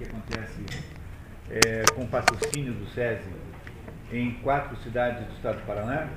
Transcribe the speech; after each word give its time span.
que 0.00 0.04
acontece 0.04 0.64
é, 1.50 1.82
com 1.94 2.06
patrocínio 2.06 2.72
do 2.72 2.88
SESI 2.88 3.28
em 4.10 4.32
quatro 4.42 4.74
cidades 4.78 5.26
do 5.26 5.34
estado 5.34 5.60
do 5.60 5.66
Paraná, 5.66 6.08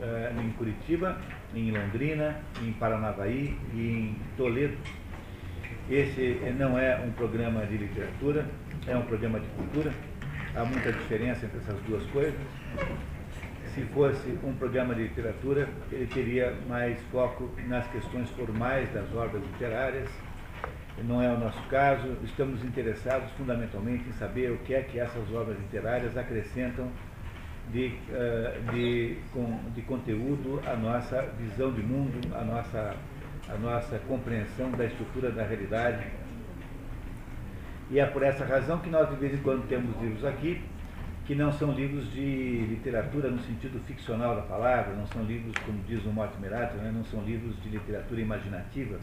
é, 0.00 0.32
em 0.42 0.50
Curitiba, 0.52 1.16
em 1.54 1.70
Londrina, 1.70 2.40
em 2.60 2.72
Paranavaí 2.72 3.56
e 3.72 3.78
em 3.78 4.16
Toledo. 4.36 4.76
Esse 5.88 6.40
não 6.58 6.78
é 6.78 6.96
um 6.98 7.12
programa 7.12 7.64
de 7.66 7.76
literatura, 7.76 8.46
é 8.86 8.96
um 8.96 9.02
programa 9.02 9.38
de 9.38 9.46
cultura. 9.48 9.92
Há 10.54 10.64
muita 10.64 10.92
diferença 10.92 11.46
entre 11.46 11.58
essas 11.58 11.80
duas 11.82 12.04
coisas. 12.06 12.40
Se 13.74 13.82
fosse 13.86 14.38
um 14.44 14.52
programa 14.54 14.94
de 14.94 15.04
literatura, 15.04 15.68
ele 15.90 16.06
teria 16.06 16.54
mais 16.68 17.00
foco 17.10 17.50
nas 17.66 17.86
questões 17.86 18.28
formais 18.30 18.92
das 18.92 19.10
obras 19.14 19.42
literárias. 19.42 20.08
Não 20.98 21.22
é 21.22 21.32
o 21.32 21.38
nosso 21.38 21.60
caso. 21.68 22.16
Estamos 22.22 22.62
interessados 22.64 23.30
fundamentalmente 23.32 24.08
em 24.08 24.12
saber 24.12 24.50
o 24.52 24.58
que 24.58 24.74
é 24.74 24.82
que 24.82 24.98
essas 24.98 25.32
obras 25.32 25.58
literárias 25.58 26.16
acrescentam 26.16 26.88
de, 27.70 27.94
uh, 28.10 28.72
de, 28.72 29.16
de 29.74 29.82
conteúdo 29.82 30.60
à 30.66 30.76
nossa 30.76 31.22
visão 31.38 31.72
de 31.72 31.82
mundo, 31.82 32.20
à 32.36 32.44
nossa, 32.44 32.96
à 33.48 33.54
nossa 33.56 33.98
compreensão 34.00 34.70
da 34.72 34.84
estrutura 34.84 35.30
da 35.30 35.44
realidade. 35.44 36.04
E 37.90 37.98
é 37.98 38.06
por 38.06 38.22
essa 38.22 38.44
razão 38.44 38.78
que 38.78 38.90
nós, 38.90 39.08
de 39.08 39.16
vez 39.16 39.34
em 39.34 39.38
quando, 39.38 39.66
temos 39.68 40.00
livros 40.00 40.24
aqui 40.24 40.62
que 41.24 41.34
não 41.34 41.52
são 41.52 41.72
livros 41.72 42.10
de 42.12 42.66
literatura 42.68 43.30
no 43.30 43.38
sentido 43.40 43.80
ficcional 43.86 44.34
da 44.34 44.42
palavra, 44.42 44.92
não 44.94 45.06
são 45.06 45.22
livros, 45.22 45.54
como 45.64 45.78
diz 45.86 46.04
o 46.04 46.08
Mortimer 46.08 46.50
né, 46.50 46.92
não 46.92 47.04
são 47.04 47.22
livros 47.22 47.54
de 47.62 47.68
literatura 47.68 48.20
imaginativa, 48.20 48.98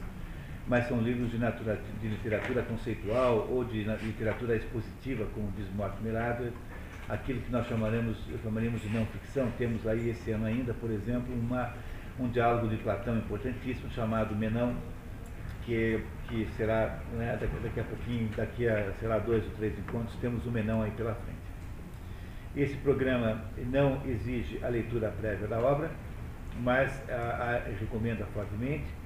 mas 0.69 0.87
são 0.87 1.01
livros 1.01 1.31
de, 1.31 1.39
natura, 1.39 1.79
de 1.99 2.07
literatura 2.07 2.61
conceitual 2.61 3.47
ou 3.49 3.65
de 3.65 3.83
literatura 3.83 4.55
expositiva, 4.55 5.25
como 5.33 5.51
diz 5.57 5.67
Mortimer 5.73 6.15
Adler, 6.15 6.51
aquilo 7.09 7.41
que 7.41 7.51
nós 7.51 7.67
chamaremos, 7.67 8.15
chamaremos 8.43 8.79
de 8.79 8.89
não 8.89 9.03
ficção. 9.07 9.51
Temos 9.57 9.85
aí 9.87 10.11
esse 10.11 10.29
ano 10.29 10.45
ainda, 10.45 10.71
por 10.75 10.91
exemplo, 10.91 11.33
uma, 11.33 11.73
um 12.19 12.29
diálogo 12.29 12.69
de 12.69 12.77
Platão 12.77 13.17
importantíssimo 13.17 13.89
chamado 13.89 14.35
Menão, 14.35 14.75
que, 15.65 16.03
que 16.27 16.47
será 16.55 16.99
né, 17.13 17.35
daqui, 17.41 17.55
daqui, 17.63 17.79
a 17.79 17.83
pouquinho, 17.83 18.29
daqui 18.37 18.69
a, 18.69 18.93
sei 18.99 19.07
lá, 19.07 19.17
dois 19.17 19.43
ou 19.43 19.51
três 19.57 19.77
encontros, 19.77 20.15
temos 20.21 20.45
o 20.45 20.51
Menão 20.51 20.83
aí 20.83 20.91
pela 20.91 21.15
frente. 21.15 21.39
Esse 22.55 22.75
programa 22.77 23.41
não 23.57 24.01
exige 24.05 24.63
a 24.63 24.67
leitura 24.67 25.11
prévia 25.19 25.47
da 25.47 25.59
obra, 25.59 25.89
mas 26.61 26.91
a, 27.09 27.13
a, 27.13 27.69
recomenda 27.79 28.25
fortemente. 28.33 28.98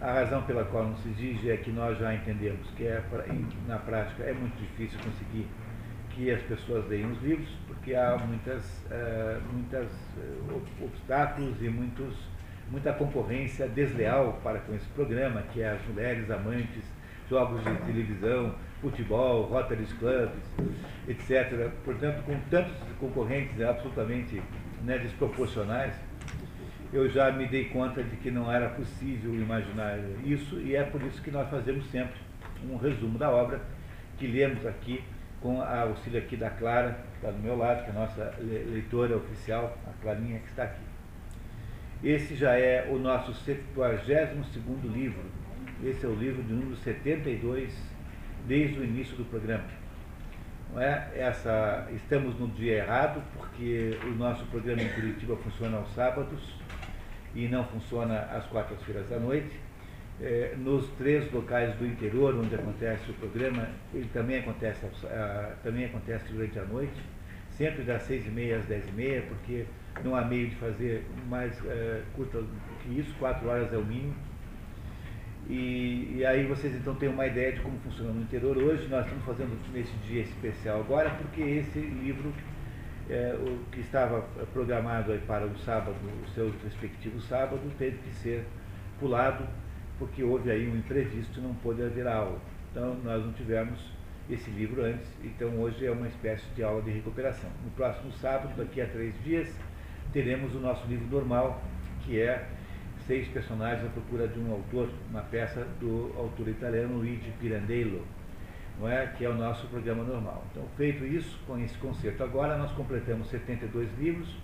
A 0.00 0.12
razão 0.12 0.42
pela 0.42 0.64
qual 0.64 0.84
não 0.84 0.96
se 0.96 1.08
exige 1.08 1.50
é 1.50 1.56
que 1.56 1.70
nós 1.70 1.98
já 1.98 2.14
entendemos 2.14 2.68
que 2.76 2.84
é, 2.84 3.02
na 3.66 3.78
prática 3.78 4.22
é 4.24 4.32
muito 4.32 4.56
difícil 4.58 4.98
conseguir 5.02 5.46
que 6.10 6.30
as 6.30 6.42
pessoas 6.42 6.86
leiam 6.88 7.10
os 7.10 7.22
livros, 7.22 7.48
porque 7.66 7.94
há 7.94 8.16
muitas, 8.18 8.64
uh, 8.86 9.40
muitas 9.52 9.90
uh, 10.16 10.84
obstáculos 10.84 11.60
e 11.60 11.68
muitos, 11.68 12.14
muita 12.70 12.92
concorrência 12.92 13.68
desleal 13.68 14.38
para 14.42 14.60
com 14.60 14.74
esse 14.74 14.86
programa, 14.88 15.42
que 15.52 15.62
é 15.62 15.70
as 15.70 15.84
mulheres 15.86 16.30
amantes, 16.30 16.84
jogos 17.28 17.64
de 17.64 17.74
televisão, 17.86 18.54
futebol, 18.80 19.44
Rotary 19.44 19.86
Clubs, 19.98 20.42
etc. 21.08 21.70
Portanto, 21.84 22.22
com 22.24 22.38
tantos 22.50 22.74
concorrentes 23.00 23.60
absolutamente 23.60 24.42
né, 24.84 24.98
desproporcionais, 24.98 25.94
eu 26.94 27.10
já 27.10 27.32
me 27.32 27.48
dei 27.48 27.64
conta 27.64 28.04
de 28.04 28.16
que 28.18 28.30
não 28.30 28.50
era 28.50 28.68
possível 28.68 29.34
imaginar 29.34 29.98
isso, 30.24 30.60
e 30.60 30.76
é 30.76 30.84
por 30.84 31.02
isso 31.02 31.20
que 31.20 31.30
nós 31.30 31.50
fazemos 31.50 31.84
sempre 31.90 32.14
um 32.70 32.76
resumo 32.76 33.18
da 33.18 33.28
obra 33.28 33.60
que 34.16 34.28
lemos 34.28 34.64
aqui 34.64 35.02
com 35.40 35.60
a 35.60 35.80
auxílio 35.80 36.20
aqui 36.20 36.36
da 36.36 36.50
Clara, 36.50 36.92
que 36.92 37.16
está 37.16 37.32
do 37.32 37.42
meu 37.42 37.56
lado, 37.58 37.82
que 37.82 37.90
é 37.90 37.90
a 37.90 37.98
nossa 37.98 38.34
leitora 38.40 39.16
oficial, 39.16 39.76
a 39.88 40.02
Clarinha 40.02 40.38
que 40.38 40.48
está 40.50 40.62
aqui. 40.62 40.84
Esse 42.02 42.36
já 42.36 42.52
é 42.52 42.88
o 42.88 42.96
nosso 42.96 43.34
72 43.34 44.06
livro. 44.84 45.24
Esse 45.82 46.06
é 46.06 46.08
o 46.08 46.14
livro 46.14 46.44
de 46.44 46.52
número 46.52 46.76
72, 46.76 47.76
desde 48.46 48.78
o 48.78 48.84
início 48.84 49.16
do 49.16 49.24
programa. 49.24 49.64
Não 50.72 50.80
é? 50.80 51.10
Essa, 51.16 51.88
estamos 51.92 52.38
no 52.38 52.46
dia 52.48 52.76
errado, 52.76 53.20
porque 53.36 53.98
o 54.04 54.10
nosso 54.10 54.46
programa 54.46 54.80
em 54.80 54.88
Curitiba 54.90 55.36
funciona 55.38 55.78
aos 55.78 55.92
sábados 55.92 56.63
e 57.34 57.48
não 57.48 57.64
funciona 57.64 58.20
às 58.32 58.46
quartas-feiras 58.46 59.10
à 59.12 59.18
noite 59.18 59.50
é, 60.20 60.54
nos 60.56 60.86
três 60.90 61.30
locais 61.32 61.74
do 61.76 61.86
interior 61.86 62.34
onde 62.34 62.54
acontece 62.54 63.10
o 63.10 63.14
programa, 63.14 63.68
ele 63.92 64.08
também 64.12 64.38
acontece, 64.38 64.86
também 65.62 65.86
acontece 65.86 66.32
durante 66.32 66.58
a 66.58 66.64
noite, 66.64 67.00
sempre 67.50 67.82
das 67.82 68.02
seis 68.02 68.26
e 68.26 68.30
meia 68.30 68.58
às 68.58 68.64
dez 68.66 68.86
e 68.88 68.92
meia, 68.92 69.22
porque 69.22 69.64
não 70.04 70.14
há 70.14 70.24
meio 70.24 70.48
de 70.48 70.56
fazer 70.56 71.04
mais 71.28 71.52
é, 71.66 72.02
curta 72.14 72.38
do 72.38 72.48
que 72.82 73.00
isso, 73.00 73.14
quatro 73.18 73.48
horas 73.48 73.72
é 73.72 73.76
o 73.76 73.84
mínimo. 73.84 74.14
E, 75.48 76.16
e, 76.16 76.24
aí 76.24 76.46
vocês 76.46 76.74
então 76.74 76.94
têm 76.94 77.08
uma 77.08 77.26
ideia 77.26 77.52
de 77.52 77.60
como 77.60 77.78
funciona 77.80 78.12
no 78.12 78.22
interior 78.22 78.56
hoje. 78.56 78.88
Nós 78.88 79.04
estamos 79.04 79.26
fazendo 79.26 79.54
nesse 79.74 79.92
dia 80.06 80.22
especial 80.22 80.80
agora, 80.80 81.10
porque 81.10 81.42
esse 81.42 81.80
livro, 81.80 82.32
é, 83.10 83.34
o 83.34 83.58
que 83.70 83.80
estava 83.80 84.22
programado 84.52 85.12
para 85.26 85.46
o 85.46 85.58
sábado, 85.58 85.96
o 86.22 86.28
seu 86.30 86.52
respectivo 86.62 87.20
sábado, 87.20 87.60
teve 87.78 87.98
que 87.98 88.14
ser 88.14 88.44
pulado 88.98 89.46
porque 89.98 90.22
houve 90.22 90.50
aí 90.50 90.68
um 90.68 90.76
imprevisto 90.76 91.38
e 91.38 91.42
não 91.42 91.54
pôde 91.54 91.82
haver 91.82 92.06
aula. 92.06 92.38
Então, 92.70 92.94
nós 93.04 93.24
não 93.24 93.32
tivemos 93.32 93.78
esse 94.28 94.50
livro 94.50 94.82
antes, 94.82 95.06
então 95.22 95.48
hoje 95.60 95.86
é 95.86 95.90
uma 95.90 96.08
espécie 96.08 96.46
de 96.56 96.62
aula 96.62 96.82
de 96.82 96.90
recuperação. 96.90 97.50
No 97.62 97.70
próximo 97.72 98.10
sábado, 98.12 98.56
daqui 98.56 98.80
a 98.80 98.86
três 98.86 99.14
dias, 99.22 99.54
teremos 100.12 100.54
o 100.54 100.58
nosso 100.58 100.86
livro 100.86 101.06
normal, 101.06 101.62
que 102.04 102.20
é 102.20 102.48
Seis 103.06 103.28
Personagens 103.28 103.86
à 103.86 103.90
Procura 103.90 104.26
de 104.26 104.40
um 104.40 104.50
Autor, 104.50 104.88
uma 105.10 105.20
peça 105.20 105.66
do 105.78 106.12
autor 106.16 106.48
italiano 106.48 106.96
Luigi 106.96 107.30
Pirandello, 107.38 108.02
não 108.78 108.88
é? 108.88 109.06
que 109.06 109.24
é 109.24 109.28
o 109.28 109.34
nosso 109.34 109.66
programa 109.68 110.02
normal. 110.02 110.44
Então, 110.50 110.64
feito 110.76 111.04
isso, 111.04 111.38
com 111.46 111.58
esse 111.58 111.76
concerto 111.78 112.22
agora, 112.22 112.56
nós 112.56 112.72
completamos 112.72 113.28
72 113.28 113.88
livros, 113.98 114.36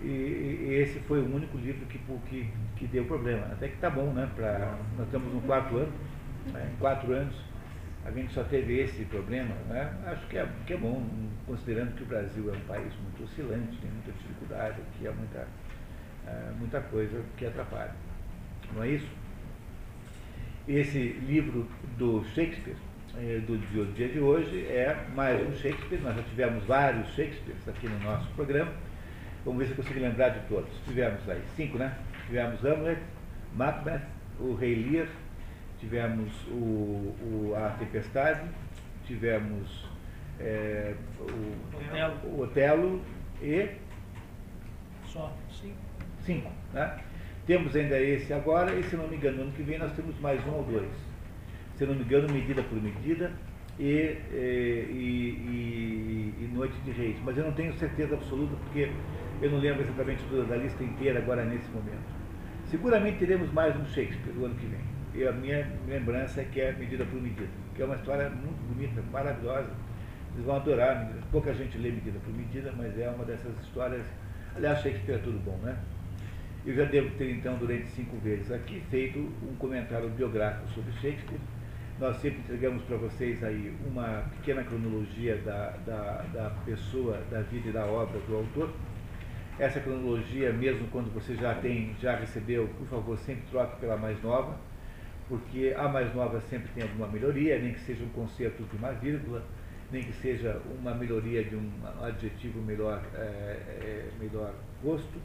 e, 0.00 0.06
e, 0.06 0.74
esse 0.82 0.98
foi 1.00 1.20
o 1.20 1.34
único 1.34 1.56
livro 1.56 1.86
que, 1.86 1.98
que, 2.28 2.50
que 2.76 2.86
deu 2.86 3.04
problema. 3.04 3.46
Até 3.46 3.68
que 3.68 3.76
tá 3.76 3.88
bom, 3.88 4.12
né? 4.12 4.28
Pra, 4.34 4.76
nós 4.98 5.06
estamos 5.06 5.32
no 5.32 5.40
quarto 5.42 5.76
ano, 5.76 5.92
né, 6.52 6.70
em 6.72 6.76
quatro 6.78 7.12
anos, 7.12 7.34
a 8.04 8.10
gente 8.10 8.32
só 8.32 8.44
teve 8.44 8.80
esse 8.80 9.04
problema. 9.06 9.54
Né? 9.68 9.90
Acho 10.06 10.26
que 10.26 10.36
é, 10.36 10.46
que 10.66 10.74
é 10.74 10.76
bom, 10.76 11.02
considerando 11.46 11.94
que 11.94 12.02
o 12.02 12.06
Brasil 12.06 12.52
é 12.52 12.56
um 12.56 12.60
país 12.60 12.92
muito 13.02 13.24
oscilante, 13.24 13.78
tem 13.78 13.90
muita 13.90 14.12
dificuldade, 14.12 14.80
que 14.98 15.06
há 15.06 15.12
muita, 15.12 15.48
é, 16.26 16.50
muita 16.58 16.80
coisa 16.82 17.22
que 17.36 17.46
atrapalha. 17.46 17.94
Não 18.74 18.82
é 18.82 18.88
isso? 18.88 19.08
Esse 20.68 20.98
livro 20.98 21.66
do 21.96 22.24
Shakespeare, 22.34 22.76
é, 22.76 22.93
do, 23.46 23.56
do 23.56 23.94
dia 23.94 24.08
de 24.08 24.20
hoje, 24.20 24.66
é 24.66 25.06
mais 25.14 25.40
um 25.46 25.52
Shakespeare. 25.56 26.00
Nós 26.02 26.16
já 26.16 26.22
tivemos 26.22 26.64
vários 26.64 27.08
Shakespeares 27.14 27.68
aqui 27.68 27.88
no 27.88 27.98
nosso 28.00 28.28
programa 28.32 28.72
Vamos 29.44 29.58
ver 29.58 29.66
se 29.66 29.72
eu 29.72 29.84
consigo 29.84 30.00
lembrar 30.00 30.30
de 30.30 30.40
todos. 30.48 30.70
Tivemos 30.86 31.28
aí 31.28 31.42
cinco, 31.54 31.76
né? 31.76 31.94
Tivemos 32.26 32.64
Hamlet, 32.64 32.98
Macbeth, 33.54 34.00
o 34.40 34.54
Rei 34.54 34.74
Lear, 34.74 35.06
tivemos 35.78 36.32
o, 36.48 37.14
o, 37.20 37.54
a 37.54 37.68
Tempestade, 37.78 38.48
tivemos 39.06 39.86
é, 40.40 40.94
o, 41.20 41.76
Otelo. 41.76 42.14
o 42.24 42.40
Otelo 42.40 43.02
e. 43.42 43.68
Só 45.04 45.30
cinco. 45.60 45.76
Cinco, 46.24 46.50
né? 46.72 46.98
Temos 47.46 47.76
ainda 47.76 48.00
esse 48.00 48.32
agora, 48.32 48.74
e 48.74 48.82
se 48.84 48.96
não 48.96 49.06
me 49.06 49.16
engano, 49.16 49.36
no 49.36 49.42
ano 49.42 49.52
que 49.52 49.62
vem 49.62 49.78
nós 49.78 49.92
temos 49.92 50.18
mais 50.20 50.42
um 50.46 50.52
ou 50.52 50.62
dois. 50.62 50.90
Se 51.76 51.84
não 51.84 51.94
me 51.94 52.02
engano, 52.02 52.32
medida 52.32 52.62
por 52.62 52.80
medida 52.80 53.32
e, 53.78 54.16
e, 54.32 54.94
e, 56.38 56.44
e 56.44 56.50
Noite 56.54 56.74
de 56.84 56.92
Reis. 56.92 57.16
Mas 57.24 57.36
eu 57.36 57.44
não 57.44 57.52
tenho 57.52 57.72
certeza 57.74 58.14
absoluta, 58.14 58.54
porque 58.64 58.90
eu 59.42 59.50
não 59.50 59.58
lembro 59.58 59.82
exatamente 59.82 60.22
da 60.48 60.56
lista 60.56 60.84
inteira 60.84 61.18
agora 61.18 61.44
nesse 61.44 61.68
momento. 61.70 62.14
Seguramente 62.66 63.18
teremos 63.18 63.52
mais 63.52 63.76
um 63.76 63.84
Shakespeare 63.86 64.32
no 64.34 64.46
ano 64.46 64.54
que 64.54 64.66
vem. 64.66 64.80
E 65.14 65.26
a 65.26 65.32
minha 65.32 65.70
lembrança 65.88 66.40
é 66.40 66.44
que 66.44 66.60
é 66.60 66.72
Medida 66.72 67.04
por 67.04 67.20
Medida, 67.20 67.48
que 67.74 67.82
é 67.82 67.84
uma 67.84 67.94
história 67.96 68.28
muito 68.30 68.58
bonita, 68.72 69.02
maravilhosa. 69.12 69.70
Vocês 70.32 70.44
vão 70.44 70.56
adorar. 70.56 71.12
Pouca 71.30 71.54
gente 71.54 71.78
lê 71.78 71.90
Medida 71.90 72.18
por 72.18 72.32
Medida, 72.32 72.72
mas 72.76 72.98
é 72.98 73.08
uma 73.08 73.24
dessas 73.24 73.56
histórias. 73.60 74.04
Aliás, 74.56 74.80
Shakespeare 74.80 75.16
é 75.16 75.18
tudo 75.18 75.38
bom, 75.44 75.56
né? 75.62 75.76
Eu 76.66 76.74
já 76.74 76.84
devo 76.84 77.10
ter, 77.16 77.30
então, 77.30 77.56
durante 77.58 77.86
cinco 77.88 78.16
vezes 78.18 78.50
aqui, 78.50 78.82
feito 78.90 79.18
um 79.18 79.54
comentário 79.56 80.08
biográfico 80.08 80.68
sobre 80.70 80.92
Shakespeare. 80.94 81.38
Nós 82.00 82.16
sempre 82.16 82.40
entregamos 82.40 82.82
para 82.84 82.96
vocês 82.96 83.42
aí 83.44 83.72
uma 83.86 84.24
pequena 84.36 84.64
cronologia 84.64 85.36
da, 85.36 85.70
da, 85.86 86.24
da 86.32 86.50
pessoa, 86.64 87.22
da 87.30 87.40
vida 87.42 87.68
e 87.68 87.72
da 87.72 87.86
obra 87.86 88.18
do 88.18 88.34
autor. 88.34 88.68
Essa 89.60 89.78
cronologia, 89.78 90.52
mesmo 90.52 90.88
quando 90.88 91.14
você 91.14 91.36
já 91.36 91.54
tem, 91.54 91.94
já 92.00 92.16
recebeu, 92.16 92.66
por 92.78 92.88
favor, 92.88 93.16
sempre 93.18 93.44
troque 93.48 93.78
pela 93.78 93.96
mais 93.96 94.20
nova, 94.24 94.58
porque 95.28 95.72
a 95.78 95.86
mais 95.86 96.12
nova 96.12 96.40
sempre 96.50 96.68
tem 96.74 96.82
alguma 96.82 97.06
melhoria, 97.06 97.60
nem 97.60 97.72
que 97.72 97.80
seja 97.80 98.02
um 98.02 98.08
concerto 98.08 98.64
de 98.64 98.76
uma 98.76 98.90
vírgula, 98.90 99.44
nem 99.92 100.02
que 100.02 100.12
seja 100.14 100.60
uma 100.80 100.92
melhoria 100.96 101.44
de 101.44 101.54
um 101.54 101.70
adjetivo 102.02 102.60
melhor, 102.60 103.00
é, 103.14 103.18
é, 103.20 104.08
melhor 104.18 104.52
posto, 104.82 105.20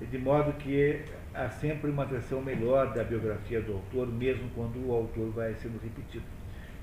de 0.00 0.18
modo 0.18 0.52
que 0.52 1.02
há 1.34 1.48
sempre 1.48 1.90
uma 1.90 2.04
versão 2.04 2.42
melhor 2.42 2.92
da 2.92 3.04
biografia 3.04 3.60
do 3.60 3.72
autor, 3.74 4.08
mesmo 4.08 4.48
quando 4.54 4.86
o 4.86 4.92
autor 4.92 5.30
vai 5.30 5.54
sendo 5.54 5.80
repetido. 5.82 6.24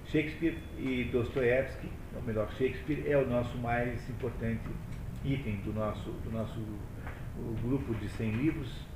Shakespeare 0.06 0.58
e 0.78 1.04
Dostoiévski, 1.12 1.88
ou 2.16 2.24
melhor, 2.24 2.50
Shakespeare 2.54 3.04
é 3.08 3.18
o 3.18 3.28
nosso 3.28 3.58
mais 3.60 4.10
importante 4.10 4.62
item 5.24 5.58
do 5.58 5.74
nosso, 5.74 6.10
do 6.10 6.32
nosso 6.32 6.60
grupo 7.62 7.94
de 7.96 8.10
100 8.10 8.32
livros, 8.32 8.88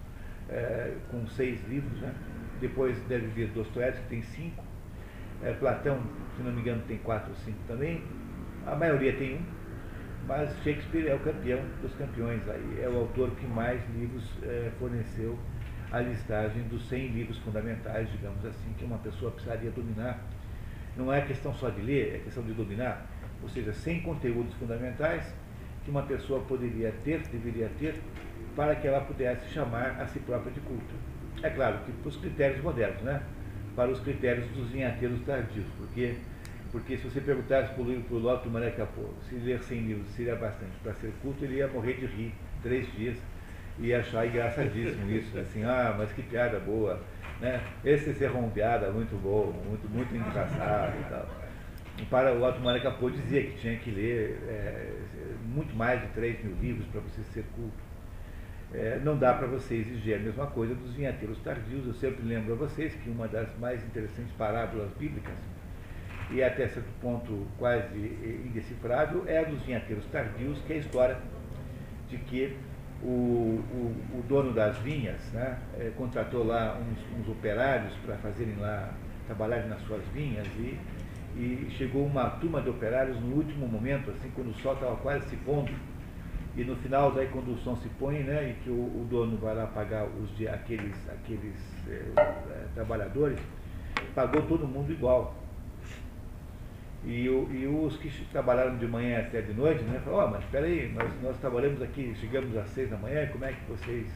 é, 0.50 0.96
com 1.12 1.28
seis 1.28 1.66
livros. 1.68 2.00
Né? 2.02 2.14
Depois 2.60 2.98
deve 3.08 3.28
vir 3.28 3.50
Dostoiévski, 3.50 4.06
tem 4.10 4.22
cinco. 4.22 4.64
É, 5.44 5.54
Platão, 5.54 6.02
se 6.36 6.42
não 6.42 6.52
me 6.52 6.62
engano, 6.62 6.82
tem 6.88 6.98
quatro 7.00 7.30
ou 7.30 7.36
cinco 7.36 7.60
também. 7.68 8.04
A 8.66 8.76
maioria 8.76 9.14
tem 9.14 9.36
um. 9.36 9.42
Mas 10.28 10.50
Shakespeare 10.64 11.08
é 11.08 11.16
o 11.16 11.20
campeão 11.20 11.60
dos 11.81 11.94
campeões. 11.96 12.42
Aí. 12.48 12.81
É 12.81 12.90
o 12.90 12.98
autor 12.98 13.31
que 13.31 13.46
mais 13.46 13.81
livros 13.96 14.24
é, 14.44 14.72
forneceu 14.80 15.38
a 15.92 16.00
listagem 16.00 16.64
dos 16.64 16.88
100 16.88 17.08
livros 17.10 17.38
fundamentais, 17.40 18.10
digamos 18.12 18.44
assim, 18.46 18.74
que 18.78 18.86
uma 18.86 18.98
pessoa 18.98 19.31
precisaria 19.31 19.70
dominar 19.70 20.20
não 20.96 21.12
é 21.12 21.22
questão 21.22 21.54
só 21.54 21.70
de 21.70 21.81
ler, 21.81 22.16
é 22.16 22.20
questão 22.20 22.44
de 22.44 22.54
dominar. 22.54 23.06
Ou 23.42 23.50
seja, 23.50 23.74
sem 23.74 24.02
conteúdos 24.02 24.54
fundamentais 24.56 25.34
que 25.84 25.92
uma 25.92 26.04
pessoa 26.04 26.40
poderia 26.42 26.92
ter, 27.04 27.20
deveria 27.28 27.70
ter, 27.80 27.96
para 28.56 28.75
que 28.75 28.88
ela 28.88 29.02
pudesse 29.02 29.50
chamar 29.50 30.00
a 30.00 30.08
si 30.08 30.20
própria 30.20 30.52
de 30.52 30.60
culta. 30.62 30.94
É 31.42 31.50
claro 31.50 31.80
que 31.86 31.92
para 31.92 32.10
os 32.10 32.18
critérios 32.18 32.62
modernos, 32.62 33.02
né? 33.02 33.22
para 33.75 33.90
os 33.90 34.00
critérios 34.00 34.48
dos 34.52 34.70
vinhateiros 34.70 35.20
tardios, 35.25 35.66
porque, 35.78 36.16
porque 36.74 36.98
se 36.98 37.08
você 37.08 37.22
perguntasse 37.22 37.72
para 37.72 37.84
o 37.84 38.20
Lotto 38.20 38.50
Mané 38.50 38.72
Capô 38.72 39.04
se 39.30 39.36
ler 39.36 39.62
100 39.62 39.80
livros 39.81 40.10
seria 40.10 40.36
bastante 40.36 40.72
para 40.81 40.92
ser 40.96 41.14
culto, 41.22 41.46
ele 41.46 41.58
ia 41.58 41.68
morrer 41.68 41.94
de 41.94 42.08
rir 42.08 42.34
três 42.64 42.92
dias 42.94 43.16
e 43.80 43.94
achar 43.94 44.25
engraçadíssimo 44.25 45.08
isso, 45.16 45.38
assim, 45.38 45.64
ah, 45.64 45.94
mas 45.96 46.12
que 46.12 46.24
piada 46.24 46.60
boa, 46.60 47.00
né? 47.40 47.62
Esse 47.86 48.12
serrombeada 48.16 48.90
muito 48.92 49.16
bom, 49.22 49.54
muito, 49.68 49.88
muito 49.88 50.16
engraçado 50.16 50.94
e 51.00 51.10
tal. 51.10 51.30
Para 52.10 52.34
o 52.34 52.44
Otto 52.44 52.60
Maria 52.60 52.81
Capô 52.81 53.08
dizia 53.08 53.44
que 53.44 53.56
tinha 53.60 53.78
que 53.78 53.92
ler 53.92 54.40
é, 54.48 54.94
muito 55.46 55.75
mais 55.75 56.02
de 56.02 56.08
3 56.08 56.44
mil 56.44 56.56
livros 56.60 56.88
para 56.88 57.02
você 57.02 57.22
ser 57.34 57.46
culto. 57.56 57.94
É, 58.74 59.00
não 59.04 59.16
dá 59.16 59.31
para 59.36 59.46
você 59.46 59.75
exigir 59.75 60.16
a 60.16 60.20
mesma 60.20 60.48
coisa 60.48 60.74
dos 60.74 60.96
vinhateiros 60.96 61.38
tardios. 61.44 61.86
Eu 61.86 61.94
sempre 61.94 62.25
lembro 62.25 62.54
a 62.54 62.56
vocês 62.56 62.96
que 62.96 63.10
uma 63.12 63.28
das 63.28 63.48
mais 63.60 63.84
interessantes 63.86 64.31
parábolas 64.36 64.90
bíblicas, 64.98 65.36
e 66.31 66.44
até 66.44 66.68
certo 66.68 66.90
ponto 67.02 67.46
quase 67.58 67.98
indecifrável, 68.46 69.24
é 69.28 69.40
a 69.40 69.44
dos 69.44 69.62
vinhateiros 69.64 70.06
tardios, 70.08 70.60
que 70.66 70.74
é 70.74 70.75
a 70.78 70.80
história 70.80 71.18
de 72.10 72.18
que 72.18 72.58
o, 73.04 73.08
o, 73.72 74.20
o 74.20 74.24
dono 74.28 74.54
das 74.54 74.78
vinhas 74.78 75.22
né, 75.34 75.58
é, 75.78 75.92
contratou 75.98 76.46
lá 76.46 76.80
uns, 76.80 77.20
uns 77.20 77.30
operários 77.30 77.94
para 78.06 78.16
fazerem 78.18 78.56
lá, 78.56 78.94
trabalharem 79.28 79.68
nas 79.68 79.81
suas 79.81 80.04
vinhas 80.14 80.48
e, 80.58 80.80
e 81.36 81.68
chegou 81.78 82.06
uma 82.06 82.30
turma 82.30 82.62
de 82.62 82.70
operários 82.70 83.20
no 83.20 83.36
último 83.36 83.68
momento, 83.68 84.12
assim, 84.12 84.31
quando 84.36 84.52
o 84.52 84.54
sol 84.56 84.74
estava 84.74 84.96
quase 84.98 85.28
se 85.30 85.36
pondo, 85.38 85.72
e 86.56 86.64
no 86.64 86.75
final, 86.78 87.12
daí 87.12 87.28
quando 87.28 87.52
o 87.52 87.58
sol 87.58 87.75
se 87.78 87.90
põe, 88.00 88.20
né, 88.20 88.52
e 88.52 88.64
que 88.64 88.70
o, 88.70 88.74
o 88.74 89.08
dono 89.10 89.38
vai 89.38 89.56
lá 89.56 89.66
pagar 89.66 90.06
os 90.06 90.30
aqueles, 90.48 90.96
aqueles 91.10 91.56
é, 91.88 92.12
é, 92.16 92.66
trabalhadores, 92.75 93.40
pagou 94.14 94.42
todo 94.44 94.68
mundo 94.68 94.92
igual. 94.92 95.36
E, 97.06 97.26
e, 97.26 97.68
os 97.68 97.98
que 97.98 98.10
trabalharam 98.32 98.78
de 98.78 98.88
manhã 98.88 99.20
até 99.20 99.42
de 99.42 99.54
noite, 99.54 99.84
né, 99.84 100.02
falaram, 100.06 100.30
oh, 100.30 100.32
mas 100.32 100.44
espera 100.46 100.66
aí, 100.66 100.90
nós, 100.94 101.12
nós 101.22 101.38
trabalhamos 101.38 101.82
aqui, 101.82 102.16
chegamos 102.16 102.56
às 102.56 102.70
seis 102.70 102.90
da 102.90 102.98
manhã, 102.98 103.28
como 103.28 103.44
é 103.44 103.52
que 103.52 103.66
vocês, 103.70 104.08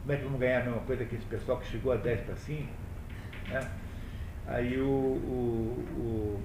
como 0.00 0.12
é 0.12 0.16
que 0.16 0.24
vamos 0.24 0.40
ganhar 0.40 0.62
a 0.62 0.64
mesma 0.64 0.80
coisa 0.80 1.04
que 1.04 1.16
esse 1.16 1.26
pessoal 1.26 1.58
que 1.58 1.66
chegou 1.66 1.92
às 1.92 2.00
dez 2.00 2.20
para 2.20 2.34
cinco? 2.36 2.72
Né? 3.48 3.70
Aí 4.46 4.80
o, 4.80 4.86
o, 4.86 5.84
o, 5.98 6.40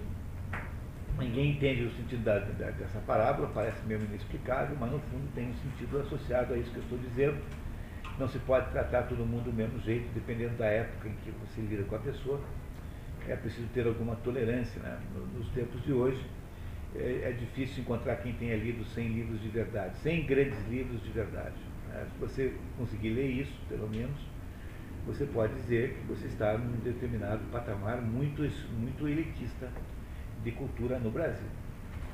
ninguém 1.17 1.51
entende 1.51 1.85
o 1.85 1.91
sentido 1.91 2.25
da, 2.25 2.39
da, 2.39 2.71
dessa 2.71 2.99
parábola, 3.07 3.49
parece 3.53 3.81
mesmo 3.85 4.05
inexplicável, 4.07 4.75
mas 4.77 4.91
no 4.91 4.99
fundo 4.99 5.31
tem 5.33 5.47
um 5.47 5.53
sentido 5.53 6.01
associado 6.01 6.53
a 6.53 6.57
isso 6.57 6.71
que 6.71 6.77
eu 6.77 6.83
estou 6.83 6.97
dizendo. 6.97 7.37
Não 8.19 8.27
se 8.27 8.39
pode 8.39 8.69
tratar 8.71 9.03
todo 9.03 9.25
mundo 9.25 9.45
do 9.45 9.53
mesmo 9.53 9.79
jeito, 9.79 10.09
dependendo 10.13 10.57
da 10.57 10.65
época 10.65 11.07
em 11.07 11.13
que 11.23 11.31
você 11.31 11.61
lida 11.61 11.83
com 11.83 11.95
a 11.95 11.99
pessoa 11.99 12.41
é 13.27 13.35
preciso 13.35 13.67
ter 13.73 13.87
alguma 13.87 14.15
tolerância. 14.17 14.81
Né? 14.81 14.99
Nos 15.35 15.47
tempos 15.49 15.83
de 15.83 15.93
hoje, 15.93 16.23
é, 16.95 17.29
é, 17.29 17.31
difícil 17.31 17.83
encontrar 17.83 18.17
quem 18.17 18.33
tenha 18.33 18.55
lido 18.55 18.83
100 18.85 19.07
livros 19.09 19.41
de 19.41 19.49
verdade, 19.49 19.97
100 19.97 20.25
grandes 20.25 20.67
livros 20.69 21.03
de 21.03 21.11
verdade. 21.11 21.55
Né? 21.89 22.05
Se 22.11 22.19
você 22.19 22.53
conseguir 22.77 23.09
ler 23.09 23.29
isso, 23.29 23.53
pelo 23.67 23.89
menos, 23.89 24.15
você 25.05 25.25
pode 25.25 25.53
dizer 25.55 25.93
que 25.93 26.07
você 26.07 26.27
está 26.27 26.57
num 26.57 26.77
determinado 26.79 27.41
patamar 27.51 28.01
muito, 28.01 28.41
muito 28.79 29.07
elitista 29.07 29.69
de 30.43 30.51
cultura 30.51 30.97
no 30.99 31.11
Brasil. 31.11 31.47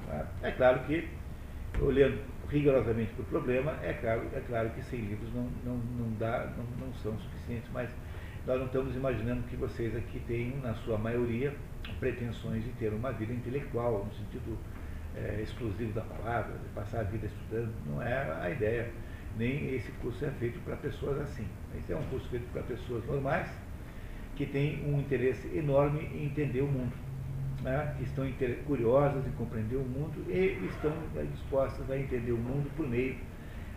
Tá? 0.07 0.27
É 0.41 0.51
claro 0.51 0.79
que, 0.85 1.07
olhando 1.79 2.19
rigorosamente 2.49 3.13
para 3.13 3.21
o 3.21 3.25
problema, 3.25 3.77
é 3.81 3.93
claro, 3.93 4.23
é 4.33 4.41
claro 4.41 4.69
que 4.71 4.83
100 4.83 4.99
livros 4.99 5.33
não, 5.33 5.47
não, 5.63 5.77
não, 5.77 6.17
dá, 6.17 6.51
não, 6.57 6.85
não 6.85 6.93
são 6.95 7.17
suficientes, 7.17 7.69
mas 7.71 7.89
nós 8.45 8.57
não 8.57 8.65
estamos 8.65 8.95
imaginando 8.95 9.43
que 9.43 9.55
vocês 9.55 9.95
aqui 9.95 10.19
tenham, 10.27 10.57
na 10.61 10.73
sua 10.73 10.97
maioria, 10.97 11.53
pretensões 11.99 12.63
de 12.63 12.71
ter 12.71 12.91
uma 12.91 13.11
vida 13.11 13.31
intelectual, 13.31 14.03
no 14.05 14.13
sentido 14.13 14.57
é, 15.15 15.41
exclusivo 15.43 15.93
da 15.93 16.01
palavra, 16.01 16.57
de 16.57 16.69
passar 16.69 17.01
a 17.01 17.03
vida 17.03 17.27
estudando. 17.27 17.71
Não 17.85 18.01
é 18.01 18.31
a 18.41 18.49
ideia. 18.49 18.89
Nem 19.37 19.75
esse 19.75 19.91
curso 19.93 20.25
é 20.25 20.31
feito 20.31 20.59
para 20.65 20.75
pessoas 20.75 21.21
assim. 21.21 21.47
Esse 21.77 21.93
é 21.93 21.95
um 21.95 22.03
curso 22.03 22.27
feito 22.29 22.51
para 22.51 22.63
pessoas 22.63 23.05
normais, 23.05 23.47
que 24.35 24.45
têm 24.47 24.83
um 24.85 24.99
interesse 24.99 25.47
enorme 25.55 26.09
em 26.13 26.25
entender 26.25 26.61
o 26.61 26.67
mundo. 26.67 26.93
Né? 27.61 27.93
que 27.95 28.05
estão 28.05 28.27
curiosas 28.65 29.23
em 29.27 29.31
compreender 29.33 29.75
o 29.75 29.83
mundo 29.83 30.25
e 30.27 30.65
estão 30.65 30.91
dispostas 31.31 31.91
a 31.91 31.95
entender 31.95 32.31
o 32.31 32.37
mundo 32.37 32.71
por 32.75 32.87
meio 32.87 33.15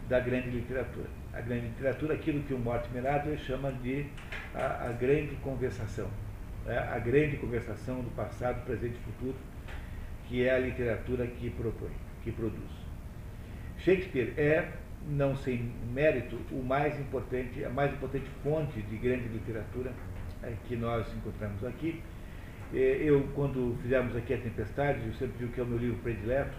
da 0.08 0.18
grande 0.20 0.48
literatura. 0.48 1.06
A 1.36 1.40
grande 1.40 1.66
literatura, 1.66 2.14
aquilo 2.14 2.42
que 2.44 2.54
o 2.54 2.58
Mortimer 2.58 3.06
Adler 3.06 3.38
chama 3.38 3.72
de 3.72 4.06
a, 4.54 4.86
a 4.86 4.92
grande 4.92 5.34
conversação, 5.36 6.08
né? 6.64 6.78
a 6.78 6.98
grande 6.98 7.36
conversação 7.38 8.00
do 8.02 8.10
passado, 8.14 8.64
presente 8.64 8.94
e 8.94 9.12
futuro, 9.12 9.36
que 10.28 10.46
é 10.46 10.54
a 10.54 10.58
literatura 10.58 11.26
que 11.26 11.50
propõe, 11.50 11.90
que 12.22 12.30
produz. 12.30 12.70
Shakespeare 13.78 14.32
é, 14.38 14.68
não 15.08 15.36
sem 15.36 15.72
mérito, 15.92 16.38
o 16.50 16.62
mais 16.62 16.98
importante, 16.98 17.64
a 17.64 17.70
mais 17.70 17.92
importante 17.92 18.26
fonte 18.42 18.80
de 18.82 18.96
grande 18.96 19.28
literatura 19.28 19.92
é, 20.42 20.52
que 20.66 20.76
nós 20.76 21.06
encontramos 21.14 21.64
aqui. 21.64 22.02
Eu, 22.72 23.28
quando 23.34 23.76
fizemos 23.82 24.16
aqui 24.16 24.34
a 24.34 24.38
Tempestade, 24.38 24.98
eu 25.06 25.14
sempre 25.14 25.36
digo 25.38 25.52
que 25.52 25.60
é 25.60 25.62
o 25.62 25.66
meu 25.66 25.78
livro 25.78 25.98
predileto, 25.98 26.56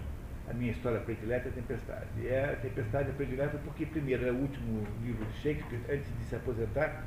a 0.50 0.54
minha 0.54 0.72
história 0.72 1.00
predileta 1.00 1.50
é 1.50 1.52
Tempestade. 1.52 2.08
E 2.18 2.28
é 2.28 2.52
a 2.54 2.56
Tempestade 2.56 3.10
é 3.10 3.14
predileta 3.14 3.58
porque, 3.64 3.86
primeiro, 3.86 4.26
é 4.26 4.32
o 4.32 4.36
último 4.36 4.86
livro 5.04 5.26
de 5.26 5.34
Shakespeare 5.40 5.82
antes 5.90 6.08
de 6.18 6.26
se 6.26 6.36
aposentar 6.36 7.04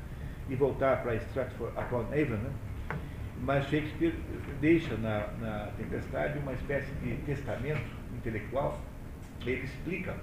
e 0.49 0.55
voltar 0.55 1.01
para 1.03 1.15
Stratford-upon-Avon, 1.15 2.37
né? 2.37 2.51
mas 3.41 3.65
Shakespeare 3.69 4.13
deixa 4.59 4.95
na, 4.97 5.27
na 5.39 5.71
Tempestade 5.77 6.39
uma 6.39 6.53
espécie 6.53 6.91
de 6.95 7.15
testamento 7.25 7.81
intelectual. 8.13 8.79
Ele 9.45 9.63
explica 9.63 10.15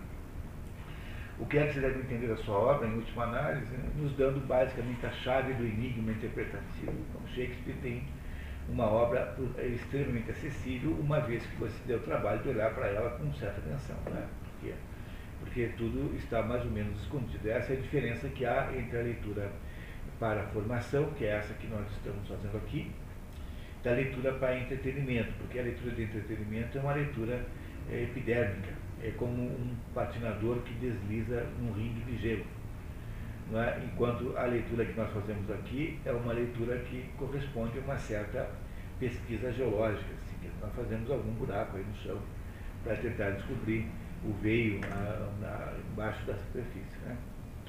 o 1.38 1.46
que 1.46 1.58
é 1.58 1.66
que 1.66 1.74
se 1.74 1.80
deve 1.80 2.00
entender 2.00 2.28
da 2.28 2.36
sua 2.36 2.56
obra, 2.56 2.86
em 2.86 2.94
última 2.94 3.24
análise, 3.24 3.72
né? 3.72 3.88
nos 3.96 4.12
dando 4.16 4.46
basicamente 4.46 5.04
a 5.06 5.10
chave 5.10 5.54
do 5.54 5.64
enigma 5.64 6.12
interpretativo. 6.12 6.92
Então, 6.92 7.20
Shakespeare 7.28 7.76
tem 7.82 8.04
uma 8.68 8.84
obra 8.84 9.36
extremamente 9.58 10.30
acessível, 10.30 10.90
uma 10.92 11.20
vez 11.20 11.44
que 11.46 11.56
você 11.56 11.76
deu 11.86 11.98
o 11.98 12.02
trabalho 12.02 12.42
de 12.42 12.48
olhar 12.48 12.74
para 12.74 12.88
ela 12.88 13.10
com 13.10 13.32
certa 13.34 13.60
atenção, 13.60 13.96
né? 14.06 14.26
porque, 14.42 14.74
porque 15.40 15.70
tudo 15.76 16.14
está 16.16 16.42
mais 16.42 16.64
ou 16.64 16.70
menos 16.70 17.00
escondido. 17.02 17.48
Essa 17.48 17.74
é 17.74 17.76
a 17.76 17.80
diferença 17.80 18.28
que 18.28 18.44
há 18.44 18.72
entre 18.76 18.98
a 18.98 19.02
leitura 19.02 19.50
para 20.18 20.42
a 20.42 20.46
formação, 20.46 21.12
que 21.12 21.24
é 21.24 21.36
essa 21.36 21.54
que 21.54 21.66
nós 21.66 21.86
estamos 21.92 22.26
fazendo 22.26 22.56
aqui, 22.56 22.90
da 23.84 23.92
leitura 23.92 24.32
para 24.32 24.58
entretenimento, 24.58 25.32
porque 25.38 25.58
a 25.58 25.62
leitura 25.62 25.94
de 25.94 26.02
entretenimento 26.02 26.76
é 26.76 26.80
uma 26.80 26.94
leitura 26.94 27.46
é, 27.90 28.02
epidérmica, 28.02 28.72
é 29.02 29.10
como 29.12 29.42
um 29.42 29.76
patinador 29.94 30.58
que 30.62 30.74
desliza 30.74 31.46
num 31.60 31.72
ringue 31.72 32.00
de 32.00 32.16
gelo. 32.16 32.44
É? 33.54 33.84
enquanto 33.84 34.36
a 34.36 34.42
leitura 34.42 34.84
que 34.84 34.98
nós 34.98 35.08
fazemos 35.12 35.48
aqui 35.52 36.00
é 36.04 36.10
uma 36.10 36.32
leitura 36.32 36.78
que 36.80 37.08
corresponde 37.16 37.78
a 37.78 37.82
uma 37.82 37.96
certa 37.96 38.50
pesquisa 38.98 39.52
geológica, 39.52 40.10
assim, 40.14 40.50
nós 40.60 40.74
fazemos 40.74 41.08
algum 41.08 41.32
buraco 41.34 41.76
aí 41.76 41.84
no 41.84 41.94
chão 41.94 42.18
para 42.82 42.96
tentar 42.96 43.30
descobrir 43.30 43.86
o 44.24 44.32
veio 44.42 44.80
na, 44.80 45.30
na, 45.40 45.74
embaixo 45.92 46.26
da 46.26 46.34
superfície. 46.34 46.98
Né? 47.04 47.16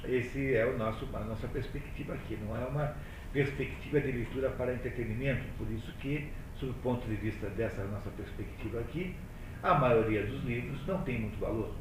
esse 0.05 0.55
é 0.55 0.65
o 0.65 0.77
nosso, 0.77 1.07
a 1.13 1.19
nossa 1.19 1.47
perspectiva 1.47 2.13
aqui, 2.13 2.37
não 2.37 2.55
é 2.55 2.65
uma 2.65 2.95
perspectiva 3.33 3.99
de 3.99 4.11
leitura 4.11 4.49
para 4.51 4.73
entretenimento, 4.73 5.43
por 5.57 5.69
isso 5.71 5.91
que, 5.99 6.31
sob 6.55 6.71
o 6.71 6.75
ponto 6.75 7.05
de 7.07 7.15
vista 7.15 7.47
dessa 7.49 7.83
nossa 7.85 8.09
perspectiva 8.11 8.79
aqui, 8.79 9.15
a 9.61 9.73
maioria 9.73 10.25
dos 10.25 10.43
livros 10.43 10.85
não 10.87 11.01
tem 11.01 11.19
muito 11.21 11.39
valor. 11.39 11.71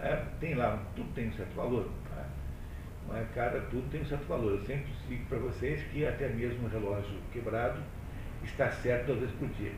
É, 0.00 0.16
tem 0.40 0.54
lá, 0.54 0.82
tudo 0.96 1.12
tem 1.14 1.28
um 1.28 1.32
certo 1.32 1.54
valor. 1.54 1.88
Né? 2.10 2.24
Mas 3.12 3.28
cada 3.34 3.60
tudo 3.60 3.90
tem 3.90 4.00
um 4.00 4.06
certo 4.06 4.26
valor. 4.26 4.52
Eu 4.52 4.64
sempre 4.64 4.90
digo 5.06 5.26
para 5.26 5.38
vocês 5.38 5.82
que 5.92 6.06
até 6.06 6.28
mesmo 6.28 6.64
um 6.64 6.68
relógio 6.68 7.18
quebrado 7.30 7.78
está 8.42 8.70
certo 8.70 9.06
duas 9.06 9.20
vezes 9.20 9.34
por 9.36 9.48
dia. 9.50 9.72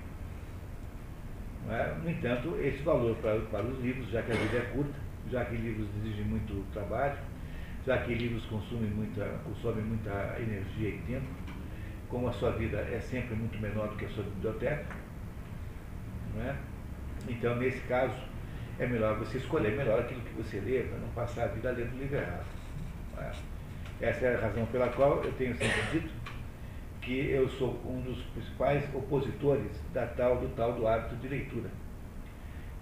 É? 1.68 1.94
No 2.02 2.10
entanto, 2.10 2.56
esse 2.60 2.82
valor 2.82 3.16
para, 3.16 3.40
para 3.40 3.64
os 3.64 3.80
livros, 3.80 4.08
já 4.10 4.22
que 4.22 4.30
a 4.30 4.34
vida 4.34 4.58
é 4.58 4.70
curta, 4.72 4.94
já 5.30 5.44
que 5.46 5.56
livros 5.56 5.88
exigem 5.98 6.24
muito 6.26 6.64
trabalho, 6.72 7.18
já 7.84 7.98
que 7.98 8.14
livros 8.14 8.44
consomem 8.46 8.90
muita, 8.90 9.24
consomem 9.44 9.82
muita 9.82 10.36
energia 10.38 10.90
e 10.90 10.98
tempo, 11.06 11.26
como 12.08 12.28
a 12.28 12.32
sua 12.32 12.52
vida 12.52 12.78
é 12.78 13.00
sempre 13.00 13.34
muito 13.34 13.58
menor 13.58 13.88
do 13.88 13.96
que 13.96 14.04
a 14.04 14.08
sua 14.10 14.24
biblioteca, 14.24 14.84
é? 16.38 16.54
então 17.28 17.56
nesse 17.56 17.80
caso 17.82 18.14
é 18.78 18.86
melhor 18.86 19.18
você 19.18 19.38
escolher 19.38 19.76
melhor 19.76 20.00
aquilo 20.00 20.20
que 20.20 20.34
você 20.34 20.60
lê 20.60 20.82
para 20.82 20.98
não 20.98 21.08
passar 21.08 21.44
a 21.44 21.46
vida 21.48 21.70
lendo 21.70 21.98
livro 21.98 22.16
errado. 22.16 22.53
É? 23.18 24.06
Essa 24.06 24.26
é 24.26 24.34
a 24.34 24.40
razão 24.40 24.66
pela 24.66 24.88
qual 24.88 25.22
eu 25.22 25.32
tenho 25.32 25.54
sempre 25.56 25.82
dito 25.92 26.10
que 27.00 27.30
eu 27.30 27.48
sou 27.48 27.80
um 27.84 28.00
dos 28.00 28.18
principais 28.32 28.82
opositores 28.94 29.70
da 29.92 30.06
tal, 30.06 30.38
do 30.38 30.48
tal 30.56 30.72
do 30.72 30.86
hábito 30.86 31.16
de 31.16 31.28
leitura. 31.28 31.68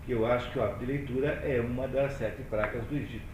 Que 0.06 0.12
eu 0.12 0.24
acho 0.26 0.50
que 0.52 0.58
o 0.58 0.62
hábito 0.62 0.80
de 0.80 0.86
leitura 0.86 1.28
é 1.44 1.60
uma 1.60 1.88
das 1.88 2.12
sete 2.12 2.42
pragas 2.42 2.84
do 2.86 2.96
Egito. 2.96 3.32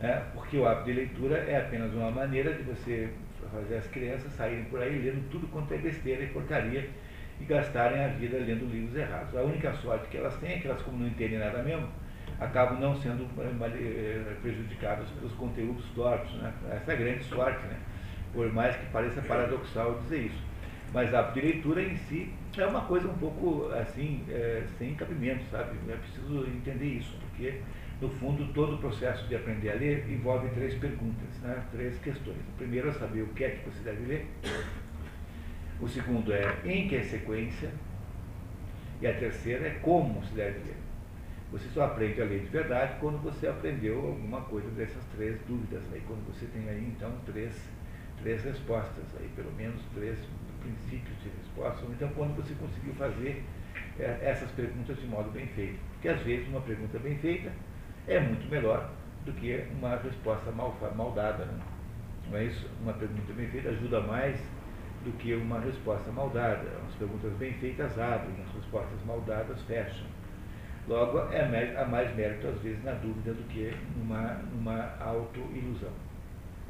É, 0.00 0.22
porque 0.32 0.56
o 0.56 0.66
hábito 0.66 0.86
de 0.86 0.92
leitura 0.92 1.38
é 1.38 1.58
apenas 1.58 1.92
uma 1.92 2.10
maneira 2.10 2.54
de 2.54 2.62
você 2.62 3.12
fazer 3.52 3.76
as 3.76 3.86
crianças 3.88 4.32
saírem 4.32 4.64
por 4.64 4.80
aí 4.80 4.98
lendo 4.98 5.28
tudo 5.30 5.46
quanto 5.48 5.72
é 5.74 5.78
besteira 5.78 6.22
e 6.22 6.28
porcaria 6.28 6.88
e 7.40 7.44
gastarem 7.44 8.04
a 8.04 8.08
vida 8.08 8.38
lendo 8.38 8.70
livros 8.70 8.96
errados. 8.96 9.36
A 9.36 9.42
única 9.42 9.72
sorte 9.72 10.08
que 10.08 10.16
elas 10.16 10.36
têm 10.36 10.54
é 10.54 10.58
que 10.58 10.68
elas, 10.68 10.82
como 10.82 10.98
não 10.98 11.08
entendem 11.08 11.38
nada 11.38 11.62
mesmo, 11.62 11.88
acabam 12.40 12.78
não 12.80 12.94
sendo 12.96 13.24
eh, 13.38 13.50
eh, 13.60 14.36
prejudicadas 14.40 15.08
pelos 15.10 15.32
conteúdos 15.32 15.84
tortos. 15.94 16.32
Né? 16.34 16.52
Essa 16.70 16.92
é 16.92 16.94
a 16.94 16.98
grande 16.98 17.24
sorte, 17.24 17.66
né? 17.66 17.78
por 18.32 18.52
mais 18.52 18.76
que 18.76 18.86
pareça 18.86 19.20
paradoxal 19.22 19.98
dizer 20.00 20.26
isso. 20.26 20.48
Mas 20.92 21.12
a 21.12 21.32
leitura 21.34 21.82
em 21.82 21.96
si 21.96 22.32
é 22.56 22.64
uma 22.64 22.82
coisa 22.82 23.08
um 23.08 23.18
pouco 23.18 23.70
assim, 23.72 24.24
é, 24.28 24.64
sem 24.78 24.94
cabimento, 24.94 25.44
sabe? 25.50 25.76
É 25.88 25.96
preciso 25.96 26.46
entender 26.46 26.86
isso, 26.86 27.14
porque 27.20 27.60
no 28.00 28.08
fundo 28.08 28.52
todo 28.54 28.76
o 28.76 28.78
processo 28.78 29.26
de 29.26 29.36
aprender 29.36 29.70
a 29.70 29.74
ler 29.74 30.10
envolve 30.10 30.48
três 30.50 30.74
perguntas, 30.74 31.38
né? 31.42 31.62
três 31.72 31.98
questões. 31.98 32.38
O 32.54 32.56
primeiro 32.56 32.88
é 32.88 32.92
saber 32.92 33.22
o 33.22 33.28
que 33.28 33.44
é 33.44 33.50
que 33.50 33.68
você 33.68 33.82
deve 33.82 34.06
ler. 34.06 34.26
O 35.80 35.88
segundo 35.88 36.32
é 36.32 36.56
em 36.64 36.88
que 36.88 37.02
sequência. 37.02 37.70
E 39.00 39.06
a 39.06 39.14
terceira 39.14 39.68
é 39.68 39.70
como 39.82 40.24
se 40.24 40.34
deve 40.34 40.58
ler. 40.60 40.76
Você 41.50 41.66
só 41.68 41.84
aprende 41.84 42.20
a 42.20 42.24
ler 42.24 42.40
de 42.40 42.48
verdade 42.48 42.96
quando 43.00 43.22
você 43.22 43.46
aprendeu 43.46 43.96
alguma 43.96 44.42
coisa 44.42 44.68
dessas 44.70 45.02
três 45.16 45.40
dúvidas 45.46 45.82
aí, 45.92 46.02
quando 46.06 46.26
você 46.26 46.46
tem 46.46 46.68
aí 46.68 46.92
então 46.94 47.10
três 47.24 47.54
três 48.22 48.42
respostas, 48.42 49.04
aí, 49.18 49.28
pelo 49.34 49.52
menos 49.52 49.80
três 49.94 50.18
princípios 50.60 51.16
de 51.22 51.28
resposta, 51.40 51.84
ou 51.84 51.92
então 51.92 52.08
quando 52.14 52.36
você 52.36 52.54
conseguiu 52.54 52.92
fazer 52.94 53.44
é, 53.98 54.18
essas 54.22 54.50
perguntas 54.52 54.98
de 54.98 55.06
modo 55.06 55.30
bem 55.30 55.46
feito. 55.48 55.78
Porque 55.92 56.08
às 56.08 56.20
vezes 56.22 56.48
uma 56.48 56.60
pergunta 56.60 56.98
bem 56.98 57.16
feita 57.18 57.52
é 58.06 58.20
muito 58.20 58.48
melhor 58.50 58.90
do 59.24 59.32
que 59.32 59.64
uma 59.72 59.96
resposta 59.96 60.50
mal, 60.50 60.76
mal 60.96 61.12
dada. 61.12 61.44
Né? 61.44 61.60
Não 62.30 62.38
é 62.38 62.44
isso? 62.44 62.68
Uma 62.82 62.92
pergunta 62.92 63.32
bem 63.32 63.48
feita 63.48 63.70
ajuda 63.70 64.00
mais 64.00 64.38
do 65.04 65.12
que 65.18 65.34
uma 65.34 65.60
resposta 65.60 66.10
mal 66.10 66.28
dada. 66.30 66.68
As 66.88 66.94
perguntas 66.96 67.32
bem 67.34 67.52
feitas 67.54 67.98
abrem, 67.98 68.34
as 68.46 68.54
respostas 68.54 69.04
mal 69.06 69.20
dadas 69.22 69.60
fecham. 69.62 70.06
Logo, 70.88 71.18
é, 71.30 71.76
há 71.76 71.84
mais 71.84 72.16
mérito, 72.16 72.48
às 72.48 72.58
vezes, 72.62 72.82
na 72.82 72.92
dúvida 72.92 73.34
do 73.34 73.42
que 73.48 73.70
numa, 73.94 74.40
numa 74.54 74.96
auto-ilusão. 74.98 75.92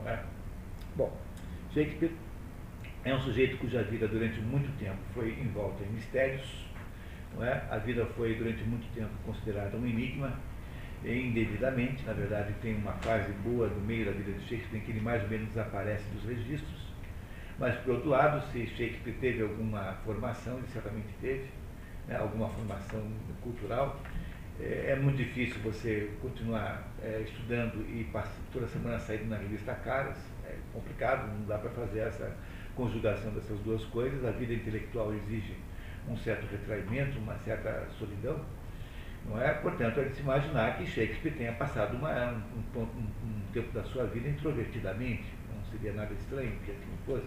É? 0.05 0.19
Bom, 0.97 1.17
Shakespeare 1.73 2.11
é 3.05 3.15
um 3.15 3.21
sujeito 3.21 3.57
cuja 3.59 3.83
vida 3.85 4.09
durante 4.09 4.41
muito 4.41 4.77
tempo 4.77 4.99
foi 5.15 5.31
envolta 5.41 5.85
em 5.85 5.93
mistérios, 5.93 6.67
é? 7.41 7.63
a 7.71 7.79
vida 7.79 8.05
foi 8.17 8.35
durante 8.35 8.65
muito 8.65 8.93
tempo 8.93 9.11
considerada 9.25 9.77
um 9.77 9.87
enigma, 9.87 10.33
indevidamente, 11.05 12.05
na 12.05 12.13
verdade 12.13 12.53
tem 12.61 12.75
uma 12.75 12.93
fase 12.95 13.33
boa 13.45 13.69
no 13.69 13.81
meio 13.83 14.07
da 14.07 14.11
vida 14.11 14.33
de 14.33 14.41
Shakespeare 14.41 14.81
em 14.81 14.85
que 14.85 14.91
ele 14.91 15.01
mais 15.01 15.23
ou 15.23 15.29
menos 15.29 15.49
desaparece 15.49 16.05
dos 16.11 16.25
registros, 16.25 16.89
mas 17.57 17.77
por 17.81 17.95
outro 17.95 18.09
lado, 18.09 18.45
se 18.51 18.67
Shakespeare 18.67 19.15
teve 19.21 19.43
alguma 19.43 19.95
formação, 20.05 20.59
ele 20.59 20.67
certamente 20.69 21.09
teve, 21.21 21.49
né? 22.09 22.17
alguma 22.17 22.49
formação 22.49 23.07
cultural, 23.43 24.01
é, 24.61 24.93
é 24.93 24.97
muito 24.97 25.19
difícil 25.19 25.61
você 25.63 26.11
continuar 26.21 26.89
é, 27.03 27.23
estudando 27.25 27.81
e 27.89 28.09
toda 28.53 28.67
semana 28.67 28.99
saindo 28.99 29.27
na 29.27 29.37
revista 29.37 29.75
Caras, 29.75 30.17
é 30.45 30.57
complicado, 30.73 31.29
não 31.29 31.47
dá 31.47 31.59
para 31.59 31.71
fazer 31.71 32.01
essa 32.01 32.35
conjugação 32.75 33.31
dessas 33.33 33.59
duas 33.61 33.85
coisas. 33.87 34.25
A 34.25 34.31
vida 34.31 34.55
intelectual 34.55 35.15
exige 35.15 35.55
um 36.09 36.17
certo 36.17 36.47
retraimento, 36.51 37.19
uma 37.19 37.37
certa 37.45 37.87
solidão. 37.99 38.41
Não 39.27 39.41
é? 39.41 39.53
Portanto, 39.55 40.01
é 40.01 40.05
de 40.05 40.15
se 40.15 40.23
imaginar 40.23 40.79
que 40.79 40.87
Shakespeare 40.87 41.35
tenha 41.37 41.53
passado 41.53 41.97
uma, 41.97 42.33
um, 42.77 42.79
um, 42.79 42.83
um, 42.83 43.43
tempo 43.53 43.73
da 43.73 43.83
sua 43.83 44.07
vida 44.07 44.29
introvertidamente, 44.29 45.25
não 45.53 45.63
seria 45.71 45.93
nada 45.93 46.13
estranho 46.15 46.53
que 46.65 46.71
assim 46.71 46.99
fosse. 47.05 47.27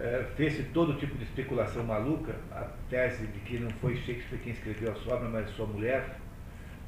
É, 0.00 0.24
Fez-se 0.36 0.64
todo 0.64 0.98
tipo 0.98 1.16
de 1.16 1.24
especulação 1.24 1.84
maluca, 1.84 2.34
a 2.50 2.66
tese 2.90 3.26
de 3.26 3.38
que 3.40 3.58
não 3.58 3.70
foi 3.80 3.96
Shakespeare 3.96 4.40
quem 4.42 4.52
escreveu 4.52 4.92
a 4.92 4.94
sua 4.96 5.14
obra, 5.14 5.28
mas 5.28 5.50
sua 5.50 5.66
mulher, 5.66 6.16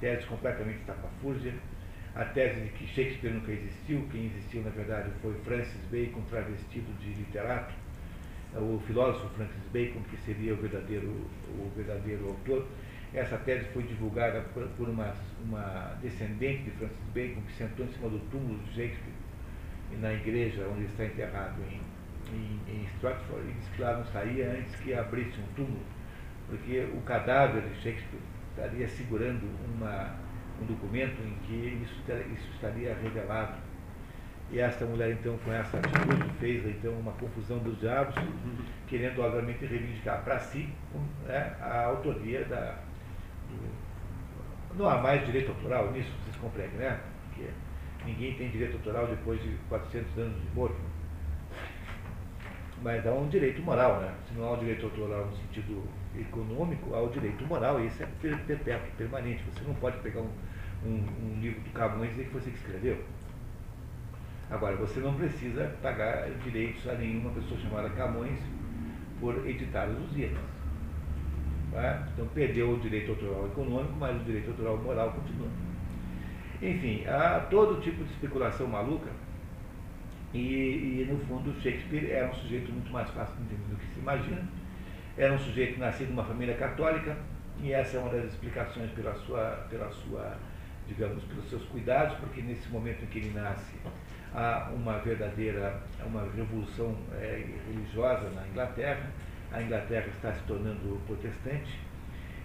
tese 0.01 0.27
completamente 0.27 0.81
estapafúrdia 0.81 1.55
a 2.17 2.25
tese 2.25 2.59
de 2.61 2.69
que 2.71 2.87
Shakespeare 2.87 3.31
nunca 3.31 3.53
existiu, 3.53 4.09
quem 4.11 4.25
existiu 4.25 4.63
na 4.63 4.71
verdade 4.71 5.11
foi 5.21 5.35
Francis 5.45 5.81
Bacon 5.91 6.23
travestido 6.31 6.91
de 6.99 7.13
literato, 7.13 7.75
o 8.55 8.83
filósofo 8.87 9.29
Francis 9.35 9.63
Bacon, 9.71 10.01
que 10.11 10.17
seria 10.25 10.55
o 10.55 10.57
verdadeiro, 10.57 11.09
o 11.09 11.71
verdadeiro 11.77 12.29
autor. 12.29 12.67
Essa 13.13 13.37
tese 13.37 13.67
foi 13.67 13.83
divulgada 13.83 14.41
por, 14.55 14.89
uma, 14.89 15.15
uma 15.45 15.99
descendente 16.01 16.63
de 16.63 16.71
Francis 16.71 17.07
Bacon, 17.15 17.43
que 17.43 17.53
sentou 17.53 17.85
em 17.85 17.93
cima 17.93 18.09
do 18.09 18.19
túmulo 18.31 18.59
de 18.61 18.69
Shakespeare, 18.71 19.15
na 20.01 20.15
igreja 20.15 20.67
onde 20.75 20.87
está 20.87 21.05
enterrado 21.05 21.61
em, 21.71 21.81
em, 22.33 22.61
em 22.73 22.85
Stratford, 22.95 23.49
e 23.49 23.53
disse 23.53 23.71
que 23.71 23.83
lá 23.83 23.97
não 23.97 24.05
saía 24.07 24.51
antes 24.53 24.75
que 24.77 24.95
abrisse 24.95 25.41
um 25.41 25.55
túmulo, 25.55 25.85
porque 26.49 26.89
o 26.95 27.01
cadáver 27.03 27.63
de 27.63 27.75
Shakespeare 27.77 28.21
estaria 28.55 28.89
segurando 28.89 29.47
uma 29.75 30.27
um 30.61 30.67
documento 30.67 31.21
em 31.23 31.35
que 31.47 31.83
isso, 31.83 31.95
isso 32.33 32.51
estaria 32.55 32.95
revelado. 32.95 33.55
E 34.51 34.61
esta 34.61 34.85
mulher, 34.85 35.11
então, 35.11 35.37
com 35.39 35.53
essa 35.53 35.77
atitude, 35.77 36.31
fez 36.39 36.65
então 36.65 36.93
uma 36.93 37.13
confusão 37.13 37.59
dos 37.59 37.79
diabos, 37.81 38.15
querendo, 38.87 39.21
obviamente, 39.21 39.67
reivindicar 39.67 40.23
para 40.23 40.39
si 40.39 40.69
né, 41.27 41.57
a 41.61 41.85
autoria 41.87 42.45
da. 42.45 42.79
Do, 43.49 43.87
não 44.79 44.89
há 44.89 44.99
mais 44.99 45.25
direito 45.27 45.51
autoral 45.51 45.91
nisso, 45.91 46.11
vocês 46.23 46.37
compreendem, 46.37 46.79
né? 46.79 47.01
Porque 47.25 47.49
ninguém 48.05 48.35
tem 48.35 48.51
direito 48.51 48.75
autoral 48.75 49.07
depois 49.09 49.43
de 49.43 49.57
400 49.69 50.19
anos 50.19 50.41
de 50.41 50.55
morto. 50.55 50.77
Mas 52.83 53.07
há 53.07 53.13
um 53.13 53.29
direito 53.29 53.63
moral, 53.63 54.01
né? 54.01 54.15
Se 54.29 54.39
não 54.39 54.49
há 54.49 54.53
um 54.53 54.59
direito 54.59 54.85
autoral 54.85 55.27
no 55.27 55.37
sentido 55.37 55.83
econômico, 56.19 56.95
há 56.95 57.01
o 57.01 57.09
direito 57.09 57.45
moral, 57.47 57.81
e 57.81 57.87
isso 57.87 58.03
é 58.03 58.07
perpétuo, 58.47 58.91
permanente. 58.99 59.43
Você 59.53 59.65
não 59.67 59.75
pode 59.75 59.99
pegar 59.99 60.21
um, 60.21 60.31
um, 60.85 61.05
um 61.23 61.41
livro 61.41 61.61
do 61.61 61.71
Camões 61.71 62.11
e 62.11 62.15
dizer 62.15 62.27
que 62.27 62.35
você 62.35 62.51
que 62.51 62.57
escreveu. 62.57 63.03
Agora, 64.51 64.77
você 64.77 65.01
não 65.01 65.15
precisa 65.15 65.75
pagar 65.83 66.31
direitos 66.45 66.87
a 66.89 66.95
nenhuma 66.95 67.31
pessoa 67.31 67.59
chamada 67.61 67.91
Camões 67.91 68.39
por 69.21 69.47
editar 69.47 69.89
os 69.89 69.99
Lusíadas. 69.99 70.39
É? 71.73 72.03
Então, 72.13 72.27
perdeu 72.29 72.73
o 72.73 72.79
direito 72.79 73.11
autoral 73.11 73.47
econômico, 73.47 73.95
mas 73.99 74.21
o 74.21 74.25
direito 74.25 74.51
autoral 74.51 74.79
moral 74.79 75.11
continua. 75.13 75.49
Enfim, 76.63 77.05
há 77.07 77.41
todo 77.51 77.81
tipo 77.81 78.03
de 78.05 78.11
especulação 78.13 78.67
maluca 78.67 79.11
e, 80.37 81.03
e, 81.03 81.09
no 81.11 81.19
fundo, 81.27 81.53
Shakespeare 81.61 82.11
era 82.11 82.29
um 82.29 82.35
sujeito 82.35 82.71
muito 82.71 82.91
mais 82.91 83.09
fácil 83.11 83.35
de 83.37 83.43
entender 83.43 83.71
do 83.71 83.77
que 83.77 83.87
se 83.87 83.99
imagina. 83.99 84.43
Era 85.17 85.33
um 85.33 85.39
sujeito 85.39 85.79
nascido 85.81 86.11
numa 86.11 86.25
família 86.25 86.55
católica, 86.57 87.17
e 87.63 87.73
essa 87.73 87.97
é 87.97 88.01
uma 88.01 88.11
das 88.11 88.27
explicações 88.27 88.91
pela 88.91 89.15
sua, 89.15 89.67
pela 89.71 89.91
sua, 89.91 90.37
digamos, 90.87 91.25
pelos 91.25 91.49
seus 91.49 91.65
cuidados, 91.65 92.19
porque 92.19 92.43
nesse 92.43 92.69
momento 92.69 93.03
em 93.03 93.07
que 93.07 93.19
ele 93.19 93.31
nasce 93.31 93.77
há 94.35 94.71
uma 94.75 94.99
verdadeira, 94.99 95.81
uma 96.05 96.23
revolução 96.35 96.95
é, 97.15 97.43
religiosa 97.69 98.29
na 98.31 98.47
Inglaterra, 98.47 99.11
a 99.51 99.63
Inglaterra 99.63 100.07
está 100.09 100.33
se 100.35 100.43
tornando 100.43 101.01
protestante, 101.07 101.81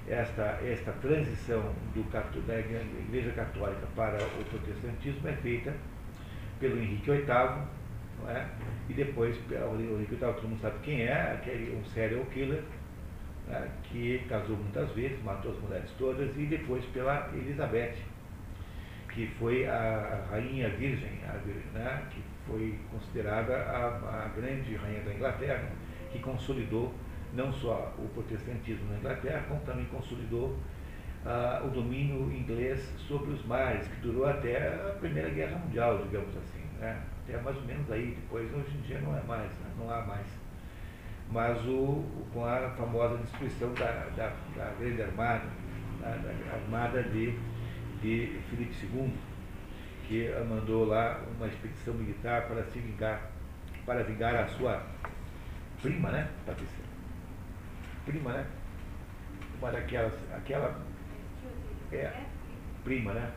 esta, 0.07 0.59
esta 0.63 0.91
transição 0.93 1.73
do, 1.93 2.03
da 2.47 2.59
Igreja 2.59 3.31
Católica 3.31 3.85
para 3.95 4.17
o 4.17 4.45
protestantismo 4.45 5.27
é 5.27 5.33
feita 5.33 5.73
pelo 6.59 6.77
Henrique 6.77 7.11
VIII, 7.11 7.25
é? 8.29 8.45
e 8.89 8.93
depois, 8.93 9.35
o 9.37 9.75
VIII, 9.75 10.17
todo 10.19 10.47
mundo 10.47 10.61
sabe 10.61 10.75
quem 10.83 11.01
é, 11.01 11.33
aquele, 11.33 11.75
um 11.75 11.85
serial 11.85 12.25
killer, 12.25 12.63
né? 13.47 13.69
que 13.83 14.19
casou 14.29 14.57
muitas 14.57 14.89
vezes, 14.91 15.21
matou 15.23 15.51
as 15.51 15.59
mulheres 15.59 15.89
todas, 15.97 16.29
e 16.37 16.45
depois 16.45 16.83
pela 16.85 17.29
Elizabeth, 17.33 17.95
que 19.13 19.27
foi 19.39 19.67
a 19.67 20.25
rainha 20.29 20.69
virgem, 20.69 21.19
a, 21.27 21.77
né? 21.77 22.03
que 22.11 22.21
foi 22.47 22.77
considerada 22.91 23.55
a, 23.55 24.25
a 24.25 24.27
grande 24.35 24.75
rainha 24.75 25.01
da 25.01 25.13
Inglaterra, 25.13 25.69
que 26.11 26.19
consolidou 26.19 26.93
não 27.33 27.51
só 27.53 27.93
o 27.97 28.07
protestantismo 28.09 28.89
na 28.91 28.97
Inglaterra, 28.97 29.43
como 29.47 29.61
também 29.61 29.85
consolidou 29.85 30.57
ah, 31.25 31.61
o 31.63 31.69
domínio 31.69 32.31
inglês 32.31 32.91
sobre 33.07 33.31
os 33.31 33.45
mares, 33.45 33.87
que 33.87 34.01
durou 34.01 34.25
até 34.25 34.67
a 34.67 34.95
Primeira 34.99 35.29
Guerra 35.29 35.57
Mundial, 35.59 35.99
digamos 36.03 36.35
assim. 36.37 36.61
Né? 36.79 36.99
Até 37.31 37.41
mais 37.43 37.55
ou 37.55 37.63
menos 37.63 37.89
aí, 37.89 38.11
depois 38.11 38.53
hoje 38.53 38.77
em 38.77 38.81
dia 38.81 38.99
não 38.99 39.17
é 39.17 39.21
mais, 39.23 39.49
né? 39.49 39.71
não 39.77 39.89
há 39.89 40.01
mais. 40.01 40.27
Mas 41.29 41.65
o, 41.65 42.03
com 42.33 42.43
a 42.43 42.69
famosa 42.71 43.17
destruição 43.19 43.73
da, 43.73 44.09
da, 44.17 44.33
da 44.53 44.73
Grande 44.77 45.01
Armada, 45.01 45.45
da, 46.01 46.09
da 46.09 46.53
Armada 46.55 47.03
de, 47.03 47.39
de 48.01 48.37
Filipe 48.49 48.75
II, 48.85 49.13
que 50.09 50.29
mandou 50.49 50.83
lá 50.85 51.21
uma 51.37 51.47
expedição 51.47 51.93
militar 51.93 52.49
para 52.49 52.65
se 52.65 52.79
vingar, 52.79 53.31
para 53.85 54.03
vingar 54.03 54.35
a 54.35 54.47
sua 54.49 54.85
prima, 55.81 56.11
né, 56.11 56.29
Patrícia? 56.45 56.83
Prima, 58.05 58.33
né? 58.33 58.45
Uma 59.57 59.71
daquelas, 59.71 60.13
aquela. 60.35 60.81
É, 61.93 62.11
prima, 62.83 63.13
né? 63.13 63.31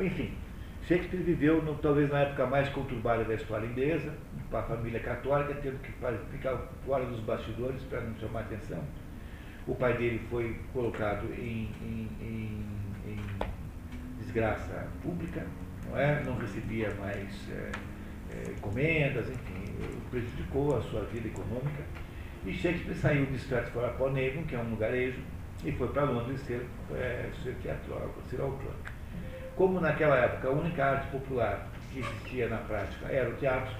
Enfim, 0.00 0.36
Shakespeare 0.88 1.22
viveu 1.22 1.62
no, 1.62 1.74
talvez 1.74 2.08
na 2.08 2.20
época 2.20 2.46
mais 2.46 2.66
conturbada 2.70 3.22
da 3.22 3.34
história 3.34 3.66
inglesa, 3.66 4.14
com 4.50 4.56
a 4.56 4.62
família 4.62 4.98
católica, 5.00 5.52
tendo 5.60 5.78
que 5.82 5.92
ficar 6.32 6.56
fora 6.86 7.04
dos 7.04 7.20
bastidores 7.20 7.82
para 7.82 8.00
não 8.00 8.16
chamar 8.16 8.40
atenção. 8.40 8.82
O 9.66 9.74
pai 9.74 9.98
dele 9.98 10.18
foi 10.30 10.58
colocado 10.72 11.26
em, 11.34 11.68
em, 11.82 12.08
em, 12.22 12.64
em 13.06 13.20
desgraça 14.18 14.88
pública, 15.02 15.46
não, 15.86 15.98
é? 15.98 16.22
não 16.24 16.38
recebia 16.38 16.88
mais 16.94 17.50
é, 17.50 17.70
é, 18.32 18.52
encomendas, 18.52 19.28
enfim, 19.28 19.64
prejudicou 20.10 20.74
a 20.74 20.80
sua 20.80 21.02
vida 21.02 21.28
econômica. 21.28 21.82
E 22.46 22.52
Shakespeare 22.54 22.96
saiu 22.96 23.26
de 23.26 23.36
Stratford 23.36 23.90
upon 23.90 24.08
Avon, 24.08 24.44
que 24.48 24.54
é 24.54 24.58
um 24.58 24.70
lugarejo, 24.70 25.20
e 25.62 25.70
foi 25.70 25.88
para 25.88 26.04
Londres 26.04 26.40
ser, 26.40 26.64
é, 26.94 27.28
ser 27.44 27.54
teatrólogo, 27.56 28.22
ser 28.30 28.40
autor. 28.40 28.72
Como 29.58 29.80
naquela 29.80 30.14
época 30.14 30.46
a 30.46 30.52
única 30.52 30.84
arte 30.84 31.10
popular 31.10 31.66
que 31.92 31.98
existia 31.98 32.48
na 32.48 32.58
prática 32.58 33.08
era 33.08 33.28
o 33.28 33.34
teatro, 33.38 33.74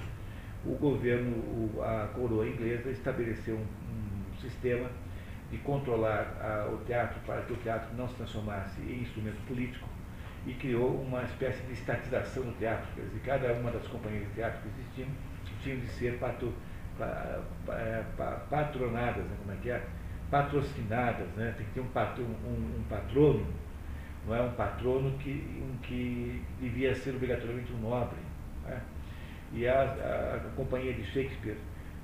o 0.66 0.74
governo, 0.74 1.70
a 1.80 2.08
coroa 2.12 2.48
inglesa 2.48 2.90
estabeleceu 2.90 3.54
um, 3.54 3.60
um 3.60 4.40
sistema 4.40 4.90
de 5.52 5.58
controlar 5.58 6.36
a, 6.42 6.68
o 6.68 6.78
teatro 6.78 7.20
para 7.24 7.42
que 7.42 7.52
o 7.52 7.56
teatro 7.58 7.96
não 7.96 8.08
se 8.08 8.16
transformasse 8.16 8.80
em 8.80 9.02
instrumento 9.02 9.38
político 9.46 9.88
e 10.48 10.52
criou 10.54 11.00
uma 11.00 11.22
espécie 11.22 11.62
de 11.62 11.74
estatização 11.74 12.42
do 12.42 12.58
teatro. 12.58 12.88
Quer 12.96 13.02
dizer, 13.02 13.20
cada 13.24 13.52
uma 13.52 13.70
das 13.70 13.86
companhias 13.86 14.26
de 14.26 14.34
teatro 14.34 14.58
que 14.62 14.80
existiam 14.80 15.08
tinham 15.62 15.78
de 15.78 15.86
ser 15.86 16.18
patro, 16.18 16.52
é, 17.68 18.02
patronadas, 18.50 19.24
né, 19.24 19.36
como 19.38 19.52
é 19.52 19.56
que 19.62 19.70
é? 19.70 19.80
Patrocinadas, 20.28 21.28
né? 21.36 21.54
tem 21.56 21.66
que 21.66 21.72
ter 21.72 21.80
um, 21.80 21.88
patro, 21.88 22.24
um, 22.24 22.80
um 22.80 22.84
patrono, 22.88 23.46
não 24.28 24.36
é 24.36 24.42
um 24.42 24.52
patrono 24.52 25.10
que, 25.18 25.30
um, 25.30 25.78
que 25.78 26.42
devia 26.60 26.94
ser 26.94 27.14
obrigatoriamente 27.14 27.72
um 27.72 27.78
nobre. 27.78 28.18
Né? 28.64 28.80
E 29.52 29.66
a, 29.66 29.80
a, 29.80 30.36
a, 30.36 30.50
companhia 30.54 30.92
de 30.92 31.02
Shakespeare, 31.04 31.56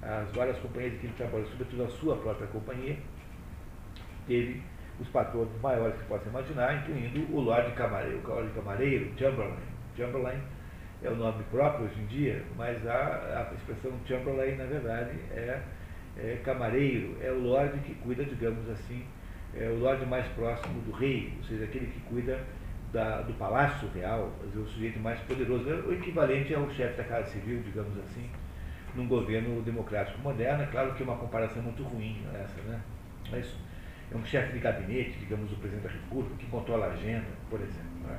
as 0.03 0.35
várias 0.35 0.59
companhias 0.59 0.99
que 0.99 1.07
ele 1.07 1.15
trabalhou, 1.17 1.47
sobretudo 1.49 1.85
a 1.85 1.89
sua 1.89 2.17
própria 2.17 2.47
companhia, 2.47 2.97
teve 4.27 4.63
os 4.99 5.09
patronos 5.09 5.61
maiores 5.61 5.97
que 6.01 6.05
possa 6.05 6.27
imaginar, 6.29 6.77
incluindo 6.77 7.35
o 7.35 7.41
Lord 7.41 7.71
Camareiro, 7.73 8.21
o 8.25 8.29
Lord 8.29 8.51
Camareiro, 8.55 9.13
Chamberlain. 9.19 9.75
Chamberlain 9.97 10.41
é 11.03 11.11
o 11.11 11.17
nome 11.17 11.45
próprio 11.51 11.87
hoje 11.87 12.01
em 12.01 12.07
dia, 12.07 12.43
mas 12.57 12.87
a, 12.87 13.51
a 13.51 13.55
expressão 13.55 13.93
Chamberlain, 14.07 14.57
na 14.57 14.65
verdade, 14.65 15.11
é, 15.33 15.61
é, 16.17 16.41
camareiro, 16.43 17.17
é 17.21 17.31
o 17.31 17.41
Lord 17.41 17.79
que 17.81 17.95
cuida, 17.97 18.25
digamos 18.25 18.69
assim, 18.71 19.05
é 19.57 19.69
o 19.69 19.79
Lord 19.79 20.05
mais 20.07 20.27
próximo 20.29 20.81
do 20.83 20.93
rei, 20.93 21.33
ou 21.39 21.45
seja, 21.45 21.65
aquele 21.65 21.87
que 21.87 22.01
cuida 22.01 22.41
da, 22.93 23.23
do 23.23 23.33
palácio 23.35 23.89
real, 23.89 24.33
o 24.55 24.67
sujeito 24.67 24.99
mais 25.01 25.19
poderoso, 25.21 25.69
é 25.69 25.75
o 25.75 25.93
equivalente 25.93 26.55
ao 26.55 26.71
chefe 26.71 26.97
da 26.97 27.05
Casa 27.05 27.31
Civil, 27.31 27.61
digamos 27.63 27.99
assim, 27.99 28.29
num 28.95 29.09
governo 29.09 29.61
democrático 29.63 30.21
moderno. 30.21 30.63
É 30.63 30.67
claro 30.67 30.95
que 30.95 31.03
é 31.03 31.07
uma 31.07 31.17
comparação 31.17 31.63
muito 31.63 31.83
ruim 31.83 32.23
essa, 32.35 32.61
né? 32.63 32.81
Mas 33.31 33.57
é 34.13 34.17
um 34.17 34.25
chefe 34.25 34.53
de 34.53 34.59
gabinete, 34.61 35.19
digamos, 35.19 35.51
o 35.53 35.57
presidente 35.57 35.85
da 35.85 35.91
República, 35.91 36.37
que 36.39 36.47
controla 36.47 36.87
a 36.87 36.93
agenda, 36.93 37.27
por 37.51 37.61
exemplo. 37.61 38.07
Né? 38.07 38.19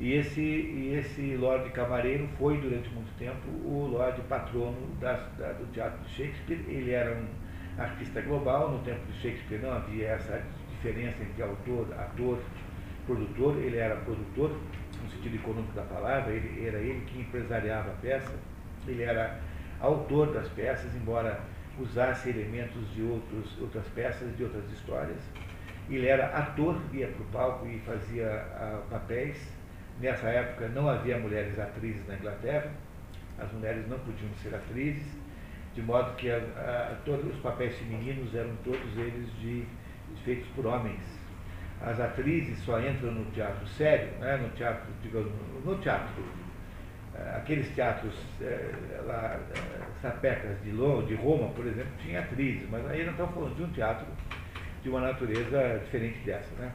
E 0.00 0.14
esse, 0.14 0.40
e 0.40 0.94
esse 0.94 1.36
Lorde 1.36 1.70
Camareiro 1.70 2.28
foi, 2.38 2.58
durante 2.58 2.88
muito 2.90 3.16
tempo, 3.18 3.48
o 3.64 3.86
Lorde 3.86 4.20
patrono 4.22 4.88
da, 5.00 5.12
da, 5.38 5.52
do 5.52 5.70
teatro 5.72 6.02
de 6.04 6.10
Shakespeare. 6.10 6.64
Ele 6.68 6.90
era 6.90 7.14
um 7.14 7.26
artista 7.78 8.20
global, 8.20 8.70
no 8.70 8.78
tempo 8.80 9.00
de 9.06 9.20
Shakespeare 9.20 9.60
não 9.60 9.72
havia 9.72 10.08
essa 10.08 10.42
diferença 10.70 11.22
entre 11.22 11.42
autor, 11.42 11.92
ator, 11.94 12.38
produtor. 13.06 13.56
Ele 13.56 13.76
era 13.76 13.96
produtor, 13.96 14.56
no 15.02 15.10
sentido 15.10 15.36
econômico 15.36 15.72
da 15.72 15.82
palavra, 15.82 16.32
ele, 16.32 16.66
era 16.66 16.78
ele 16.78 17.04
que 17.06 17.20
empresariava 17.20 17.90
a 17.90 17.94
peça, 17.94 18.34
ele 18.86 19.02
era 19.02 19.40
autor 19.80 20.32
das 20.32 20.48
peças, 20.50 20.94
embora 20.94 21.40
usasse 21.78 22.28
elementos 22.28 22.94
de 22.94 23.02
outros, 23.02 23.60
outras 23.60 23.86
peças, 23.88 24.36
de 24.36 24.44
outras 24.44 24.70
histórias. 24.70 25.18
Ele 25.90 26.06
era 26.06 26.26
ator, 26.28 26.80
ia 26.92 27.08
para 27.08 27.22
o 27.22 27.26
palco 27.26 27.66
e 27.66 27.78
fazia 27.80 28.46
uh, 28.56 28.90
papéis 28.90 29.36
Nessa 30.00 30.26
época 30.26 30.68
não 30.68 30.88
havia 30.88 31.18
mulheres 31.18 31.58
atrizes 31.58 32.06
na 32.08 32.14
Inglaterra, 32.16 32.70
as 33.38 33.50
mulheres 33.52 33.88
não 33.88 33.98
podiam 34.00 34.30
ser 34.42 34.54
atrizes, 34.54 35.06
de 35.74 35.82
modo 35.82 36.14
que 36.16 36.30
a, 36.30 36.36
a, 36.36 36.96
todos 37.04 37.34
os 37.34 37.40
papéis 37.40 37.76
femininos 37.76 38.34
eram 38.34 38.54
todos 38.64 38.96
eles 38.96 39.28
de, 39.40 39.64
feitos 40.24 40.46
por 40.54 40.66
homens. 40.66 41.00
As 41.80 42.00
atrizes 42.00 42.58
só 42.60 42.80
entram 42.80 43.12
no 43.12 43.24
teatro 43.32 43.66
sério, 43.66 44.08
né, 44.18 44.36
no 44.36 44.48
teatro, 44.50 44.86
digamos, 45.02 45.32
no 45.64 45.76
teatro, 45.78 46.24
eh, 47.14 47.34
aqueles 47.36 47.68
teatros 47.74 48.14
é, 48.40 49.02
lá, 49.04 49.38
eh, 49.54 49.80
sapecas 50.00 50.56
de, 50.62 50.70
de 50.70 51.14
Roma, 51.14 51.48
por 51.50 51.66
exemplo, 51.66 51.92
tinha 51.98 52.20
atrizes, 52.20 52.68
mas 52.70 52.86
aí 52.86 53.04
não 53.04 53.12
estamos 53.12 53.34
falando 53.34 53.56
de 53.56 53.62
um 53.64 53.70
teatro 53.72 54.06
de 54.82 54.88
uma 54.88 55.00
natureza 55.00 55.80
diferente 55.84 56.18
dessa, 56.24 56.54
né? 56.54 56.72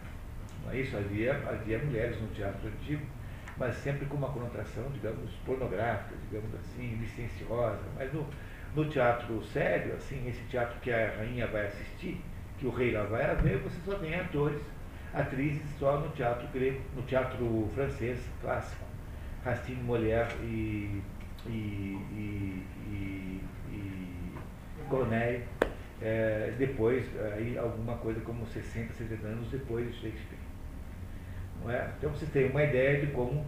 Isso? 0.74 0.96
Havia, 0.96 1.34
havia 1.48 1.80
mulheres 1.80 2.22
no 2.22 2.28
teatro 2.28 2.68
antigo, 2.68 3.06
mas 3.58 3.76
sempre 3.76 4.06
com 4.06 4.18
uma 4.18 4.30
conotação, 4.30 4.84
digamos, 4.92 5.32
pornográfica, 5.46 6.16
digamos 6.30 6.54
assim, 6.56 6.96
licenciosa. 6.96 7.82
Mas 7.96 8.14
no, 8.14 8.28
no 8.76 8.86
teatro 8.90 9.44
sério, 9.46 9.96
assim, 9.96 10.28
esse 10.28 10.44
teatro 10.44 10.80
que 10.82 10.92
a 10.92 11.12
rainha 11.18 11.48
vai 11.48 11.68
assistir, 11.68 12.22
que 12.58 12.68
o 12.68 12.70
rei 12.70 12.92
lá 12.92 13.04
vai 13.04 13.36
ver, 13.38 13.58
você 13.60 13.80
só 13.86 13.98
tem 13.98 14.16
atores, 14.16 14.62
atrizes 15.14 15.64
só 15.80 16.00
no 16.00 16.10
teatro 16.10 16.48
grego, 16.54 16.82
no 16.96 17.02
teatro 17.04 17.70
francês 17.74 18.20
clássico. 18.42 18.90
Racine, 19.44 19.82
Molière 19.84 20.34
e, 20.44 21.02
e, 21.48 21.50
e, 21.50 22.66
e, 22.88 23.42
e 23.72 24.34
Corneille. 24.90 25.44
É, 26.02 26.54
depois, 26.58 27.06
aí 27.34 27.58
alguma 27.58 27.96
coisa 27.98 28.22
como 28.22 28.46
60, 28.46 28.94
70 28.94 29.28
anos 29.28 29.50
depois 29.50 29.86
de 29.88 29.94
Shakespeare. 29.94 30.40
É? 31.68 31.90
Então 31.98 32.10
você 32.12 32.26
tem 32.28 32.50
uma 32.50 32.64
ideia 32.64 33.06
de 33.06 33.12
como, 33.12 33.46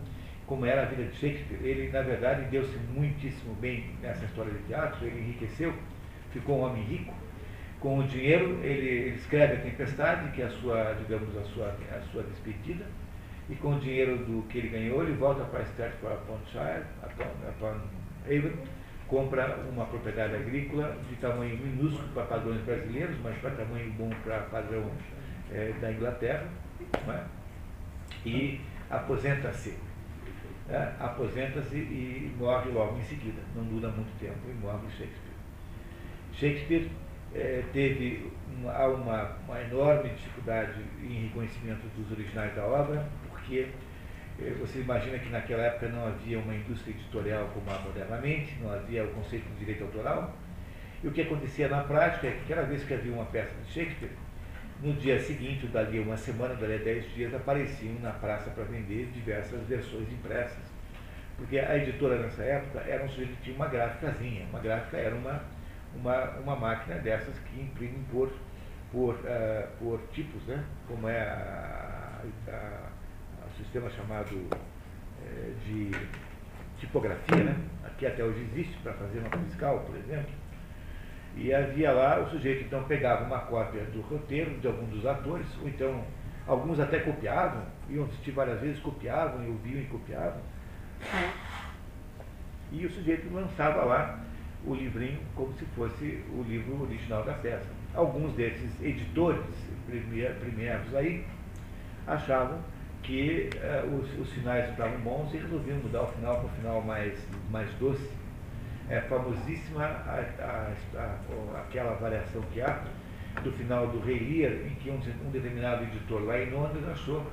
como 0.52 0.66
era 0.66 0.82
a 0.82 0.86
vida 0.86 1.04
de 1.04 1.16
Shakespeare. 1.16 1.62
Ele, 1.64 1.90
na 1.94 2.02
verdade, 2.02 2.42
deu-se 2.52 2.78
muitíssimo 2.94 3.54
bem 3.56 3.96
nessa 4.02 4.26
história 4.26 4.52
de 4.52 4.60
teatro, 4.64 5.06
ele 5.06 5.22
enriqueceu, 5.22 5.74
ficou 6.34 6.60
um 6.60 6.64
homem 6.66 6.84
rico. 6.84 7.14
Com 7.80 8.00
o 8.00 8.04
dinheiro, 8.04 8.60
ele, 8.62 9.16
escreve 9.16 9.54
a 9.54 9.62
Tempestade, 9.62 10.30
que 10.32 10.42
é 10.42 10.46
a 10.48 10.50
sua, 10.50 10.94
digamos, 11.00 11.38
a 11.38 11.44
sua, 11.46 11.74
a 11.98 12.02
sua 12.12 12.24
despedida, 12.24 12.86
e 13.50 13.56
com 13.56 13.78
o 13.78 13.80
dinheiro 13.80 14.18
do 14.18 14.42
que 14.50 14.58
ele 14.58 14.68
ganhou, 14.68 15.02
ele 15.02 15.14
volta 15.14 15.46
para 15.46 15.62
Stratford 15.62 16.18
upon 16.18 16.40
Shire, 16.52 16.84
upon, 17.02 17.78
Avon, 18.28 18.58
compra 19.08 19.58
uma 19.72 19.86
propriedade 19.86 20.36
agrícola 20.36 20.98
de 21.10 21.16
tamanho 21.16 21.56
minúsculo 21.56 22.10
para 22.14 22.26
padrões 22.26 22.60
brasileiros, 22.64 23.16
mas 23.24 23.38
para 23.38 23.52
tamanho 23.52 23.90
bom 23.94 24.10
para 24.22 24.40
padrão 24.42 24.92
é, 25.50 25.72
da 25.80 25.94
Inglaterra. 25.94 26.46
É? 27.08 27.42
e 28.26 28.60
aposenta-se. 28.90 29.91
É, 30.72 30.90
aposenta-se 31.02 31.76
e 31.76 32.34
morre 32.40 32.72
logo 32.72 32.98
em 32.98 33.04
seguida. 33.04 33.42
Não 33.54 33.66
dura 33.66 33.90
muito 33.90 34.18
tempo 34.18 34.40
e 34.50 34.54
morre 34.54 34.88
Shakespeare. 34.90 35.32
Shakespeare 36.32 36.90
é, 37.36 37.62
teve 37.74 38.32
uma, 38.58 38.86
uma, 38.88 39.24
uma 39.46 39.62
enorme 39.62 40.10
dificuldade 40.12 40.80
em 41.04 41.24
reconhecimento 41.24 41.86
dos 41.98 42.10
originais 42.12 42.56
da 42.56 42.64
obra, 42.66 43.06
porque 43.30 43.68
é, 44.40 44.50
você 44.62 44.80
imagina 44.80 45.20
que 45.20 45.30
naquela 45.30 45.64
época 45.64 45.90
não 45.90 46.08
havia 46.08 46.40
uma 46.40 46.56
indústria 46.56 46.94
editorial 46.94 47.50
como 47.54 47.70
há 47.70 47.80
modernamente, 47.80 48.56
não 48.62 48.72
havia 48.72 49.04
o 49.04 49.10
conceito 49.10 49.50
de 49.50 49.60
direito 49.60 49.84
autoral. 49.84 50.34
E 51.04 51.08
o 51.08 51.12
que 51.12 51.24
acontecia 51.24 51.68
na 51.68 51.84
prática 51.84 52.28
é 52.28 52.32
que 52.32 52.48
cada 52.48 52.62
vez 52.62 52.82
que 52.86 52.94
havia 52.94 53.12
uma 53.12 53.26
peça 53.26 53.52
de 53.66 53.74
Shakespeare, 53.74 54.12
no 54.82 54.94
dia 54.94 55.20
seguinte, 55.20 55.68
dali 55.68 56.00
uma 56.00 56.18
semana, 56.18 56.56
dali 56.56 56.76
a 56.76 56.78
dez 56.78 57.14
dias, 57.14 57.34
apareciam 57.34 57.94
na 58.02 58.12
praça 58.12 58.50
para 58.50 58.64
vender 58.64 59.12
diversas 59.14 59.62
versões 59.68 60.12
impressas. 60.12 60.64
Porque 61.38 61.60
a 61.60 61.78
editora 61.78 62.20
nessa 62.20 62.44
época 62.44 62.80
era 62.80 63.04
um 63.04 63.10
sujeito 63.10 63.36
que 63.38 63.44
tinha 63.44 63.56
uma 63.56 63.68
gráficazinha. 63.68 64.46
Uma 64.50 64.60
gráfica 64.60 64.98
era 64.98 65.16
uma, 65.16 65.42
uma, 65.96 66.30
uma 66.40 66.56
máquina 66.56 66.96
dessas 66.98 67.38
que 67.40 67.62
imprimem 67.62 68.04
por, 68.12 68.32
por, 68.92 69.16
uh, 69.16 69.68
por 69.80 70.00
tipos, 70.12 70.44
né? 70.44 70.64
como 70.88 71.08
é 71.08 71.22
a 71.22 72.02
sistema 73.62 73.90
chamado 73.90 74.36
uh, 74.36 75.56
de 75.66 75.92
tipografia, 76.80 77.44
né? 77.44 77.56
aqui 77.84 78.06
até 78.06 78.24
hoje 78.24 78.42
existe 78.52 78.78
para 78.80 78.94
fazer 78.94 79.20
uma 79.20 79.30
fiscal, 79.46 79.80
por 79.82 79.96
exemplo. 79.96 80.41
E 81.36 81.54
havia 81.54 81.92
lá, 81.92 82.20
o 82.20 82.30
sujeito 82.30 82.66
então 82.66 82.84
pegava 82.84 83.24
uma 83.24 83.40
cópia 83.40 83.84
do 83.86 84.02
roteiro 84.02 84.52
de 84.60 84.68
algum 84.68 84.86
dos 84.88 85.06
atores, 85.06 85.48
ou 85.62 85.68
então 85.68 86.04
alguns 86.46 86.80
até 86.80 87.00
copiavam, 87.00 87.64
iam 87.90 88.06
assistir 88.06 88.32
várias 88.32 88.60
vezes, 88.60 88.80
copiavam, 88.80 89.44
e 89.44 89.48
ouviam 89.48 89.82
e 89.82 89.86
copiavam. 89.86 90.42
E 92.72 92.86
o 92.86 92.92
sujeito 92.92 93.34
lançava 93.34 93.84
lá 93.84 94.20
o 94.66 94.76
livrinho 94.76 95.20
como 95.36 95.54
se 95.54 95.66
fosse 95.76 96.24
o 96.32 96.44
livro 96.48 96.84
original 96.84 97.24
da 97.24 97.34
peça. 97.34 97.68
Alguns 97.94 98.34
desses 98.34 98.70
editores 98.82 99.44
primeiros 99.86 100.96
aí 100.96 101.26
achavam 102.08 102.60
que 103.04 103.50
uh, 103.56 103.96
os, 103.96 104.20
os 104.20 104.32
finais 104.32 104.70
estavam 104.70 105.00
bons 105.00 105.34
e 105.34 105.38
resolviam 105.38 105.78
mudar 105.80 106.04
o 106.04 106.08
final 106.08 106.36
para 106.36 106.46
um 106.46 106.50
final 106.50 106.82
mais, 106.82 107.18
mais 107.50 107.70
doce 107.80 108.21
é 108.92 109.00
famosíssima 109.02 109.86
a, 109.86 110.22
a, 110.42 111.00
a, 111.00 111.62
aquela 111.62 111.94
variação 111.94 112.42
que 112.54 112.62
há 112.62 112.84
do 113.42 113.52
final 113.54 113.88
do 113.88 114.00
Rei 114.02 114.20
Lear, 114.20 114.52
em 114.52 114.76
que 114.76 114.90
um, 114.90 115.00
um, 115.26 115.32
determinado 115.32 115.84
editor 115.84 116.22
lá 116.26 116.38
em 116.38 116.50
Londres 116.50 116.84
achou 116.90 117.26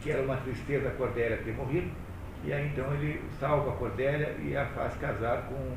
que 0.00 0.10
era 0.10 0.22
uma 0.22 0.38
tristeza 0.38 0.88
a 0.88 0.92
Cordélia 0.92 1.36
ter 1.44 1.54
morrido, 1.54 1.90
e 2.42 2.52
aí 2.52 2.66
então 2.68 2.92
ele 2.94 3.20
salva 3.38 3.72
a 3.72 3.76
Cordélia 3.76 4.34
e 4.42 4.56
a 4.56 4.64
faz 4.66 4.96
casar 4.96 5.42
com, 5.42 5.76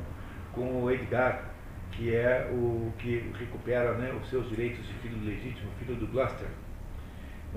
com 0.53 0.83
o 0.83 0.89
Edgar, 0.89 1.43
que 1.91 2.15
é 2.15 2.49
o 2.51 2.93
que 2.97 3.31
recupera 3.37 3.93
né, 3.93 4.17
os 4.19 4.29
seus 4.29 4.47
direitos 4.49 4.87
de 4.87 4.93
filho 4.95 5.17
legítimo, 5.25 5.69
filho 5.79 5.95
do 5.95 6.07
Gloucester. 6.07 6.47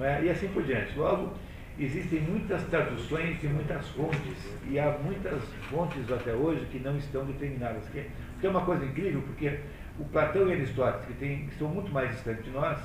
É? 0.01 0.23
E 0.23 0.31
assim 0.31 0.49
por 0.49 0.63
diante. 0.63 0.97
Logo, 0.97 1.33
existem 1.79 2.21
muitas 2.21 2.63
traduções 2.65 3.43
e 3.43 3.47
muitas 3.47 3.89
fontes, 3.91 4.57
e 4.69 4.79
há 4.79 4.99
muitas 4.99 5.43
fontes 5.71 6.11
até 6.11 6.33
hoje 6.33 6.65
que 6.67 6.79
não 6.81 6.97
estão 6.97 7.25
determinadas. 7.25 7.89
Que, 7.89 8.07
é 8.43 8.49
uma 8.49 8.65
coisa 8.65 8.85
incrível, 8.85 9.23
porque 9.23 9.61
o 9.99 10.05
Platão 10.07 10.49
e 10.49 10.53
Aristóteles, 10.53 11.07
que, 11.07 11.15
tem, 11.15 11.47
estão 11.47 11.69
muito 11.69 11.93
mais 11.93 12.11
distantes 12.11 12.45
de 12.45 12.51
nós, 12.51 12.79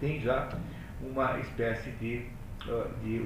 têm 0.00 0.20
já 0.20 0.48
uma 1.02 1.38
espécie 1.38 1.90
de, 1.92 2.24
de, 3.02 3.18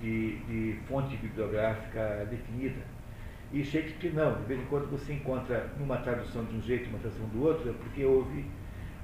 de, 0.00 0.36
de 0.38 0.78
fonte 0.86 1.16
bibliográfica 1.16 2.26
definida. 2.30 2.80
E 3.52 3.64
Shakespeare 3.64 4.12
não, 4.12 4.34
de 4.34 4.44
vez 4.44 4.60
em 4.60 4.64
quando 4.66 4.90
você 4.90 5.14
encontra 5.14 5.70
uma 5.80 5.96
tradução 5.98 6.44
de 6.44 6.56
um 6.56 6.62
jeito 6.62 6.84
e 6.84 6.88
uma 6.88 6.98
tradução 6.98 7.26
do 7.28 7.44
outro, 7.44 7.70
é 7.70 7.72
porque 7.72 8.04
houve, 8.04 8.44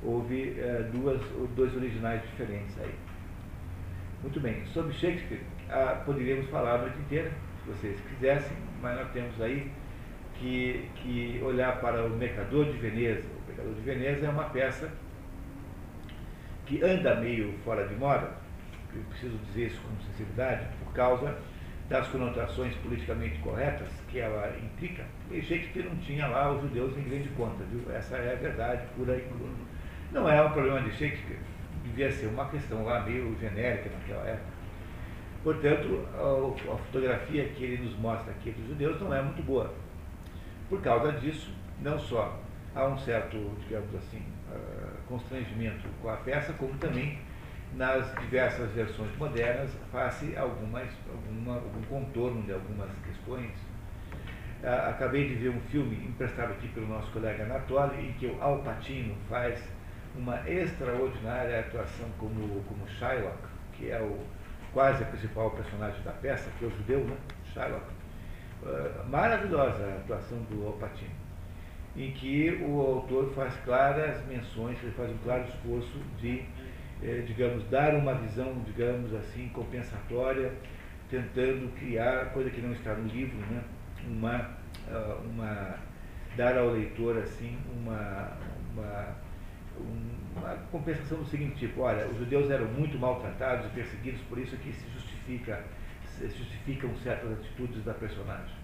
houve 0.03 0.55
é, 0.59 0.91
duas, 0.93 1.21
dois 1.57 1.75
originais 1.75 2.21
diferentes 2.23 2.79
aí. 2.79 2.95
Muito 4.23 4.41
bem, 4.41 4.65
sobre 4.67 4.93
Shakespeare, 4.95 5.41
ah, 5.75 6.03
poderíamos 6.05 6.49
falar 6.51 6.77
a 6.77 6.79
noite 6.79 6.99
inteira, 6.99 7.33
se 7.65 7.71
vocês 7.71 8.01
quisessem, 8.09 8.57
mas 8.81 8.97
nós 8.97 9.11
temos 9.11 9.41
aí 9.41 9.71
que, 10.35 10.89
que 10.97 11.41
olhar 11.43 11.81
para 11.81 12.05
o 12.05 12.11
Mercador 12.11 12.67
de 12.67 12.79
Veneza. 12.79 13.25
O 13.43 13.49
Mercador 13.49 13.75
de 13.75 13.81
Veneza 13.81 14.27
é 14.27 14.29
uma 14.29 14.45
peça 14.45 14.89
que 16.67 16.83
anda 16.83 17.17
meio 17.17 17.53
fora 17.65 17.87
de 17.89 17.95
moda, 17.97 18.31
eu 18.95 19.03
preciso 19.11 19.37
dizer 19.47 19.67
isso 19.67 19.81
com 19.83 20.13
sinceridade, 20.13 20.67
por 20.85 20.93
causa 20.93 21.37
das 21.89 22.07
conotações 22.09 22.75
politicamente 22.77 23.39
corretas 23.41 23.89
que 24.09 24.21
ela 24.21 24.57
implica. 24.57 25.05
E 25.31 25.43
Shakespeare 25.43 25.85
não 25.85 25.97
tinha 25.97 26.27
lá 26.29 26.53
os 26.53 26.63
judeus 26.63 26.97
em 26.97 27.03
grande 27.03 27.29
conta, 27.31 27.65
viu? 27.65 27.93
Essa 27.93 28.17
é 28.17 28.33
a 28.33 28.37
verdade 28.37 28.87
pura 28.97 29.17
e 29.17 29.21
crua. 29.23 29.51
Não 30.13 30.29
é 30.29 30.41
um 30.41 30.53
problema 30.53 30.81
de 30.83 30.93
Shakespeare, 30.93 31.41
devia 31.83 32.11
ser 32.11 32.27
uma 32.29 32.49
questão 32.49 32.85
lá 32.85 33.01
meio 33.01 33.37
genérica 33.41 33.91
naquela 33.91 34.27
época. 34.29 34.54
Portanto, 35.45 36.09
a, 36.15 36.73
a 36.73 36.77
fotografia 36.79 37.45
que 37.51 37.65
ele 37.65 37.85
nos 37.85 37.95
mostra 37.99 38.33
aqui 38.33 38.51
dos 38.51 38.67
judeus 38.67 38.99
não 38.99 39.15
é 39.15 39.21
muito 39.21 39.43
boa. 39.43 39.73
Por 40.71 40.81
causa 40.81 41.13
disso, 41.13 41.53
não 41.83 41.99
só 41.99 42.41
há 42.75 42.87
um 42.87 42.97
certo, 42.97 43.37
digamos 43.61 43.95
assim, 43.95 44.23
uh, 44.51 44.97
constrangimento 45.07 45.87
com 46.01 46.09
a 46.09 46.17
peça, 46.17 46.55
como 46.55 46.73
também 46.79 47.19
nas 47.77 48.15
diversas 48.21 48.71
versões 48.71 49.15
modernas 49.19 49.71
face 49.93 50.35
algumas, 50.35 50.89
alguma, 51.13 51.57
algum 51.57 51.83
contorno 51.83 52.43
de 52.43 52.53
algumas 52.53 52.89
questões. 53.07 53.53
Uh, 54.63 54.89
acabei 54.89 55.29
de 55.29 55.35
ver 55.35 55.51
um 55.51 55.61
filme 55.71 56.07
emprestado 56.07 56.53
aqui 56.53 56.69
pelo 56.69 56.89
nosso 56.89 57.13
colega 57.13 57.45
Anatoly, 57.45 58.09
em 58.09 58.13
que 58.15 58.27
o 58.27 58.43
Al 58.43 58.61
Pacino 58.63 59.15
faz 59.29 59.63
uma 60.17 60.41
extraordinária 60.49 61.61
atuação 61.61 62.09
como, 62.19 62.63
como 62.65 62.89
Shylock, 62.89 63.37
que 63.75 63.91
é 63.91 64.01
o, 64.01 64.19
quase 64.75 65.03
a 65.03 65.07
principal 65.07 65.51
personagem 65.53 66.03
da 66.03 66.13
peça, 66.13 66.51
que 66.59 66.65
é 66.65 66.69
o 66.69 66.71
judeu, 66.71 67.05
né? 67.05 67.17
Shylock. 67.55 67.87
Uh, 68.63 69.09
maravilhosa 69.09 69.85
a 69.85 69.97
atuação 69.97 70.39
do 70.51 70.67
Alpatino, 70.67 71.11
em 71.97 72.11
que 72.13 72.63
o 72.67 72.81
autor 72.81 73.33
faz 73.35 73.55
claras 73.65 74.23
menções, 74.27 74.77
ele 74.83 74.93
faz 74.93 75.11
um 75.11 75.19
claro 75.19 75.45
esforço 75.45 75.99
de, 76.21 76.43
eh, 77.03 77.23
digamos, 77.27 77.65
dar 77.71 77.95
uma 77.95 78.15
visão, 78.15 78.55
digamos 78.67 79.15
assim, 79.15 79.49
compensatória, 79.51 80.53
tentando 81.11 81.73
criar, 81.79 82.33
coisa 82.33 82.51
que 82.51 82.61
não 82.61 82.73
está 82.73 82.95
no 82.95 83.07
livro, 83.07 83.37
né? 83.39 83.63
uma, 84.09 84.51
uh, 84.89 85.21
uma 85.29 85.79
dar 86.37 86.59
ao 86.59 86.71
leitor 86.71 87.19
assim 87.19 87.57
uma, 87.77 88.33
uma 88.73 89.17
uma 90.37 90.57
compensação 90.71 91.19
do 91.19 91.27
seguinte 91.27 91.57
tipo, 91.57 91.83
olha, 91.83 92.07
os 92.07 92.19
judeus 92.19 92.51
eram 92.51 92.67
muito 92.67 92.99
maltratados 92.99 93.67
e 93.67 93.69
perseguidos, 93.71 94.21
por 94.23 94.39
isso 94.39 94.57
que 94.57 94.73
se 94.73 94.89
justifica 94.91 95.63
se 96.07 96.29
justificam 96.29 96.95
certas 96.97 97.33
atitudes 97.33 97.85
da 97.85 97.93
personagem. 97.93 98.55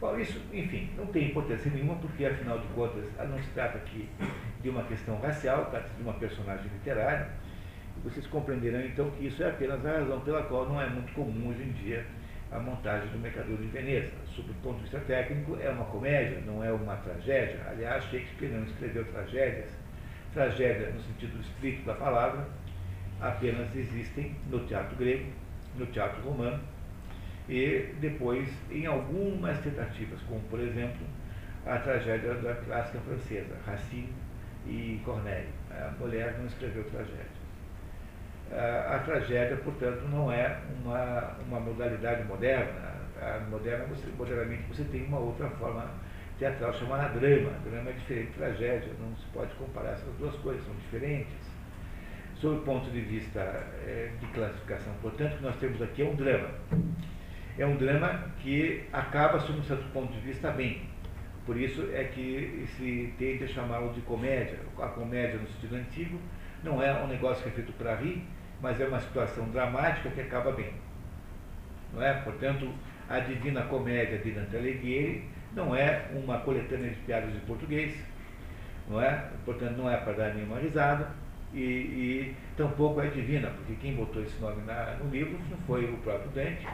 Bom, 0.00 0.16
isso, 0.16 0.40
enfim, 0.52 0.90
não 0.96 1.06
tem 1.06 1.30
importância 1.30 1.68
nenhuma, 1.72 1.96
porque 1.96 2.24
afinal 2.24 2.58
de 2.60 2.68
contas 2.68 3.04
não 3.28 3.38
se 3.42 3.50
trata 3.50 3.78
aqui 3.78 4.08
de 4.62 4.70
uma 4.70 4.84
questão 4.84 5.18
racial, 5.18 5.66
trata-se 5.66 5.94
de 5.94 6.02
uma 6.02 6.12
personagem 6.14 6.66
literária, 6.72 7.28
e 7.96 8.08
vocês 8.08 8.24
compreenderão 8.28 8.80
então 8.80 9.10
que 9.10 9.26
isso 9.26 9.42
é 9.42 9.48
apenas 9.48 9.84
a 9.84 9.98
razão 9.98 10.20
pela 10.20 10.44
qual 10.44 10.68
não 10.68 10.80
é 10.80 10.88
muito 10.88 11.12
comum 11.14 11.48
hoje 11.48 11.62
em 11.64 11.72
dia 11.72 12.06
a 12.52 12.58
montagem 12.60 13.08
do 13.08 13.18
Mercador 13.18 13.56
de 13.58 13.66
Veneza. 13.66 14.12
Sob 14.34 14.50
o 14.50 14.54
ponto 14.62 14.76
de 14.76 14.82
vista 14.82 15.00
técnico, 15.00 15.58
é 15.60 15.68
uma 15.68 15.84
comédia, 15.86 16.40
não 16.46 16.64
é 16.64 16.72
uma 16.72 16.96
tragédia. 16.96 17.60
Aliás, 17.68 18.04
Shakespeare 18.04 18.52
não 18.52 18.64
escreveu 18.64 19.04
tragédias, 19.06 19.68
Tragédia, 20.34 20.90
no 20.90 21.00
sentido 21.00 21.40
estrito 21.40 21.84
da 21.84 21.94
palavra, 21.94 22.46
apenas 23.20 23.74
existem 23.74 24.36
no 24.50 24.60
teatro 24.66 24.96
grego, 24.96 25.30
no 25.76 25.86
teatro 25.86 26.22
romano 26.22 26.60
e 27.48 27.94
depois 28.00 28.48
em 28.70 28.86
algumas 28.86 29.58
tentativas, 29.60 30.20
como 30.28 30.40
por 30.42 30.60
exemplo 30.60 31.06
a 31.66 31.78
tragédia 31.78 32.34
da 32.34 32.54
clássica 32.54 32.98
francesa, 33.00 33.56
Racine 33.66 34.12
e 34.66 35.00
Corneille. 35.04 35.48
A 35.70 35.90
mulher 35.98 36.36
não 36.38 36.46
escreveu 36.46 36.84
tragédia. 36.84 37.38
A, 38.50 38.98
tragédia, 39.04 39.56
portanto, 39.58 40.08
não 40.08 40.32
é 40.32 40.58
uma, 40.82 41.36
uma 41.46 41.60
modalidade 41.60 42.24
moderna. 42.24 42.96
A 43.20 43.40
moderna, 43.50 43.84
você, 43.84 44.06
modernamente, 44.16 44.62
você 44.68 44.84
tem 44.84 45.04
uma 45.04 45.18
outra 45.18 45.48
forma 45.50 45.90
teatral 46.38 46.72
chamada 46.74 47.08
drama. 47.18 47.50
Drama 47.64 47.90
é 47.90 47.92
diferente 47.92 48.28
de 48.28 48.32
tragédia, 48.34 48.92
não 49.00 49.14
se 49.16 49.26
pode 49.26 49.52
comparar 49.54 49.90
essas 49.90 50.14
duas 50.16 50.34
coisas, 50.36 50.64
são 50.64 50.74
diferentes. 50.76 51.34
Sob 52.36 52.58
o 52.58 52.62
ponto 52.62 52.88
de 52.90 53.00
vista 53.00 53.40
é, 53.40 54.12
de 54.20 54.26
classificação, 54.28 54.94
portanto, 55.02 55.34
o 55.34 55.36
que 55.38 55.42
nós 55.42 55.56
temos 55.56 55.82
aqui 55.82 56.02
é 56.02 56.04
um 56.04 56.14
drama. 56.14 56.50
É 57.58 57.66
um 57.66 57.76
drama 57.76 58.30
que 58.38 58.84
acaba, 58.92 59.40
sob 59.40 59.58
um 59.58 59.64
certo 59.64 59.84
ponto 59.92 60.12
de 60.12 60.20
vista, 60.20 60.50
bem. 60.52 60.88
Por 61.44 61.56
isso 61.56 61.88
é 61.92 62.04
que 62.04 62.64
se 62.76 63.12
tende 63.18 63.44
a 63.44 63.48
chamá-lo 63.48 63.92
de 63.92 64.00
comédia. 64.02 64.60
A 64.78 64.88
comédia, 64.88 65.38
no 65.38 65.48
sentido 65.48 65.74
antigo, 65.74 66.20
não 66.62 66.80
é 66.80 66.92
um 67.02 67.08
negócio 67.08 67.42
que 67.42 67.48
é 67.48 67.52
feito 67.52 67.72
para 67.72 67.96
rir, 67.96 68.22
mas 68.60 68.80
é 68.80 68.86
uma 68.86 69.00
situação 69.00 69.48
dramática 69.50 70.10
que 70.10 70.20
acaba 70.20 70.52
bem. 70.52 70.72
Não 71.92 72.02
é? 72.02 72.12
Portanto, 72.20 72.72
a 73.08 73.18
Divina 73.20 73.62
Comédia 73.62 74.18
de 74.18 74.30
Dante 74.30 74.56
Alighieri 74.56 75.24
não 75.54 75.74
é 75.74 76.06
uma 76.12 76.38
coletânea 76.40 76.90
de 76.90 76.96
piadas 76.96 77.32
de 77.32 77.40
português, 77.40 77.94
não 78.88 79.00
é? 79.00 79.30
Portanto, 79.44 79.76
não 79.76 79.90
é 79.90 79.96
para 79.96 80.12
dar 80.12 80.34
nenhuma 80.34 80.58
risada 80.58 81.10
e, 81.52 81.58
e 81.58 82.36
tampouco 82.56 83.00
é 83.00 83.08
divina, 83.08 83.50
porque 83.50 83.74
quem 83.80 83.94
botou 83.94 84.22
esse 84.22 84.38
nome 84.40 84.62
na, 84.64 84.96
no 84.96 85.10
livro 85.10 85.38
não 85.50 85.58
foi 85.66 85.84
o 85.84 85.96
próprio 85.98 86.30
Dante. 86.30 86.66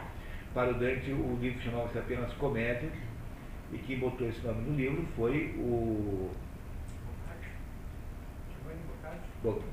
Para 0.53 0.71
o 0.71 0.73
Dante, 0.73 1.11
o 1.11 1.37
livro 1.41 1.61
chamava-se 1.61 1.97
apenas 1.97 2.31
Comédia, 2.33 2.89
e 3.71 3.77
quem 3.79 3.99
botou 3.99 4.27
esse 4.27 4.45
nome 4.45 4.61
no 4.69 4.75
livro 4.75 5.05
foi 5.15 5.53
o 5.57 6.31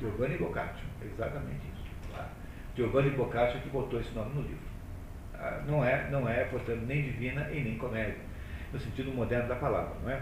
Giovanni 0.01 0.37
Boccaccio, 0.37 0.85
exatamente 1.03 1.63
isso. 1.73 1.83
Giovanni 2.77 3.11
Boccaccio 3.11 3.61
que 3.61 3.69
botou 3.71 4.01
esse 4.01 4.13
nome 4.13 4.35
no 4.35 4.43
livro. 4.43 4.73
Ah, 5.35 5.63
não 5.67 5.85
é, 5.85 6.11
não 6.11 6.29
é, 6.29 6.45
portanto, 6.45 6.83
nem 6.87 7.03
divina 7.03 7.51
e 7.51 7.61
nem 7.61 7.79
comédia, 7.79 8.17
no 8.73 8.81
sentido 8.81 9.13
moderno 9.13 9.49
da 9.49 9.57
palavra, 9.57 9.95
não 10.03 10.11
é? 10.11 10.21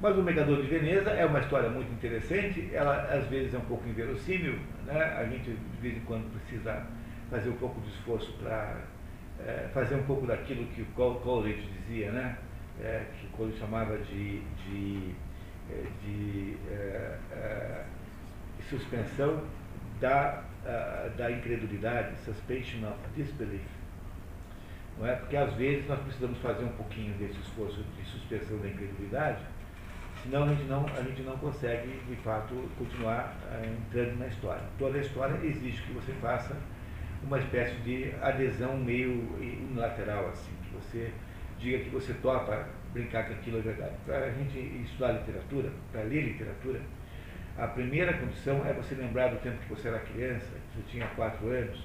Mas 0.00 0.16
o 0.16 0.22
Mercador 0.22 0.62
de 0.62 0.66
Veneza 0.66 1.10
é 1.10 1.26
uma 1.26 1.40
história 1.40 1.68
muito 1.68 1.92
interessante, 1.92 2.70
ela 2.72 3.02
às 3.12 3.26
vezes 3.28 3.52
é 3.52 3.58
um 3.58 3.66
pouco 3.66 3.86
inverossímil, 3.86 4.58
né? 4.86 5.02
a 5.18 5.24
gente 5.24 5.50
de 5.50 5.80
vez 5.80 5.96
em 5.96 6.00
quando 6.00 6.30
precisa 6.32 6.86
fazer 7.30 7.50
um 7.50 7.56
pouco 7.56 7.78
de 7.82 7.88
esforço 7.90 8.32
para 8.42 8.80
é, 9.46 9.68
fazer 9.74 9.96
um 9.96 10.02
pouco 10.04 10.26
daquilo 10.26 10.66
que 10.68 10.82
o 10.82 11.14
Coleridge 11.16 11.68
dizia, 11.80 12.10
né? 12.12 12.36
É, 12.82 13.04
que 13.18 13.26
o 13.26 13.30
Coleridge 13.30 13.60
chamava 13.60 13.98
de, 13.98 14.40
de, 14.40 15.14
é, 15.70 15.84
de, 16.02 16.56
é, 16.70 17.84
suspensão 18.68 19.44
da, 20.00 20.44
da 21.16 21.30
incredulidade, 21.30 22.16
suspension 22.24 22.88
of 22.88 22.98
disbelief. 23.16 23.79
Não 25.00 25.08
é? 25.08 25.16
Porque 25.16 25.36
às 25.36 25.52
vezes 25.54 25.88
nós 25.88 25.98
precisamos 26.00 26.38
fazer 26.38 26.64
um 26.64 26.72
pouquinho 26.72 27.14
desse 27.14 27.40
esforço 27.40 27.82
de 27.96 28.04
suspensão 28.04 28.58
da 28.58 28.68
incredulidade 28.68 29.42
Senão 30.22 30.44
a 30.44 30.48
gente 30.48 30.64
não, 30.64 30.86
a 30.86 31.02
gente 31.02 31.22
não 31.22 31.36
consegue, 31.38 31.98
de 32.06 32.16
fato, 32.16 32.54
continuar 32.76 33.34
eh, 33.52 33.72
entrando 33.78 34.18
na 34.18 34.26
história. 34.26 34.62
Toda 34.78 34.98
a 34.98 35.00
história 35.00 35.34
exige 35.42 35.82
que 35.82 35.92
você 35.92 36.12
faça 36.14 36.54
uma 37.22 37.38
espécie 37.38 37.74
de 37.76 38.14
adesão 38.20 38.76
meio 38.76 39.12
unilateral, 39.38 40.28
assim, 40.28 40.52
que 40.62 40.74
você 40.74 41.10
diga 41.58 41.78
que 41.84 41.90
você 41.90 42.12
topa 42.14 42.66
brincar 42.92 43.26
que 43.26 43.32
aquilo 43.32 43.58
é 43.58 43.62
verdade. 43.62 43.94
Para 44.04 44.26
a 44.26 44.30
gente 44.30 44.58
estudar 44.84 45.12
literatura, 45.12 45.70
para 45.90 46.02
ler 46.02 46.22
literatura, 46.22 46.80
a 47.56 47.66
primeira 47.68 48.12
condição 48.12 48.64
é 48.66 48.74
você 48.74 48.94
lembrar 48.94 49.28
do 49.28 49.40
tempo 49.40 49.56
que 49.58 49.68
você 49.70 49.88
era 49.88 50.00
criança, 50.00 50.50
que 50.72 50.80
você 50.80 50.90
tinha 50.90 51.06
quatro 51.08 51.48
anos, 51.48 51.82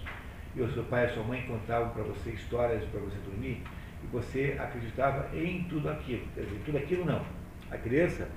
e 0.55 0.61
o 0.61 0.71
seu 0.71 0.83
pai 0.83 1.05
e 1.05 1.05
a 1.07 1.13
sua 1.13 1.23
mãe 1.23 1.41
contavam 1.47 1.89
para 1.89 2.03
você 2.03 2.31
histórias 2.31 2.83
para 2.85 2.99
você 2.99 3.17
dormir, 3.25 3.61
e 4.03 4.07
você 4.11 4.55
acreditava 4.59 5.29
em 5.35 5.63
tudo 5.63 5.89
aquilo. 5.89 6.25
Quer 6.33 6.41
dizer, 6.41 6.61
tudo 6.65 6.77
aquilo 6.77 7.05
não 7.05 7.23
a 7.71 7.77
criança 7.77 8.27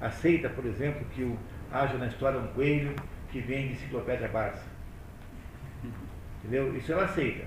aceita, 0.00 0.48
por 0.48 0.64
exemplo, 0.66 1.04
que 1.12 1.22
o, 1.22 1.38
haja 1.72 1.96
na 1.96 2.06
história 2.06 2.38
um 2.38 2.46
coelho 2.48 2.94
que 3.30 3.40
vem 3.40 3.68
de 3.68 3.72
enciclopédia 3.74 4.28
Barça. 4.28 4.64
Entendeu? 6.38 6.76
Isso 6.76 6.92
ela 6.92 7.04
aceita. 7.04 7.44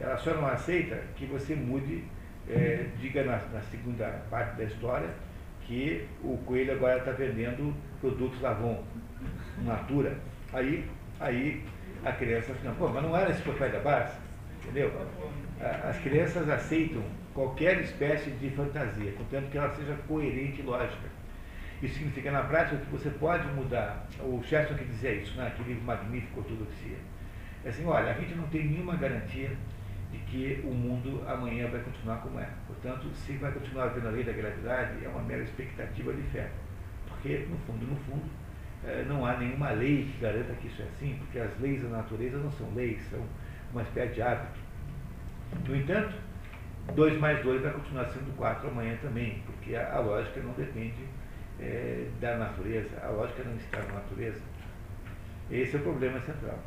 Ela 0.00 0.16
só 0.16 0.34
não 0.34 0.46
aceita 0.46 0.96
que 1.16 1.26
você 1.26 1.54
mude, 1.54 2.04
é, 2.48 2.86
diga 3.00 3.24
na, 3.24 3.38
na, 3.52 3.60
segunda 3.62 4.06
parte 4.30 4.56
da 4.56 4.64
história, 4.64 5.08
que 5.62 6.06
o 6.22 6.38
coelho 6.46 6.72
agora 6.72 6.98
está 6.98 7.10
vendendo 7.10 7.74
produtos 8.00 8.40
Lavon, 8.40 8.82
Natura. 9.64 10.16
Aí, 10.52 10.88
aí 11.20 11.62
a 12.04 12.12
criança 12.12 12.54
fica, 12.54 12.70
pô, 12.72 12.88
mas 12.88 13.02
não 13.02 13.16
era 13.16 13.30
enciclopédia 13.30 13.80
Barça? 13.80 14.18
Entendeu? 14.62 14.92
As 15.60 15.98
crianças 15.98 16.48
aceitam 16.48 17.02
qualquer 17.34 17.80
espécie 17.80 18.30
de 18.30 18.50
fantasia, 18.50 19.12
contanto 19.12 19.50
que 19.50 19.58
ela 19.58 19.74
seja 19.74 19.94
coerente 20.06 20.60
e 20.60 20.64
lógica. 20.64 21.08
Isso 21.82 21.94
significa, 21.94 22.32
na 22.32 22.42
prática, 22.42 22.76
que 22.76 22.90
você 22.90 23.08
pode 23.10 23.46
mudar. 23.52 24.06
O 24.20 24.42
Chesterton 24.42 24.74
que 24.74 24.84
dizia 24.84 25.12
isso, 25.12 25.36
né? 25.36 25.46
aquele 25.46 25.68
livro 25.70 25.84
magnífico, 25.84 26.40
Ortodoxia. 26.40 26.96
É 27.64 27.68
assim, 27.68 27.86
olha, 27.86 28.10
a 28.10 28.14
gente 28.14 28.34
não 28.34 28.48
tem 28.48 28.66
nenhuma 28.66 28.96
garantia 28.96 29.50
de 30.10 30.18
que 30.18 30.60
o 30.64 30.72
mundo 30.72 31.22
amanhã 31.28 31.68
vai 31.68 31.80
continuar 31.80 32.16
como 32.16 32.40
é. 32.40 32.48
Portanto, 32.66 33.08
se 33.14 33.32
vai 33.34 33.52
continuar 33.52 33.84
havendo 33.84 34.08
a 34.08 34.10
lei 34.10 34.24
da 34.24 34.32
gravidade, 34.32 35.04
é 35.04 35.08
uma 35.08 35.22
mera 35.22 35.42
expectativa 35.42 36.12
de 36.12 36.22
fé. 36.22 36.50
Porque, 37.08 37.46
no 37.48 37.56
fundo, 37.58 37.86
no 37.86 37.96
fundo, 37.96 38.24
não 39.08 39.24
há 39.24 39.36
nenhuma 39.36 39.70
lei 39.70 40.10
que 40.12 40.20
garanta 40.20 40.52
que 40.54 40.68
isso 40.68 40.82
é 40.82 40.84
assim, 40.86 41.16
porque 41.18 41.38
as 41.38 41.58
leis 41.60 41.82
da 41.82 41.88
natureza 41.88 42.38
não 42.38 42.50
são 42.52 42.72
leis, 42.74 43.00
são 43.10 43.20
uma 43.72 43.82
espécie 43.82 44.14
de 44.14 44.22
hábito. 44.22 44.58
No 45.66 45.76
entanto, 45.76 46.14
2 46.94 47.18
mais 47.18 47.42
2 47.42 47.62
vai 47.62 47.72
continuar 47.72 48.06
sendo 48.06 48.34
4 48.36 48.68
amanhã 48.68 48.96
também, 49.00 49.42
porque 49.46 49.74
a, 49.74 49.96
a 49.96 50.00
lógica 50.00 50.40
não 50.40 50.52
depende 50.52 51.04
é, 51.60 52.06
da 52.20 52.36
natureza, 52.36 53.00
a 53.02 53.08
lógica 53.08 53.42
não 53.44 53.56
está 53.56 53.78
na 53.82 53.94
natureza. 53.94 54.40
Esse 55.50 55.76
é 55.76 55.78
o 55.78 55.82
problema 55.82 56.20
central. 56.20 56.58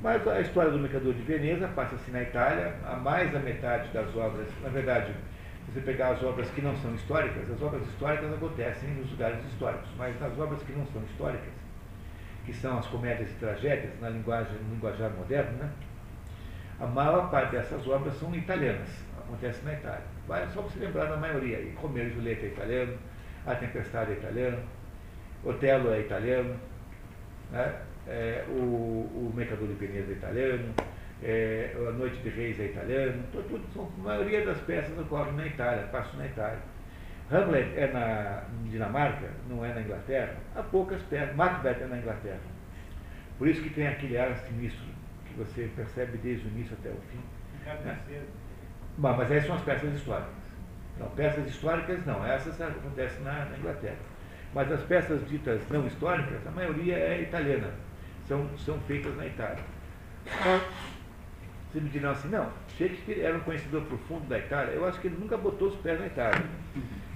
Mas 0.00 0.26
a 0.28 0.40
história 0.40 0.70
do 0.70 0.78
Mercador 0.78 1.12
de 1.12 1.22
Veneza 1.22 1.66
passa-se 1.68 2.10
na 2.10 2.22
Itália, 2.22 2.74
a 2.86 2.96
mais 2.96 3.32
da 3.32 3.40
metade 3.40 3.88
das 3.92 4.14
obras, 4.14 4.48
na 4.62 4.68
verdade, 4.68 5.12
você 5.72 5.80
pegar 5.80 6.10
as 6.10 6.22
obras 6.22 6.48
que 6.50 6.62
não 6.62 6.74
são 6.76 6.94
históricas, 6.94 7.50
as 7.50 7.62
obras 7.62 7.86
históricas 7.88 8.32
acontecem 8.32 8.90
nos 8.90 9.10
lugares 9.10 9.44
históricos, 9.46 9.88
mas 9.96 10.18
nas 10.20 10.38
obras 10.38 10.62
que 10.62 10.72
não 10.72 10.86
são 10.86 11.02
históricas, 11.02 11.52
que 12.46 12.52
são 12.52 12.78
as 12.78 12.86
comédias 12.86 13.30
e 13.30 13.34
tragédias, 13.34 13.92
na 14.00 14.08
linguagem, 14.08 14.52
no 14.54 14.74
linguajar 14.74 15.10
moderno, 15.10 15.58
né? 15.58 15.70
a 16.80 16.86
maior 16.86 17.30
parte 17.30 17.52
dessas 17.52 17.86
obras 17.86 18.14
são 18.18 18.34
italianas 18.34 19.08
acontece 19.28 19.62
na 19.64 19.74
Itália. 19.74 20.02
Só 20.52 20.62
você 20.62 20.78
lembrar 20.78 21.06
da 21.06 21.16
maioria. 21.16 21.58
E 21.58 21.74
Romeu 21.76 22.06
e 22.06 22.10
Julieta 22.10 22.46
é 22.46 22.48
italiano, 22.48 22.98
A 23.46 23.54
Tempestade 23.54 24.12
é 24.12 24.14
italiano, 24.14 24.58
Otelo 25.44 25.92
é 25.92 26.00
italiano, 26.00 26.56
né? 27.52 27.80
é, 28.06 28.44
o, 28.48 28.52
o 28.52 29.32
Mercador 29.34 29.68
de 29.68 29.74
Veneza 29.74 30.10
é 30.10 30.14
italiano, 30.14 30.74
é, 31.22 31.74
A 31.76 31.92
Noite 31.92 32.16
de 32.18 32.28
Reis 32.28 32.58
é 32.60 32.66
italiano, 32.66 33.22
tudo, 33.32 33.48
tudo, 33.48 33.72
são, 33.72 33.90
a 34.00 34.08
maioria 34.08 34.44
das 34.44 34.58
peças 34.60 34.96
ocorrem 34.98 35.34
na 35.34 35.46
Itália, 35.46 35.84
passam 35.90 36.18
na 36.18 36.26
Itália. 36.26 36.58
Hamlet 37.30 37.76
é 37.76 37.92
na 37.92 38.42
Dinamarca, 38.70 39.28
não 39.48 39.64
é 39.64 39.74
na 39.74 39.82
Inglaterra. 39.82 40.36
Há 40.56 40.62
poucas 40.62 41.02
peças. 41.02 41.36
Macbeth 41.36 41.82
é 41.82 41.86
na 41.86 41.98
Inglaterra. 41.98 42.40
Por 43.36 43.46
isso 43.46 43.62
que 43.62 43.70
tem 43.70 43.86
aquele 43.86 44.16
ar 44.16 44.34
sinistro 44.38 44.86
que 45.26 45.34
você 45.34 45.70
percebe 45.76 46.16
desde 46.18 46.46
o 46.46 46.50
início 46.50 46.76
até 46.80 46.88
o 46.88 46.96
fim. 47.10 47.20
Né? 47.84 47.98
Bom, 48.96 49.14
mas 49.14 49.30
essas 49.30 49.46
são 49.46 49.56
as 49.56 49.62
peças 49.62 49.94
históricas. 49.94 50.32
Não, 50.98 51.08
peças 51.10 51.46
históricas 51.46 52.04
não, 52.06 52.26
essas 52.26 52.60
acontecem 52.60 53.22
na, 53.22 53.44
na, 53.44 53.56
Inglaterra. 53.56 53.96
Mas 54.54 54.72
as 54.72 54.82
peças 54.82 55.28
ditas 55.28 55.60
não 55.68 55.86
históricas, 55.86 56.44
a 56.46 56.50
maioria 56.50 56.96
é 56.96 57.22
italiana, 57.22 57.70
são, 58.26 58.48
são 58.58 58.80
feitas 58.80 59.14
na 59.16 59.26
Itália. 59.26 59.62
Você 61.70 61.80
me 61.80 61.90
dirão 61.90 62.12
assim, 62.12 62.28
não, 62.28 62.50
Shakespeare 62.78 63.20
era 63.20 63.36
um 63.36 63.40
conhecedor 63.40 63.82
profundo 63.82 64.26
da 64.26 64.38
Itália, 64.38 64.72
eu 64.72 64.86
acho 64.86 64.98
que 65.00 65.08
ele 65.08 65.18
nunca 65.20 65.36
botou 65.36 65.68
os 65.68 65.76
pés 65.76 66.00
na 66.00 66.06
Itália. 66.06 66.42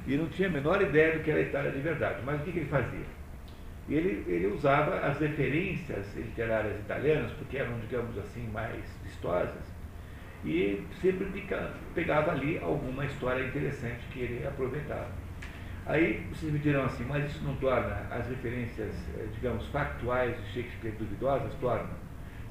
E 0.06 0.16
não 0.16 0.28
tinha 0.28 0.48
a 0.48 0.50
menor 0.50 0.82
ideia 0.82 1.16
do 1.16 1.22
que 1.22 1.30
era 1.30 1.40
a 1.40 1.42
Itália 1.42 1.70
de 1.70 1.80
verdade. 1.80 2.20
Mas 2.24 2.40
o 2.40 2.44
que, 2.44 2.52
que 2.52 2.58
ele 2.58 2.68
fazia? 2.68 3.06
Ele, 3.88 4.24
ele 4.26 4.46
usava 4.48 4.98
as 4.98 5.18
referências 5.18 6.14
literárias 6.14 6.78
italianas, 6.80 7.32
porque 7.32 7.56
eram, 7.56 7.78
digamos 7.80 8.16
assim, 8.18 8.46
mais 8.52 8.84
vistosas, 9.04 9.62
e 10.44 10.82
sempre 11.00 11.26
pegava 11.94 12.32
ali 12.32 12.58
alguma 12.58 13.04
história 13.04 13.44
interessante 13.44 14.00
que 14.12 14.20
ele 14.20 14.46
aproveitava. 14.46 15.08
Aí 15.86 16.26
vocês 16.32 16.52
me 16.52 16.58
dirão 16.58 16.84
assim, 16.84 17.04
mas 17.04 17.24
isso 17.30 17.42
não 17.44 17.56
torna 17.56 18.06
as 18.10 18.28
referências, 18.28 18.94
eh, 19.16 19.26
digamos, 19.34 19.66
factuais 19.68 20.36
de 20.36 20.52
Shakespeare 20.52 20.92
duvidosas? 20.92 21.52
Torna. 21.54 22.01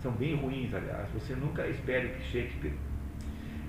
São 0.02 0.12
bem 0.14 0.36
ruins, 0.36 0.74
aliás. 0.74 1.08
Você 1.14 1.36
nunca 1.36 1.68
espere 1.68 2.10
que 2.10 2.24
Shakespeare 2.24 2.74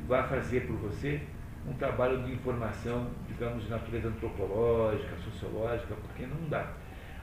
vá 0.09 0.25
fazer 0.25 0.66
por 0.66 0.77
você 0.77 1.21
um 1.68 1.75
trabalho 1.75 2.23
de 2.25 2.33
informação, 2.33 3.11
digamos, 3.29 3.64
de 3.64 3.71
natureza 3.71 4.09
antropológica, 4.09 5.14
sociológica, 5.25 5.95
porque 5.95 6.27
não 6.27 6.49
dá. 6.49 6.73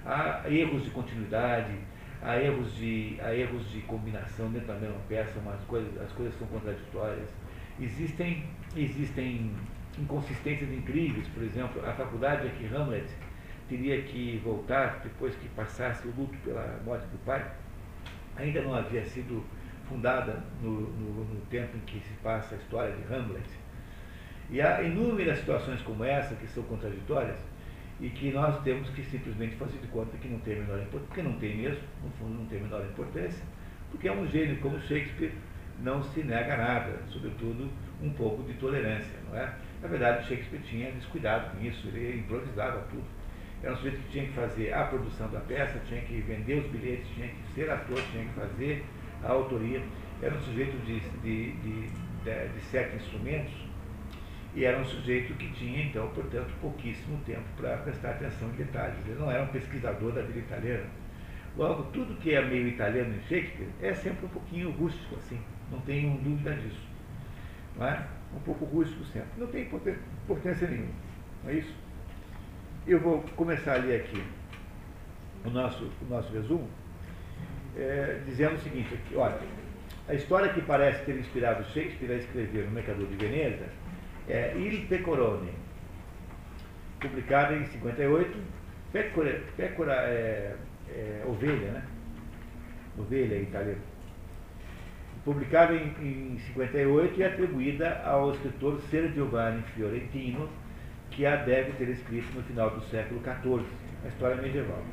Há 0.05 0.43
erros 0.49 0.83
de 0.83 0.91
continuidade, 0.91 1.73
há 2.21 2.37
erros 2.37 2.73
de, 2.75 3.17
há 3.21 3.35
erros 3.35 3.69
de 3.71 3.81
combinação 3.81 4.49
dentro 4.51 4.67
da 4.67 4.75
mesma 4.75 4.99
peça, 5.09 5.39
umas 5.39 5.61
coisas, 5.65 6.01
as 6.01 6.11
coisas 6.13 6.37
são 6.37 6.47
contraditórias. 6.47 7.27
Existem, 7.79 8.45
existem 8.75 9.51
inconsistências 9.97 10.69
incríveis, 10.71 11.27
por 11.29 11.43
exemplo, 11.43 11.85
a 11.85 11.93
faculdade 11.93 12.47
é 12.47 12.49
que 12.51 12.73
Hamlet 12.73 13.07
teria 13.67 14.01
que 14.01 14.41
voltar 14.43 15.01
depois 15.03 15.35
que 15.35 15.47
passasse 15.49 16.07
o 16.07 16.13
luto 16.17 16.37
pela 16.43 16.79
morte 16.85 17.05
do 17.07 17.17
pai, 17.25 17.45
ainda 18.39 18.61
não 18.61 18.73
havia 18.73 19.03
sido 19.05 19.43
fundada 19.87 20.43
no, 20.61 20.81
no, 20.81 21.23
no 21.25 21.41
tempo 21.49 21.75
em 21.77 21.79
que 21.81 21.99
se 21.99 22.13
passa 22.23 22.55
a 22.55 22.57
história 22.57 22.95
de 22.95 23.13
Hamlet. 23.13 23.49
E 24.49 24.61
há 24.61 24.81
inúmeras 24.81 25.39
situações 25.39 25.81
como 25.81 26.03
essa 26.03 26.35
que 26.35 26.47
são 26.47 26.63
contraditórias, 26.63 27.37
e 27.99 28.09
que 28.09 28.31
nós 28.31 28.61
temos 28.63 28.89
que 28.91 29.03
simplesmente 29.03 29.55
fazer 29.55 29.77
de 29.79 29.87
conta 29.87 30.17
que 30.17 30.27
não 30.27 30.39
tem 30.39 30.55
menor 30.55 30.79
importância, 30.79 31.07
porque 31.07 31.21
não 31.21 31.33
tem 31.33 31.57
mesmo, 31.57 31.83
no 32.03 32.09
fundo 32.11 32.39
não 32.39 32.45
tem 32.45 32.59
a 32.59 32.63
menor 32.63 32.85
importância, 32.85 33.43
porque 33.91 34.07
é 34.07 34.11
um 34.11 34.25
gênio 34.27 34.57
como 34.61 34.79
Shakespeare 34.79 35.33
não 35.81 36.01
se 36.01 36.23
nega 36.23 36.57
nada, 36.57 37.01
sobretudo 37.09 37.69
um 38.01 38.09
pouco 38.11 38.43
de 38.43 38.53
tolerância, 38.53 39.19
não 39.27 39.37
é? 39.37 39.53
Na 39.81 39.87
verdade, 39.87 40.27
Shakespeare 40.27 40.61
tinha 40.61 40.91
descuidado 40.91 41.51
com 41.51 41.65
isso, 41.65 41.87
ele 41.89 42.19
improvisava 42.19 42.79
tudo. 42.89 43.18
Era 43.61 43.73
um 43.73 43.75
sujeito 43.75 44.01
que 44.03 44.11
tinha 44.11 44.25
que 44.25 44.33
fazer 44.33 44.73
a 44.73 44.85
produção 44.85 45.29
da 45.29 45.39
peça, 45.41 45.79
tinha 45.87 46.01
que 46.01 46.21
vender 46.21 46.59
os 46.59 46.67
bilhetes, 46.67 47.07
tinha 47.13 47.27
que 47.27 47.53
ser 47.53 47.69
ator, 47.69 48.01
tinha 48.11 48.23
que 48.25 48.33
fazer 48.33 48.85
a 49.23 49.31
autoria. 49.31 49.81
Era 50.21 50.35
um 50.35 50.41
sujeito 50.41 50.77
de, 50.85 50.99
de, 50.99 51.51
de, 51.51 51.87
de, 52.23 52.47
de 52.53 52.61
sete 52.61 52.95
instrumentos 52.95 53.53
e 54.55 54.65
era 54.65 54.79
um 54.79 54.85
sujeito 54.85 55.33
que 55.35 55.51
tinha, 55.51 55.83
então, 55.83 56.07
portanto, 56.09 56.51
pouquíssimo 56.59 57.19
tempo 57.25 57.43
para 57.55 57.77
prestar 57.77 58.11
atenção 58.11 58.49
em 58.49 58.53
detalhes. 58.53 58.97
Ele 59.05 59.19
não 59.19 59.29
era 59.29 59.43
um 59.43 59.47
pesquisador 59.47 60.11
da 60.11 60.21
vida 60.21 60.39
italiana. 60.39 60.85
Logo, 61.55 61.83
tudo 61.91 62.15
que 62.15 62.33
é 62.33 62.43
meio 62.43 62.67
italiano 62.67 63.13
em 63.15 63.21
Shakespeare 63.21 63.69
é 63.81 63.93
sempre 63.93 64.25
um 64.25 64.29
pouquinho 64.29 64.71
rústico, 64.71 65.15
assim, 65.15 65.39
não 65.71 65.79
tenho 65.81 66.17
dúvida 66.19 66.53
disso. 66.53 66.87
Não 67.77 67.85
é? 67.85 68.05
Um 68.35 68.39
pouco 68.39 68.65
rústico 68.65 69.03
sempre. 69.05 69.29
Não 69.37 69.47
tem 69.47 69.63
importância 69.63 70.67
nenhuma. 70.67 70.93
Não 71.43 71.51
é 71.51 71.55
isso? 71.55 71.75
Eu 72.89 72.99
vou 72.99 73.21
começar 73.35 73.75
a 73.75 73.77
ler 73.77 74.01
aqui 74.01 74.23
o 75.45 75.49
nosso, 75.51 75.91
o 76.01 76.09
nosso 76.09 76.33
resumo, 76.33 76.67
é, 77.77 78.19
dizendo 78.25 78.55
o 78.55 78.57
seguinte, 78.57 78.91
aqui, 78.95 79.15
olha, 79.15 79.37
a 80.07 80.15
história 80.15 80.51
que 80.51 80.59
parece 80.63 81.05
ter 81.05 81.15
inspirado 81.15 81.63
Shakespeare 81.65 82.13
a 82.13 82.15
escrever 82.15 82.65
no 82.65 82.71
Mercador 82.71 83.05
de 83.05 83.15
Veneza 83.15 83.67
é 84.27 84.55
Il 84.57 84.87
Pecorone, 84.87 85.51
publicada 86.99 87.55
em 87.55 87.67
58, 87.67 88.35
Pecora, 88.91 89.39
pecora 89.55 89.93
é, 89.93 90.55
é, 90.89 91.23
ovelha, 91.27 91.71
né? 91.71 91.83
Ovelha 92.97 93.35
em 93.35 93.43
italiano. 93.43 93.81
Publicada 95.23 95.75
em, 95.75 95.93
em 96.01 96.39
58 96.39 97.19
e 97.19 97.23
atribuída 97.23 98.01
ao 98.03 98.31
escritor 98.31 98.81
Ser 98.89 99.11
Giovanni 99.11 99.61
Fiorentino, 99.75 100.49
que 101.11 101.25
a 101.25 101.35
deve 101.37 101.71
ter 101.73 101.89
escrito 101.89 102.33
no 102.35 102.43
final 102.43 102.69
do 102.71 102.81
século 102.85 103.21
XIV, 103.21 103.65
a 104.03 104.07
história 104.07 104.41
medieval. 104.41 104.83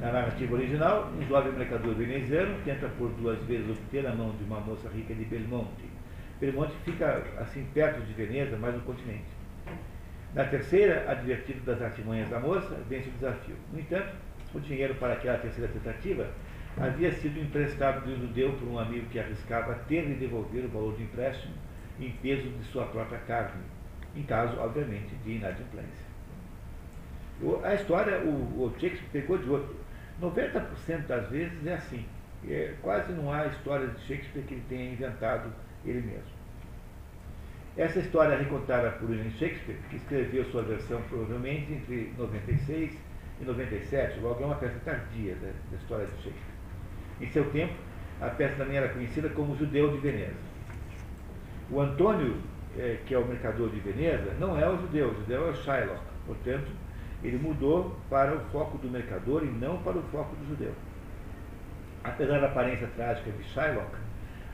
Na 0.00 0.12
narrativa 0.12 0.54
original, 0.54 1.10
um 1.18 1.26
jovem 1.26 1.52
mercador 1.52 1.94
veneziano 1.94 2.56
tenta 2.64 2.88
por 2.98 3.10
duas 3.12 3.38
vezes 3.44 3.70
obter 3.70 4.06
a 4.06 4.14
mão 4.14 4.30
de 4.36 4.44
uma 4.44 4.60
moça 4.60 4.88
rica 4.88 5.14
de 5.14 5.24
Belmonte. 5.24 5.84
Belmonte 6.40 6.74
fica 6.84 7.22
assim 7.38 7.64
perto 7.72 8.00
de 8.02 8.12
Veneza, 8.12 8.56
mas 8.60 8.74
no 8.74 8.80
continente. 8.82 9.24
Na 10.34 10.44
terceira, 10.44 11.10
advertido 11.10 11.60
das 11.60 11.80
artimanhas 11.80 12.28
da 12.28 12.40
moça, 12.40 12.76
vence 12.88 13.08
o 13.08 13.12
desafio. 13.12 13.54
No 13.72 13.78
entanto, 13.78 14.14
o 14.52 14.60
dinheiro 14.60 14.94
para 14.96 15.14
aquela 15.14 15.38
terceira 15.38 15.70
tentativa 15.72 16.28
havia 16.76 17.12
sido 17.12 17.40
emprestado 17.40 18.04
de 18.04 18.12
um 18.12 18.26
judeu 18.26 18.52
por 18.54 18.68
um 18.68 18.78
amigo 18.78 19.06
que 19.10 19.18
arriscava 19.18 19.74
ter 19.88 20.06
de 20.06 20.14
devolver 20.14 20.64
o 20.64 20.68
valor 20.68 20.96
de 20.96 21.04
empréstimo 21.04 21.54
em 22.00 22.10
peso 22.10 22.48
de 22.48 22.64
sua 22.64 22.86
própria 22.86 23.18
carne, 23.20 23.62
em 24.14 24.22
caso, 24.22 24.58
obviamente, 24.58 25.14
de 25.24 25.32
inadimplência. 25.32 26.04
A 27.64 27.74
história, 27.74 28.20
o, 28.20 28.64
o 28.64 28.70
Shakespeare 28.78 29.08
pegou 29.12 29.38
de 29.38 29.48
outro. 29.48 29.74
90% 30.22 31.06
das 31.06 31.28
vezes 31.28 31.66
é 31.66 31.74
assim. 31.74 32.04
É, 32.48 32.74
quase 32.82 33.12
não 33.12 33.32
há 33.32 33.46
história 33.46 33.88
de 33.88 34.00
Shakespeare 34.02 34.42
que 34.42 34.54
ele 34.54 34.64
tenha 34.68 34.92
inventado 34.92 35.50
ele 35.84 36.00
mesmo. 36.00 36.34
Essa 37.76 37.98
história 37.98 38.34
é 38.34 38.38
recontada 38.38 38.92
por 38.92 39.10
William 39.10 39.30
Shakespeare, 39.30 39.76
que 39.90 39.96
escreveu 39.96 40.44
sua 40.46 40.62
versão 40.62 41.02
provavelmente 41.08 41.72
entre 41.72 42.12
96 42.16 42.96
e 43.40 43.44
97, 43.44 44.20
logo 44.20 44.42
é 44.42 44.46
uma 44.46 44.54
peça 44.54 44.78
tardia 44.84 45.34
da, 45.34 45.48
da 45.48 45.76
história 45.76 46.06
de 46.06 46.12
Shakespeare. 46.22 46.54
Em 47.20 47.28
seu 47.30 47.50
tempo, 47.50 47.74
a 48.20 48.28
peça 48.28 48.54
também 48.56 48.76
era 48.76 48.88
conhecida 48.88 49.28
como 49.30 49.56
Judeu 49.56 49.90
de 49.90 49.98
Veneza. 49.98 50.36
O 51.68 51.80
Antônio, 51.80 52.36
é, 52.78 52.98
que 53.06 53.14
é 53.14 53.18
o 53.18 53.24
mercador 53.24 53.70
de 53.70 53.80
Veneza, 53.80 54.32
não 54.38 54.58
é 54.58 54.68
o 54.68 54.76
judeu, 54.76 55.10
o 55.10 55.14
judeu 55.14 55.46
é 55.46 55.50
o 55.50 55.54
Shylock. 55.54 56.00
Portanto, 56.26 56.70
ele 57.22 57.38
mudou 57.38 57.96
para 58.10 58.34
o 58.34 58.40
foco 58.50 58.78
do 58.78 58.88
mercador 58.88 59.42
e 59.44 59.46
não 59.46 59.78
para 59.78 59.98
o 59.98 60.02
foco 60.04 60.34
do 60.36 60.48
judeu. 60.48 60.72
Apesar 62.02 62.40
da 62.40 62.46
aparência 62.46 62.88
trágica 62.96 63.30
de 63.30 63.44
Shylock, 63.44 63.96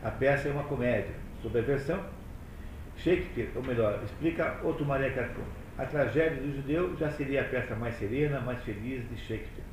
a 0.02 0.10
peça 0.10 0.48
é 0.48 0.52
uma 0.52 0.64
comédia. 0.64 1.14
Sob 1.42 1.58
a 1.58 1.62
versão, 1.62 2.00
Shakespeare, 2.96 3.50
ou 3.54 3.62
melhor, 3.62 4.00
explica 4.04 4.60
Otto 4.62 4.84
Maria 4.84 5.10
Carton. 5.12 5.42
A 5.78 5.86
tragédia 5.86 6.42
do 6.42 6.54
judeu 6.54 6.96
já 6.96 7.10
seria 7.10 7.40
a 7.40 7.44
peça 7.44 7.74
mais 7.74 7.94
serena, 7.94 8.40
mais 8.40 8.62
feliz 8.62 9.08
de 9.08 9.16
Shakespeare, 9.16 9.64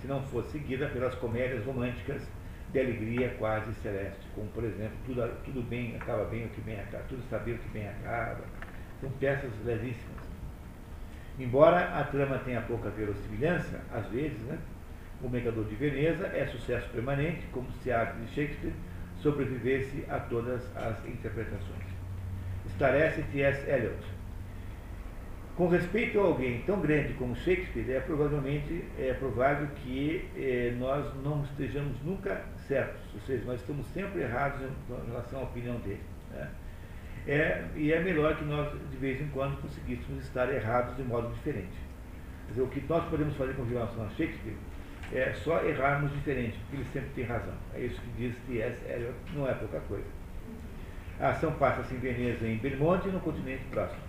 se 0.00 0.06
não 0.06 0.22
fosse 0.22 0.52
seguida 0.52 0.86
pelas 0.88 1.14
comédias 1.14 1.64
românticas 1.64 2.22
de 2.76 2.80
alegria 2.80 3.34
quase 3.38 3.72
celeste, 3.76 4.26
como 4.34 4.46
por 4.48 4.62
exemplo, 4.62 4.96
tudo, 5.06 5.26
tudo 5.44 5.62
bem 5.62 5.96
acaba 5.96 6.24
bem 6.24 6.44
o 6.44 6.48
que 6.50 6.60
bem 6.60 6.78
acaba, 6.78 7.02
tudo 7.08 7.22
bem 7.44 7.54
o 7.54 7.58
que 7.58 7.68
bem 7.70 7.88
acaba. 7.88 8.44
São 9.00 9.10
peças 9.12 9.50
levíssimas. 9.64 10.26
Embora 11.38 11.98
a 11.98 12.04
trama 12.04 12.38
tenha 12.40 12.60
pouca 12.62 12.90
verossimilhança, 12.90 13.80
às 13.92 14.06
vezes, 14.08 14.38
né, 14.40 14.58
o 15.22 15.28
Mercador 15.28 15.64
de 15.64 15.74
Veneza 15.74 16.26
é 16.26 16.46
sucesso 16.46 16.88
permanente, 16.90 17.46
como 17.50 17.70
se 17.82 17.90
a 17.90 18.00
arte 18.00 18.18
de 18.18 18.28
Shakespeare 18.34 18.74
sobrevivesse 19.20 20.04
a 20.10 20.18
todas 20.18 20.62
as 20.76 21.02
interpretações. 21.06 21.86
Esclarece 22.66 23.22
T.S. 23.32 23.70
Eliot. 23.70 24.16
Com 25.56 25.68
respeito 25.68 26.20
a 26.20 26.24
alguém 26.24 26.60
tão 26.66 26.80
grande 26.80 27.14
como 27.14 27.34
Shakespeare, 27.34 27.90
é 27.90 28.00
provavelmente 28.00 28.84
é 28.98 29.14
provável 29.14 29.68
que 29.76 30.28
eh, 30.36 30.74
nós 30.78 31.06
não 31.24 31.44
estejamos 31.44 31.96
nunca 32.04 32.44
certos, 32.66 33.00
ou 33.14 33.20
seja, 33.20 33.44
nós 33.44 33.60
estamos 33.60 33.86
sempre 33.88 34.22
errados 34.22 34.60
em 34.62 35.06
relação 35.06 35.40
à 35.40 35.42
opinião 35.44 35.76
dele. 35.80 36.02
Né? 36.30 36.50
É, 37.26 37.64
e 37.74 37.92
é 37.92 38.00
melhor 38.00 38.36
que 38.36 38.44
nós, 38.44 38.72
de 38.90 38.96
vez 38.98 39.20
em 39.20 39.28
quando, 39.28 39.60
conseguíssemos 39.60 40.24
estar 40.24 40.52
errados 40.52 40.96
de 40.96 41.02
modo 41.02 41.32
diferente. 41.34 41.76
Dizer, 42.48 42.62
o 42.62 42.68
que 42.68 42.80
nós 42.88 43.04
podemos 43.08 43.36
fazer 43.36 43.54
com 43.54 43.64
relação 43.64 44.04
a 44.04 44.08
Shakespeare 44.10 44.56
é 45.12 45.32
só 45.34 45.62
errarmos 45.64 46.12
diferente, 46.12 46.56
porque 46.58 46.76
ele 46.76 46.88
sempre 46.92 47.10
tem 47.14 47.24
razão. 47.24 47.54
É 47.74 47.80
isso 47.80 48.00
que 48.00 48.10
diz 48.16 48.36
T.S. 48.46 48.84
Eliot, 48.88 49.14
não 49.34 49.48
é 49.48 49.54
pouca 49.54 49.80
coisa. 49.80 50.06
A 51.18 51.30
ação 51.30 51.52
passa-se 51.52 51.94
em 51.94 51.98
Veneza, 51.98 52.46
em 52.46 52.58
Belmonte 52.58 53.08
e 53.08 53.10
no 53.10 53.20
continente 53.20 53.64
próximo. 53.70 54.00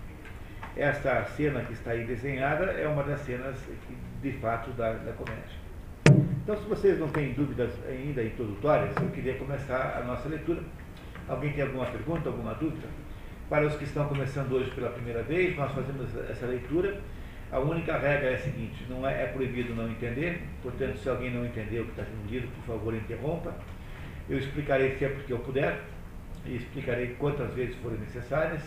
Esta 0.76 1.24
cena 1.24 1.64
que 1.64 1.72
está 1.72 1.92
aí 1.92 2.04
desenhada 2.04 2.66
é 2.66 2.86
uma 2.86 3.02
das 3.02 3.20
cenas, 3.20 3.58
de 4.22 4.32
fato, 4.32 4.70
da, 4.72 4.92
da 4.92 5.12
comédia. 5.12 5.57
Então, 6.48 6.62
se 6.62 6.66
vocês 6.66 6.98
não 6.98 7.10
têm 7.10 7.34
dúvidas 7.34 7.70
ainda 7.86 8.24
introdutórias, 8.24 8.96
eu 8.96 9.10
queria 9.10 9.34
começar 9.34 9.98
a 9.98 10.04
nossa 10.06 10.30
leitura. 10.30 10.62
Alguém 11.28 11.52
tem 11.52 11.62
alguma 11.62 11.84
pergunta, 11.84 12.30
alguma 12.30 12.54
dúvida? 12.54 12.88
Para 13.50 13.66
os 13.66 13.76
que 13.76 13.84
estão 13.84 14.08
começando 14.08 14.50
hoje 14.52 14.70
pela 14.70 14.88
primeira 14.88 15.22
vez, 15.22 15.54
nós 15.54 15.70
fazemos 15.72 16.08
essa 16.30 16.46
leitura 16.46 16.98
a 17.52 17.58
única 17.58 17.98
regra 17.98 18.30
é 18.30 18.34
a 18.36 18.38
seguinte, 18.38 18.86
não 18.88 19.06
é, 19.06 19.24
é 19.24 19.26
proibido 19.26 19.74
não 19.74 19.90
entender, 19.90 20.40
portanto, 20.62 20.96
se 20.96 21.06
alguém 21.10 21.30
não 21.30 21.44
entender 21.44 21.80
o 21.80 21.84
que 21.84 21.90
está 21.90 22.04
sendo 22.04 22.26
dito, 22.26 22.48
por 22.48 22.64
favor, 22.64 22.94
interrompa. 22.94 23.54
Eu 24.26 24.38
explicarei 24.38 24.96
sempre 24.96 25.24
que 25.24 25.32
eu 25.34 25.40
puder, 25.40 25.82
e 26.46 26.56
explicarei 26.56 27.08
quantas 27.18 27.52
vezes 27.52 27.76
forem 27.76 27.98
necessárias, 27.98 28.62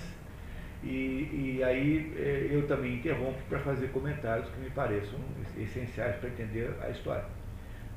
e, 0.83 1.57
e 1.57 1.63
aí 1.63 2.13
eh, 2.15 2.47
eu 2.51 2.67
também 2.67 2.93
interrompo 2.93 3.39
para 3.49 3.57
fazer 3.57 3.87
comentários 3.87 4.47
que 4.49 4.59
me 4.59 4.69
pareçam 4.69 5.19
essenciais 5.57 6.15
para 6.17 6.29
entender 6.29 6.71
a 6.79 6.89
história. 6.91 7.40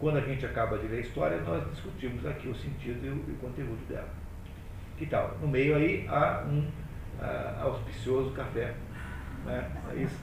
Quando 0.04 0.18
a 0.18 0.20
gente 0.20 0.44
acaba 0.44 0.76
de 0.76 0.86
ler 0.86 0.98
a 0.98 1.00
história, 1.00 1.40
nós 1.40 1.66
discutimos 1.70 2.26
aqui 2.26 2.46
o 2.46 2.54
sentido 2.54 3.06
e 3.06 3.08
o, 3.08 3.24
e 3.26 3.32
o 3.32 3.36
conteúdo 3.36 3.88
dela. 3.88 4.10
Que 4.98 5.06
tal? 5.06 5.34
No 5.40 5.48
meio 5.48 5.74
aí 5.76 6.06
há 6.10 6.44
um 6.46 6.70
auspicioso 7.62 8.30
café. 8.32 8.74
Né? 9.46 9.82
É 9.90 10.02
isso 10.02 10.22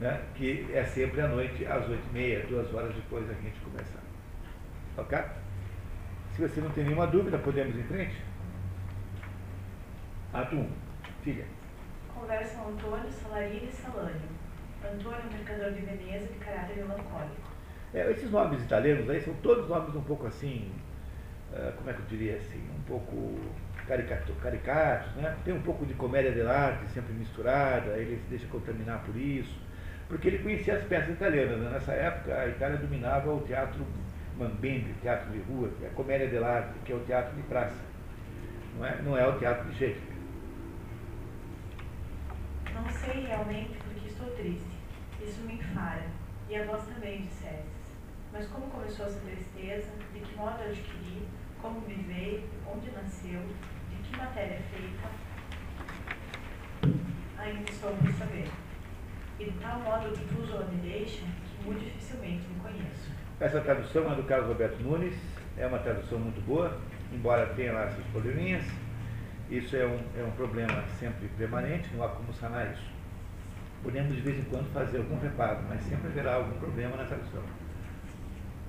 né, 0.00 0.20
que 0.34 0.66
é 0.74 0.82
sempre 0.82 1.20
à 1.20 1.28
noite, 1.28 1.64
às 1.64 1.88
oito 1.88 2.02
e 2.10 2.12
meia, 2.12 2.44
duas 2.48 2.74
horas 2.74 2.92
depois 2.92 3.24
da 3.28 3.34
gente 3.34 3.56
começar. 3.60 4.00
Ok? 4.96 5.16
Se 6.34 6.42
você 6.42 6.60
não 6.60 6.70
tem 6.70 6.82
nenhuma 6.82 7.06
dúvida, 7.06 7.38
podemos 7.38 7.76
ir 7.76 7.82
em 7.82 7.84
frente? 7.84 8.16
Ato 10.32 10.56
1. 10.56 10.70
Filha. 11.22 11.44
Conversam 12.12 12.70
Antônio, 12.70 13.12
Salarino 13.12 13.68
e 13.68 13.72
Salânio. 13.72 14.28
Antônio, 14.84 15.32
mercador 15.32 15.70
de 15.70 15.82
Veneza, 15.82 16.26
de 16.26 16.38
caráter 16.40 16.78
melancólico. 16.78 17.49
É, 17.92 18.10
esses 18.10 18.30
nomes 18.30 18.62
italianos 18.62 19.08
aí 19.10 19.20
são 19.20 19.34
todos 19.42 19.68
nomes 19.68 19.94
um 19.94 20.02
pouco 20.02 20.26
assim, 20.26 20.70
uh, 21.52 21.72
como 21.76 21.90
é 21.90 21.92
que 21.92 22.00
eu 22.00 22.06
diria 22.06 22.36
assim, 22.36 22.62
um 22.78 22.82
pouco 22.82 23.38
caricato, 23.86 24.32
caricatos, 24.34 25.14
né? 25.16 25.36
Tem 25.44 25.52
um 25.52 25.62
pouco 25.62 25.84
de 25.84 25.94
comédia 25.94 26.30
dell'arte 26.30 26.88
sempre 26.90 27.12
misturada, 27.14 27.96
ele 27.96 28.16
se 28.16 28.28
deixa 28.28 28.46
contaminar 28.46 29.02
por 29.04 29.16
isso 29.16 29.70
porque 30.10 30.26
ele 30.26 30.38
conhecia 30.40 30.74
as 30.74 30.82
peças 30.82 31.10
italianas. 31.10 31.58
Né? 31.60 31.70
Nessa 31.70 31.92
época, 31.92 32.36
a 32.36 32.48
Itália 32.48 32.76
dominava 32.76 33.32
o 33.32 33.40
teatro 33.42 33.86
mambembe, 34.36 34.92
teatro 35.00 35.30
de 35.30 35.38
rua, 35.42 35.70
que 35.78 35.84
é 35.84 35.88
a 35.88 35.92
comédia 35.92 36.26
dell'arte, 36.26 36.78
que 36.84 36.92
é 36.92 36.96
o 36.96 37.00
teatro 37.04 37.34
de 37.36 37.42
praça. 37.42 37.80
Não 38.76 38.84
é, 38.84 39.02
não 39.02 39.16
é 39.16 39.26
o 39.26 39.38
teatro 39.38 39.70
de 39.70 39.78
Shakespeare. 39.78 40.16
Não 42.74 42.88
sei 42.88 43.26
realmente 43.26 43.78
porque 43.84 44.08
estou 44.08 44.28
triste. 44.30 44.80
Isso 45.22 45.42
me 45.42 45.54
enfara. 45.54 46.06
E 46.48 46.56
a 46.56 46.64
voz 46.64 46.82
também, 46.86 47.22
dissestes. 47.22 47.69
Mas 48.32 48.46
como 48.48 48.66
começou 48.68 49.06
essa 49.06 49.20
tristeza? 49.20 49.90
De 50.12 50.20
que 50.20 50.36
modo 50.36 50.62
adquiri? 50.62 51.28
Como 51.60 51.80
me 51.80 51.94
veio? 51.94 52.44
Onde 52.66 52.90
nasceu? 52.92 53.40
De 53.90 53.96
que 54.02 54.16
matéria 54.16 54.54
é 54.54 54.62
feita? 54.70 55.08
Ainda 57.38 57.70
estou 57.70 57.92
por 57.96 58.12
saber. 58.12 58.48
e 59.38 59.44
de 59.44 59.58
tal 59.58 59.80
modo 59.80 60.08
obtuso 60.08 60.54
ou 60.54 60.68
me 60.68 60.76
deixa 60.82 61.22
que 61.22 61.64
muito 61.64 61.82
dificilmente 61.82 62.46
me 62.46 62.60
conheço. 62.60 63.10
Essa 63.40 63.60
tradução 63.62 64.12
é 64.12 64.14
do 64.14 64.22
Carlos 64.24 64.48
Roberto 64.48 64.82
Nunes, 64.82 65.14
é 65.56 65.66
uma 65.66 65.78
tradução 65.78 66.18
muito 66.18 66.40
boa, 66.44 66.78
embora 67.10 67.46
tenha 67.54 67.72
lá 67.72 67.90
seus 67.90 68.06
probleminhas. 68.08 68.64
Isso 69.50 69.74
é 69.76 69.86
um, 69.86 69.98
é 70.16 70.22
um 70.22 70.30
problema 70.32 70.84
sempre 70.98 71.26
permanente, 71.38 71.88
não 71.94 72.04
há 72.04 72.08
como 72.10 72.32
sanar 72.34 72.70
isso. 72.72 72.90
Podemos 73.82 74.14
de 74.14 74.20
vez 74.20 74.38
em 74.38 74.44
quando 74.50 74.70
fazer 74.72 74.98
algum 74.98 75.18
reparo, 75.18 75.60
mas 75.68 75.82
sempre 75.84 76.08
haverá 76.08 76.34
algum 76.34 76.58
problema 76.58 76.96
na 76.96 77.04
tradução. 77.04 77.42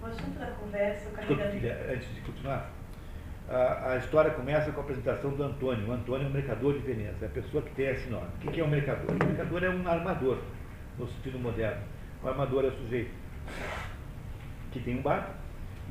O 0.02 0.06
assunto 0.06 0.39
da 0.39 0.47
conversa, 0.47 1.10
o 1.10 1.12
carregamento. 1.12 1.68
antes 1.93 2.16
de 2.16 2.22
continuar, 2.22 2.72
a, 3.47 3.91
a 3.91 3.97
história 3.97 4.32
começa 4.32 4.72
com 4.72 4.82
a 4.82 4.84
apresentação 4.84 5.32
do 5.32 5.43
Antônio. 5.43 5.88
O 5.89 5.91
Antônio 5.91 6.26
é 6.26 6.30
um 6.30 6.34
mercador 6.34 6.74
de 6.74 6.80
Veneza, 6.80 7.26
é 7.26 7.26
a 7.28 7.30
pessoa 7.30 7.62
que 7.62 7.70
tem 7.76 7.88
esse 7.88 8.10
nome. 8.10 8.28
O 8.36 8.39
que 8.39 8.52
que 8.52 8.62
é 8.62 8.64
um 8.64 8.70
mercador? 8.70 9.12
O 9.12 9.26
mercador 9.26 9.64
é 9.64 9.70
um 9.70 9.88
armador, 9.88 10.39
no 10.97 11.08
sentido 11.08 11.38
moderno. 11.38 11.82
O 12.24 12.28
armador 12.28 12.66
é 12.66 12.68
o 12.70 12.72
sujeito 12.72 13.12
que 14.72 14.80
tem 14.80 14.97
um 14.97 15.02
barco 15.02 15.34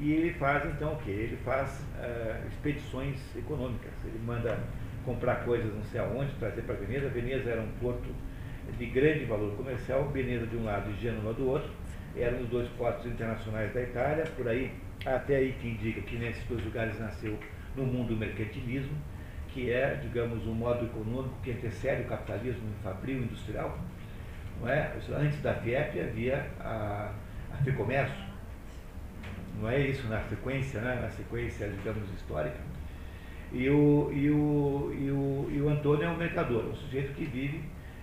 e 0.01 0.13
ele 0.13 0.33
faz 0.35 0.65
então 0.65 0.95
o 0.95 0.97
quê? 0.97 1.11
Ele 1.11 1.37
faz 1.45 1.85
eh, 2.01 2.41
expedições 2.49 3.19
econômicas. 3.37 3.93
Ele 4.05 4.19
manda 4.25 4.59
comprar 5.05 5.45
coisas 5.45 5.73
não 5.75 5.83
sei 5.85 6.01
aonde, 6.01 6.33
trazer 6.35 6.63
para 6.63 6.75
Veneza. 6.77 7.09
Veneza 7.11 7.51
era 7.51 7.61
um 7.61 7.71
porto 7.81 8.09
de 8.79 8.87
grande 8.87 9.25
valor 9.27 9.55
comercial, 9.57 10.09
Veneza 10.09 10.47
de 10.47 10.57
um 10.57 10.65
lado 10.65 10.91
e 10.91 10.95
Gênova 10.95 11.35
do 11.35 11.49
outro. 11.49 11.71
Eram 12.17 12.41
os 12.43 12.49
dois 12.49 12.69
portos 12.71 13.07
internacionais 13.07 13.73
da 13.73 13.83
Itália, 13.83 14.25
por 14.37 14.49
aí, 14.49 14.73
até 15.07 15.37
aí 15.37 15.53
que 15.61 15.69
indica 15.69 16.01
que 16.01 16.17
nesses 16.17 16.45
dois 16.45 16.65
lugares 16.65 16.99
nasceu 16.99 17.39
no 17.77 17.85
mundo 17.85 18.15
o 18.15 18.17
mercantilismo, 18.17 18.97
que 19.49 19.71
é, 19.71 19.95
digamos, 20.03 20.47
um 20.47 20.55
modo 20.55 20.85
econômico 20.85 21.35
que 21.43 21.53
antecede 21.53 22.03
o 22.03 22.07
capitalismo 22.07 22.69
fabril 22.83 23.19
industrial. 23.23 23.79
Não 24.61 24.69
é? 24.69 24.93
Antes 25.13 25.41
da 25.41 25.55
FIEP 25.55 26.01
havia 26.01 26.47
a, 26.61 27.13
a 27.53 27.57
FEComércio, 27.65 28.31
não 29.61 29.69
é 29.69 29.79
isso 29.81 30.07
na 30.09 30.21
sequência, 30.23 30.81
né? 30.81 30.99
na 31.01 31.11
sequência, 31.11 31.69
digamos, 31.69 32.09
histórica. 32.15 32.59
E 33.53 33.69
o, 33.69 34.11
e 34.13 34.31
o, 34.31 34.93
e 34.93 35.11
o, 35.11 35.49
e 35.51 35.61
o 35.61 35.69
Antônio 35.69 36.05
é 36.05 36.09
um 36.09 36.17
mercador, 36.17 36.65
um 36.65 36.75
sujeito 36.75 37.15
que 37.15 37.25
vive 37.25 37.63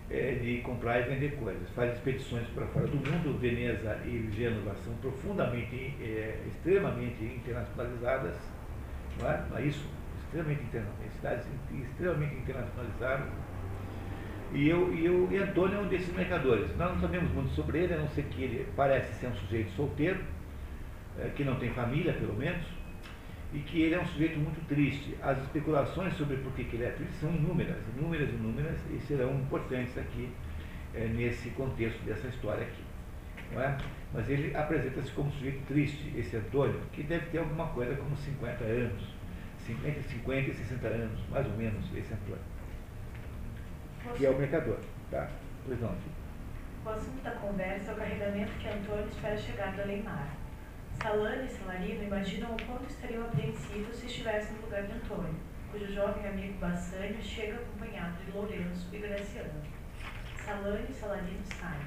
eh, 0.10 0.40
de 0.42 0.62
comprar 0.62 1.00
e 1.02 1.04
vender 1.04 1.36
coisas. 1.36 1.70
Faz 1.72 1.94
expedições 1.94 2.48
para 2.50 2.66
fora 2.68 2.88
do 2.88 2.98
mundo. 2.98 3.38
Veneza 3.40 4.00
e 4.06 4.30
Gênova 4.32 4.76
são 4.84 4.94
profundamente, 4.96 5.96
eh, 6.02 6.40
extremamente 6.48 7.24
internacionalizadas, 7.24 8.36
não 9.20 9.30
é? 9.30 9.44
Não 9.50 9.58
é 9.58 9.62
isso? 9.64 9.86
Extremamente 10.24 10.64
interna 10.64 10.90
cidades 11.18 11.46
extremamente 11.72 12.36
internacionalizadas. 12.36 13.28
E, 14.54 14.70
eu, 14.70 14.94
e, 14.94 15.06
eu, 15.06 15.28
e 15.32 15.38
Antônio 15.38 15.78
é 15.78 15.82
um 15.82 15.88
desses 15.88 16.14
mercadores. 16.16 16.76
Nós 16.78 16.94
não 16.94 17.02
sabemos 17.02 17.32
muito 17.32 17.50
sobre 17.54 17.80
ele, 17.80 17.94
a 17.94 17.98
não 17.98 18.08
ser 18.10 18.24
que 18.24 18.44
ele 18.44 18.68
parece 18.76 19.14
ser 19.16 19.28
um 19.28 19.36
sujeito 19.36 19.72
solteiro, 19.72 20.20
eh, 21.20 21.30
que 21.36 21.44
não 21.44 21.56
tem 21.56 21.72
família, 21.72 22.14
pelo 22.14 22.34
menos, 22.34 22.66
e 23.54 23.60
que 23.60 23.82
ele 23.82 23.96
é 23.96 24.00
um 24.00 24.06
sujeito 24.06 24.38
muito 24.40 24.66
triste. 24.68 25.18
As 25.22 25.38
especulações 25.42 26.14
sobre 26.16 26.38
por 26.38 26.52
que 26.54 26.64
ele 26.76 26.84
é 26.84 26.92
triste 26.92 27.16
são 27.16 27.34
inúmeras, 27.34 27.78
inúmeras, 27.98 28.30
inúmeras, 28.30 28.80
e 28.92 29.00
serão 29.00 29.36
importantes 29.36 29.98
aqui, 29.98 30.30
eh, 30.94 31.08
nesse 31.08 31.50
contexto 31.52 32.04
dessa 32.04 32.28
história 32.28 32.64
aqui. 32.64 32.84
Não 33.54 33.62
é? 33.62 33.78
Mas 34.14 34.30
ele 34.30 34.56
apresenta-se 34.56 35.12
como 35.12 35.30
um 35.30 35.32
sujeito 35.32 35.66
triste, 35.68 36.14
esse 36.18 36.36
Antônio, 36.36 36.80
que 36.92 37.04
deve 37.04 37.28
ter 37.28 37.38
alguma 37.38 37.68
coisa 37.68 37.96
como 37.96 38.16
50 38.16 38.64
anos, 38.64 39.16
entre 39.70 40.04
50 40.04 40.50
e 40.50 40.54
60 40.54 40.88
anos, 40.88 41.30
mais 41.30 41.46
ou 41.46 41.54
menos, 41.54 41.86
esse 41.96 42.14
Antônio, 42.14 42.44
que 44.16 44.26
é 44.26 44.30
o 44.30 44.38
mercador. 44.38 44.80
Tá? 45.12 45.30
Pois 45.66 45.80
não. 45.82 45.96
O 46.86 46.90
assunto 46.90 47.22
da 47.22 47.32
conversa 47.32 47.92
é 47.92 47.94
o 47.94 47.98
carregamento 47.98 48.52
que 48.60 48.68
Antônio 48.68 49.08
espera 49.08 49.38
chegar 49.38 49.76
do 49.76 49.82
além-mar. 49.82 50.37
Salane 51.02 51.46
e 51.46 51.50
Salarino 51.50 52.04
imaginam 52.04 52.56
o 52.56 52.66
quanto 52.66 52.90
estariam 52.90 53.24
apreensivos 53.26 53.96
se 53.96 54.08
estivessem 54.08 54.56
no 54.56 54.64
lugar 54.64 54.84
de 54.84 54.94
Antônio, 54.94 55.36
cujo 55.72 55.94
jovem 55.94 56.28
amigo 56.28 56.58
Bassanio 56.58 57.22
chega 57.22 57.56
acompanhado 57.56 58.18
de 58.26 58.32
Lourenço 58.32 58.90
e 58.92 58.98
Graciano. 58.98 59.62
Salane 60.44 60.88
e 60.90 60.94
Salarino 60.94 61.46
saem. 61.46 61.86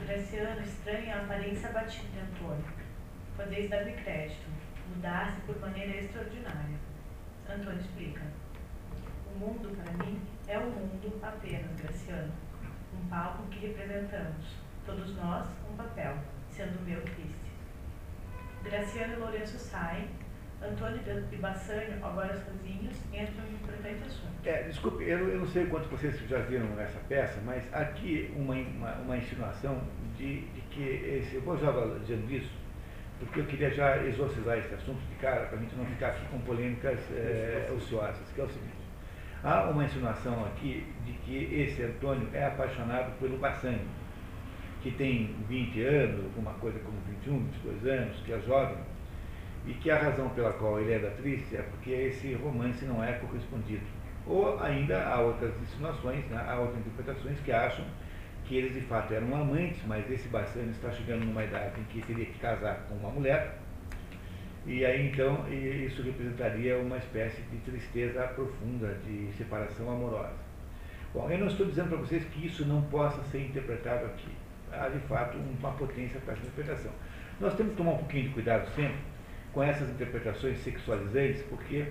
Graciano 0.00 0.62
estranha 0.62 1.16
a 1.16 1.20
aparência 1.22 1.68
abatida 1.68 2.08
de 2.08 2.18
Antônio. 2.18 2.64
Podeis 3.36 3.68
dar-me 3.68 3.92
crédito. 3.92 4.48
Mudar-se 4.88 5.40
por 5.42 5.60
maneira 5.60 5.98
extraordinária. 5.98 6.78
Antônio 7.48 7.80
explica. 7.80 8.22
O 9.34 9.38
mundo, 9.38 9.76
para 9.76 10.04
mim, 10.04 10.20
é 10.48 10.58
um 10.58 10.70
mundo 10.70 11.20
apenas, 11.22 11.78
Graciano. 11.80 12.32
Um 12.94 13.06
palco 13.08 13.42
que 13.48 13.66
representamos. 13.66 14.46
Todos 14.86 15.14
nós, 15.16 15.46
um 15.70 15.76
papel, 15.76 16.16
sendo 16.50 16.78
o 16.78 16.82
meu 16.82 17.02
triste. 17.02 17.35
Graciano 18.70 19.20
Lourenço 19.20 19.58
saem. 19.58 20.08
Antônio 20.62 21.00
e 21.30 21.36
Bassanio, 21.36 22.02
agora 22.02 22.34
sozinhos, 22.34 22.96
entram 23.12 23.44
em 23.44 23.52
um 23.52 23.56
importante 23.56 24.02
assunto. 24.06 24.32
É, 24.44 24.62
desculpe, 24.62 25.04
eu, 25.04 25.28
eu 25.28 25.40
não 25.40 25.46
sei 25.46 25.66
quanto 25.66 25.88
vocês 25.88 26.18
já 26.28 26.38
viram 26.38 26.80
essa 26.80 26.98
peça, 27.08 27.38
mas 27.44 27.62
aqui 27.74 28.32
uma, 28.34 28.54
uma, 28.54 28.92
uma 28.94 29.16
insinuação 29.18 29.82
de, 30.16 30.40
de 30.40 30.60
que 30.70 30.82
esse. 30.82 31.36
Eu 31.36 31.42
vou 31.42 31.58
já 31.58 31.70
dizendo 32.00 32.32
isso, 32.32 32.50
porque 33.18 33.40
eu 33.40 33.44
queria 33.44 33.70
já 33.70 34.02
exorcizar 34.04 34.58
esse 34.58 34.74
assunto 34.74 35.00
de 35.10 35.14
cara, 35.16 35.46
para 35.46 35.58
a 35.58 35.60
gente 35.60 35.76
não 35.76 35.84
ficar 35.84 36.08
aqui 36.08 36.26
com 36.28 36.40
polêmicas 36.40 36.98
é, 37.12 37.70
ociosas, 37.76 38.26
que 38.34 38.40
é 38.40 38.44
o 38.44 38.48
seguinte. 38.48 38.86
Há 39.44 39.68
uma 39.68 39.84
insinuação 39.84 40.44
aqui 40.46 40.86
de 41.04 41.12
que 41.12 41.54
esse 41.54 41.82
Antônio 41.82 42.28
é 42.32 42.46
apaixonado 42.46 43.12
pelo 43.20 43.36
Bassanio, 43.36 43.86
que 44.82 44.90
tem 44.92 45.34
20 45.48 45.82
anos, 45.82 46.24
alguma 46.24 46.52
coisa 46.54 46.78
como 46.80 46.96
21, 47.24 47.38
22 47.64 47.86
anos, 47.86 48.16
que 48.24 48.32
é 48.32 48.40
jovem, 48.40 48.78
e 49.66 49.74
que 49.74 49.90
a 49.90 49.98
razão 49.98 50.28
pela 50.30 50.52
qual 50.52 50.80
ele 50.80 50.92
é 50.92 51.10
triste 51.10 51.56
é 51.56 51.62
porque 51.62 51.90
esse 51.90 52.34
romance 52.34 52.84
não 52.84 53.02
é 53.02 53.12
correspondido. 53.14 53.84
Ou 54.26 54.60
ainda 54.60 55.04
há 55.06 55.20
outras 55.20 55.52
insinuações, 55.62 56.24
né, 56.26 56.44
há 56.48 56.58
outras 56.58 56.78
interpretações 56.78 57.38
que 57.40 57.52
acham 57.52 57.84
que 58.44 58.56
eles 58.56 58.74
de 58.74 58.80
fato 58.82 59.12
eram 59.12 59.34
amantes, 59.34 59.80
mas 59.86 60.08
esse 60.10 60.28
Bassano 60.28 60.70
está 60.70 60.90
chegando 60.92 61.24
numa 61.24 61.44
idade 61.44 61.80
em 61.80 61.84
que 61.84 62.00
teria 62.06 62.26
que 62.26 62.38
casar 62.38 62.86
com 62.88 62.94
uma 62.94 63.10
mulher, 63.10 63.58
e 64.66 64.84
aí 64.84 65.08
então 65.08 65.44
isso 65.50 66.02
representaria 66.02 66.76
uma 66.78 66.96
espécie 66.96 67.40
de 67.42 67.56
tristeza 67.58 68.22
profunda, 68.28 68.98
de 69.06 69.32
separação 69.36 69.90
amorosa. 69.90 70.34
Bom, 71.14 71.30
eu 71.30 71.38
não 71.38 71.46
estou 71.46 71.66
dizendo 71.66 71.90
para 71.90 71.98
vocês 71.98 72.24
que 72.24 72.46
isso 72.46 72.64
não 72.66 72.82
possa 72.82 73.22
ser 73.30 73.46
interpretado 73.46 74.06
aqui. 74.06 74.30
Há 74.72 74.88
de 74.88 74.98
fato 75.00 75.38
uma 75.38 75.72
potência 75.72 76.20
para 76.20 76.34
essa 76.34 76.42
interpretação. 76.42 76.92
Nós 77.40 77.54
temos 77.54 77.72
que 77.72 77.78
tomar 77.78 77.92
um 77.92 77.98
pouquinho 77.98 78.24
de 78.24 78.30
cuidado 78.30 78.68
sempre 78.74 78.98
com 79.52 79.62
essas 79.62 79.88
interpretações 79.90 80.58
sexualizantes, 80.58 81.42
porque, 81.42 81.86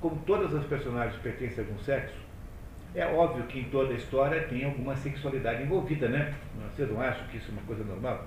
como 0.00 0.16
todas 0.24 0.54
as 0.54 0.64
personagens 0.64 1.20
pertencem 1.22 1.62
a 1.62 1.66
algum 1.66 1.78
sexo, 1.78 2.16
é 2.94 3.06
óbvio 3.06 3.44
que 3.44 3.60
em 3.60 3.64
toda 3.64 3.92
a 3.92 3.96
história 3.96 4.42
tem 4.48 4.64
alguma 4.64 4.94
sexualidade 4.96 5.62
envolvida, 5.62 6.08
né? 6.08 6.34
Vocês 6.70 6.90
não 6.90 7.00
acham 7.00 7.26
que 7.28 7.38
isso 7.38 7.50
é 7.50 7.52
uma 7.52 7.62
coisa 7.62 7.84
normal? 7.84 8.26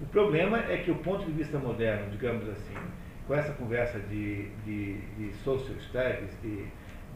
O 0.00 0.06
problema 0.06 0.58
é 0.58 0.78
que 0.78 0.90
o 0.90 0.96
ponto 0.96 1.24
de 1.24 1.32
vista 1.32 1.58
moderno, 1.58 2.10
digamos 2.10 2.48
assim, 2.48 2.74
com 3.26 3.34
essa 3.34 3.52
conversa 3.52 3.98
de, 4.00 4.48
de, 4.64 4.98
de 5.16 5.32
social 5.42 5.76
studies, 5.80 6.36
de, 6.42 6.66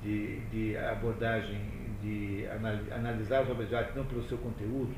de, 0.02 0.40
de 0.50 0.76
abordagem, 0.76 1.60
de 2.02 2.46
analisar 2.92 3.42
os 3.42 3.50
objetos 3.50 3.94
não 3.94 4.04
pelo 4.04 4.22
seu 4.22 4.38
conteúdo, 4.38 4.94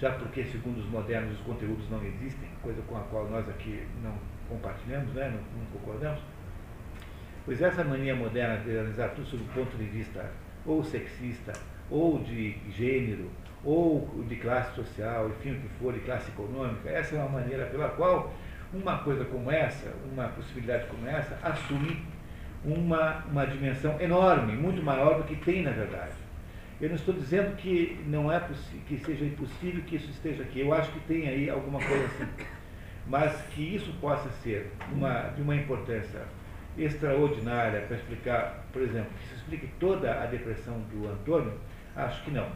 já 0.00 0.10
porque, 0.12 0.44
segundo 0.44 0.78
os 0.78 0.86
modernos, 0.86 1.38
os 1.38 1.44
conteúdos 1.44 1.88
não 1.90 2.02
existem, 2.02 2.48
coisa 2.62 2.80
com 2.82 2.96
a 2.96 3.00
qual 3.00 3.28
nós 3.28 3.46
aqui 3.48 3.86
não 4.02 4.14
compartilhamos, 4.48 5.12
né? 5.12 5.28
não, 5.28 5.60
não 5.60 5.66
concordamos. 5.72 6.20
Pois 7.44 7.60
essa 7.60 7.84
mania 7.84 8.14
moderna 8.14 8.56
de 8.58 8.70
analisar 8.70 9.10
tudo 9.10 9.26
sob 9.26 9.42
o 9.42 9.46
ponto 9.48 9.76
de 9.76 9.84
vista 9.84 10.30
ou 10.64 10.82
sexista, 10.82 11.52
ou 11.90 12.18
de 12.18 12.56
gênero, 12.70 13.30
ou 13.64 14.24
de 14.26 14.36
classe 14.36 14.74
social, 14.74 15.28
enfim, 15.28 15.52
o 15.52 15.60
que 15.60 15.68
for, 15.78 15.92
de 15.92 16.00
classe 16.00 16.30
econômica, 16.30 16.88
essa 16.88 17.16
é 17.16 17.18
uma 17.18 17.40
maneira 17.40 17.66
pela 17.66 17.90
qual 17.90 18.32
uma 18.72 18.98
coisa 18.98 19.24
como 19.24 19.50
essa, 19.50 19.92
uma 20.10 20.28
possibilidade 20.28 20.86
como 20.86 21.06
essa, 21.06 21.38
assume 21.42 22.02
uma, 22.64 23.24
uma 23.30 23.46
dimensão 23.46 24.00
enorme, 24.00 24.54
muito 24.54 24.82
maior 24.82 25.18
do 25.18 25.24
que 25.24 25.36
tem 25.36 25.62
na 25.62 25.72
verdade. 25.72 26.14
Eu 26.80 26.88
não 26.88 26.96
estou 26.96 27.14
dizendo 27.14 27.54
que 27.56 28.02
não 28.06 28.32
é 28.32 28.40
que 28.86 28.98
seja 28.98 29.24
impossível 29.24 29.82
que 29.82 29.96
isso 29.96 30.10
esteja 30.10 30.42
aqui. 30.42 30.60
Eu 30.60 30.72
acho 30.72 30.90
que 30.92 31.00
tem 31.00 31.28
aí 31.28 31.50
alguma 31.50 31.78
coisa 31.78 32.04
assim. 32.06 32.26
Mas 33.06 33.42
que 33.48 33.74
isso 33.74 33.92
possa 34.00 34.30
ser 34.42 34.72
uma, 34.90 35.28
de 35.30 35.42
uma 35.42 35.54
importância 35.54 36.22
extraordinária 36.78 37.82
para 37.82 37.96
explicar, 37.96 38.64
por 38.72 38.80
exemplo, 38.80 39.10
que 39.18 39.28
se 39.28 39.34
explique 39.34 39.66
toda 39.78 40.22
a 40.22 40.26
depressão 40.26 40.80
do 40.92 41.08
Antônio, 41.08 41.52
acho 41.94 42.24
que 42.24 42.30
não. 42.30 42.50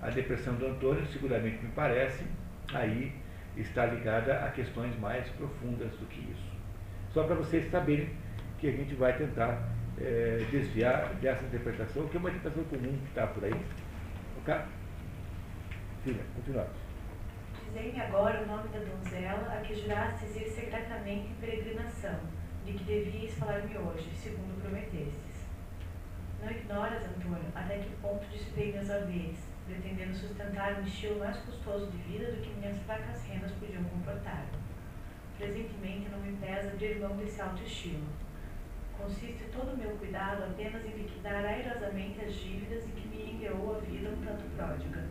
A 0.00 0.08
depressão 0.08 0.54
do 0.54 0.66
Antônio, 0.66 1.04
seguramente 1.06 1.62
me 1.62 1.70
parece, 1.72 2.24
aí 2.72 3.12
está 3.56 3.84
ligada 3.84 4.44
a 4.44 4.50
questões 4.50 4.98
mais 4.98 5.28
profundas 5.30 5.90
do 5.92 6.06
que 6.06 6.20
isso. 6.20 6.48
Só 7.12 7.24
para 7.24 7.34
vocês 7.34 7.70
saberem 7.70 8.08
que 8.58 8.68
a 8.68 8.72
gente 8.72 8.94
vai 8.94 9.16
tentar 9.16 9.68
é, 10.00 10.46
desviar 10.50 11.14
dessa 11.14 11.44
interpretação, 11.44 12.08
que 12.08 12.16
é 12.16 12.20
uma 12.20 12.30
interpretação 12.30 12.64
comum 12.64 12.98
que 12.98 13.08
está 13.08 13.26
por 13.26 13.44
aí. 13.44 13.66
Ok? 14.40 14.54
Filha, 16.04 16.22
continuamos. 16.34 16.88
Dizei-me 17.66 18.00
agora 18.00 18.42
o 18.42 18.46
nome 18.46 18.68
da 18.68 18.78
donzela 18.78 19.52
a 19.52 19.60
que 19.60 19.74
jurastes 19.74 20.36
ir 20.36 20.48
secretamente 20.48 21.28
em 21.28 21.34
peregrinação, 21.34 22.18
de 22.64 22.72
que 22.72 22.84
devias 22.84 23.34
falar-me 23.34 23.76
hoje, 23.76 24.10
segundo 24.14 24.60
prometestes. 24.62 25.28
Não 26.42 26.50
ignoras, 26.50 27.02
Antônio, 27.04 27.50
até 27.54 27.78
que 27.78 27.90
ponto 28.00 28.24
dissipei 28.30 28.72
meus 28.72 28.88
haveres, 28.88 29.38
pretendendo 29.66 30.14
sustentar 30.14 30.80
um 30.80 30.84
estilo 30.84 31.18
mais 31.18 31.36
custoso 31.38 31.90
de 31.90 31.98
vida 31.98 32.32
do 32.32 32.40
que 32.40 32.50
minhas 32.54 32.78
fracas 32.82 33.22
rendas 33.26 33.52
podiam 33.52 33.84
comportar. 33.84 34.46
Presentemente 35.36 36.08
não 36.08 36.20
me 36.20 36.36
pesa 36.36 36.68
abrir 36.68 37.00
mão 37.00 37.16
desse 37.16 37.40
alto 37.40 37.62
estilo. 37.62 38.06
Consiste 38.98 39.44
todo 39.52 39.74
o 39.74 39.76
meu 39.78 39.90
cuidado 39.92 40.42
apenas 40.42 40.84
em 40.84 40.90
liquidar 40.90 41.44
airosamente 41.44 42.20
as 42.20 42.34
dívidas 42.34 42.84
em 42.84 42.90
que 42.90 43.08
me 43.08 43.32
enviou 43.32 43.76
a 43.76 43.80
vida 43.80 44.10
um 44.10 44.24
tanto 44.24 44.44
pródiga. 44.56 45.04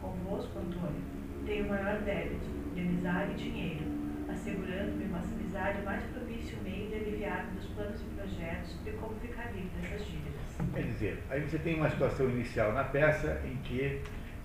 Convosco, 0.00 0.58
Antônio, 0.58 1.02
tenho 1.46 1.68
maior 1.68 2.00
débito, 2.02 2.46
de 2.74 2.80
amizade 2.82 3.32
e 3.32 3.36
dinheiro, 3.36 3.84
assegurando-me 4.28 5.04
uma 5.06 5.18
amizade 5.18 5.82
mais 5.82 6.02
propício 6.04 6.58
meio 6.62 6.88
de 6.88 6.94
aliviar-me 6.96 7.52
dos 7.52 7.66
planos 7.68 8.00
e 8.00 8.04
projetos 8.04 8.76
de 8.84 8.90
como 8.92 9.14
ficar 9.16 9.50
livre 9.52 9.70
dessas 9.80 10.06
dívidas. 10.06 10.36
Quer 10.74 10.82
dizer, 10.82 11.22
aí 11.30 11.40
você 11.40 11.58
tem 11.58 11.76
uma 11.76 11.88
situação 11.88 12.28
inicial 12.28 12.72
na 12.72 12.84
peça 12.84 13.40
em 13.44 13.56
que 13.56 14.02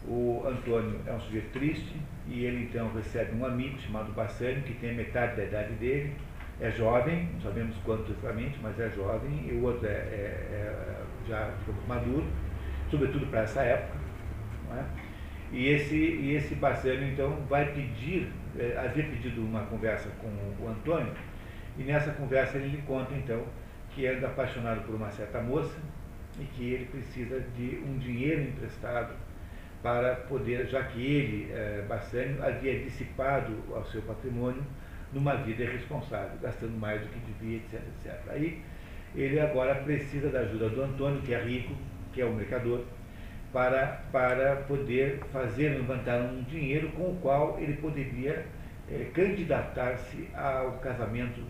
o 0.08 0.44
Antônio 0.48 1.00
é 1.06 1.14
um 1.14 1.20
sujeito 1.20 1.52
triste 1.52 1.96
e 2.28 2.46
ele 2.46 2.64
então 2.64 2.92
recebe 2.94 3.36
um 3.36 3.46
amigo 3.46 3.78
chamado 3.80 4.12
Bassani, 4.14 4.62
que 4.62 4.74
tem 4.76 4.96
metade 4.96 5.36
da 5.36 5.44
idade 5.44 5.74
dele, 5.74 6.16
é 6.62 6.70
jovem, 6.70 7.28
não 7.34 7.42
sabemos 7.42 7.76
quanto 7.84 8.12
exatamente, 8.12 8.60
mas 8.62 8.80
é 8.80 8.90
jovem, 8.92 9.48
e 9.50 9.54
o 9.54 9.64
outro 9.64 9.88
é, 9.88 9.90
é, 9.90 10.48
é 10.54 11.02
já 11.28 11.52
digamos, 11.60 11.88
maduro, 11.88 12.28
sobretudo 12.90 13.26
para 13.28 13.42
essa 13.42 13.62
época. 13.64 13.98
É? 14.78 14.84
E 15.52 15.68
esse, 15.68 15.96
e 15.96 16.36
esse 16.36 16.56
Bassani 16.56 17.12
então 17.12 17.36
vai 17.50 17.66
pedir, 17.74 18.32
é, 18.58 18.78
havia 18.78 19.04
pedido 19.04 19.42
uma 19.42 19.64
conversa 19.66 20.10
com 20.22 20.28
o 20.64 20.70
Antônio, 20.70 21.14
e 21.78 21.84
nessa 21.84 22.12
conversa 22.12 22.58
ele 22.58 22.70
lhe 22.70 22.82
conta 22.84 23.14
então 23.16 23.44
que 23.90 24.06
anda 24.06 24.28
apaixonado 24.28 24.86
por 24.86 24.96
uma 24.96 25.10
certa 25.10 25.42
moça 25.42 25.78
e 26.40 26.46
que 26.46 26.74
ele 26.74 26.86
precisa 26.86 27.44
de 27.58 27.84
um 27.86 27.98
dinheiro 27.98 28.44
emprestado 28.44 29.14
para 29.82 30.16
poder, 30.16 30.68
já 30.68 30.84
que 30.84 31.02
ele, 31.02 31.52
eh, 31.52 31.84
Bassani, 31.90 32.40
havia 32.40 32.80
dissipado 32.80 33.52
o 33.70 33.84
seu 33.86 34.02
patrimônio 34.04 34.64
numa 35.14 35.36
vida 35.36 35.64
irresponsável, 35.64 36.38
gastando 36.42 36.78
mais 36.78 37.02
do 37.02 37.08
que 37.08 37.20
devia, 37.20 37.58
etc, 37.58 37.82
etc. 38.06 38.20
Aí 38.30 38.62
ele 39.16 39.40
agora 39.40 39.76
precisa 39.76 40.30
da 40.30 40.40
ajuda 40.40 40.70
do 40.70 40.84
Antônio, 40.84 41.22
que 41.22 41.34
é 41.34 41.44
rico, 41.44 41.74
que 42.14 42.22
é 42.22 42.26
o 42.26 42.34
mercador, 42.34 42.86
para, 43.52 44.04
para 44.12 44.56
poder 44.68 45.20
fazer, 45.32 45.70
levantar 45.70 46.22
um 46.22 46.42
dinheiro 46.44 46.90
com 46.92 47.12
o 47.12 47.20
qual 47.22 47.60
ele 47.60 47.74
poderia 47.74 48.46
eh, 48.90 49.10
candidatar-se 49.14 50.30
ao 50.34 50.74
casamento 50.78 51.44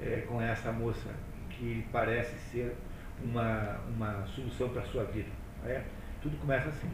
eh, 0.00 0.24
com 0.26 0.42
essa 0.42 0.72
moça, 0.72 1.10
que 1.50 1.86
parece 1.92 2.36
ser 2.50 2.74
uma, 3.22 3.78
uma 3.94 4.26
solução 4.26 4.68
para 4.70 4.82
a 4.82 4.86
sua 4.86 5.04
vida. 5.04 5.28
É? 5.64 5.82
Tudo 6.20 6.36
começa 6.38 6.68
assim. 6.68 6.90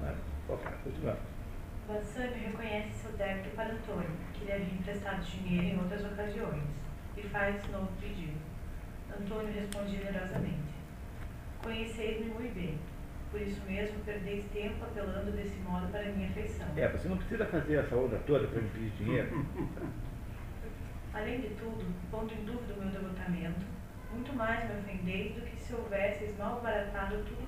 Não 0.00 0.08
é? 0.08 0.14
Ok, 0.48 0.70
continuando. 0.84 1.33
Bassani 1.86 2.46
reconhece 2.46 2.94
seu 2.94 3.12
débito 3.12 3.50
para 3.54 3.72
Antônio, 3.72 4.10
que 4.32 4.46
lhe 4.46 4.52
havia 4.52 4.72
emprestado 4.72 5.22
dinheiro 5.22 5.66
em 5.66 5.78
outras 5.78 6.04
ocasiões, 6.04 6.64
e 7.16 7.22
faz 7.22 7.62
novo 7.70 7.88
pedido. 8.00 8.38
Antônio 9.10 9.52
responde 9.52 9.98
generosamente: 9.98 10.74
Conheceis-me 11.62 12.32
muito 12.32 12.54
bem, 12.54 12.78
por 13.30 13.40
isso 13.40 13.60
mesmo 13.66 13.98
perdeis 14.00 14.44
tempo 14.46 14.82
apelando 14.82 15.30
desse 15.32 15.58
modo 15.58 15.86
para 15.88 16.04
minha 16.04 16.28
afeição. 16.30 16.66
É, 16.76 16.88
você 16.88 17.08
não 17.08 17.18
precisa 17.18 17.44
fazer 17.46 17.74
essa 17.74 17.94
onda 17.96 18.16
toda 18.26 18.48
para 18.48 18.62
me 18.62 18.68
pedir 18.70 18.90
dinheiro. 18.90 19.46
Além 21.12 21.40
de 21.40 21.48
tudo, 21.50 21.84
pondo 22.10 22.32
em 22.32 22.44
dúvida 22.44 22.74
o 22.74 22.80
meu 22.80 22.90
devotamento, 22.90 23.64
muito 24.12 24.32
mais 24.32 24.68
me 24.68 24.80
ofendeis 24.80 25.34
do 25.34 25.42
que 25.42 25.56
se 25.56 25.74
houvesseis 25.74 26.36
mal 26.38 26.60
baratado 26.60 27.18
tudo. 27.24 27.43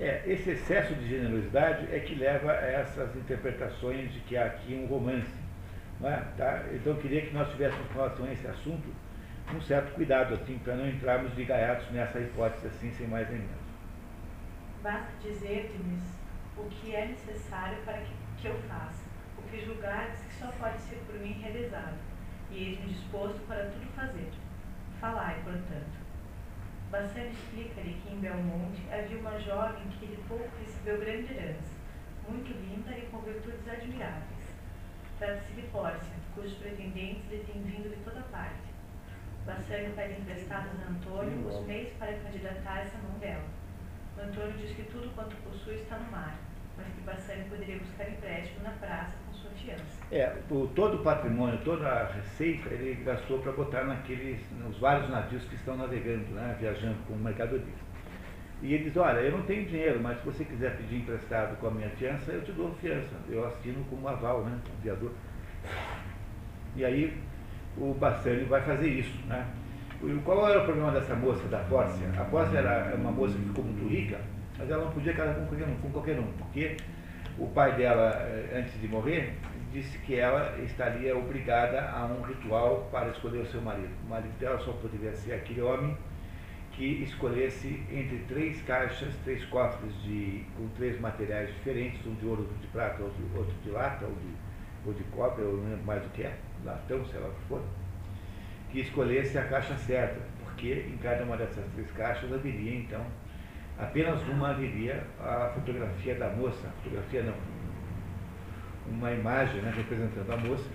É, 0.00 0.22
esse 0.26 0.50
excesso 0.50 0.94
de 0.94 1.08
generosidade 1.08 1.86
é 1.94 2.00
que 2.00 2.14
leva 2.16 2.50
a 2.50 2.66
essas 2.66 3.14
interpretações 3.16 4.12
de 4.12 4.20
que 4.20 4.36
há 4.36 4.46
aqui 4.46 4.74
um 4.74 4.86
romance. 4.86 5.44
É? 6.02 6.16
tá? 6.36 6.64
Então 6.72 6.94
eu 6.94 7.00
queria 7.00 7.22
que 7.22 7.32
nós 7.32 7.48
tivéssemos 7.50 7.86
com 7.88 7.94
relação 7.94 8.26
a 8.26 8.32
esse 8.32 8.46
assunto 8.46 8.92
um 9.54 9.60
certo 9.60 9.94
cuidado, 9.94 10.34
assim, 10.34 10.58
para 10.58 10.74
não 10.74 10.88
entrarmos 10.88 11.34
de 11.36 11.44
gaiatos 11.44 11.90
nessa 11.90 12.18
hipótese 12.18 12.66
assim, 12.66 12.90
sem 12.92 13.06
mais 13.06 13.28
nem 13.28 13.38
menos. 13.38 13.64
Basta 14.82 15.12
dizer-te-me 15.22 15.98
o 16.56 16.64
que 16.68 16.94
é 16.94 17.06
necessário 17.06 17.78
para 17.84 17.98
que, 17.98 18.12
que 18.38 18.48
eu 18.48 18.56
faça, 18.68 19.04
o 19.38 19.42
que 19.42 19.64
julgares 19.64 20.20
que 20.20 20.34
só 20.34 20.50
pode 20.52 20.80
ser 20.82 20.96
por 21.06 21.18
mim 21.20 21.32
realizado, 21.40 21.96
e 22.50 22.70
eis-me 22.70 22.86
disposto 22.86 23.40
para 23.46 23.64
tudo 23.66 23.86
fazer. 23.94 24.30
Falai, 25.00 25.40
portanto. 25.44 26.03
Bassani 26.94 27.32
explica-lhe 27.32 28.00
que 28.00 28.14
em 28.14 28.20
Belmonte 28.20 28.80
havia 28.88 29.18
uma 29.18 29.36
jovem 29.40 29.82
que 29.98 30.06
de 30.06 30.16
pouco 30.28 30.48
recebeu 30.60 31.00
grande 31.00 31.34
herança, 31.34 31.74
muito 32.28 32.52
linda 32.52 32.96
e 32.96 33.08
com 33.10 33.18
virtudes 33.18 33.68
admiráveis. 33.68 34.54
Trata-se 35.18 35.54
de 35.54 35.62
Pórcia, 35.72 36.14
cujos 36.36 36.54
pretendentes 36.54 37.28
lhe 37.28 37.38
têm 37.38 37.62
vindo 37.62 37.90
de 37.90 38.00
toda 38.04 38.22
parte. 38.30 38.62
Bassani 39.44 39.92
pede 39.96 40.20
emprestados 40.20 40.70
a 40.86 40.90
Antônio 40.92 41.48
os 41.48 41.66
meios 41.66 41.92
para 41.98 42.12
candidatar-se 42.12 42.94
à 42.94 42.98
mão 43.00 43.18
dela. 43.18 43.48
Antônio 44.16 44.52
diz 44.52 44.76
que 44.76 44.84
tudo 44.84 45.12
quanto 45.16 45.34
possui 45.42 45.74
está 45.74 45.98
no 45.98 46.12
mar, 46.12 46.38
mas 46.76 46.86
que 46.94 47.00
Bassani 47.00 47.48
poderia 47.48 47.80
buscar 47.80 48.08
empréstimo 48.08 48.62
na 48.62 48.70
praça. 48.70 49.23
É, 50.12 50.32
o, 50.50 50.66
todo 50.68 50.96
o 50.96 51.02
patrimônio, 51.02 51.58
toda 51.64 51.88
a 51.88 52.12
receita, 52.12 52.68
ele 52.72 53.02
gastou 53.04 53.38
para 53.38 53.52
botar 53.52 53.84
naqueles, 53.84 54.38
nos 54.62 54.78
vários 54.78 55.08
navios 55.08 55.44
que 55.44 55.54
estão 55.54 55.76
navegando, 55.76 56.24
né, 56.32 56.56
viajando 56.60 56.96
com 57.08 57.14
mercadorias. 57.14 57.84
E 58.62 58.74
ele 58.74 58.84
diz, 58.84 58.96
olha, 58.96 59.18
eu 59.18 59.32
não 59.32 59.42
tenho 59.42 59.66
dinheiro, 59.66 60.00
mas 60.00 60.18
se 60.18 60.24
você 60.24 60.44
quiser 60.44 60.76
pedir 60.76 60.96
emprestado 60.96 61.56
com 61.58 61.66
a 61.66 61.70
minha 61.70 61.90
fiança, 61.90 62.30
eu 62.32 62.42
te 62.42 62.52
dou 62.52 62.72
fiança. 62.80 63.14
Eu 63.28 63.46
assino 63.46 63.84
como 63.90 64.08
aval, 64.08 64.44
né, 64.44 64.58
aviador. 64.78 65.12
E 66.76 66.84
aí 66.84 67.16
o 67.76 67.92
Bassani 67.94 68.44
vai 68.44 68.62
fazer 68.62 68.88
isso, 68.88 69.26
né. 69.26 69.46
Qual 70.24 70.48
era 70.48 70.60
o 70.60 70.64
problema 70.64 70.92
dessa 70.92 71.14
moça, 71.14 71.46
da 71.48 71.58
Pórcia? 71.60 72.06
A 72.18 72.24
Pórcia 72.24 72.58
era 72.58 72.94
uma 72.96 73.10
moça 73.10 73.34
que 73.36 73.44
ficou 73.44 73.64
muito 73.64 73.88
rica, 73.88 74.20
mas 74.58 74.70
ela 74.70 74.84
não 74.84 74.92
podia 74.92 75.14
casar 75.14 75.34
com 75.34 75.46
qualquer 75.46 75.66
um, 75.66 75.74
com 75.76 75.90
qualquer 75.90 76.18
um 76.18 76.32
porque 76.32 76.76
o 77.38 77.46
pai 77.48 77.76
dela, 77.76 78.12
eh, 78.20 78.60
antes 78.60 78.80
de 78.80 78.86
morrer, 78.86 79.34
disse 79.74 79.98
que 79.98 80.14
ela 80.14 80.56
estaria 80.62 81.16
obrigada 81.16 81.90
a 81.90 82.06
um 82.06 82.22
ritual 82.22 82.88
para 82.92 83.08
escolher 83.08 83.40
o 83.40 83.46
seu 83.46 83.60
marido. 83.60 83.92
O 84.06 84.08
marido 84.08 84.32
dela 84.38 84.58
só 84.60 84.72
poderia 84.72 85.12
ser 85.12 85.34
aquele 85.34 85.60
homem 85.62 85.96
que 86.70 87.02
escolhesse 87.02 87.82
entre 87.90 88.18
três 88.28 88.62
caixas, 88.62 89.12
três 89.24 89.44
cofres 89.46 89.92
de, 90.02 90.44
com 90.56 90.68
três 90.76 90.98
materiais 91.00 91.52
diferentes, 91.54 92.06
um 92.06 92.14
de 92.14 92.24
ouro, 92.24 92.42
outro 92.42 92.56
de 92.56 92.66
prata, 92.68 93.02
outro, 93.02 93.22
outro 93.36 93.54
de 93.64 93.70
lata, 93.70 94.04
ou 94.04 94.12
de, 94.12 94.86
ou 94.86 94.92
de 94.94 95.02
cobre, 95.04 95.42
eu 95.42 95.56
não 95.56 95.70
lembro 95.70 95.84
mais 95.84 96.04
o 96.06 96.08
que 96.10 96.22
é, 96.22 96.36
latão, 96.64 97.04
sei 97.06 97.20
lá 97.20 97.28
o 97.28 97.32
que 97.32 97.42
for, 97.48 97.62
que 98.70 98.80
escolhesse 98.80 99.36
a 99.38 99.44
caixa 99.44 99.76
certa, 99.76 100.20
porque 100.42 100.86
em 100.88 100.96
cada 100.98 101.24
uma 101.24 101.36
dessas 101.36 101.64
três 101.74 101.90
caixas 101.92 102.32
haveria, 102.32 102.76
então, 102.76 103.04
apenas 103.78 104.20
uma 104.28 104.50
haveria 104.50 105.04
a 105.20 105.50
fotografia 105.54 106.14
da 106.16 106.30
moça, 106.30 106.68
fotografia 106.82 107.22
não, 107.22 107.34
uma 108.88 109.12
imagem 109.12 109.60
né, 109.60 109.72
representando 109.74 110.30
a 110.32 110.36
moça, 110.36 110.68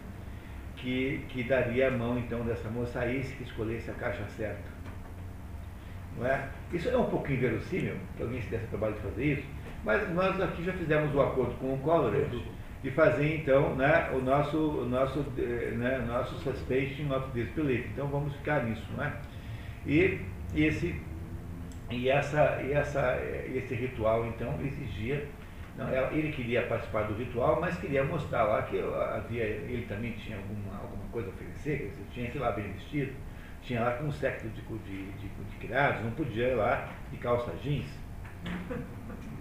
que, 0.76 1.24
que 1.30 1.44
daria 1.44 1.90
a 1.90 1.92
mão 1.92 2.18
então 2.18 2.42
dessa 2.42 2.70
moça 2.70 3.00
a 3.00 3.14
esse 3.14 3.36
que 3.36 3.44
escolhesse 3.44 3.90
a 3.92 3.94
caixa 3.94 4.26
certa. 4.30 4.80
Não 6.18 6.26
é? 6.26 6.50
Isso 6.74 6.90
é 6.90 6.98
um 6.98 7.10
pouquinho 7.10 7.40
verossímil, 7.40 7.96
que 8.16 8.24
alguém 8.24 8.42
se 8.42 8.50
desse 8.50 8.68
trabalho 8.68 8.96
de 8.96 9.02
fazer 9.02 9.26
isso, 9.26 9.48
mas 9.84 10.10
nós 10.14 10.40
aqui 10.42 10.64
já 10.64 10.74
fizemos 10.74 11.14
o 11.14 11.22
acordo 11.22 11.54
com 11.56 11.74
o 11.74 11.78
Coleridge 11.80 12.44
de 12.82 12.92
fazer 12.92 13.36
então 13.36 13.76
né, 13.76 14.10
o 14.14 14.20
nosso, 14.20 14.58
o 14.58 14.86
nosso, 14.86 15.20
né, 15.38 16.04
nosso 16.08 16.36
suspicion 16.40 17.14
of 17.14 17.30
disbelief. 17.34 17.86
Então 17.92 18.08
vamos 18.08 18.34
ficar 18.38 18.64
nisso. 18.64 18.86
Não 18.96 19.04
é? 19.04 19.14
E, 19.86 20.22
esse, 20.56 20.96
e, 21.90 22.10
essa, 22.10 22.62
e 22.62 22.74
essa, 22.74 23.20
esse 23.54 23.76
ritual 23.76 24.26
então 24.28 24.58
exigia 24.62 25.26
não, 25.80 26.12
ele 26.12 26.34
queria 26.34 26.64
participar 26.64 27.04
do 27.04 27.14
ritual, 27.14 27.62
mas 27.62 27.78
queria 27.78 28.04
mostrar 28.04 28.44
lá 28.44 28.64
que 28.64 28.78
havia, 29.16 29.44
ele 29.44 29.86
também 29.88 30.12
tinha 30.12 30.36
alguma, 30.36 30.78
alguma 30.78 31.06
coisa 31.10 31.30
a 31.30 31.32
oferecer, 31.32 31.94
tinha 32.12 32.30
que 32.30 32.38
ir 32.38 32.42
lá 32.42 32.52
bem 32.52 32.70
vestido, 32.74 33.14
tinha 33.62 33.82
lá 33.82 33.92
com 33.92 34.06
um 34.06 34.12
século 34.12 34.52
de, 34.52 34.62
de, 34.62 35.12
de, 35.14 35.28
de 35.28 35.56
criados, 35.56 36.04
não 36.04 36.12
podia 36.12 36.50
ir 36.50 36.56
lá 36.56 36.90
de 37.10 37.18
calça 37.18 37.54
jeans, 37.64 37.88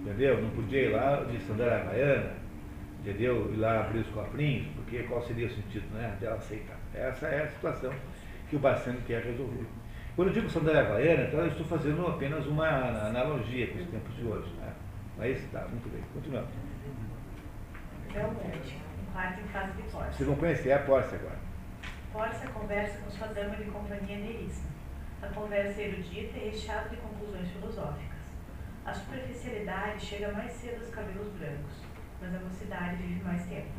entendeu? 0.01 0.41
Não 0.41 0.51
podia 0.51 0.83
ir 0.83 0.91
lá 0.91 1.25
de 1.25 1.41
sandália 1.41 1.79
havaiana, 1.79 2.33
entendeu? 3.01 3.53
Ir 3.53 3.57
lá 3.57 3.81
abrir 3.81 3.99
os 3.99 4.09
cofrinhos, 4.09 4.69
porque 4.77 5.03
qual 5.03 5.21
seria 5.23 5.49
o 5.49 5.51
sentido 5.51 5.93
né, 5.93 6.17
dela 6.21 6.37
aceitar? 6.37 6.79
Essa 6.95 7.27
é 7.27 7.43
a 7.43 7.49
situação 7.49 7.93
que 8.49 8.55
o 8.55 8.61
Bassano 8.61 9.01
quer 9.09 9.25
resolver. 9.25 9.67
Quando 10.15 10.29
eu 10.29 10.35
digo 10.35 10.49
sandália 10.49 10.83
havaiana, 10.83 11.25
então 11.25 11.41
eu 11.41 11.49
estou 11.49 11.67
fazendo 11.67 12.07
apenas 12.07 12.47
uma 12.47 12.69
analogia 13.09 13.67
com 13.69 13.79
os 13.81 13.89
tempos 13.89 14.15
de 14.17 14.25
hoje. 14.25 14.49
Né? 14.61 14.73
Mas 15.19 15.37
está, 15.37 15.67
muito 15.67 15.91
bem. 15.91 16.03
Continuando. 16.15 16.47
Belmonte, 18.13 18.81
um 19.03 19.13
quarto 19.13 19.41
em 19.41 19.49
casa 19.49 19.73
de 19.73 19.83
Pórcia. 19.83 20.13
Vocês 20.13 20.29
vão 20.29 20.37
conhecer 20.37 20.73
a 20.73 20.79
Pórcia 20.79 21.19
agora. 21.19 21.39
Pórcia 22.13 22.49
conversa 22.51 22.99
com 22.99 23.11
sua 23.11 23.27
dama 23.29 23.57
de 23.57 23.65
companhia 23.65 24.17
Nerissa. 24.17 24.69
A 25.21 25.27
conversa 25.27 25.83
é 25.83 25.89
erudita 25.89 26.39
e 26.39 26.51
recheada 26.51 26.89
de 26.89 26.97
conclusões 26.97 27.51
filosóficas. 27.51 28.19
A 28.87 28.95
superficialidade 28.95 30.07
chega 30.07 30.33
mais 30.33 30.53
cedo 30.53 30.81
aos 30.81 30.91
cabelos 30.91 31.33
brancos, 31.33 31.83
mas 32.21 32.35
a 32.35 32.39
mocidade 32.39 33.03
vive 33.03 33.23
mais 33.25 33.45
tempo. 33.47 33.73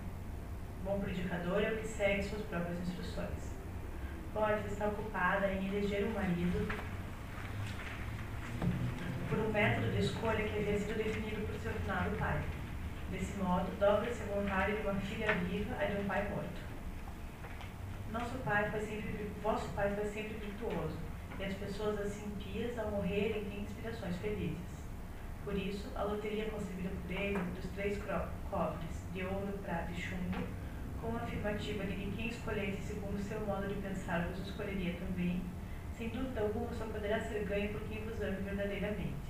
Bom 0.84 1.00
predicador 1.00 1.64
é 1.64 1.72
o 1.72 1.78
que 1.78 1.88
segue 1.88 2.22
suas 2.24 2.42
próprias 2.44 2.80
instruções. 2.82 3.56
Pórcia 4.34 4.68
está 4.68 4.88
ocupada 4.88 5.48
em 5.48 5.68
eleger 5.70 6.06
um 6.06 6.14
marido 6.14 6.68
por 9.30 9.38
um 9.38 9.52
método 9.52 9.92
de 9.92 10.00
escolha 10.00 10.44
que 10.44 10.58
havia 10.58 10.78
sido 10.80 10.98
definido 10.98 11.46
por 11.46 11.56
seu 11.62 11.72
finado 11.72 12.18
pai. 12.18 12.42
Desse 13.12 13.38
modo, 13.38 13.70
dobra-se 13.80 14.24
a 14.24 14.36
vontade 14.36 14.76
de 14.76 14.82
uma 14.82 14.96
filha 14.96 15.34
viva 15.36 15.76
a 15.80 15.86
de 15.86 16.02
um 16.02 16.06
pai 16.06 16.28
morto. 16.30 16.70
Nosso 18.12 18.40
pai 18.40 18.70
foi 18.72 18.82
sempre, 18.82 19.32
vosso 19.44 19.70
pai 19.70 19.94
foi 19.96 20.06
sempre 20.06 20.34
virtuoso, 20.34 20.98
e 21.40 21.44
as 21.44 21.54
pessoas 21.54 22.00
assim 22.02 22.28
pias 22.40 22.78
ao 22.80 22.90
morrerem 22.90 23.46
têm 23.46 23.62
inspirações 23.62 24.16
felizes. 24.18 24.58
Por 25.46 25.56
isso, 25.56 25.88
a 25.96 26.04
loteria 26.04 26.50
concebida 26.50 26.90
por 26.90 27.12
ele 27.12 27.38
dos 27.38 27.70
três 27.72 28.00
cofres, 28.50 29.04
de 29.14 29.24
ouro, 29.24 29.60
prata 29.64 29.92
e 29.92 30.02
chumbo, 30.02 30.44
com 31.00 31.16
a 31.16 31.22
afirmativa 31.22 31.86
de 31.86 31.94
que 31.94 32.12
quem 32.18 32.28
escolhesse 32.30 32.82
segundo 32.82 33.22
seu 33.22 33.40
modo 33.42 33.68
de 33.68 33.76
pensar 33.76 34.28
vos 34.28 34.40
escolheria 34.40 34.96
também, 34.96 35.42
sem 36.00 36.08
dúvida 36.10 36.40
alguma 36.40 36.72
só 36.74 36.86
poderá 36.86 37.20
ser 37.20 37.44
ganho 37.44 37.74
por 37.74 37.82
quem 37.82 38.02
vos 38.06 38.22
ame 38.22 38.38
verdadeiramente. 38.38 39.30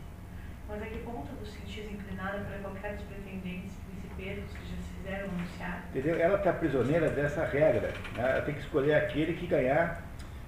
Mas 0.68 0.84
a 0.84 0.86
que 0.86 1.00
ponto 1.00 1.28
vos 1.40 1.52
sentis 1.52 1.92
inclinada 1.92 2.38
para 2.42 2.60
qualquer 2.60 2.96
dos 2.96 3.06
pretendentes 3.06 3.74
principescos 3.90 4.54
que 4.54 4.70
já 4.70 4.78
se 4.78 4.94
fizeram 4.94 5.30
anunciar? 5.30 5.84
Entendeu? 5.90 6.20
Ela 6.20 6.38
está 6.38 6.54
prisioneira 6.54 7.10
dessa 7.10 7.44
regra. 7.44 7.88
Né? 8.16 8.32
Ela 8.32 8.42
tem 8.44 8.54
que 8.54 8.62
escolher 8.62 8.94
aquele 8.94 9.34
que 9.34 9.48
ganhar, 9.48 10.04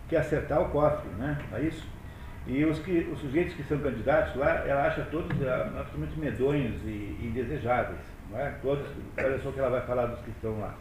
que 0.07 0.15
acertar 0.15 0.61
o 0.61 0.69
cofre, 0.69 1.09
né? 1.17 1.43
Não 1.49 1.57
é 1.57 1.63
isso? 1.63 1.89
E 2.45 2.63
os, 2.65 2.77
que, 2.79 2.99
os 3.11 3.19
sujeitos 3.19 3.55
que 3.55 3.63
são 3.63 3.79
candidatos 3.79 4.35
lá, 4.35 4.67
ela 4.67 4.85
acha 4.85 5.03
todos 5.05 5.31
absolutamente 5.41 6.19
medonhos 6.19 6.79
e 6.83 7.17
indesejáveis. 7.19 7.99
Não 8.29 8.39
é? 8.39 8.51
Todos, 8.61 8.87
olha 9.17 9.41
só 9.41 9.49
o 9.49 9.53
que 9.53 9.59
ela 9.59 9.71
vai 9.71 9.81
falar 9.87 10.05
dos 10.05 10.19
que 10.21 10.29
estão 10.29 10.59
lá. 10.59 10.75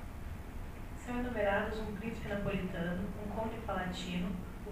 São 0.98 1.18
enumerados 1.18 1.80
um 1.80 1.96
príncipe 1.96 2.28
napolitano, 2.28 3.04
um 3.24 3.30
conde 3.30 3.56
palatino, 3.66 4.28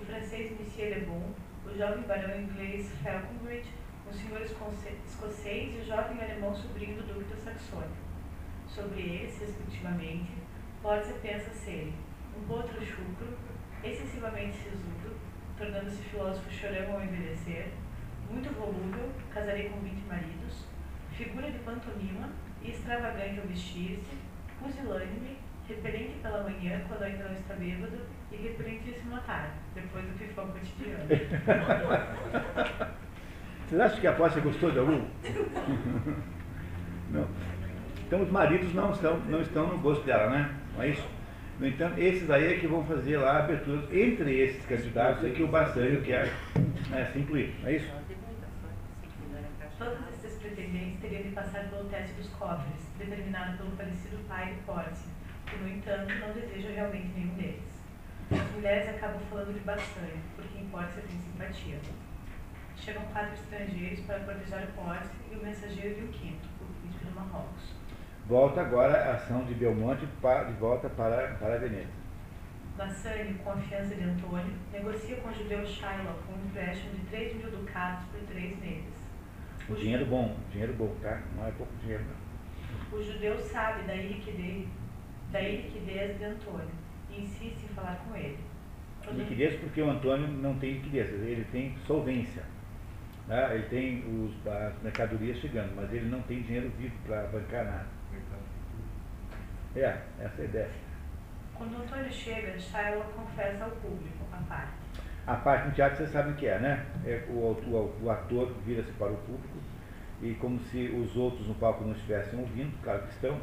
francês 0.09 0.51
Monsieur 0.59 0.89
Le 0.89 1.05
Bon, 1.05 1.23
o 1.67 1.77
jovem 1.77 2.03
barão 2.05 2.41
inglês 2.41 2.91
Falconbridge, 3.03 3.69
o 4.09 4.15
senhor 4.15 4.41
escocês 4.41 5.75
e 5.75 5.81
o 5.83 5.85
jovem 5.85 6.19
alemão 6.19 6.57
sobrinho 6.57 6.97
do 6.97 7.13
duque 7.13 7.29
da 7.29 7.37
Saxônia. 7.37 7.91
Sobre 8.67 9.03
eles, 9.03 9.39
respectivamente, 9.39 10.31
pode-se 10.83 11.13
pensa 11.19 11.51
serem 11.51 11.93
um 12.35 12.47
potro 12.47 12.81
chucro, 12.81 13.37
excessivamente 13.85 14.57
sisudo, 14.57 15.15
tornando-se 15.59 16.03
filósofo 16.05 16.51
chorão 16.51 16.95
ao 16.95 17.05
envelhecer, 17.05 17.69
muito 18.31 18.51
volúvel, 18.55 19.13
casarei 19.31 19.69
com 19.69 19.79
20 19.81 20.07
maridos, 20.07 20.65
figura 21.13 21.51
de 21.51 21.59
pantomima 21.59 22.31
e 22.63 22.71
extravagante 22.71 23.41
ao 23.41 23.47
vestir-se, 23.47 24.17
pusilânime, 24.59 25.37
repelente 25.69 26.19
pela 26.23 26.45
manhã 26.45 26.83
quando 26.89 27.03
ainda 27.03 27.25
não 27.25 27.35
está 27.35 27.55
bêbado 27.55 27.99
e 28.33 28.37
repelentíssimo 28.37 29.17
à 29.17 29.21
tarde, 29.21 29.53
depois 29.75 30.05
do 30.05 30.19
pifão 30.19 30.47
cotidiano. 30.49 31.05
Vocês 33.67 33.81
acham 33.81 34.01
que 34.01 34.07
a 34.07 34.13
Pócia 34.13 34.41
gostou 34.41 34.71
de 34.71 34.79
algum? 34.79 35.05
não. 37.11 37.29
Então 38.07 38.23
os 38.23 38.31
maridos 38.31 38.73
não 38.75 38.91
estão, 38.93 39.19
não 39.21 39.43
estão 39.43 39.67
no 39.67 39.79
gosto 39.79 40.05
dela, 40.05 40.31
né? 40.31 40.55
Não 40.75 40.83
é 40.83 40.89
isso? 40.89 41.07
No 41.61 41.67
entanto, 41.67 41.99
esses 41.99 42.31
aí 42.31 42.55
é 42.55 42.59
que 42.59 42.67
vão 42.67 42.85
fazer 42.85 43.19
lá 43.19 43.33
a 43.33 43.39
abertura. 43.41 43.83
Entre 43.93 44.41
esses 44.41 44.65
candidatos 44.65 45.25
é 45.25 45.31
que 45.31 45.43
o 45.43 45.49
Bassanio 45.49 46.01
quer 46.03 46.33
né, 46.89 47.11
se 47.13 47.19
incluir, 47.19 47.55
não 47.61 47.69
é 47.69 47.77
isso? 47.77 47.93
Todos 49.79 49.99
esses 50.09 50.39
pretendentes 50.41 51.01
teriam 51.01 51.23
de 51.23 51.31
passar 51.31 51.69
pelo 51.69 51.85
teste 51.85 52.15
dos 52.15 52.29
cofres, 52.31 52.89
determinado 52.99 53.59
pelo 53.59 53.71
falecido 53.73 54.17
pai 54.27 54.55
de 54.55 54.61
Porte, 54.61 55.01
que, 55.47 55.57
no 55.57 55.69
entanto, 55.69 56.15
não 56.15 56.33
deseja 56.33 56.71
realmente 56.71 57.09
nenhum 57.15 57.35
deles. 57.35 57.68
As 58.31 58.51
mulheres 58.53 58.89
acabam 58.91 59.21
falando 59.31 59.55
de 59.55 59.61
Bassanio, 59.61 60.21
porque 60.37 60.59
em 60.59 60.67
Porte 60.67 61.01
tem 61.01 61.19
simpatia. 61.19 61.79
Chegam 62.77 63.03
quatro 63.05 63.33
estrangeiros 63.33 64.01
para 64.01 64.21
proteger 64.21 64.65
o 64.65 64.73
Porte 64.73 65.09
e 65.33 65.35
o 65.35 65.43
mensageiro 65.43 65.95
de 65.95 66.05
um 66.05 66.09
quinto, 66.09 66.47
o 66.61 66.81
príncipe 66.83 67.07
do 67.07 67.15
Marrocos. 67.15 67.73
Volta 68.27 68.61
agora 68.61 68.93
a 69.03 69.15
ação 69.15 69.47
de 69.47 69.55
Belmonte 69.55 70.05
de 70.05 70.53
volta 70.61 70.91
para, 70.91 71.37
para 71.37 71.57
Veneza. 71.57 71.89
Bassani, 72.77 73.33
com 73.43 73.51
a 73.51 73.57
fiança 73.57 73.95
de 73.95 74.05
Antônio, 74.05 74.53
negocia 74.71 75.17
com 75.17 75.31
o 75.31 75.35
judeu 75.35 75.65
Shylock 75.65 76.21
um 76.31 76.47
empréstimo 76.47 76.97
de 76.97 77.07
3 77.07 77.37
mil 77.37 77.51
ducados 77.51 78.05
por 78.11 78.21
três 78.29 78.59
meses. 78.61 79.09
O 79.71 79.75
dinheiro 79.75 80.05
bom, 80.05 80.37
dinheiro 80.53 80.75
bom, 80.75 80.95
tá? 81.01 81.23
Não 81.35 81.47
é 81.47 81.51
pouco 81.53 81.73
dinheiro, 81.81 82.05
não. 82.05 82.99
O 82.99 83.03
judeu 83.03 83.41
sabe 83.41 83.85
da 83.85 83.97
iliquidez, 83.97 84.69
da 85.33 85.41
iliquidez 85.41 86.19
de 86.19 86.25
Antônio 86.25 86.88
insiste 87.17 87.65
em 87.65 87.75
falar 87.75 87.97
com 88.07 88.17
ele. 88.17 88.39
Liquidez 89.13 89.59
porque 89.61 89.81
o 89.81 89.91
Antônio 89.91 90.29
não 90.29 90.59
tem 90.59 90.75
liquidez, 90.75 91.09
ele 91.11 91.47
tem 91.51 91.75
solvência. 91.87 92.43
Né? 93.27 93.55
Ele 93.55 93.65
tem 93.65 94.05
os, 94.05 94.47
as 94.47 94.83
mercadorias 94.83 95.39
chegando, 95.39 95.75
mas 95.75 95.93
ele 95.93 96.09
não 96.09 96.21
tem 96.23 96.43
dinheiro 96.43 96.71
vivo 96.79 96.95
para 97.07 97.23
bancar 97.29 97.65
nada. 97.65 97.87
É, 99.77 99.99
essa 100.21 100.43
é 100.43 100.43
a 100.43 100.45
ideia. 100.45 100.71
Quando 101.55 101.75
o 101.75 101.83
Antônio 101.83 102.13
chega, 102.13 102.59
Shylock 102.59 103.13
confessa 103.13 103.65
ao 103.65 103.71
público 103.71 104.25
a 104.33 104.37
parte. 104.37 104.73
A 105.27 105.35
parte 105.35 105.69
no 105.69 105.75
teatro 105.75 105.99
vocês 105.99 106.11
sabem 106.11 106.33
o 106.33 106.37
que 106.37 106.47
é, 106.47 106.59
né? 106.59 106.87
É 107.05 107.25
o, 107.29 107.33
o, 107.33 107.99
o 108.03 108.11
ator 108.11 108.53
vira-se 108.65 108.93
para 108.93 109.13
o 109.13 109.17
público 109.17 109.59
e 110.23 110.35
como 110.35 110.59
se 110.59 110.89
os 110.89 111.17
outros 111.17 111.47
no 111.47 111.55
palco 111.55 111.85
não 111.85 111.93
estivessem 111.93 112.39
ouvindo, 112.39 112.73
claro 112.83 113.03
que 113.03 113.11
estão, 113.11 113.39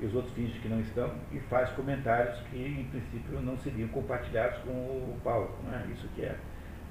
e 0.00 0.06
os 0.06 0.14
outros 0.14 0.32
fingem 0.34 0.60
que 0.60 0.68
não 0.68 0.80
estão, 0.80 1.14
e 1.30 1.38
faz 1.40 1.68
comentários 1.70 2.40
que 2.50 2.56
em 2.56 2.84
princípio 2.84 3.40
não 3.40 3.56
seriam 3.58 3.88
compartilhados 3.88 4.58
com 4.60 4.70
o 4.70 5.20
palco. 5.22 5.62
Né? 5.64 5.86
Isso 5.92 6.08
que 6.14 6.22
é 6.22 6.36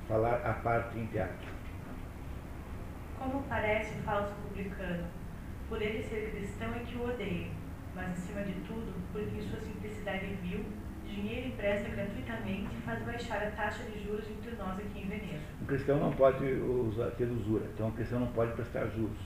falar 0.07 0.35
a 0.45 0.53
parte 0.53 0.97
em 0.97 1.07
teatro. 1.07 1.47
Como 3.17 3.43
parece 3.43 3.97
um 3.99 4.03
falso 4.03 4.33
publicano, 4.47 5.05
por 5.67 5.81
ele 5.81 6.03
ser 6.03 6.31
cristão 6.31 6.73
é 6.73 6.79
que 6.79 6.95
o 6.97 7.09
odeio, 7.09 7.51
mas 7.95 8.11
acima 8.11 8.43
de 8.43 8.53
tudo, 8.61 8.93
porque 9.11 9.37
em 9.37 9.41
sua 9.41 9.59
simplicidade 9.59 10.37
vil, 10.41 10.63
dinheiro 11.05 11.47
empresta 11.47 11.89
gratuitamente 11.89 12.69
faz 12.85 13.03
baixar 13.03 13.43
a 13.43 13.51
taxa 13.51 13.83
de 13.83 14.03
juros 14.03 14.25
entre 14.29 14.55
nós 14.55 14.77
aqui 14.79 15.01
em 15.01 15.07
Veneza. 15.07 15.43
Um 15.61 15.65
cristão 15.65 15.99
não 15.99 16.11
pode 16.13 16.45
usar, 16.45 17.11
ter 17.11 17.25
usura, 17.25 17.65
então 17.73 17.87
um 17.87 17.91
cristão 17.91 18.19
não 18.19 18.27
pode 18.27 18.53
prestar 18.53 18.85
juros. 18.87 19.17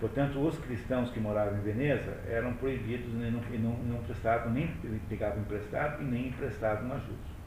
Portanto, 0.00 0.38
os 0.38 0.56
cristãos 0.58 1.10
que 1.10 1.18
moravam 1.18 1.58
em 1.58 1.62
Veneza 1.62 2.16
eram 2.28 2.54
proibidos 2.54 3.12
e 3.12 3.16
não, 3.16 3.40
não, 3.40 3.78
não 3.82 4.02
prestavam, 4.04 4.52
nem 4.52 4.68
pegavam 5.08 5.40
emprestado 5.40 6.02
e 6.02 6.04
nem 6.04 6.28
emprestavam 6.28 6.92
a 6.92 6.98
juros. 6.98 7.38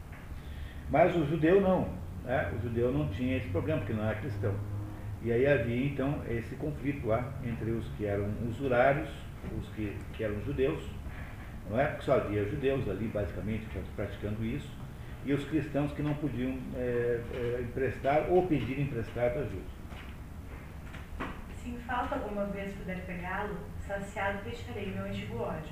Mas 0.90 1.16
o 1.16 1.26
judeu 1.26 1.62
não. 1.62 1.88
Né? 2.26 2.52
O 2.54 2.62
judeu 2.62 2.92
não 2.92 3.08
tinha 3.10 3.38
esse 3.38 3.48
problema, 3.48 3.80
porque 3.80 3.94
não 3.94 4.04
era 4.04 4.20
cristão. 4.20 4.54
E 5.24 5.32
aí 5.32 5.48
havia 5.48 5.86
então 5.86 6.22
esse 6.28 6.56
conflito 6.56 7.08
lá 7.08 7.32
entre 7.46 7.72
os 7.72 7.88
que 7.90 8.06
eram 8.06 8.30
usurários, 8.50 9.10
os 9.58 9.70
que, 9.70 9.96
que 10.14 10.24
eram 10.24 10.42
judeus, 10.42 10.84
não 11.70 11.80
é? 11.80 11.86
Porque 11.86 12.04
só 12.04 12.16
havia 12.16 12.44
judeus 12.46 12.90
ali, 12.90 13.08
basicamente, 13.08 13.66
praticando 13.96 14.44
isso, 14.44 14.70
e 15.24 15.34
os 15.34 15.44
cristãos 15.46 15.94
que 15.94 16.02
não 16.02 16.16
podiam 16.16 16.58
é, 16.76 17.22
é, 17.34 17.62
emprestar 17.62 18.26
ou 18.30 18.48
pedir 18.48 18.80
emprestado 18.80 19.40
ajuda. 19.40 19.81
Se 21.62 21.70
em 21.70 21.78
falta 21.82 22.16
alguma 22.16 22.46
vez 22.46 22.74
puder 22.74 23.06
pegá-lo, 23.06 23.56
saciado 23.86 24.44
deixarei 24.44 24.88
meu 24.88 25.06
antigo 25.06 25.38
ódio. 25.38 25.72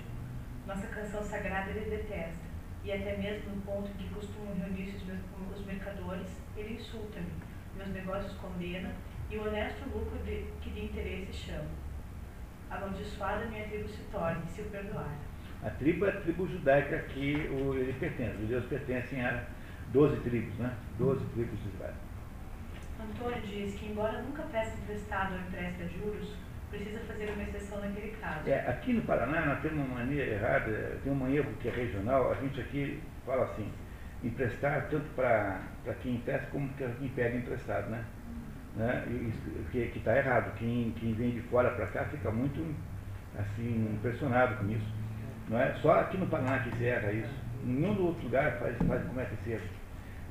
Nossa 0.67 0.85
canção 0.85 1.23
sagrada 1.23 1.71
ele 1.71 1.89
detesta, 1.89 2.45
e 2.83 2.91
até 2.91 3.17
mesmo 3.17 3.55
no 3.55 3.61
ponto 3.63 3.89
em 3.89 3.93
que 3.93 4.13
costumam 4.13 4.53
reunir-se 4.53 5.03
os 5.51 5.65
mercadores, 5.65 6.27
ele 6.55 6.75
insulta-me, 6.75 7.31
meus 7.75 7.89
negócios 7.89 8.33
condena 8.33 8.91
e 9.31 9.37
o 9.37 9.47
honesto 9.47 9.89
lucro 9.89 10.17
de, 10.19 10.45
que 10.61 10.69
de 10.69 10.85
interesse 10.85 11.33
chama. 11.33 11.69
Amaldiçoada 12.69 13.45
minha 13.45 13.67
tribo 13.67 13.89
se 13.89 14.03
torne, 14.11 14.43
se 14.47 14.61
o 14.61 14.65
perdoar. 14.65 15.17
A 15.63 15.71
tribo 15.71 16.05
é 16.05 16.09
a 16.09 16.21
tribo 16.21 16.47
judaica 16.47 16.99
que 16.99 17.33
ele 17.33 17.95
pertence. 17.99 18.35
Os 18.35 18.41
judeus 18.41 18.65
pertencem 18.65 19.25
a 19.25 19.43
12 19.91 20.21
tribos, 20.21 20.53
né? 20.59 20.71
12 20.99 21.25
tribos 21.33 21.59
de 21.63 21.69
Israel. 21.69 22.08
Antônio 23.03 23.41
diz 23.41 23.75
que, 23.75 23.91
embora 23.91 24.21
nunca 24.21 24.43
preste 24.43 24.77
emprestado 24.81 25.33
ou 25.33 25.39
empreste 25.39 25.83
a 25.83 25.87
juros, 25.87 26.35
precisa 26.69 26.99
fazer 26.99 27.29
uma 27.31 27.43
exceção 27.43 27.79
naquele 27.81 28.11
caso. 28.17 28.47
É, 28.47 28.59
aqui 28.67 28.93
no 28.93 29.01
Paraná 29.03 29.45
nós 29.45 29.61
temos 29.61 29.85
uma 29.85 29.99
mania 29.99 30.23
errada, 30.23 30.99
tem 31.03 31.11
uma 31.11 31.29
erro 31.29 31.51
que 31.59 31.67
é 31.67 31.71
regional, 31.71 32.31
a 32.31 32.35
gente 32.35 32.59
aqui 32.59 33.01
fala 33.25 33.45
assim, 33.45 33.71
emprestar 34.23 34.87
tanto 34.89 35.07
para 35.15 35.61
quem 36.01 36.15
empresta 36.15 36.47
como 36.51 36.69
para 36.69 36.89
quem 36.89 37.09
pega 37.09 37.37
emprestado, 37.37 37.89
né? 37.89 38.03
né? 38.75 39.03
que 39.71 39.91
está 39.95 40.17
errado. 40.17 40.53
Quem, 40.57 40.93
quem 40.99 41.13
vem 41.13 41.31
de 41.31 41.41
fora 41.43 41.71
para 41.71 41.87
cá 41.87 42.05
fica 42.05 42.31
muito 42.31 42.75
assim, 43.37 43.93
impressionado 43.95 44.55
com 44.57 44.69
isso. 44.69 44.93
Não 45.47 45.59
é? 45.59 45.73
Só 45.75 45.99
aqui 45.99 46.17
no 46.17 46.27
Paraná 46.27 46.59
que 46.59 46.75
se 46.77 46.85
erra 46.85 47.11
isso. 47.11 47.33
Nenhum 47.63 48.05
outro 48.05 48.23
lugar 48.23 48.57
faz, 48.59 48.77
faz 48.87 49.03
comete 49.05 49.33
esse 49.41 49.51
erro. 49.51 49.78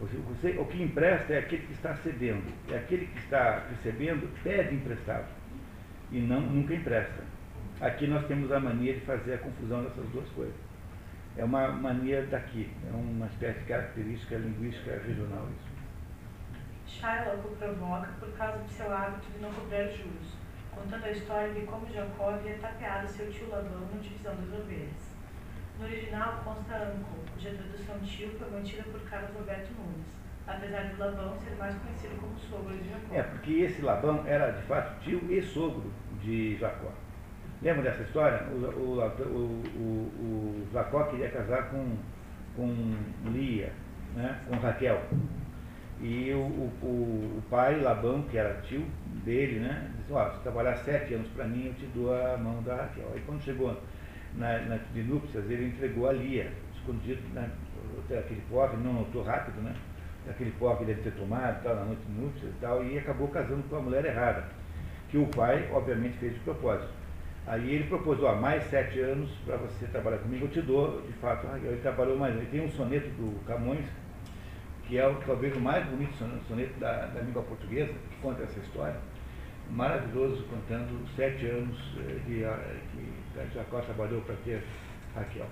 Você, 0.00 0.50
o 0.58 0.64
que 0.66 0.82
empresta 0.82 1.32
é 1.32 1.38
aquele 1.38 1.66
que 1.66 1.72
está 1.72 1.94
cedendo. 1.96 2.52
É 2.70 2.76
aquele 2.76 3.06
que 3.06 3.18
está 3.18 3.64
recebendo, 3.68 4.32
pede 4.44 4.74
emprestado. 4.76 5.26
E 6.12 6.20
não, 6.20 6.40
nunca 6.40 6.74
empresta. 6.74 7.24
Aqui 7.80 8.06
nós 8.06 8.26
temos 8.26 8.50
a 8.52 8.60
mania 8.60 8.94
de 8.94 9.00
fazer 9.00 9.34
a 9.34 9.38
confusão 9.38 9.82
dessas 9.82 10.08
duas 10.10 10.28
coisas. 10.30 10.54
É 11.36 11.44
uma 11.44 11.68
mania 11.68 12.26
daqui, 12.30 12.70
é 12.88 12.90
uma 12.94 13.26
espécie 13.26 13.60
de 13.60 13.66
característica 13.66 14.36
linguística 14.36 15.00
regional 15.06 15.48
isso. 15.56 15.78
Shylock 16.88 17.46
o 17.46 17.56
provoca 17.56 18.08
por 18.18 18.32
causa 18.32 18.58
do 18.58 18.68
seu 18.68 18.92
hábito 18.92 19.30
de 19.30 19.38
não 19.40 19.52
cobrar 19.52 19.84
juros, 19.84 20.34
contando 20.74 21.04
a 21.04 21.10
história 21.10 21.52
de 21.52 21.60
como 21.66 21.86
Jacó 21.92 22.30
havia 22.30 22.58
tapeado 22.58 23.06
seu 23.06 23.30
tio 23.30 23.50
Labão 23.50 23.86
na 23.92 24.00
divisão 24.00 24.34
das 24.34 24.60
ovelhas. 24.60 25.07
No 25.78 25.84
original 25.84 26.40
consta 26.44 26.74
Anco, 26.74 27.08
cuja 27.34 27.50
tradução 27.50 27.98
tio 28.00 28.30
foi 28.36 28.50
mantida 28.50 28.82
por 28.82 29.00
Carlos 29.02 29.30
Roberto 29.32 29.70
Nunes, 29.78 30.06
apesar 30.44 30.82
de 30.88 30.96
Labão 30.96 31.38
ser 31.38 31.54
mais 31.56 31.76
conhecido 31.76 32.20
como 32.20 32.36
sogro 32.36 32.76
de 32.76 32.88
Jacó. 32.88 33.14
É, 33.14 33.22
porque 33.22 33.52
esse 33.52 33.82
Labão 33.82 34.26
era 34.26 34.50
de 34.50 34.62
fato 34.62 35.00
tio 35.00 35.20
e 35.30 35.40
sogro 35.40 35.92
de 36.20 36.56
Jacó. 36.56 36.90
Lembra 37.62 37.82
dessa 37.82 38.02
história? 38.02 38.46
O, 38.48 38.56
o, 38.56 39.00
o, 39.00 40.62
o, 40.64 40.68
Jacó 40.72 41.04
queria 41.04 41.30
casar 41.30 41.70
com, 41.70 41.96
com 42.56 42.96
Lia, 43.30 43.72
né? 44.16 44.40
com 44.48 44.56
Raquel. 44.56 45.00
E 46.00 46.32
o, 46.32 46.38
o, 46.38 47.42
pai, 47.48 47.80
Labão, 47.80 48.22
que 48.22 48.36
era 48.36 48.60
tio 48.62 48.84
dele, 49.24 49.58
né, 49.60 49.90
disse, 49.98 50.12
ó, 50.12 50.30
se 50.30 50.40
trabalhar 50.42 50.76
sete 50.76 51.14
anos 51.14 51.28
para 51.30 51.44
mim, 51.44 51.66
eu 51.66 51.74
te 51.74 51.86
dou 51.86 52.14
a 52.14 52.36
mão 52.36 52.62
da 52.62 52.76
Raquel. 52.76 53.10
Aí 53.14 53.22
quando 53.26 53.42
chegou 53.42 53.76
na, 54.36 54.58
na, 54.60 54.76
de 54.76 55.02
núpcias, 55.02 55.50
ele 55.50 55.66
entregou 55.66 56.08
a 56.08 56.12
Lia, 56.12 56.52
escondido, 56.74 57.22
né, 57.32 57.50
aquele 58.10 58.40
que 58.40 58.76
não 58.82 58.92
notou 58.92 59.22
rápido, 59.22 59.60
né? 59.60 59.74
Aquele 60.28 60.50
pó 60.52 60.74
que 60.76 60.84
deve 60.84 61.02
ter 61.02 61.12
tomado 61.12 61.62
tal, 61.62 61.74
na 61.74 61.84
noite 61.84 62.02
de 62.02 62.20
núpcias 62.20 62.50
e 62.50 62.60
tal, 62.60 62.84
e 62.84 62.98
acabou 62.98 63.28
casando 63.28 63.62
com 63.68 63.76
a 63.76 63.80
mulher 63.80 64.04
errada, 64.04 64.44
que 65.08 65.16
o 65.16 65.26
pai, 65.26 65.68
obviamente, 65.72 66.18
fez 66.18 66.34
de 66.34 66.40
propósito. 66.40 66.92
Aí 67.46 67.74
ele 67.76 67.84
propôs, 67.84 68.22
ó, 68.22 68.34
mais 68.36 68.62
sete 68.64 69.00
anos 69.00 69.30
para 69.46 69.56
você 69.56 69.86
trabalhar 69.86 70.18
comigo, 70.18 70.44
eu 70.44 70.50
te 70.50 70.60
dou, 70.60 71.00
de 71.00 71.12
fato, 71.14 71.46
Raquel. 71.46 71.70
Ele 71.70 71.80
trabalhou 71.80 72.18
mais. 72.18 72.36
Ele 72.36 72.44
tem 72.50 72.60
um 72.60 72.68
soneto 72.68 73.08
do 73.12 73.42
Camões, 73.46 73.86
que 74.86 74.98
é 74.98 75.16
talvez 75.26 75.56
o 75.56 75.60
mais 75.60 75.82
bonito 75.86 76.12
soneto 76.46 76.78
da, 76.78 77.06
da 77.06 77.20
língua 77.22 77.42
portuguesa, 77.42 77.94
que 78.10 78.16
conta 78.20 78.42
essa 78.42 78.58
história 78.58 78.96
maravilhoso, 79.70 80.44
contando 80.44 81.06
sete 81.14 81.46
anos 81.46 81.76
eh, 81.98 82.20
de, 82.26 82.44
eh, 83.38 83.46
que 83.46 83.54
Jacó 83.54 83.80
trabalhou 83.80 84.20
para 84.22 84.34
ter 84.44 84.62
Raquel. 85.14 85.46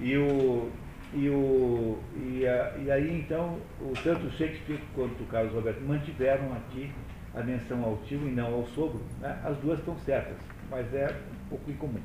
E, 0.00 0.16
o, 0.16 0.70
e, 1.12 1.28
o, 1.28 1.98
e, 2.16 2.46
a, 2.46 2.76
e 2.78 2.90
aí 2.90 3.20
então, 3.20 3.58
o, 3.80 3.92
tanto 4.02 4.30
Shakespeare 4.30 4.80
quanto 4.94 5.22
o 5.22 5.26
Carlos 5.26 5.52
Roberto 5.52 5.80
mantiveram 5.82 6.52
aqui 6.54 6.92
a 7.34 7.42
menção 7.42 7.84
ao 7.84 7.96
tio 7.98 8.26
e 8.26 8.30
não 8.30 8.54
ao 8.54 8.66
sogro. 8.66 9.02
Né? 9.20 9.40
As 9.44 9.56
duas 9.58 9.78
estão 9.78 9.96
certas, 9.98 10.36
mas 10.70 10.92
é 10.94 11.06
um 11.44 11.48
pouco 11.50 11.70
incomum. 11.70 12.00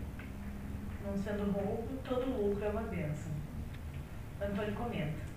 Não 1.05 1.18
sendo 1.18 1.51
roubo, 1.51 1.88
todo 2.07 2.26
lucro 2.26 2.64
é 2.64 2.70
uma 2.70 2.82
bênção. 2.82 3.32
Antônio 4.41 4.74
comenta. 4.76 5.30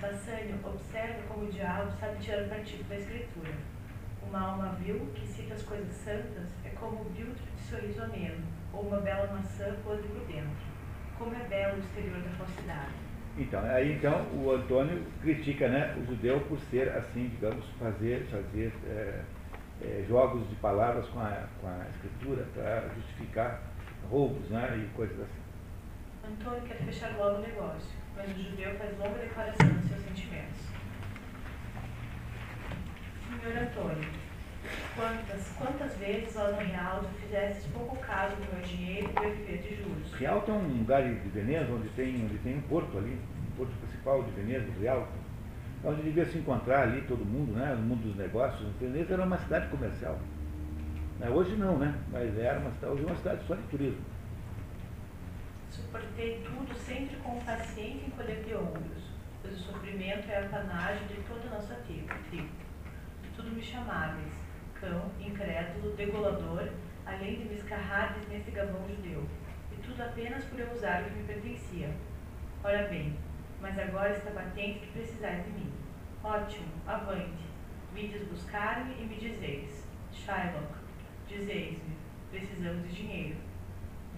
Bassânio 0.00 0.58
observa 0.64 1.22
como 1.28 1.46
o 1.46 1.50
diabo 1.50 1.90
sabe 1.98 2.18
tirar 2.18 2.48
partido 2.48 2.86
da 2.88 2.96
escritura 2.96 3.52
uma 4.28 4.40
alma 4.40 4.68
vil 4.80 5.06
que 5.14 5.26
cita 5.26 5.54
as 5.54 5.62
coisas 5.62 5.94
santas 5.94 6.48
é 6.64 6.70
como 6.70 7.02
o 7.02 7.04
filtro 7.14 7.44
de 7.56 7.62
sorriso 7.62 8.02
ameno, 8.02 8.44
ou 8.74 8.82
uma 8.82 8.98
bela 8.98 9.32
maçã 9.32 9.74
podre 9.84 10.08
por 10.08 10.26
dentro. 10.26 10.74
Como 11.18 11.34
é 11.34 11.44
belo 11.44 11.76
o 11.76 11.78
exterior 11.80 12.20
da 12.22 12.30
falsidade. 12.30 12.92
Então, 13.36 13.64
aí 13.64 13.94
então 13.94 14.26
o 14.32 14.52
Antônio 14.52 15.04
critica 15.20 15.68
né, 15.68 15.94
o 15.98 16.06
judeu 16.06 16.40
por 16.42 16.58
ser 16.70 16.88
assim, 16.90 17.28
digamos, 17.28 17.64
fazer, 17.78 18.26
fazer 18.30 18.72
é, 18.86 19.22
é, 19.82 20.04
jogos 20.08 20.48
de 20.48 20.54
palavras 20.56 21.06
com 21.08 21.18
a, 21.18 21.46
com 21.60 21.66
a 21.66 21.86
escritura 21.90 22.46
para 22.54 22.88
justificar 22.94 23.60
roubos 24.08 24.48
né, 24.50 24.84
e 24.84 24.96
coisas 24.96 25.18
assim. 25.20 25.44
Antônio 26.32 26.62
quer 26.62 26.76
fechar 26.76 27.16
logo 27.16 27.38
o 27.38 27.40
negócio, 27.40 27.90
mas 28.16 28.30
o 28.30 28.42
judeu 28.42 28.74
faz 28.76 28.98
longa 28.98 29.18
declaração 29.18 29.68
de 29.68 29.88
seus 29.88 30.00
sentimentos. 30.02 30.74
Senhor 33.42 33.58
Antônio, 33.58 34.08
quantas, 34.94 35.48
quantas 35.58 35.96
vezes 35.96 36.34
lá 36.34 36.50
no 36.50 36.58
Rialto 36.58 37.08
fizeste 37.20 37.68
pouco 37.70 37.96
caso 37.96 38.36
do 38.36 38.54
meu 38.54 38.62
dinheiro 38.62 39.10
e 39.20 39.24
eu 39.24 39.30
viver 39.36 39.58
de 39.58 39.76
juros? 39.76 40.14
Rialto 40.14 40.50
é 40.50 40.54
um 40.54 40.78
lugar 40.78 41.02
de 41.02 41.28
Veneza 41.28 41.72
onde 41.72 41.88
tem, 41.90 42.24
onde 42.24 42.38
tem 42.38 42.56
um 42.56 42.62
porto 42.62 42.98
ali, 42.98 43.18
um 43.48 43.56
porto 43.56 43.72
principal 43.80 44.22
de 44.22 44.30
Veneza, 44.32 44.66
Rialto, 44.78 45.12
onde 45.84 46.02
devia 46.02 46.24
se 46.24 46.38
encontrar 46.38 46.82
ali 46.82 47.02
todo 47.02 47.24
mundo, 47.24 47.52
né, 47.52 47.74
no 47.74 47.82
mundo 47.82 48.02
dos 48.02 48.16
negócios. 48.16 48.68
Veneza 48.80 49.14
era 49.14 49.24
uma 49.24 49.38
cidade 49.38 49.68
comercial. 49.68 50.18
Né, 51.18 51.28
hoje 51.30 51.56
não, 51.56 51.78
né? 51.78 51.94
Mas 52.10 52.36
era 52.38 52.58
uma 52.58 52.70
cidade, 52.72 52.92
hoje 52.92 53.02
é 53.02 53.06
uma 53.06 53.16
cidade 53.16 53.46
só 53.46 53.54
de 53.54 53.62
turismo. 53.64 54.04
Suportei 55.70 56.42
tudo 56.44 56.74
sempre 56.74 57.16
com 57.16 57.40
paciente 57.40 58.06
encolher 58.06 58.44
de 58.44 58.54
ombros, 58.54 59.10
pois 59.42 59.54
o 59.54 59.62
sofrimento 59.62 60.30
é 60.30 60.44
a 60.44 60.48
panagem 60.48 61.06
de 61.08 61.14
toda 61.22 61.48
a 61.48 61.54
nossa 61.58 61.74
tribo 61.86 62.08
tudo 63.36 63.50
me 63.50 63.62
chamáveis, 63.62 64.32
cão, 64.84 65.10
incrédulo, 65.18 65.96
degolador, 65.96 66.68
além 67.06 67.36
de 67.36 67.44
me 67.44 67.54
escarrades 67.54 68.28
nesse 68.28 68.50
gabão 68.50 68.86
judeu, 68.86 69.26
e 69.72 69.76
tudo 69.82 70.02
apenas 70.02 70.44
por 70.44 70.60
eu 70.60 70.70
usar 70.72 71.02
o 71.02 71.04
que 71.06 71.16
me 71.16 71.24
pertencia. 71.24 71.90
Ora 72.62 72.88
bem, 72.88 73.16
mas 73.60 73.78
agora 73.78 74.12
está 74.12 74.30
patente 74.30 74.80
que 74.80 74.92
precisais 74.92 75.44
de 75.44 75.50
mim. 75.52 75.72
Ótimo, 76.22 76.68
avante. 76.86 77.44
Vides 77.94 78.26
buscar-me 78.28 78.94
e 79.00 79.06
me 79.06 79.16
dizeis, 79.16 79.86
Shylock, 80.12 80.74
dizeis-me, 81.28 81.96
precisamos 82.30 82.82
de 82.88 82.94
dinheiro. 82.94 83.36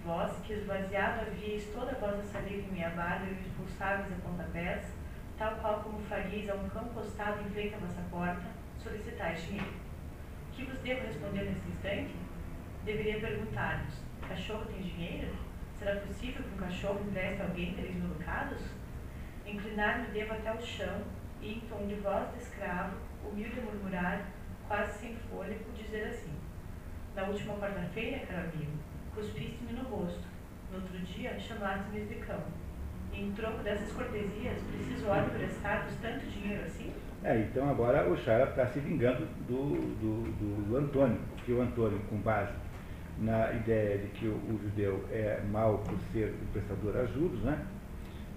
Vós, 0.03 0.37
que 0.39 0.53
esvaziado 0.53 1.21
havíeis 1.21 1.65
toda 1.73 1.91
a 1.91 1.99
vossa 1.99 2.23
saliva 2.23 2.67
em 2.67 2.71
minha 2.71 2.89
barba 2.89 3.25
e 3.25 3.35
me 3.35 3.41
expulsáveis 3.41 4.11
a 4.11 4.27
pontapés, 4.27 4.93
tal 5.37 5.55
qual 5.57 5.81
como 5.81 5.99
faríeis 6.01 6.49
a 6.49 6.55
um 6.55 6.69
cão 6.69 6.85
postado 6.85 7.41
em 7.41 7.49
frente 7.51 7.75
à 7.75 7.77
vossa 7.77 8.01
porta, 8.09 8.47
solicitar 8.79 9.35
dinheiro. 9.35 9.86
Que 10.57 10.63
vos 10.63 10.79
devo 10.79 11.05
responder 11.05 11.43
nesse 11.43 11.69
instante? 11.69 12.15
Deveria 12.83 13.19
perguntar-vos: 13.19 14.01
cachorro 14.27 14.65
tem 14.65 14.81
dinheiro? 14.81 15.31
Será 15.77 15.97
possível 15.97 16.41
que 16.41 16.55
um 16.55 16.57
cachorro 16.57 17.05
empreste 17.07 17.43
alguém 17.43 17.75
três 17.75 17.93
mil 17.93 18.07
ducados? 18.07 18.63
Inclinar-me 19.45 20.07
devo 20.07 20.33
até 20.33 20.51
o 20.51 20.59
chão 20.59 21.03
e, 21.43 21.53
em 21.53 21.59
tom 21.59 21.85
de 21.85 21.93
voz 22.01 22.31
de 22.31 22.39
escravo, 22.39 22.97
humilde 23.23 23.61
murmurar, 23.61 24.25
quase 24.67 24.97
sem 24.97 25.15
fôlego, 25.29 25.63
dizer 25.75 26.07
assim: 26.07 26.33
Na 27.15 27.25
última 27.25 27.53
quarta-feira, 27.59 28.25
caro 28.25 28.49
amigo, 28.51 28.79
cuspiste-me 29.13 29.73
no 29.73 29.83
rosto. 29.83 30.25
No 30.71 30.79
outro 30.79 30.97
dia, 31.01 31.39
chamaste-me 31.39 32.03
de 32.07 32.15
cão. 32.15 32.43
Em 33.13 33.31
troco 33.33 33.61
dessas 33.61 33.91
cortesias, 33.91 34.63
preciso 34.63 35.07
ora 35.07 35.27
emprestar-vos 35.27 35.93
tanto 36.01 36.25
dinheiro 36.25 36.63
assim? 36.63 36.91
É, 37.23 37.39
então 37.39 37.69
agora 37.69 38.07
o 38.07 38.15
Chara 38.17 38.45
está 38.45 38.67
se 38.67 38.79
vingando 38.79 39.25
do, 39.47 39.75
do, 39.99 40.69
do, 40.69 40.77
Antônio, 40.77 41.19
porque 41.35 41.51
o 41.51 41.61
Antônio, 41.61 41.99
com 42.09 42.17
base 42.17 42.53
na 43.17 43.51
ideia 43.53 43.97
de 43.97 44.07
que 44.09 44.27
o, 44.27 44.35
o 44.35 44.59
judeu 44.63 45.03
é 45.11 45.41
mau 45.49 45.79
por 45.79 45.97
ser 46.11 46.35
emprestador 46.43 46.95
a 46.95 47.05
juros, 47.05 47.41
né, 47.41 47.65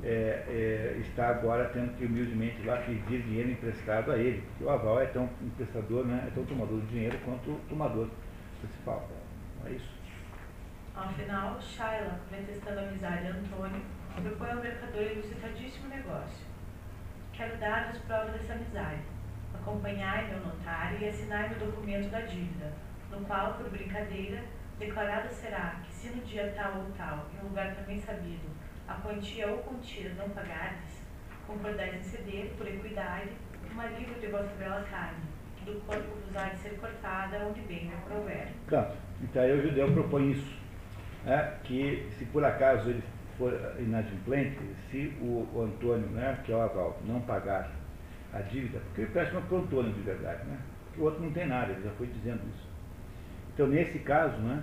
é, 0.03 0.45
é, 0.49 0.97
está 1.01 1.29
agora 1.29 1.69
tendo 1.75 1.95
que 1.99 2.07
humildemente 2.07 2.63
lá 2.63 2.79
pedir 2.79 3.23
dinheiro 3.23 3.51
emprestado 3.51 4.13
a 4.13 4.17
ele, 4.17 4.43
porque 4.49 4.65
o 4.65 4.71
aval 4.71 5.01
é 5.01 5.07
tão 5.07 5.29
emprestador, 5.43 6.07
né, 6.07 6.25
é 6.27 6.31
tão 6.35 6.45
tomador 6.47 6.81
de 6.81 6.87
dinheiro 6.87 7.19
quanto 7.25 7.51
o 7.51 7.61
tomador 7.69 8.09
principal. 8.61 9.07
É 9.67 9.73
isso. 9.73 10.01
Ao 10.97 11.09
final, 11.13 11.61
Shaila, 11.61 12.19
a 12.33 12.89
amizade 12.89 13.23
de 13.23 13.29
Antônio, 13.29 13.83
propõe 14.23 14.51
ao 14.51 14.57
mercador 14.57 15.03
ilusitradíssimo 15.03 15.89
negócio 15.89 16.50
quero 17.41 17.57
dar-vos 17.57 17.97
prova 18.03 18.33
dessa 18.33 18.53
amizade. 18.53 19.01
Acompanhai 19.55 20.29
meu 20.29 20.41
notário 20.41 20.99
e 21.01 21.09
assinai 21.09 21.51
o 21.51 21.59
documento 21.59 22.11
da 22.11 22.21
dívida, 22.21 22.71
no 23.11 23.25
qual, 23.25 23.55
por 23.55 23.71
brincadeira, 23.71 24.43
declarado 24.79 25.27
será 25.31 25.81
que 25.83 25.91
se 25.91 26.11
no 26.11 26.23
dia 26.23 26.53
tal 26.55 26.81
ou 26.81 26.91
tal, 26.99 27.31
em 27.35 27.43
lugar 27.43 27.75
também 27.75 27.99
sabido, 27.99 28.47
a 28.87 28.95
quantia 28.97 29.49
ou 29.49 29.59
quantias 29.59 30.15
não 30.19 30.29
pagardes, 30.29 31.01
concordais 31.47 31.95
em 31.95 32.03
ceder, 32.03 32.53
por 32.59 32.69
equidade, 32.69 33.31
uma 33.73 33.87
livre 33.87 34.21
de 34.21 34.27
vossa 34.27 34.55
bela 34.59 34.85
carne, 34.91 35.25
que 35.57 35.65
do 35.65 35.81
corpo 35.87 36.15
vos 36.15 36.37
há 36.37 36.51
de 36.51 36.59
ser 36.59 36.79
cortada 36.79 37.39
onde 37.49 37.63
bem 37.63 37.87
me 37.87 37.97
prover. 38.03 38.49
Pronto. 38.67 38.97
Então 39.23 39.43
aí 39.43 39.59
o 39.59 39.63
judeu 39.63 39.91
propõe 39.95 40.33
isso. 40.33 40.61
É, 41.27 41.55
que 41.65 42.07
se 42.19 42.27
por 42.27 42.45
acaso 42.45 42.91
ele 42.91 43.03
for 43.41 43.75
inadimplente, 43.79 44.59
se 44.91 45.17
o, 45.23 45.63
Antônio, 45.63 46.07
né, 46.11 46.39
que 46.45 46.53
é 46.53 46.57
o 46.57 46.61
aval, 46.61 47.01
não 47.07 47.23
pagar 47.23 47.73
a 48.35 48.41
dívida, 48.41 48.79
porque 48.81 49.01
ele 49.01 49.11
presta 49.11 49.41
para 49.41 49.57
o 49.57 49.63
Antônio 49.63 49.93
de 49.95 50.03
verdade, 50.03 50.45
né? 50.45 50.59
Porque 50.85 51.01
o 51.01 51.05
outro 51.05 51.23
não 51.23 51.33
tem 51.33 51.47
nada, 51.47 51.73
ele 51.73 51.83
já 51.83 51.91
foi 51.93 52.07
dizendo 52.07 52.43
isso. 52.55 52.69
Então, 53.55 53.67
nesse 53.67 53.99
caso, 54.01 54.37
né, 54.37 54.63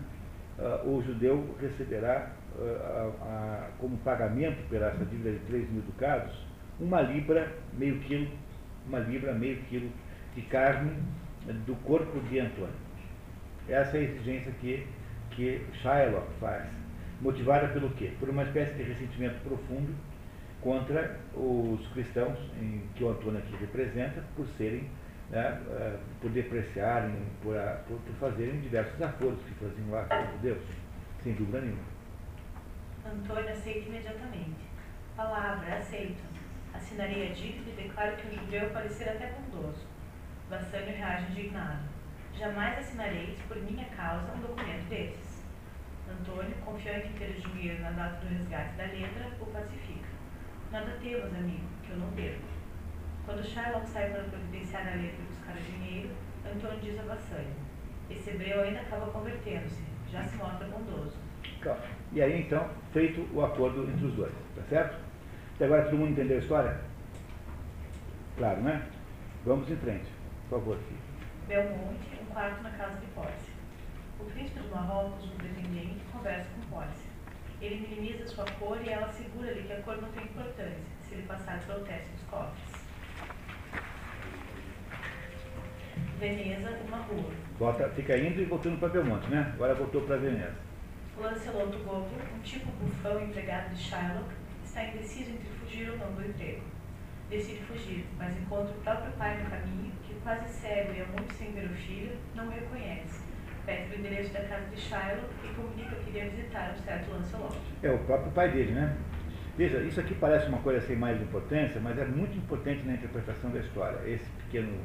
uh, 0.59 0.88
o 0.88 1.01
judeu 1.03 1.57
receberá 1.59 2.32
uh, 2.55 3.71
como 3.80 3.97
pagamento 3.97 4.57
pela 4.69 4.88
essa 4.89 5.03
dívida 5.05 5.32
de 5.32 5.39
3 5.39 5.71
mil 5.71 5.82
ducados 5.82 6.45
uma 6.80 7.01
libra, 7.01 7.51
meio 7.73 7.99
quilo, 8.01 8.28
uma 8.88 8.99
libra, 8.99 9.34
meio 9.34 9.57
quilo 9.63 9.89
de 10.36 10.43
carne 10.43 10.91
do 11.65 11.75
corpo 11.84 12.19
de 12.30 12.39
Antônio. 12.39 12.75
Essa 13.67 13.97
é 13.97 14.01
a 14.01 14.03
exigência 14.03 14.51
que, 14.61 14.86
que 15.32 15.65
Shylock 15.82 16.28
faz, 16.39 16.69
motivada 17.22 17.68
pelo 17.70 17.89
quê? 17.91 18.11
Por 18.20 18.30
uma 18.30 18.43
espécie 18.43 18.76
de 18.76 18.84
ressentimento 18.84 19.39
profundo 19.41 19.93
contra 20.61 21.20
os 21.34 21.88
cristãos 21.89 22.38
em, 22.61 22.84
que 22.95 23.03
o 23.03 23.09
Antônio 23.09 23.39
aqui 23.39 23.55
representa, 23.57 24.24
por 24.36 24.47
serem, 24.57 24.89
né, 25.30 25.61
uh, 25.68 25.99
por 26.22 26.30
depreciarem, 26.32 27.15
por, 27.41 27.55
por, 27.88 27.97
por, 27.99 28.15
fazerem 28.15 28.59
diversos 28.61 29.01
acordos 29.01 29.43
que 29.43 29.53
faziam 29.55 29.89
lá 29.91 30.05
com 30.05 30.24
os 30.24 30.32
judeus, 30.34 30.63
sem 31.24 31.34
dúvida 31.34 31.61
nenhuma. 31.61 31.97
Antônio 33.05 33.49
aceita 33.49 33.88
imediatamente. 33.88 34.68
Palavra, 35.15 35.78
aceito. 35.78 36.22
Assinarei 36.74 37.32
a 37.32 37.34
dívida 37.34 37.72
e 37.72 37.84
declaro 37.84 38.15
que 38.18 38.28
o 38.28 38.39
judeu 38.39 38.70
parecer 38.70 39.09
até 39.09 39.32
bondoso. 39.34 39.86
Bassânio 40.49 40.95
reage 40.95 41.32
indignado. 41.32 41.84
Jamais 42.38 42.78
assinareis, 42.78 43.39
por 43.47 43.57
minha 43.57 43.86
causa, 43.86 44.32
um 44.34 44.41
documento 44.41 44.88
desses. 44.89 45.26
Antônio, 46.20 46.55
confiante 46.65 47.07
em 47.07 47.13
ter 47.13 47.38
o 47.38 47.49
dinheiro 47.51 47.82
na 47.82 47.91
data 47.91 48.26
do 48.26 48.34
resgate 48.34 48.76
da 48.76 48.84
letra, 48.86 49.32
o 49.39 49.45
pacifica. 49.45 50.07
Nada 50.72 50.97
temos, 51.01 51.34
amigo, 51.34 51.63
que 51.84 51.91
eu 51.91 51.97
não 51.97 52.11
perco. 52.11 52.41
Quando 53.26 53.43
Shylock 53.43 53.88
sai 53.88 54.09
para 54.11 54.24
providenciar 54.24 54.88
a 54.88 54.95
letra 54.95 55.18
e 55.20 55.28
buscar 55.28 55.55
o 55.55 55.59
dinheiro, 55.59 56.09
Antônio 56.45 56.80
diz 56.80 56.99
a 56.99 57.03
Bassânio. 57.03 57.55
Esse 58.09 58.30
hebreu 58.30 58.61
ainda 58.61 58.80
acaba 58.80 59.07
convertendo-se, 59.07 59.84
já 60.09 60.24
se 60.24 60.38
mostra 60.38 60.68
bondoso. 60.68 61.18
E 62.13 62.22
aí, 62.22 62.41
então, 62.41 62.70
feito 62.93 63.28
o 63.34 63.43
acordo 63.43 63.84
entre 63.89 64.05
os 64.05 64.13
dois, 64.13 64.32
tá 64.55 64.61
certo? 64.70 64.97
Até 65.55 65.65
agora 65.65 65.86
todo 65.86 65.97
mundo 65.97 66.11
entendeu 66.11 66.38
a 66.38 66.39
história? 66.39 66.82
Claro, 68.38 68.61
né? 68.61 68.88
Vamos 69.43 69.70
em 69.70 69.76
frente. 69.76 70.09
Por 70.49 70.59
favor, 70.59 70.78
filho. 70.78 70.99
Belmonte, 71.47 72.20
um 72.22 72.26
quarto 72.26 72.61
na 72.61 72.72
casa 72.72 72.99
de 72.99 73.07
Pórcia. 73.07 73.53
O 74.20 74.26
príncipe 74.26 74.59
do 74.59 74.70
Marrocos, 74.70 75.26
um 75.26 75.36
pretendente, 75.38 75.97
conversa 76.28 76.49
com 76.55 76.75
Pórcia. 76.75 77.09
Ele 77.61 77.88
minimiza 77.88 78.28
sua 78.28 78.45
cor 78.59 78.80
e 78.84 78.89
ela 78.89 79.07
assegura-lhe 79.07 79.63
que 79.63 79.73
a 79.73 79.82
cor 79.82 79.99
não 80.01 80.11
tem 80.11 80.23
importância, 80.23 80.78
se 81.07 81.15
ele 81.15 81.23
passar 81.23 81.59
pelo 81.61 81.86
teste 81.86 82.09
dos 82.11 82.23
cofres. 82.23 82.88
Veneza, 86.19 86.78
uma 86.86 86.97
rua. 86.97 87.32
Volta, 87.57 87.89
fica 87.89 88.17
indo 88.17 88.41
e 88.41 88.45
voltando 88.45 88.80
para 88.80 88.89
Belmonte, 88.89 89.30
né? 89.30 89.51
Agora 89.53 89.73
voltou 89.73 90.01
para 90.01 90.17
Veneza. 90.17 90.55
Lancelot 91.17 91.78
Gogo, 91.78 92.09
um 92.36 92.39
tipo 92.41 92.69
bufão 92.71 93.21
empregado 93.21 93.73
de 93.73 93.82
Shylock, 93.82 94.30
está 94.63 94.84
indeciso 94.84 95.32
entre 95.32 95.49
fugir 95.59 95.89
ou 95.89 95.97
não 95.97 96.11
do 96.13 96.28
emprego. 96.28 96.61
Decide 97.30 97.61
fugir, 97.61 98.05
mas 98.17 98.38
encontra 98.38 98.73
o 98.73 98.82
próprio 98.82 99.11
pai 99.13 99.41
no 99.41 99.49
caminho, 99.49 99.91
que 100.03 100.13
quase 100.21 100.47
cego 100.49 100.93
e 100.93 101.01
há 101.01 101.05
muito 101.05 101.34
sem 101.34 101.51
ver 101.53 101.65
o 101.65 101.73
filho, 101.73 102.17
não 102.36 102.47
o 102.47 102.51
reconhece. 102.51 103.26
Pede 103.68 103.93
o 103.93 103.99
endereço 103.99 104.32
da 104.32 104.39
casa 104.45 104.65
de 104.68 104.80
Shylock 104.80 105.28
e 105.43 105.47
comunica 105.53 105.95
que 105.97 106.09
iria 106.09 106.30
visitar 106.30 106.74
um 106.74 106.84
certo 106.84 107.11
Lancelot. 107.11 107.57
É 107.84 107.91
o 107.91 107.97
próprio 107.99 108.32
pai 108.32 108.49
dele, 108.49 108.72
né? 108.72 108.95
Veja, 109.57 109.80
isso 109.80 109.99
aqui 109.99 110.15
parece 110.15 110.47
uma 110.47 110.59
coisa 110.59 110.80
sem 110.88 110.95
mais 110.95 111.22
importância, 111.22 111.82
mas 111.82 111.99
é 111.99 112.05
muito 112.05 112.38
importante 112.38 112.82
na 112.86 112.93
interpretação 112.93 113.51
da 113.51 113.59
história, 113.59 113.99
esse 114.07 114.24
pequeno, 114.45 114.80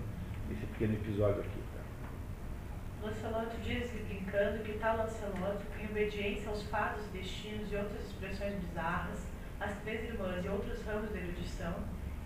esse 0.50 0.66
pequeno 0.66 0.94
episódio 0.94 1.42
aqui. 1.42 1.60
Tá? 1.72 3.06
Lancelot 3.06 3.56
diz-lhe 3.62 4.02
brincando 4.02 4.64
que 4.64 4.72
tal 4.72 4.96
Lancelot, 4.96 5.62
em 5.80 5.84
obediência 5.86 6.48
aos 6.48 6.64
fados, 6.64 7.04
destinos 7.12 7.70
e 7.70 7.76
outras 7.76 8.04
expressões 8.04 8.54
bizarras, 8.54 9.28
as 9.60 9.72
três 9.84 10.02
irmãs 10.08 10.44
e 10.44 10.48
outros 10.48 10.84
ramos 10.84 11.08
da 11.12 11.18
erudição, 11.20 11.74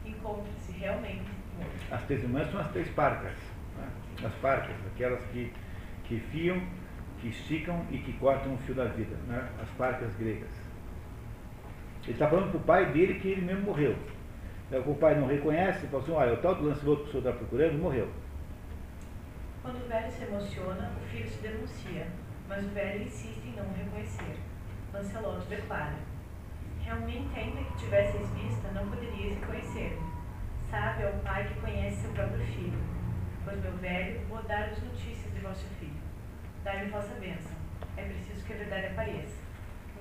encontra-se 0.07 0.72
realmente. 0.72 1.28
As 1.90 2.02
três 2.04 2.22
irmãs 2.22 2.50
são 2.50 2.61
as 2.61 2.70
três 2.72 2.88
parcas. 2.88 3.36
Né? 3.76 3.88
As 4.24 4.34
parcas, 4.36 4.74
aquelas 4.94 5.22
que, 5.32 5.52
que 6.09 6.18
fiam, 6.30 6.61
que 7.20 7.28
esticam 7.28 7.84
e 7.90 7.98
que 7.98 8.12
cortam 8.14 8.54
o 8.54 8.59
fio 8.59 8.74
da 8.74 8.84
vida. 8.84 9.16
Né? 9.26 9.48
As 9.62 9.68
parcas 9.70 10.14
gregas. 10.16 10.50
Ele 12.04 12.12
está 12.12 12.28
falando 12.28 12.50
para 12.50 12.59
o 12.59 12.64
pai 12.64 12.92
dele 12.92 13.18
que 13.20 13.28
ele 13.28 13.42
mesmo 13.42 13.62
morreu. 13.62 13.96
O 14.86 14.94
pai 14.94 15.18
não 15.18 15.26
reconhece 15.26 15.86
e 15.86 15.88
fala 15.88 16.02
assim, 16.02 16.12
olha, 16.12 16.34
o 16.34 16.36
tal 16.38 16.54
do 16.57 16.68
Lancelot 16.68 17.02
que 17.02 17.09
o 17.09 17.11
senhor 17.12 17.26
está 17.26 17.32
procurando 17.32 17.78
morreu. 17.78 18.09
Quando 19.62 19.84
o 19.84 19.88
velho 19.88 20.11
se 20.11 20.24
emociona, 20.24 20.92
o 20.96 21.07
filho 21.09 21.28
se 21.28 21.42
denuncia, 21.42 22.07
mas 22.48 22.64
o 22.64 22.68
velho 22.68 23.02
insiste 23.02 23.46
em 23.46 23.57
não 23.57 23.64
o 23.64 23.72
reconhecer. 23.72 24.36
Lancelot 24.92 25.46
declara, 25.48 25.96
Realmente, 26.86 27.36
ainda 27.36 27.64
que 27.64 27.78
tivesseis 27.78 28.30
vista, 28.30 28.70
não 28.70 28.88
poderias 28.88 29.36
reconhecer-me. 29.40 29.98
Sabe 30.70 31.02
é 31.02 31.09
o 31.09 31.18
pai 31.24 31.48
que 31.48 31.61
conhece 31.61 32.02
seu 32.02 32.12
próprio 32.12 32.38
filho. 32.46 32.78
Pois, 33.44 33.61
meu 33.61 33.72
velho, 33.78 34.20
vou 34.28 34.40
dar-vos 34.44 34.80
notícias 34.84 35.34
de 35.34 35.40
vosso 35.40 35.66
filho. 35.80 35.95
Dai-me 36.66 36.90
vossa 36.90 37.14
bênção. 37.20 37.52
É 37.96 38.02
preciso 38.02 38.44
que 38.44 38.52
a 38.52 38.56
verdade 38.56 38.86
apareça. 38.86 39.40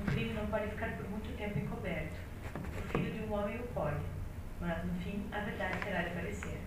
Um 0.01 0.05
crime 0.05 0.33
não 0.33 0.47
pode 0.47 0.67
ficar 0.71 0.97
por 0.97 1.07
muito 1.11 1.37
tempo 1.37 1.59
encoberto. 1.59 2.17
O 2.55 2.81
filho 2.89 3.13
de 3.13 3.19
um 3.19 3.33
homem 3.33 3.59
o 3.59 3.67
pode, 3.67 4.03
mas 4.59 4.83
no 4.83 4.91
fim 4.95 5.27
a 5.31 5.41
verdade 5.41 5.77
terá 5.83 6.01
de 6.01 6.07
aparecer. 6.07 6.59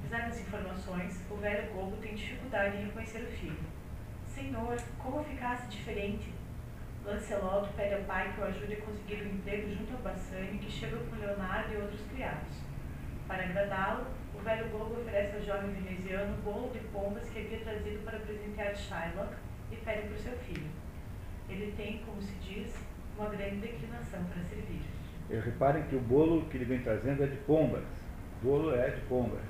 Apesar 0.00 0.28
das 0.28 0.40
informações, 0.40 1.24
o 1.30 1.36
velho 1.36 1.72
Gogo 1.72 1.98
tem 1.98 2.16
dificuldade 2.16 2.78
em 2.78 2.86
reconhecer 2.86 3.22
o 3.22 3.30
filho. 3.30 3.64
Senhor, 4.26 4.76
como 4.98 5.22
ficasse 5.22 5.68
diferente? 5.68 6.34
Lancelot 7.04 7.72
pede 7.74 7.94
ao 7.94 8.02
pai 8.02 8.32
que 8.32 8.40
o 8.40 8.44
ajude 8.44 8.72
a 8.74 8.80
conseguir 8.80 9.22
um 9.22 9.36
emprego 9.36 9.72
junto 9.72 9.92
ao 9.92 10.02
Bassani, 10.02 10.58
que 10.58 10.68
chega 10.68 10.96
com 10.96 11.14
Leonardo 11.14 11.72
e 11.72 11.76
outros 11.76 12.00
criados. 12.10 12.56
Para 13.28 13.44
agradá-lo, 13.44 14.08
o 14.44 14.46
velho 14.46 14.68
Globo 14.68 15.00
oferece 15.00 15.36
ao 15.36 15.42
jovem 15.42 15.72
veneziano 15.72 16.36
bolo 16.44 16.70
de 16.70 16.78
pombas 16.88 17.26
que 17.30 17.38
havia 17.38 17.60
trazido 17.60 18.04
para 18.04 18.18
presentear 18.18 18.76
Shylock 18.76 19.32
e 19.72 19.76
pede 19.76 20.08
para 20.08 20.16
o 20.16 20.18
seu 20.18 20.32
filho. 20.32 20.68
Ele 21.48 21.72
tem, 21.74 22.02
como 22.04 22.20
se 22.20 22.34
diz, 22.34 22.74
uma 23.16 23.30
grande 23.30 23.56
declinação 23.56 24.22
para 24.24 24.42
servir. 24.42 24.82
E 25.30 25.36
reparem 25.36 25.84
que 25.84 25.96
o 25.96 26.00
bolo 26.00 26.44
que 26.50 26.58
ele 26.58 26.66
vem 26.66 26.80
trazendo 26.80 27.24
é 27.24 27.26
de 27.26 27.38
pombas. 27.38 27.84
O 28.42 28.46
bolo 28.46 28.74
é 28.74 28.90
de 28.90 29.00
pombas. 29.02 29.40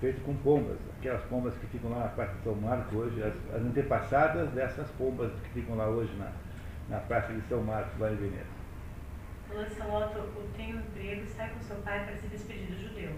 Feito 0.00 0.20
com 0.20 0.36
pombas. 0.36 0.78
Aquelas 1.00 1.24
pombas 1.24 1.54
que 1.54 1.66
ficam 1.66 1.90
lá 1.90 2.04
na 2.04 2.08
Praça 2.08 2.34
de 2.34 2.44
São 2.44 2.54
Marco 2.54 2.96
hoje, 2.96 3.20
as, 3.20 3.34
as 3.56 3.60
antepassadas 3.60 4.50
dessas 4.50 4.88
pombas 4.92 5.32
que 5.42 5.48
ficam 5.60 5.74
lá 5.74 5.88
hoje 5.88 6.14
na, 6.14 6.30
na 6.88 7.00
Praça 7.00 7.32
de 7.32 7.40
São 7.48 7.60
Marcos, 7.64 7.98
lá 7.98 8.12
em 8.12 8.16
Veneza. 8.16 8.56
Lancelot 9.52 10.14
tem 10.56 10.76
um 10.76 10.78
emprego 10.78 11.24
e 11.24 11.26
sai 11.26 11.50
com 11.50 11.60
seu 11.60 11.76
pai 11.78 12.04
para 12.04 12.14
se 12.14 12.28
despedir 12.28 12.68
do 12.68 12.88
judeu. 12.88 13.10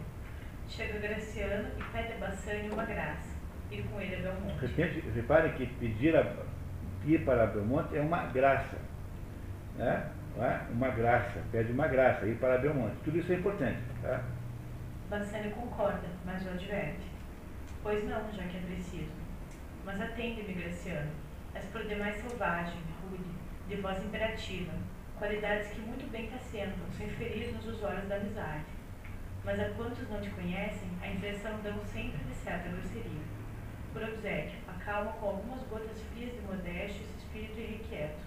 Chega 0.69 0.99
Graciano 0.99 1.69
e 1.79 1.83
pede 1.93 2.13
a 2.13 2.17
Bassani 2.19 2.69
uma 2.71 2.85
graça, 2.85 3.35
ir 3.71 3.83
com 3.85 4.01
ele 4.01 4.17
a 4.17 4.19
Belmonte. 4.19 4.67
Repente, 4.67 5.09
repare 5.15 5.51
que 5.53 5.67
pedir 5.67 6.15
a, 6.15 6.37
ir 7.05 7.25
para 7.25 7.47
Belmonte 7.47 7.97
é 7.97 8.01
uma 8.01 8.27
graça. 8.27 8.77
Né? 9.77 10.11
É? 10.39 10.71
Uma 10.71 10.91
graça, 10.91 11.41
pede 11.51 11.73
uma 11.73 11.89
graça, 11.89 12.27
ir 12.27 12.37
para 12.37 12.59
Belmonte. 12.59 12.97
Tudo 13.03 13.19
isso 13.19 13.33
é 13.33 13.37
importante. 13.37 13.81
Tá? 14.03 14.23
Bassani 15.09 15.51
concorda, 15.51 16.07
mas 16.25 16.45
o 16.47 16.51
adverte. 16.51 17.09
Pois 17.83 18.05
não, 18.05 18.31
já 18.33 18.43
que 18.45 18.59
é 18.59 18.61
preciso. 18.61 19.11
Mas 19.85 20.01
atende-me, 20.01 20.53
Graciano. 20.53 21.11
És 21.55 21.65
por 21.73 21.83
demais 21.85 22.15
selvagem, 22.17 22.79
rude, 23.03 23.25
de 23.69 23.77
voz 23.77 23.99
imperativa, 24.05 24.73
qualidades 25.19 25.71
que 25.71 25.81
muito 25.81 26.09
bem 26.11 26.27
te 26.27 26.35
assentam, 26.35 26.87
sem 26.97 27.09
ferir 27.09 27.53
nos 27.55 27.67
usuários 27.67 28.07
da 28.07 28.17
amizade. 28.17 28.78
Mas 29.49 29.61
a 29.61 29.71
quantos 29.71 30.07
não 30.11 30.21
te 30.21 30.29
conhecem, 30.29 30.91
a 31.01 31.09
impressão 31.09 31.59
dão 31.63 31.83
sempre 31.87 32.19
de 32.19 32.35
certa 32.35 32.69
grosseria. 32.69 33.23
Por 33.95 34.03
obséquio, 34.03 34.59
acalma 34.69 35.13
com 35.13 35.27
algumas 35.27 35.63
gotas 35.69 36.03
frias 36.13 36.35
de 36.35 36.41
modéstia 36.43 37.03
esse 37.03 37.17
espírito 37.17 37.59
irrequieto, 37.59 38.21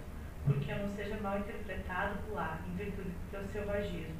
porque 0.44 0.72
eu 0.72 0.78
não 0.78 0.88
seja 0.96 1.16
mal 1.20 1.38
interpretado 1.38 2.18
por 2.24 2.34
lá, 2.34 2.60
em 2.66 2.76
virtude 2.76 3.10
do 3.10 3.30
teu 3.30 3.44
selvagismo, 3.44 4.16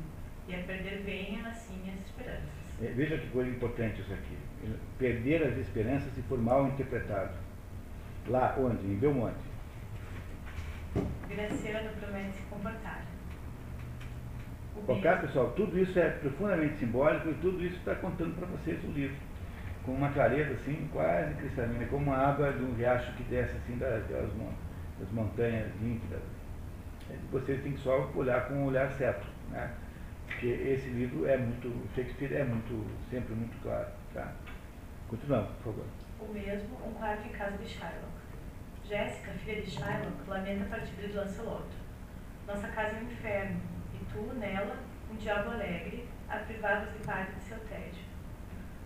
e 0.46 0.55
a 0.55 0.62
perder 0.62 1.03
venha, 1.03 1.44
assim, 1.48 1.92
as 1.92 2.07
esperanças. 2.07 2.80
É, 2.80 2.92
veja 2.92 3.18
que 3.18 3.26
coisa 3.30 3.50
importante 3.50 4.00
isso 4.00 4.12
aqui. 4.12 4.38
Perder 4.96 5.42
as 5.42 5.59
esperanças 5.59 6.12
se 6.12 6.22
for 6.22 6.38
mal 6.38 6.68
interpretado. 6.68 7.34
Lá 8.28 8.55
onde? 8.57 8.86
Em 8.86 8.94
Belmonte. 8.94 9.42
Graciano 11.28 11.90
promete 11.98 12.36
se 12.36 12.42
comportar. 12.42 13.11
Ok, 14.88 15.10
pessoal, 15.20 15.50
tudo 15.52 15.78
isso 15.78 15.98
é 15.98 16.10
profundamente 16.10 16.78
simbólico 16.78 17.28
e 17.28 17.34
tudo 17.34 17.62
isso 17.62 17.76
está 17.76 17.94
contando 17.94 18.34
para 18.36 18.46
vocês 18.46 18.82
o 18.84 18.88
livro. 18.88 19.16
Com 19.84 19.92
uma 19.92 20.10
clareza 20.12 20.54
assim, 20.54 20.88
quase 20.92 21.34
cristalina, 21.34 21.86
como 21.86 22.06
uma 22.06 22.16
água 22.16 22.52
de 22.52 22.62
um 22.62 22.74
riacho 22.74 23.12
que 23.16 23.22
desce 23.24 23.56
assim 23.56 23.76
das, 23.78 24.04
das 24.08 25.10
montanhas 25.12 25.70
límpidas. 25.80 26.22
É, 27.10 27.16
vocês 27.30 27.62
têm 27.62 27.72
que 27.72 27.80
só 27.80 28.10
olhar 28.14 28.48
com 28.48 28.54
o 28.54 28.66
olhar 28.66 28.90
certo, 28.92 29.26
né? 29.50 29.72
Porque 30.26 30.46
esse 30.46 30.88
livro 30.88 31.26
é 31.26 31.36
muito, 31.36 31.68
Shakespeare 31.94 32.34
é 32.34 32.44
muito, 32.44 32.86
sempre 33.10 33.34
muito 33.34 33.60
claro. 33.62 33.88
Tá? 34.14 34.32
Continuamos, 35.08 35.50
por 35.62 35.72
favor. 35.72 35.86
O 36.20 36.32
mesmo, 36.32 36.76
um 36.86 36.94
quarto 36.94 37.26
em 37.26 37.32
casa 37.32 37.56
de 37.58 37.68
Shylock. 37.68 38.22
Jéssica, 38.88 39.32
filha 39.32 39.62
de 39.62 39.70
Shylock, 39.70 40.28
lamenta 40.28 40.64
a 40.64 40.68
partida 40.68 41.06
de 41.06 41.12
Lancelot. 41.12 41.66
Nossa 42.46 42.68
casa 42.68 42.96
é 42.96 43.00
um 43.00 43.04
inferno, 43.04 43.60
tu, 44.12 44.34
nela, 44.38 44.76
um 45.10 45.16
diabo 45.16 45.50
alegre, 45.50 46.08
a 46.28 46.36
privadas 46.38 46.92
de 46.92 46.98
parte 47.06 47.32
de 47.32 47.42
seu 47.44 47.58
tédio. 47.60 48.02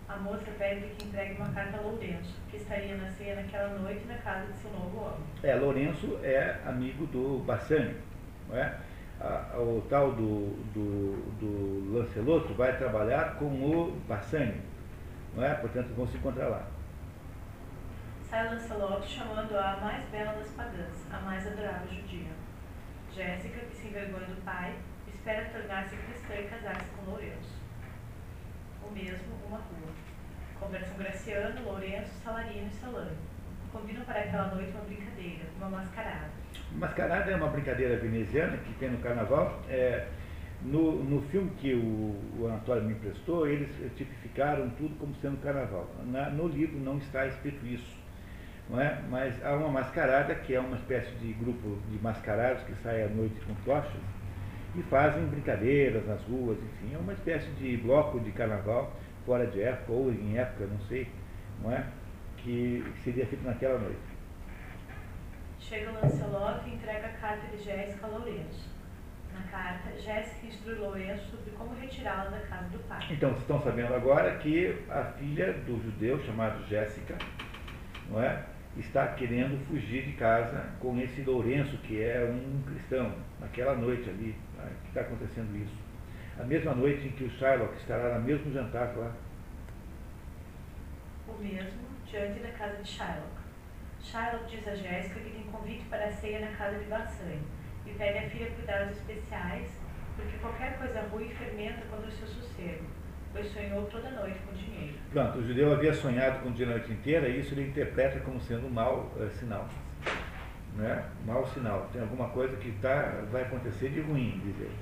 A 0.07 0.15
moça 0.17 0.45
pede 0.57 0.87
que 0.95 1.05
entregue 1.05 1.35
uma 1.35 1.49
carta 1.49 1.77
a 1.77 1.81
Lourenço, 1.81 2.33
que 2.49 2.57
estaria 2.57 2.95
na 2.95 3.09
ceia 3.11 3.35
naquela 3.35 3.77
noite 3.77 4.05
na 4.05 4.17
casa 4.17 4.51
de 4.51 4.57
seu 4.57 4.71
novo 4.71 4.99
homem. 4.99 5.27
É, 5.43 5.55
Lourenço 5.55 6.19
é 6.23 6.61
amigo 6.65 7.05
do 7.07 7.43
Bassani, 7.43 7.95
não 8.47 8.57
é? 8.57 8.77
A, 9.19 9.57
o 9.57 9.85
tal 9.89 10.11
do, 10.13 10.55
do, 10.73 11.17
do 11.39 11.97
Lanceloto 11.97 12.53
vai 12.53 12.77
trabalhar 12.77 13.35
com 13.35 13.45
o 13.45 13.99
Bassani, 14.07 14.61
não 15.35 15.43
é? 15.43 15.55
Portanto, 15.55 15.93
vão 15.95 16.07
se 16.07 16.17
encontrar 16.17 16.47
lá. 16.47 16.67
Sai 18.29 18.49
Lancelot 18.49 19.07
chamando-a 19.07 19.73
a 19.73 19.77
mais 19.77 20.03
bela 20.09 20.33
das 20.33 20.49
pagãs, 20.51 21.05
a 21.11 21.19
mais 21.19 21.47
adorável 21.47 21.87
judia. 21.89 22.31
Jéssica, 23.13 23.59
que 23.61 23.75
se 23.75 23.87
envergonha 23.87 24.27
do 24.27 24.43
pai, 24.43 24.75
espera 25.27 25.49
tornar-se 25.49 25.93
cristã 25.97 26.35
e 26.35 26.43
casar-se 26.47 26.89
com 26.91 27.11
Lourenço. 27.11 27.61
O 28.81 28.93
mesmo, 28.93 29.35
uma 29.45 29.57
rua. 29.57 29.91
Conversam 30.57 30.97
Graciano, 30.97 31.65
Lourenço, 31.65 32.09
Salarino 32.23 32.67
e 32.67 32.75
Salame. 32.75 33.11
Combinam 33.73 34.05
para 34.05 34.21
aquela 34.21 34.55
noite 34.55 34.71
uma 34.71 34.85
brincadeira, 34.85 35.43
uma 35.57 35.69
mascarada. 35.69 36.29
Mascarada 36.71 37.29
é 37.29 37.35
uma 37.35 37.49
brincadeira 37.49 37.97
veneziana 37.97 38.55
que 38.55 38.73
tem 38.75 38.89
no 38.89 38.99
carnaval. 38.99 39.61
É, 39.67 40.07
no, 40.61 41.03
no 41.03 41.21
filme 41.23 41.51
que 41.57 41.73
o, 41.73 42.15
o 42.41 42.81
me 42.83 42.93
emprestou, 42.93 43.45
eles 43.45 43.69
tipificaram 43.97 44.69
tudo 44.77 44.97
como 44.97 45.13
sendo 45.15 45.41
carnaval. 45.43 45.93
Na, 46.05 46.29
no 46.29 46.47
livro 46.47 46.79
não 46.79 46.99
está 46.99 47.27
escrito 47.27 47.65
isso. 47.67 47.97
É? 48.79 49.01
Mas 49.09 49.45
há 49.45 49.55
uma 49.57 49.69
mascarada, 49.69 50.33
que 50.35 50.55
é 50.55 50.59
uma 50.59 50.77
espécie 50.77 51.11
de 51.15 51.33
grupo 51.33 51.77
de 51.89 52.01
mascarados 52.01 52.63
que 52.63 52.73
saem 52.81 53.03
à 53.03 53.09
noite 53.09 53.35
com 53.45 53.53
tochas 53.65 54.16
e 54.75 54.81
fazem 54.83 55.25
brincadeiras 55.25 56.05
nas 56.05 56.21
ruas, 56.23 56.57
enfim, 56.57 56.93
é 56.93 56.97
uma 56.97 57.13
espécie 57.13 57.49
de 57.51 57.77
bloco 57.77 58.19
de 58.19 58.31
carnaval 58.31 58.93
fora 59.25 59.45
de 59.47 59.61
época, 59.61 59.91
ou 59.91 60.11
em 60.11 60.37
época, 60.37 60.65
não 60.65 60.79
sei, 60.81 61.07
não 61.61 61.71
é? 61.71 61.85
Que 62.37 62.83
seria 63.03 63.25
feito 63.25 63.43
naquela 63.43 63.79
noite. 63.79 64.17
Chega 65.59 65.91
Lancelot 65.91 66.61
e 66.65 66.75
entrega 66.75 67.07
a 67.07 67.13
carta 67.13 67.45
de 67.47 67.61
Jéssica 67.61 68.05
a 68.05 68.09
Lourenço. 68.09 68.69
Na 69.33 69.41
carta, 69.51 69.89
Jéssica 69.99 70.47
instrui 70.47 70.75
Lourenço 70.75 71.29
sobre 71.29 71.51
como 71.51 71.75
retirá-la 71.75 72.29
da 72.29 72.39
casa 72.39 72.69
do 72.69 72.79
pai. 72.87 73.05
Então, 73.11 73.29
vocês 73.31 73.41
estão 73.41 73.61
sabendo 73.61 73.93
agora 73.93 74.37
que 74.37 74.77
a 74.89 75.03
filha 75.19 75.53
do 75.53 75.81
judeu 75.83 76.23
chamado 76.23 76.65
Jéssica, 76.67 77.17
não 78.09 78.23
é? 78.23 78.45
Está 78.77 79.07
querendo 79.07 79.59
fugir 79.67 80.05
de 80.05 80.13
casa 80.13 80.69
com 80.79 80.97
esse 80.99 81.21
Lourenço, 81.23 81.77
que 81.79 82.01
é 82.01 82.23
um 82.23 82.61
cristão, 82.61 83.13
naquela 83.41 83.75
noite 83.75 84.09
ali, 84.09 84.35
que 84.65 84.87
está 84.87 85.01
acontecendo 85.01 85.55
isso 85.57 85.87
a 86.39 86.43
mesma 86.43 86.73
noite 86.75 87.07
em 87.07 87.11
que 87.11 87.23
o 87.23 87.29
Shylock 87.29 87.75
estará 87.77 88.17
no 88.19 88.25
mesmo 88.25 88.51
jantar 88.51 88.95
lá. 88.95 89.11
O 91.27 91.33
mesmo, 91.41 91.81
diante 92.05 92.39
da 92.39 92.51
casa 92.51 92.77
de 92.81 92.87
Shylock. 92.87 93.37
Shylock 93.99 94.45
diz 94.47 94.67
a 94.67 94.75
Jéssica 94.75 95.19
que 95.19 95.31
tem 95.31 95.43
convite 95.43 95.85
para 95.85 96.05
a 96.05 96.11
ceia 96.11 96.39
na 96.39 96.55
casa 96.55 96.77
de 96.77 96.85
Bassani 96.85 97.41
e 97.85 97.91
pede 97.93 98.19
a 98.19 98.29
filha 98.29 98.51
cuidados 98.51 98.97
especiais, 98.97 99.67
porque 100.15 100.37
qualquer 100.37 100.77
coisa 100.77 101.01
ruim 101.11 101.29
fermenta 101.29 101.81
contra 101.89 102.07
o 102.07 102.11
seu 102.11 102.27
sossego, 102.27 102.85
pois 103.33 103.47
sonhou 103.47 103.85
toda 103.85 104.11
noite 104.11 104.39
com 104.39 104.53
dinheiro. 104.53 104.97
Pronto, 105.11 105.39
o 105.39 105.47
judeu 105.47 105.73
havia 105.73 105.93
sonhado 105.93 106.43
com 106.43 106.51
dinheiro 106.51 106.75
a 106.75 106.77
noite 106.77 106.93
inteira 106.93 107.27
e 107.27 107.39
isso 107.39 107.53
ele 107.55 107.69
interpreta 107.69 108.19
como 108.19 108.39
sendo 108.39 108.67
um 108.67 108.71
mau 108.71 109.11
uh, 109.15 109.29
sinal. 109.31 109.67
Né? 110.77 111.05
Mau 111.25 111.45
sinal. 111.47 111.89
Tem 111.91 112.01
alguma 112.01 112.29
coisa 112.29 112.55
que 112.57 112.71
tá, 112.73 113.23
vai 113.31 113.41
acontecer 113.41 113.89
de 113.89 114.01
ruim, 114.01 114.39
diz 114.43 114.59
ele. 114.59 114.77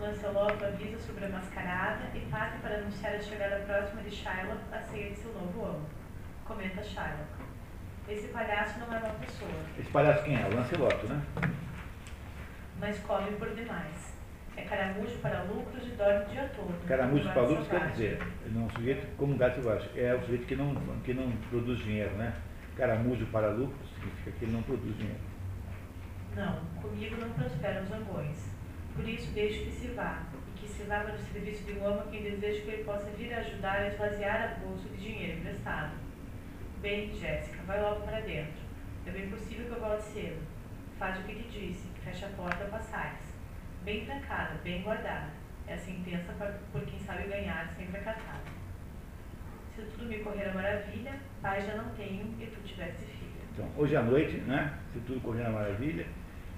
Lancelot 0.00 0.62
avisa 0.64 0.98
sobre 0.98 1.24
a 1.24 1.28
mascarada 1.30 2.04
e 2.14 2.20
parte 2.30 2.58
para 2.58 2.76
anunciar 2.76 3.14
a 3.14 3.18
chegada 3.18 3.64
próxima 3.64 4.02
de 4.02 4.10
Shylock 4.10 4.60
à 4.72 4.80
ceia 4.82 5.10
de 5.10 5.16
seu 5.16 5.32
novo 5.32 5.64
amo. 5.64 5.86
Comenta 6.44 6.82
Shylock. 6.82 7.46
Esse 8.08 8.28
palhaço 8.28 8.78
não 8.78 8.94
é 8.94 8.98
uma 8.98 9.14
pessoa. 9.14 9.50
Esse 9.78 9.90
palhaço 9.90 10.22
quem 10.22 10.36
é? 10.36 10.48
Lancelot, 10.48 11.06
né? 11.06 11.22
Mas 12.78 12.98
come 13.00 13.32
por 13.32 13.48
demais. 13.50 14.14
É 14.56 14.62
caramujo 14.62 15.18
para 15.18 15.42
lucros 15.42 15.86
e 15.86 15.90
dorme 15.90 16.24
o 16.24 16.28
dia 16.28 16.50
todo. 16.54 16.86
Caramujo 16.86 17.28
para 17.30 17.42
lucros 17.42 17.68
quer 17.68 17.90
dizer, 17.90 18.22
não 18.52 18.62
é 18.62 18.64
um 18.64 18.70
sujeito 18.70 19.16
como 19.16 19.34
um 19.34 19.36
gato 19.36 19.60
baixo. 19.60 19.90
É 19.96 20.14
o 20.14 20.20
sujeito 20.20 20.46
que 20.46 20.56
não, 20.56 20.74
que 21.04 21.12
não 21.12 21.30
produz 21.50 21.78
dinheiro, 21.80 22.12
né? 22.12 22.32
Caramujo 22.76 23.24
para 23.26 23.48
lucros 23.48 23.88
significa 23.94 24.32
que 24.32 24.44
ele 24.44 24.52
não 24.52 24.62
produz 24.62 24.96
dinheiro. 24.98 25.20
Não, 26.34 26.60
comigo 26.82 27.16
não 27.16 27.30
prosperam 27.30 27.82
os 27.82 27.88
zangões. 27.88 28.50
Por 28.94 29.08
isso, 29.08 29.32
deixo 29.32 29.64
que 29.64 29.70
se 29.70 29.88
vá, 29.88 30.22
e 30.46 30.60
que 30.60 30.68
se 30.68 30.82
vá 30.82 31.00
para 31.00 31.14
o 31.14 31.18
serviço 31.18 31.64
de 31.64 31.78
um 31.78 31.86
amo 31.86 32.10
quem 32.10 32.22
deseja 32.22 32.62
que 32.62 32.70
ele 32.70 32.84
possa 32.84 33.10
vir 33.10 33.32
ajudar 33.32 33.78
a 33.78 33.88
esvaziar 33.88 34.42
a 34.42 34.60
bolsa 34.60 34.88
de 34.90 34.96
dinheiro 34.98 35.38
emprestado. 35.38 35.92
Bem, 36.82 37.14
Jéssica, 37.14 37.62
vai 37.66 37.80
logo 37.80 38.02
para 38.02 38.20
dentro. 38.20 38.60
É 39.06 39.10
bem 39.10 39.30
possível 39.30 39.66
que 39.66 39.72
eu 39.72 39.80
volte 39.80 40.02
cedo. 40.04 40.46
Faz 40.98 41.18
o 41.18 41.22
que 41.22 41.34
te 41.34 41.68
disse, 41.68 41.88
fecha 42.04 42.26
a 42.26 42.30
porta 42.30 42.64
passares. 42.66 43.34
Bem 43.84 44.04
trancada, 44.04 44.60
bem 44.62 44.82
guardada. 44.82 45.30
É 45.66 45.74
a 45.74 45.78
sentença 45.78 46.32
por 46.72 46.82
quem 46.82 46.98
sabe 47.00 47.28
ganhar 47.28 47.72
sempre 47.76 47.98
acatado. 48.00 48.55
Se 49.76 49.82
tudo 49.82 50.06
me 50.06 50.20
correr 50.20 50.48
a 50.48 50.54
maravilha, 50.54 51.12
pai 51.42 51.60
já 51.60 51.74
não 51.74 51.90
tenho 51.90 52.34
e 52.40 52.46
tu 52.46 52.62
tivesse 52.62 53.04
filha. 53.04 53.42
Então, 53.52 53.68
hoje 53.76 53.94
à 53.94 54.02
noite, 54.02 54.38
né? 54.38 54.72
Se 54.94 55.00
tudo 55.00 55.20
correr 55.20 55.44
a 55.44 55.50
maravilha, 55.50 56.06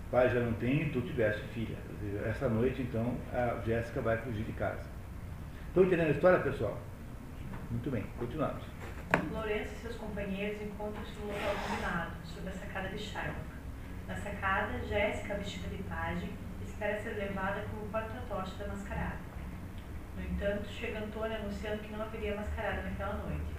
pai 0.08 0.30
já 0.30 0.38
não 0.38 0.52
tem 0.52 0.82
e 0.82 0.90
tu 0.90 1.00
tivesse 1.00 1.42
filha. 1.48 1.76
Essa 2.24 2.48
noite, 2.48 2.80
então, 2.80 3.16
a 3.32 3.60
Jéssica 3.66 4.00
vai 4.00 4.18
fugir 4.18 4.44
de 4.44 4.52
casa. 4.52 4.88
Estão 5.66 5.82
entendendo 5.82 6.06
a 6.06 6.12
história, 6.12 6.38
pessoal? 6.38 6.78
Muito 7.72 7.90
bem, 7.90 8.04
continuamos. 8.20 8.62
Lourenço 9.32 9.72
e 9.72 9.78
seus 9.78 9.96
companheiros 9.96 10.62
encontram-se 10.62 11.18
no 11.18 11.26
local 11.26 11.54
combinado, 11.66 12.12
sob 12.24 12.48
a 12.48 12.52
sacada 12.52 12.88
de 12.90 12.98
Shylock. 12.98 13.34
Na 14.06 14.14
sacada, 14.14 14.78
Jéssica, 14.86 15.34
vestida 15.34 15.76
de 15.76 15.82
pajem, 15.82 16.30
espera 16.62 17.00
ser 17.00 17.14
levada 17.14 17.64
como 17.68 17.90
porta-tocha 17.90 18.54
da 18.58 18.68
mascarada. 18.68 19.27
No 20.18 20.24
entanto, 20.24 20.68
chega 20.68 20.98
Antônio 20.98 21.36
anunciando 21.36 21.80
que 21.84 21.92
não 21.92 22.02
haveria 22.02 22.34
mascarada 22.34 22.82
naquela 22.82 23.14
noite. 23.14 23.54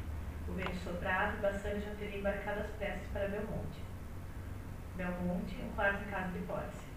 O 0.46 0.52
vento 0.52 0.76
soprado, 0.84 1.42
Bassani 1.42 1.80
já 1.80 1.92
teria 1.96 2.20
embarcado 2.20 2.60
as 2.60 2.70
pressas 2.72 3.08
para 3.14 3.30
Belmonte. 3.30 3.80
Belmonte, 4.98 5.56
um 5.64 5.70
quarto 5.74 6.04
em 6.04 6.12
casa 6.12 6.34
de 6.34 6.40
Pólice. 6.40 6.90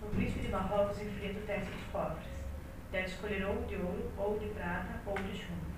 O 0.00 0.06
príncipe 0.10 0.42
de 0.42 0.48
Marrocos 0.48 1.02
enfrenta 1.02 1.40
o 1.40 1.42
teste 1.42 1.72
dos 1.72 1.86
cofres. 1.90 2.44
Deve 2.92 3.06
escolher 3.06 3.44
ou 3.46 3.62
de 3.62 3.74
ouro, 3.74 4.12
ou 4.16 4.38
de 4.38 4.46
prata, 4.50 5.00
ou 5.06 5.14
de 5.14 5.36
chumbo. 5.36 5.74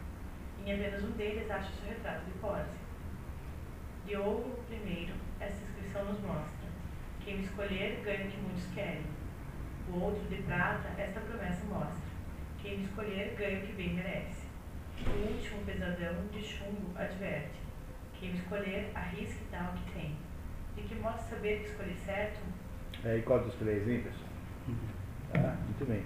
Em 0.62 0.74
apenas 0.74 1.02
um 1.02 1.12
deles 1.12 1.50
acha 1.50 1.72
seu 1.72 1.88
retrato 1.88 2.26
de 2.26 2.32
Pólice. 2.32 2.76
De 4.04 4.16
ouro, 4.16 4.58
primeiro, 4.68 5.14
essa 5.40 5.62
inscrição 5.62 6.04
nos 6.04 6.20
mostra. 6.20 6.68
Quem 7.24 7.40
escolher, 7.40 8.02
ganha 8.04 8.26
o 8.26 8.30
que 8.30 8.36
muitos 8.36 8.66
querem. 8.74 9.06
O 9.88 10.00
outro, 10.00 10.22
de 10.28 10.42
prata, 10.42 10.90
esta 11.00 11.20
promessa 11.20 11.64
mostra. 11.64 12.15
Quem 12.66 12.82
escolher, 12.82 13.32
ganha 13.38 13.60
o 13.60 13.62
que 13.62 13.72
bem 13.74 13.94
merece. 13.94 14.44
O 15.06 15.32
último, 15.32 15.64
pesadão, 15.64 16.26
de 16.32 16.42
chumbo, 16.42 16.98
adverte. 16.98 17.60
Quem 18.18 18.32
escolher, 18.32 18.90
arrisque 18.92 19.44
tal 19.52 19.72
que 19.74 19.92
tem. 19.92 20.16
De 20.74 20.82
que 20.82 20.96
modo 20.96 21.20
saber 21.30 21.60
que 21.60 21.68
escolhi 21.68 21.94
certo? 21.94 22.40
É, 23.04 23.18
e 23.18 23.22
qual 23.22 23.38
dos 23.38 23.54
três, 23.54 23.86
hein, 23.86 24.02
pessoal? 24.02 24.28
Ah, 25.34 25.56
muito 25.62 25.86
bem. 25.86 26.02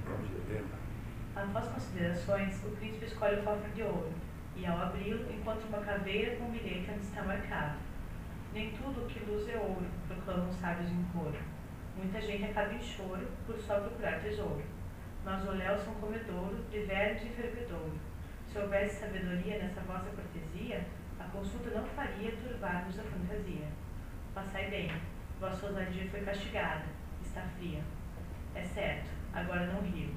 Após 1.35 1.67
considerações, 1.69 2.63
o 2.63 2.77
príncipe 2.77 3.07
escolhe 3.07 3.41
o 3.41 3.43
cofre 3.43 3.71
de 3.71 3.83
ouro 3.83 4.13
e, 4.55 4.67
ao 4.67 4.77
abri-lo, 4.77 5.33
encontra 5.33 5.67
uma 5.67 5.79
caveira 5.79 6.37
com 6.37 6.45
um 6.45 6.51
bilhete 6.51 6.91
onde 6.91 7.07
está 7.07 7.23
marcado. 7.23 7.79
Nem 8.53 8.73
tudo 8.73 9.03
o 9.03 9.07
que 9.07 9.25
luz 9.25 9.49
é 9.49 9.57
ouro, 9.57 9.87
proclamam 10.07 10.51
os 10.51 10.57
sábios 10.57 10.91
em 10.91 11.05
coro. 11.05 11.39
Muita 11.97 12.21
gente 12.21 12.45
acaba 12.45 12.75
em 12.75 12.83
choro 12.83 13.27
por 13.47 13.57
só 13.57 13.81
procurar 13.81 14.21
tesouro. 14.21 14.63
Mausoléus 15.25 15.83
são 15.83 15.95
comedouro, 15.95 16.57
de 16.71 16.81
vermes 16.81 17.23
e 17.23 17.29
fervedouro. 17.29 17.93
Se 18.47 18.59
houvesse 18.59 19.01
sabedoria 19.01 19.59
nessa 19.59 19.81
vossa 19.83 20.11
cortesia, 20.11 20.85
a 21.18 21.25
consulta 21.25 21.71
não 21.71 21.85
faria 21.85 22.33
turbar-vos 22.33 22.99
a 22.99 23.03
fantasia. 23.03 23.66
Passai 24.35 24.71
bem, 24.71 24.91
vossa 25.39 25.66
ousadia 25.66 26.09
foi 26.11 26.21
castigada, 26.21 26.85
está 27.23 27.43
fria. 27.59 27.81
É 28.55 28.62
certo, 28.62 29.11
agora 29.35 29.66
não 29.66 29.83
rio. 29.83 30.11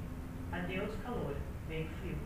Adeus, 0.50 0.96
calor, 1.02 1.36
vem 1.68 1.86
frio. 2.00 2.16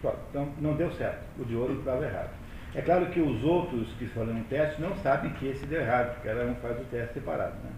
Pronto, 0.00 0.18
então 0.28 0.52
não 0.58 0.76
deu 0.76 0.92
certo, 0.92 1.24
o 1.40 1.44
de 1.44 1.56
ouro 1.56 1.78
estava 1.78 2.04
errado. 2.04 2.34
É 2.74 2.82
claro 2.82 3.06
que 3.10 3.20
os 3.20 3.42
outros 3.42 3.88
que 3.94 4.06
foram 4.06 4.34
um 4.34 4.44
teste 4.44 4.80
não 4.82 4.94
sabem 4.96 5.32
que 5.32 5.48
esse 5.48 5.64
deu 5.66 5.80
errado, 5.80 6.14
porque 6.14 6.28
cada 6.28 6.44
um 6.44 6.54
faz 6.56 6.78
o 6.78 6.84
teste 6.84 7.14
separado. 7.14 7.56
Né? 7.64 7.72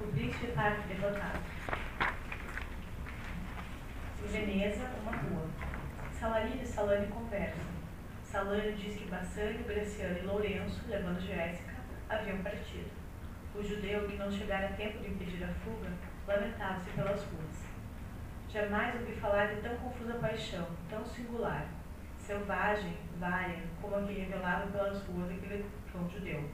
O 0.00 0.06
príncipe 0.06 0.46
parte 0.52 0.88
derrotado. 0.88 1.40
Veneza, 4.28 4.84
uma 5.00 5.12
rua. 5.12 5.48
Salarino 6.12 6.62
e 6.62 6.66
Salane 6.66 7.06
conversam. 7.06 7.64
Salane 8.22 8.72
diz 8.72 8.96
que 8.96 9.08
Bassani, 9.08 9.62
Graciano 9.62 10.18
e 10.18 10.22
Lourenço, 10.22 10.82
levando 10.86 11.18
Jéssica, 11.18 11.74
haviam 12.10 12.36
partido. 12.42 12.90
O 13.54 13.62
judeu 13.62 14.06
que 14.06 14.18
não 14.18 14.30
chegara 14.30 14.68
a 14.68 14.72
tempo 14.72 14.98
de 14.98 15.08
impedir 15.08 15.42
a 15.44 15.48
fuga, 15.48 15.90
lamentava-se 16.26 16.90
pelas 16.90 17.24
ruas. 17.24 17.64
Jamais 18.50 19.00
ouvi 19.00 19.14
falar 19.14 19.46
de 19.46 19.62
tão 19.62 19.74
confusa 19.78 20.12
paixão, 20.14 20.68
tão 20.90 21.02
singular, 21.06 21.66
selvagem, 22.18 22.98
vária, 23.18 23.62
como 23.80 23.96
a 23.96 24.02
que 24.02 24.12
revelava 24.12 24.70
pelas 24.70 25.02
ruas 25.04 25.30
aquele 25.30 25.64
João 25.90 26.08
judeu. 26.10 26.44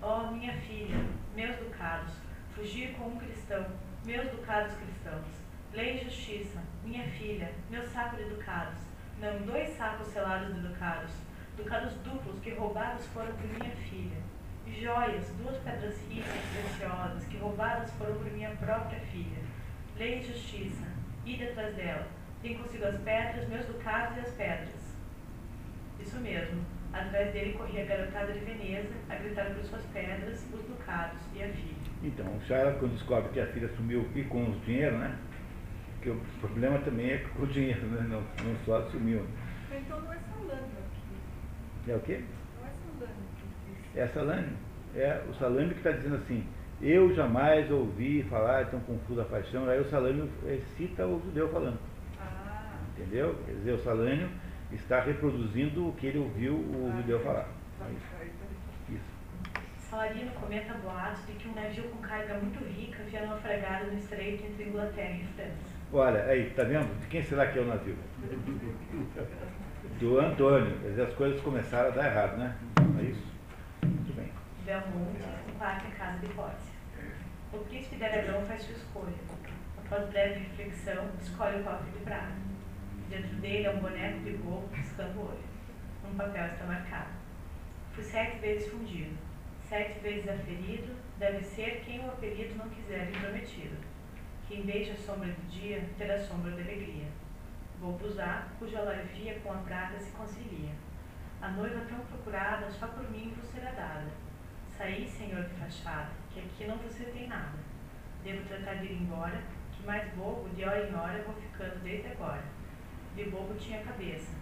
Oh, 0.00 0.30
minha 0.30 0.56
filha, 0.56 1.04
meus 1.34 1.56
ducados, 1.56 2.12
fugir 2.54 2.94
com 2.94 3.08
um 3.08 3.18
cristão, 3.18 3.66
meus 4.04 4.30
ducados 4.30 4.76
cristãos. 4.76 5.48
Lei 5.72 5.96
e 5.96 6.04
justiça, 6.04 6.62
minha 6.88 7.04
filha, 7.04 7.52
meu 7.70 7.86
saco 7.86 8.16
de 8.16 8.24
ducados, 8.24 8.78
não 9.20 9.42
dois 9.42 9.68
sacos 9.76 10.08
selados 10.08 10.54
de 10.54 10.60
ducados, 10.60 11.10
ducados 11.56 11.92
duplos 12.04 12.40
que 12.40 12.50
roubados 12.50 13.06
foram 13.08 13.32
por 13.32 13.46
minha 13.46 13.76
filha. 13.76 14.16
Joias, 14.80 15.30
duas 15.42 15.56
pedras 15.58 15.96
ricas 16.08 16.34
e 16.34 16.62
preciosas 16.62 17.24
que 17.24 17.36
roubadas 17.38 17.90
foram 17.92 18.14
por 18.14 18.30
minha 18.32 18.50
própria 18.56 19.00
filha. 19.00 19.38
Lei 19.96 20.18
e 20.18 20.22
justiça, 20.22 20.86
ide 21.26 21.44
atrás 21.44 21.74
dela. 21.74 22.06
Tem 22.42 22.56
consigo 22.56 22.84
as 22.84 22.96
pedras, 23.00 23.48
meus 23.48 23.66
ducados 23.66 24.16
e 24.16 24.20
as 24.20 24.30
pedras. 24.34 24.96
Isso 26.00 26.16
mesmo. 26.20 26.64
Atrás 26.92 27.32
dele 27.32 27.52
corria 27.52 27.82
a 27.82 27.86
garotada 27.86 28.32
de 28.32 28.38
Veneza, 28.40 28.94
a 29.10 29.14
gritar 29.16 29.46
por 29.46 29.64
suas 29.64 29.84
pedras, 29.86 30.46
os 30.52 30.64
ducados 30.64 31.20
e 31.34 31.42
a 31.42 31.48
filha. 31.48 31.76
Então, 32.02 32.26
o 32.26 32.40
Shylock, 32.46 32.78
quando 32.78 32.92
descobre 32.94 33.30
que 33.30 33.40
a 33.40 33.46
filha 33.48 33.68
sumiu 33.76 34.08
e 34.14 34.22
com 34.24 34.44
o 34.44 34.60
dinheiro, 34.60 34.96
né? 34.96 35.18
Porque 35.98 36.10
o 36.10 36.20
problema 36.40 36.78
também 36.78 37.10
é 37.10 37.18
com 37.18 37.42
o 37.42 37.46
dinheiro, 37.46 37.84
né? 37.86 38.06
Não, 38.08 38.20
não 38.20 38.56
só 38.64 38.82
sumiu. 38.88 39.26
Então 39.70 40.00
não 40.00 40.12
é 40.12 40.18
Salame 40.18 40.62
aqui. 40.62 41.90
É 41.90 41.96
o 41.96 42.00
quê? 42.00 42.22
Não 42.56 42.66
é 42.66 42.70
Salame 42.70 43.14
que 43.92 43.98
É 43.98 44.06
Salame. 44.06 44.56
É 44.94 45.22
o 45.28 45.34
Salame 45.34 45.70
que 45.70 45.78
está 45.78 45.90
dizendo 45.90 46.14
assim, 46.16 46.46
eu 46.80 47.12
jamais 47.14 47.68
ouvi 47.70 48.22
falar 48.24 48.62
de 48.62 48.70
tão 48.70 48.80
confusa 48.80 49.24
paixão. 49.24 49.68
Aí 49.68 49.80
o 49.80 49.90
Salame 49.90 50.30
cita 50.76 51.04
o 51.04 51.20
judeu 51.20 51.48
falando. 51.48 51.78
Ah, 52.20 52.76
Entendeu? 52.96 53.36
Quer 53.44 53.52
dizer, 53.54 53.72
o 53.72 53.82
Salânio 53.82 54.28
está 54.70 55.00
reproduzindo 55.00 55.88
o 55.88 55.92
que 55.94 56.06
ele 56.06 56.18
ouviu 56.18 56.54
o 56.54 56.92
judeu 56.96 57.18
falar. 57.24 57.48
É 57.80 57.92
isso. 57.92 58.38
Isso. 58.90 59.18
Salarino 59.90 60.30
comenta 60.32 60.74
boatos 60.74 61.26
de 61.26 61.32
que 61.32 61.48
um 61.48 61.54
navio 61.54 61.84
com 61.84 61.98
carga 61.98 62.34
muito 62.34 62.62
rica 62.64 63.02
havia 63.02 63.26
naufragado 63.26 63.90
no 63.90 63.98
estreito 63.98 64.44
entre 64.44 64.68
Inglaterra 64.68 65.16
e 65.16 65.24
França. 65.34 65.77
Olha, 65.90 66.22
aí, 66.24 66.50
tá 66.50 66.64
vendo? 66.64 67.00
De 67.00 67.06
quem 67.06 67.22
será 67.22 67.46
que 67.46 67.58
é 67.58 67.62
o 67.62 67.66
navio? 67.66 67.96
Do 69.98 70.20
Antônio. 70.20 70.78
Quer 70.80 70.88
dizer, 70.88 71.02
as 71.02 71.14
coisas 71.14 71.40
começaram 71.40 71.88
a 71.88 71.92
dar 71.92 72.06
errado, 72.06 72.36
né? 72.36 72.54
É 73.00 73.04
isso? 73.04 73.26
Muito 73.82 74.14
bem. 74.14 74.30
Belmonte, 74.66 75.22
um 75.48 75.58
quarto 75.58 75.86
em 75.86 75.90
casa 75.92 76.18
de 76.18 76.26
Pórcia. 76.34 76.74
O 77.54 77.58
príncipe 77.60 77.96
de 77.96 78.04
Aragão 78.04 78.44
faz 78.44 78.62
sua 78.64 78.74
escolha. 78.74 79.14
Após 79.78 80.10
breve 80.10 80.40
reflexão, 80.40 81.08
escolhe 81.22 81.60
o 81.60 81.64
cofre 81.64 81.90
de 81.90 82.04
prata. 82.04 82.32
Dentro 83.08 83.36
dele 83.36 83.66
é 83.66 83.70
um 83.70 83.78
boneco 83.78 84.18
de 84.20 84.32
bobo 84.32 84.68
piscando 84.68 85.18
o 85.18 85.28
olho. 85.28 85.38
Um 86.04 86.14
papel 86.14 86.44
está 86.44 86.66
marcado. 86.66 87.08
Fui 87.94 88.04
sete 88.04 88.38
vezes 88.40 88.70
fundido. 88.70 89.16
Sete 89.66 89.98
vezes 90.00 90.28
aferido, 90.28 90.94
deve 91.18 91.42
ser 91.42 91.82
quem 91.86 92.00
o 92.00 92.08
apelido 92.08 92.56
não 92.56 92.68
quiser 92.68 93.08
intrometido. 93.08 93.87
Quem 94.48 94.62
beija 94.62 94.94
a 94.94 94.96
sombra 94.96 95.28
do 95.28 95.50
dia, 95.50 95.86
terá 95.98 96.18
sombra 96.18 96.50
de 96.52 96.62
alegria. 96.62 97.06
Vou 97.78 98.00
usar, 98.02 98.48
cuja 98.58 98.80
larvia 98.80 99.38
com 99.40 99.52
a 99.52 99.58
prata 99.58 100.00
se 100.00 100.10
concilia. 100.12 100.72
A 101.42 101.48
noiva 101.48 101.84
tão 101.86 101.98
procurada, 102.06 102.70
só 102.70 102.86
por 102.86 103.10
mim 103.10 103.34
vos 103.36 103.50
será 103.50 103.72
dada. 103.72 104.08
Saí, 104.74 105.06
senhor 105.06 105.44
de 105.44 105.54
fachada, 105.56 106.12
que 106.32 106.40
aqui 106.40 106.66
não 106.66 106.78
você 106.78 107.04
tem 107.04 107.28
nada. 107.28 107.58
Devo 108.24 108.48
tratar 108.48 108.76
de 108.76 108.86
ir 108.86 109.02
embora, 109.02 109.42
que 109.70 109.84
mais 109.84 110.10
bobo, 110.14 110.48
de 110.56 110.64
hora 110.64 110.88
em 110.88 110.94
hora, 110.94 111.22
vou 111.24 111.34
ficando 111.34 111.82
desde 111.82 112.08
agora. 112.08 112.44
De 113.14 113.24
bobo 113.24 113.54
tinha 113.54 113.84
cabeça. 113.84 114.34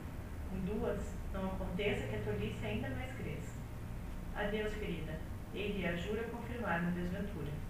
Com 0.49 0.61
duas, 0.61 1.17
não 1.33 1.47
aconteça 1.47 2.07
que 2.07 2.15
a 2.15 2.23
tolice 2.23 2.65
ainda 2.65 2.89
mais 2.91 3.13
cresça. 3.17 3.59
Adeus, 4.37 4.73
querida. 4.75 5.19
Ele 5.53 5.85
a 5.85 5.97
jura 5.97 6.23
confirmar 6.29 6.81
minha 6.81 6.93
desventura. 6.93 7.66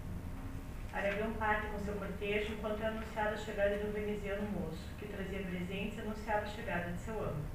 Aragão 0.97 1.31
parte 1.33 1.67
com 1.67 1.77
seu 1.77 1.93
cortejo 1.93 2.53
enquanto 2.53 2.81
é 2.81 2.87
anunciada 2.87 3.29
a 3.29 3.37
chegada 3.37 3.77
de 3.77 3.85
um 3.85 3.91
veneziano 3.91 4.41
moço, 4.49 4.83
que 4.97 5.05
trazia 5.05 5.43
presentes 5.43 5.95
e 5.95 6.01
anunciava 6.01 6.41
a 6.41 6.47
chegada 6.47 6.91
de 6.91 6.99
seu 6.99 7.23
amo. 7.23 7.45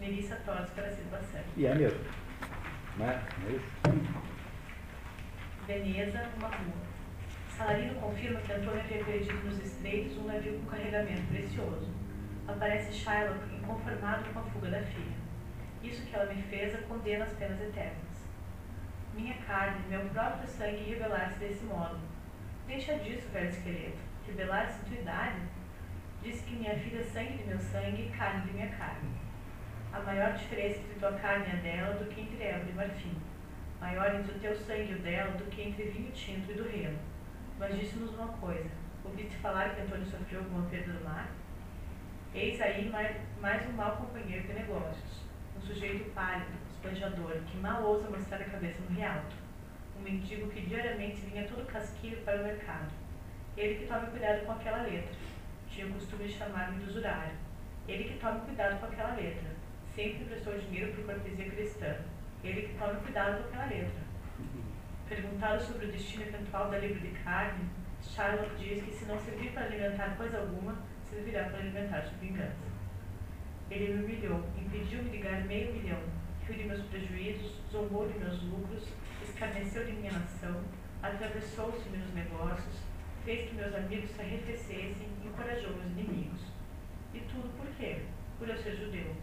Melissa 0.00 0.36
torce 0.36 0.72
para 0.72 0.86
a 0.86 0.90
silvação. 0.90 1.42
E 1.54 1.66
é 1.66 1.74
mesmo. 1.74 2.00
Não 2.96 3.10
é? 3.10 3.22
Isso? 3.50 3.68
Veneza, 5.66 6.30
uma 6.38 6.48
rua. 6.48 6.88
Salarino 7.58 8.00
confirma 8.00 8.40
que 8.40 8.52
Antônio 8.52 8.80
havia 8.80 9.04
perdido 9.04 9.44
nos 9.44 9.58
estreitos 9.62 10.16
um 10.16 10.24
navio 10.24 10.58
com 10.60 10.70
carregamento 10.70 11.26
precioso. 11.28 11.92
Aparece 12.46 12.90
Shylock 12.90 13.54
inconformado 13.54 14.32
com 14.32 14.38
a 14.38 14.42
fuga 14.44 14.70
da 14.70 14.80
filha. 14.80 15.16
Isso 15.82 16.06
que 16.06 16.14
ela 16.14 16.32
me 16.32 16.40
fez 16.44 16.74
a 16.74 16.78
condena 16.78 17.26
às 17.26 17.34
penas 17.34 17.60
eternas. 17.60 18.24
Minha 19.14 19.34
carne, 19.46 19.86
meu 19.90 20.08
próprio 20.08 20.48
sangue 20.48 20.84
rebelar-se 20.84 21.38
desse 21.38 21.64
modo. 21.66 21.98
Deixa 22.68 22.98
disso, 22.98 23.26
velho 23.30 23.48
esqueleto. 23.48 23.96
Rebelar-se 24.26 24.84
tua 24.84 24.98
idade? 24.98 25.40
Disse 26.22 26.44
que 26.44 26.54
minha 26.54 26.78
filha 26.78 27.00
é 27.00 27.02
sangue 27.02 27.38
de 27.38 27.44
meu 27.44 27.58
sangue 27.58 28.02
e 28.02 28.14
carne 28.14 28.42
de 28.42 28.52
minha 28.52 28.68
carne. 28.68 29.08
A 29.90 30.00
maior 30.00 30.34
diferença 30.34 30.78
entre 30.80 31.00
tua 31.00 31.12
carne 31.12 31.46
e 31.46 31.50
a 31.50 31.60
dela 31.62 31.94
do 31.94 32.04
que 32.10 32.20
entre 32.20 32.44
ela 32.44 32.68
e 32.68 32.72
marfim. 32.74 33.16
Maior 33.80 34.14
entre 34.14 34.32
o 34.32 34.38
teu 34.38 34.54
sangue 34.54 34.92
e 34.92 34.96
o 34.96 34.98
dela 34.98 35.30
do 35.38 35.46
que 35.46 35.62
entre 35.62 35.84
vinho 35.84 36.12
tinto 36.12 36.52
e 36.52 36.56
do 36.56 36.68
reno. 36.68 36.98
Mas 37.58 37.74
disse-nos 37.74 38.12
uma 38.12 38.28
coisa. 38.34 38.68
Ouviste 39.02 39.36
falar 39.36 39.74
que 39.74 39.80
Antônio 39.80 40.04
sofreu 40.04 40.40
alguma 40.40 40.68
perda 40.68 40.92
do 40.92 41.02
mar? 41.02 41.30
Eis 42.34 42.60
aí 42.60 42.90
mais, 42.90 43.16
mais 43.40 43.66
um 43.66 43.72
mau 43.72 43.96
companheiro 43.96 44.46
de 44.46 44.52
negócios. 44.52 45.22
Um 45.56 45.60
sujeito 45.62 46.12
pálido, 46.12 46.52
esbanjador, 46.70 47.32
que 47.46 47.56
mal 47.56 47.82
ousa 47.82 48.10
mostrar 48.10 48.42
a 48.42 48.44
cabeça 48.44 48.82
no 48.82 48.94
rialto. 48.94 49.37
Um 49.98 50.02
mendigo 50.02 50.48
que 50.48 50.60
diariamente 50.60 51.20
vinha 51.26 51.48
todo 51.48 51.66
casquilho 51.66 52.18
para 52.18 52.40
o 52.40 52.44
mercado. 52.44 52.90
Ele 53.56 53.74
que 53.74 53.86
tome 53.86 54.06
cuidado 54.06 54.46
com 54.46 54.52
aquela 54.52 54.82
letra. 54.82 55.14
Tinha 55.68 55.86
o 55.86 55.92
costume 55.94 56.28
de 56.28 56.34
chamar-me 56.34 56.84
de 56.84 56.90
usurário. 56.90 57.34
Ele 57.88 58.04
que 58.04 58.18
tome 58.18 58.40
cuidado 58.42 58.78
com 58.78 58.86
aquela 58.86 59.14
letra. 59.14 59.50
Sempre 59.94 60.24
prestou 60.26 60.58
dinheiro 60.58 60.92
por 60.92 61.04
cortesia 61.06 61.50
cristã. 61.50 61.96
Ele 62.44 62.68
que 62.68 62.78
tome 62.78 63.00
cuidado 63.00 63.42
com 63.42 63.48
aquela 63.48 63.66
letra. 63.66 64.08
Perguntado 65.08 65.62
sobre 65.62 65.86
o 65.86 65.92
destino 65.92 66.24
eventual 66.24 66.70
da 66.70 66.78
libra 66.78 67.00
de 67.00 67.10
carne, 67.24 67.64
Shylock 68.02 68.54
diz 68.56 68.82
que 68.82 68.92
se 68.92 69.06
não 69.06 69.18
servir 69.18 69.52
para 69.52 69.64
alimentar 69.64 70.16
coisa 70.16 70.38
alguma, 70.38 70.76
servirá 71.10 71.44
para 71.44 71.58
alimentar 71.58 72.02
sua 72.02 72.18
vingança. 72.18 72.68
Ele 73.70 73.94
me 73.94 74.04
humilhou, 74.04 74.44
impediu-me 74.56 75.10
de 75.10 75.18
ganhar 75.18 75.44
meio 75.46 75.72
milhão, 75.72 76.00
riu 76.46 76.56
de 76.56 76.64
meus 76.64 76.82
prejuízos, 76.82 77.58
zombou 77.72 78.08
de 78.08 78.18
meus 78.18 78.42
lucros, 78.44 78.84
escarneceu 79.38 79.84
de 79.84 79.92
minha 79.92 80.10
nação, 80.10 80.60
atravessou-se 81.00 81.88
nos 81.90 82.12
negócios, 82.12 82.82
fez 83.24 83.48
que 83.48 83.54
meus 83.54 83.72
amigos 83.72 84.10
se 84.10 84.20
arrefecessem, 84.20 85.06
encorajou 85.24 85.76
meus 85.76 85.92
inimigos. 85.92 86.40
E 87.14 87.20
tudo 87.20 87.48
por 87.56 87.68
quê? 87.76 88.02
Por 88.36 88.48
eu 88.48 88.58
ser 88.58 88.74
judeu. 88.74 89.14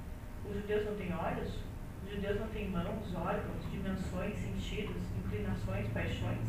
Os 0.49 0.55
judeus 0.55 0.85
não 0.85 0.95
têm 0.95 1.13
olhos? 1.13 1.59
Os 2.01 2.09
judeus 2.09 2.39
não 2.39 2.47
têm 2.47 2.69
mãos, 2.69 3.13
órgãos, 3.13 3.69
dimensões, 3.69 4.37
sentidos, 4.37 5.01
inclinações, 5.25 5.85
paixões? 5.89 6.47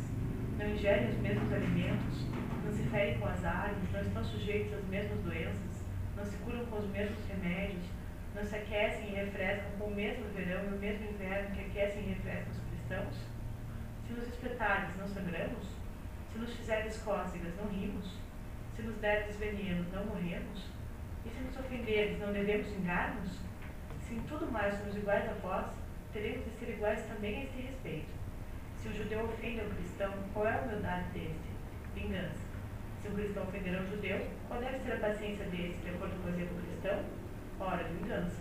Não 0.59 0.68
ingerem 0.68 1.09
os 1.09 1.18
mesmos 1.18 1.52
alimentos? 1.52 2.24
Não 2.64 2.72
se 2.72 2.84
ferem 2.84 3.18
com 3.18 3.26
as 3.26 3.44
armas? 3.44 3.90
Não 3.93 4.01
estão 4.01 4.24
sujeitos 4.24 4.74
às 4.74 4.84
mesmas 4.84 5.18
doenças? 5.24 5.84
Não 6.16 6.24
se 6.24 6.36
curam 6.36 6.64
com 6.66 6.78
os 6.78 6.88
mesmos 6.90 7.18
remédios? 7.26 7.82
Não 8.32 8.44
se 8.44 8.55
aquecem 8.55 9.09
e 9.09 9.14
refrescam 9.16 9.72
com 9.76 9.86
o 9.86 9.94
mesmo 9.94 10.24
verão 10.36 10.70
e 10.70 10.74
o 10.76 10.78
mesmo 10.78 11.10
inverno 11.10 11.52
que 11.56 11.62
aquecem 11.62 12.05
e 12.05 12.09
refrescam 12.10 12.52
os 12.52 12.60
cristãos? 12.70 13.35
Se 14.06 14.12
nos 14.12 14.28
espetares, 14.28 14.96
não 14.96 15.08
sangramos? 15.08 15.66
Se 16.32 16.38
nos 16.38 16.54
fizerdes 16.54 16.98
cócegas, 16.98 17.56
não 17.56 17.68
rimos? 17.68 18.14
Se 18.76 18.82
nos 18.82 18.96
derdes 18.98 19.36
veneno, 19.36 19.84
não 19.92 20.04
morremos? 20.06 20.66
E 21.24 21.30
se 21.30 21.40
nos 21.40 21.56
ofenderdes, 21.58 22.20
não 22.20 22.32
devemos 22.32 22.68
vingar-nos? 22.68 23.32
Se 24.06 24.14
em 24.14 24.20
tudo 24.22 24.50
mais 24.52 24.74
somos 24.74 24.94
iguais 24.94 25.28
a 25.28 25.32
vós, 25.34 25.66
teremos 26.12 26.44
de 26.44 26.50
ser 26.52 26.74
iguais 26.74 27.04
também 27.06 27.40
a 27.40 27.44
este 27.44 27.62
respeito. 27.62 28.14
Se 28.76 28.88
o 28.88 28.94
judeu 28.94 29.24
ofende 29.24 29.60
ao 29.60 29.70
cristão, 29.70 30.12
qual 30.32 30.46
é 30.46 30.54
a 30.54 30.62
humildade 30.62 31.10
deste? 31.10 31.50
Vingança. 31.94 32.46
Se 33.02 33.08
o 33.08 33.14
cristão 33.14 33.42
ofender 33.42 33.76
ao 33.76 33.86
judeu, 33.86 34.26
qual 34.46 34.60
deve 34.60 34.78
ser 34.78 34.92
a 34.92 35.00
paciência 35.00 35.44
deste, 35.46 35.78
de 35.82 35.90
acordo 35.90 36.22
com 36.22 36.28
o 36.28 36.32
exemplo 36.32 36.62
cristão? 36.62 37.04
Ora, 37.58 37.82
vingança. 37.84 38.36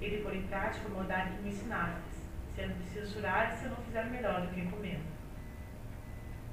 Ele 0.00 0.22
pôr 0.22 0.34
em 0.34 0.46
prática 0.46 0.86
a 0.86 0.90
maldade 0.90 1.36
que 1.36 1.42
me 1.42 1.50
ensinastes, 1.50 2.09
sendo 2.60 2.78
de 2.78 2.84
censurar 2.90 3.56
se 3.56 3.68
não 3.68 3.76
fizer 3.76 4.04
melhor 4.04 4.42
do 4.42 4.48
que 4.48 4.60
encomendo. 4.60 5.04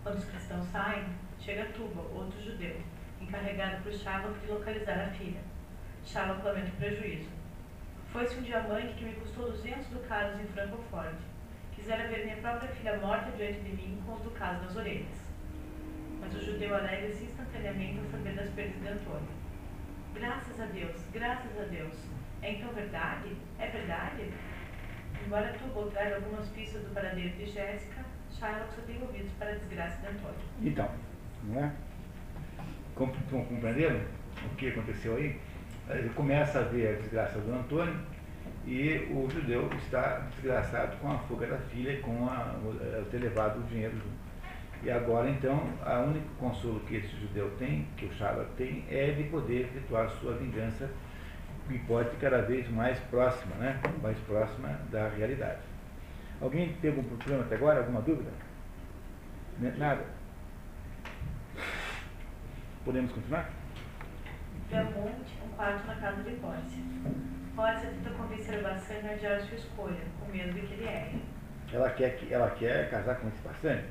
Quando 0.04 0.20
os 0.20 0.26
cristãos 0.26 0.66
saem, 0.68 1.06
chega 1.38 1.66
Tuba, 1.74 2.02
outro 2.02 2.42
judeu, 2.42 2.80
encarregado 3.20 3.84
por 3.84 3.92
Shylock 3.92 4.40
de 4.40 4.48
localizar 4.48 5.00
a 5.02 5.10
filha. 5.10 5.42
Shylock 6.06 6.46
lamenta 6.46 6.70
o 6.70 6.78
prejuízo. 6.78 7.30
Foi-se 8.14 8.38
um 8.38 8.42
diamante 8.42 8.94
que 8.94 9.04
me 9.04 9.16
custou 9.16 9.52
200 9.52 9.88
ducados 9.88 10.40
em 10.40 10.48
Francoforte. 10.48 11.28
Quis 11.76 11.84
quisera 11.84 12.08
ver 12.08 12.24
minha 12.24 12.38
própria 12.38 12.70
filha 12.70 12.98
morta 12.98 13.30
diante 13.32 13.60
de 13.60 13.76
mim 13.76 14.02
com 14.06 14.14
os 14.14 14.22
ducados 14.22 14.62
nas 14.64 14.76
orelhas. 14.78 15.28
Mas 16.22 16.34
o 16.34 16.42
judeu 16.42 16.74
alegra-se 16.74 17.26
instantaneamente 17.26 18.00
ao 18.00 18.06
saber 18.06 18.34
das 18.34 18.50
perdas 18.52 18.82
de 18.82 18.88
Antônio. 18.88 19.28
Graças 20.14 20.60
a 20.60 20.66
Deus, 20.68 20.96
graças 21.12 21.60
a 21.60 21.66
Deus. 21.66 21.94
É 22.42 22.54
então 22.54 22.70
verdade? 22.70 23.36
É 23.60 23.68
verdade? 23.68 24.32
Embora 25.26 25.54
Tubal 25.54 25.86
traga 25.92 26.16
algumas 26.16 26.48
pistas 26.50 26.82
do 26.84 26.94
paradeiro 26.94 27.30
de 27.36 27.46
Jéssica, 27.48 28.02
Shylock 28.38 28.74
só 28.76 28.82
tem 28.84 29.02
ouvidos 29.02 29.32
para 29.40 29.50
a 29.52 29.56
desgraça 29.56 30.02
de 30.02 30.08
Antônio. 30.08 30.36
Então, 30.62 30.90
não 31.44 31.64
é? 31.64 31.72
Com- 32.96 33.08
com- 33.30 33.46
Compreenderam 33.46 34.00
o 34.46 34.56
que 34.56 34.70
aconteceu 34.70 35.16
aí? 35.18 35.40
Ele 35.90 36.10
começa 36.10 36.60
a 36.60 36.64
ver 36.64 36.96
a 36.96 37.02
desgraça 37.02 37.40
do 37.40 37.54
Antônio 37.54 37.96
e 38.66 39.08
o 39.12 39.30
judeu 39.30 39.70
está 39.78 40.28
desgraçado 40.36 40.98
com 40.98 41.12
a 41.12 41.18
fuga 41.20 41.48
da 41.48 41.58
filha 41.58 41.92
e 41.92 41.98
com 42.02 42.26
a, 42.28 42.56
o, 42.64 42.78
é, 42.82 43.04
ter 43.10 43.18
levado 43.20 43.60
o 43.60 43.64
dinheiro 43.64 43.94
junto. 43.96 44.28
E 44.84 44.92
agora, 44.92 45.30
então, 45.30 45.68
a 45.84 46.00
único 46.00 46.28
consolo 46.36 46.80
que 46.82 46.98
esse 46.98 47.16
judeu 47.20 47.50
tem, 47.58 47.88
que 47.98 48.06
o 48.06 48.14
Shylock 48.14 48.52
tem, 48.58 48.86
é 48.90 49.12
de 49.12 49.24
poder 49.24 49.62
efetuar 49.62 50.08
sua 50.10 50.34
vingança 50.36 50.90
pode 51.80 52.16
cada 52.18 52.42
vez 52.44 52.70
mais 52.70 52.98
próxima, 53.12 53.56
né? 53.56 53.80
mais 54.02 54.18
próxima 54.20 54.70
da 54.92 55.10
realidade. 55.10 55.60
Alguém 56.42 56.74
teve 56.82 56.98
algum 57.00 57.18
problema 57.18 57.44
até 57.44 57.56
agora? 57.56 57.80
Alguma 57.80 58.02
dúvida? 58.02 58.30
Nada? 59.78 60.04
Podemos 62.86 63.12
continuar? 63.12 63.50
Belmonte, 64.70 65.34
um 65.46 65.50
quarto 65.56 65.88
na 65.88 65.96
casa 65.96 66.24
de 66.24 66.32
Pórcia. 66.36 66.84
Pórcia 67.56 67.90
tenta 67.90 68.10
convencer 68.12 68.62
Bassani 68.62 69.10
a 69.10 69.12
adiar 69.14 69.42
sua 69.42 69.58
escolha, 69.58 70.02
com 70.20 70.32
medo 70.32 70.54
de 70.54 70.62
que 70.62 70.74
ele 70.74 70.86
erre. 70.86 71.22
Ela 71.74 71.90
quer, 71.90 72.16
que- 72.18 72.32
ela 72.34 72.50
quer 72.52 72.90
casar 72.90 73.16
com 73.16 73.28
esse 73.28 73.42
Bassani. 73.42 73.84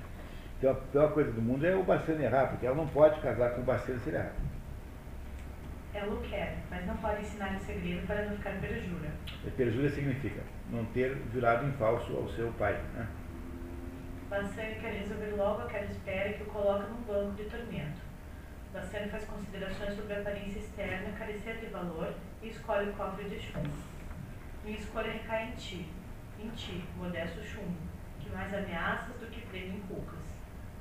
Então 0.58 0.70
a 0.70 0.74
pior 0.74 1.12
coisa 1.12 1.32
do 1.32 1.42
mundo 1.42 1.66
é 1.66 1.74
o 1.74 1.82
Bassani 1.82 2.24
errar, 2.24 2.46
porque 2.48 2.66
ela 2.66 2.76
não 2.76 2.86
pode 2.88 3.20
casar 3.20 3.50
com 3.50 3.60
o 3.60 3.64
Bassani 3.64 3.98
se 4.00 4.08
ele 4.08 4.16
errar. 4.18 4.32
Ela 5.96 6.12
o 6.12 6.20
quer, 6.20 6.58
mas 6.68 6.86
não 6.86 6.94
pode 6.98 7.22
ensinar 7.22 7.56
o 7.56 7.60
segredo 7.60 8.06
para 8.06 8.26
não 8.26 8.36
ficar 8.36 8.60
perjura. 8.60 9.10
E 9.42 9.50
Perjúria 9.50 9.88
significa 9.88 10.42
não 10.70 10.84
ter 10.86 11.16
jurado 11.32 11.66
em 11.66 11.72
falso 11.72 12.14
ao 12.14 12.28
seu 12.28 12.52
pai. 12.52 12.74
Né? 12.92 13.08
Bassani 14.28 14.74
quer 14.74 14.92
resolver 14.92 15.34
logo 15.36 15.62
aquela 15.62 15.86
espera 15.86 16.34
que 16.34 16.42
o 16.42 16.46
coloca 16.46 16.86
num 16.88 17.00
banco 17.02 17.34
de 17.36 17.44
tormento. 17.44 18.02
Bassani 18.74 19.08
faz 19.08 19.24
considerações 19.24 19.94
sobre 19.94 20.12
a 20.12 20.18
aparência 20.18 20.58
externa 20.58 21.16
carecer 21.18 21.56
de 21.56 21.66
valor 21.66 22.12
e 22.42 22.48
escolhe 22.48 22.90
o 22.90 22.92
cofre 22.92 23.24
de 23.30 23.40
chumbo. 23.40 23.70
Minha 24.62 24.76
escolha 24.76 25.10
recai 25.10 25.48
em 25.48 25.52
ti, 25.52 25.88
em 26.38 26.50
ti, 26.50 26.84
modesto 26.98 27.42
chumbo, 27.42 27.78
que 28.20 28.28
mais 28.28 28.52
ameaças 28.52 29.16
do 29.16 29.30
que 29.30 29.46
prêmio 29.46 29.78
inculcas. 29.78 30.26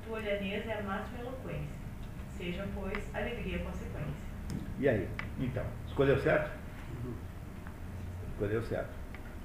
Tua 0.04 0.18
olhaneza 0.18 0.72
é 0.72 0.78
a 0.78 0.82
máxima 0.82 1.20
eloquência. 1.20 1.86
Seja, 2.36 2.68
pois, 2.74 3.14
alegria 3.14 3.56
a 3.56 3.64
consequência. 3.64 4.25
E 4.78 4.88
aí? 4.88 5.08
Então, 5.38 5.64
escolheu 5.86 6.18
certo? 6.18 6.50
Escolheu 8.32 8.62
certo. 8.62 8.90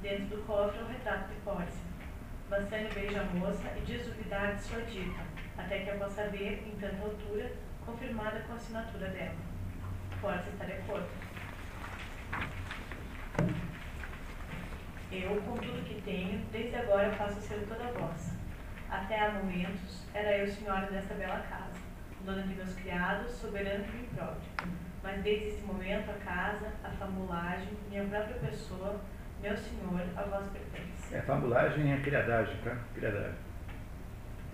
Dentro 0.02 0.26
do 0.26 0.46
cofre 0.46 0.82
o 0.82 0.88
retrato 0.88 1.30
de 1.30 1.36
Pórcia. 1.42 1.92
Bassani 2.50 2.90
beija 2.94 3.22
a 3.22 3.24
moça 3.24 3.72
e 3.78 3.82
diz 3.86 4.06
duvidar 4.06 4.56
de 4.56 4.62
sua 4.62 4.82
dita, 4.82 5.22
até 5.58 5.80
que 5.80 5.90
a 5.90 5.96
possa 5.96 6.28
ver, 6.28 6.68
em 6.68 6.78
tanta 6.78 7.02
altura, 7.02 7.50
confirmada 7.86 8.42
com 8.42 8.54
a 8.54 8.56
assinatura 8.58 9.08
dela. 9.08 9.36
Pórcia 10.20 10.50
está 10.50 10.66
de 10.66 10.74
acordo. 10.74 11.08
Eu, 15.12 15.42
com 15.42 15.58
tudo 15.58 15.86
que 15.86 16.02
tenho, 16.02 16.46
desde 16.52 16.76
agora 16.76 17.16
a 17.18 17.30
ser 17.30 17.66
toda 17.68 17.92
vossa. 18.00 18.36
Até 18.90 19.20
há 19.20 19.32
momentos, 19.32 20.06
era 20.14 20.38
eu 20.38 20.48
senhora 20.48 20.92
desta 20.92 21.14
bela 21.14 21.40
casa, 21.50 21.80
dona 22.26 22.44
de 22.44 22.54
meus 22.56 22.74
criados, 22.76 23.32
soberana 23.32 23.86
de 23.86 23.92
mim 23.92 24.10
próprio. 24.14 24.42
Mas 25.04 25.22
desde 25.24 25.48
esse 25.48 25.62
momento 25.64 26.12
a 26.12 26.14
casa, 26.14 26.72
a 26.84 26.90
famulagem, 26.90 27.70
minha 27.90 28.04
própria 28.06 28.36
pessoa, 28.36 29.02
meu 29.42 29.58
senhor, 29.58 30.02
a 30.16 30.24
vós 30.24 30.46
pertence. 30.52 31.16
É 31.16 31.22
fabulagem 31.22 31.92
é 31.92 31.98
criadagem, 32.02 32.56
tá? 32.64 32.78
Criadagem. 32.94 33.36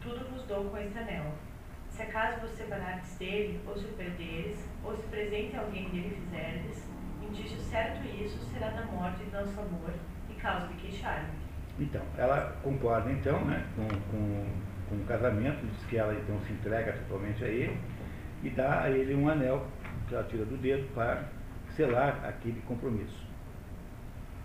Tudo 0.01 0.29
vos 0.31 0.43
dou 0.43 0.65
com 0.69 0.77
este 0.77 0.97
anel. 0.97 1.33
Se 1.89 2.03
acaso 2.03 2.41
vos 2.41 2.51
separardes 2.51 3.17
dele, 3.17 3.59
ou 3.67 3.75
se 3.77 3.85
o 3.85 3.93
perderes, 3.93 4.69
ou 4.83 4.95
se 4.95 5.03
presente 5.07 5.57
alguém 5.57 5.89
dele 5.89 6.15
fizerdes, 6.15 6.87
indício 7.21 7.59
certo 7.59 8.05
isso 8.05 8.39
será 8.45 8.69
da 8.69 8.85
morte 8.85 9.23
de 9.23 9.31
nosso 9.31 9.59
amor 9.59 9.93
e 10.29 10.33
causa 10.35 10.67
de 10.67 10.73
queixar-me. 10.75 11.29
Então, 11.79 12.01
ela 12.17 12.55
concorda 12.63 13.11
então 13.11 13.43
né, 13.45 13.65
com, 13.75 13.87
com, 13.87 14.45
com 14.89 14.95
o 14.95 15.05
casamento, 15.05 15.65
diz 15.65 15.85
que 15.85 15.97
ela 15.97 16.13
então 16.13 16.39
se 16.41 16.53
entrega 16.53 16.93
totalmente 16.93 17.43
a 17.43 17.47
ele 17.47 17.77
e 18.43 18.49
dá 18.49 18.83
a 18.83 18.89
ele 18.89 19.13
um 19.15 19.29
anel 19.29 19.65
que 20.07 20.15
ela 20.15 20.23
tira 20.23 20.45
do 20.45 20.57
dedo 20.57 20.87
para 20.93 21.25
selar 21.75 22.23
aquele 22.25 22.61
compromisso. 22.61 23.25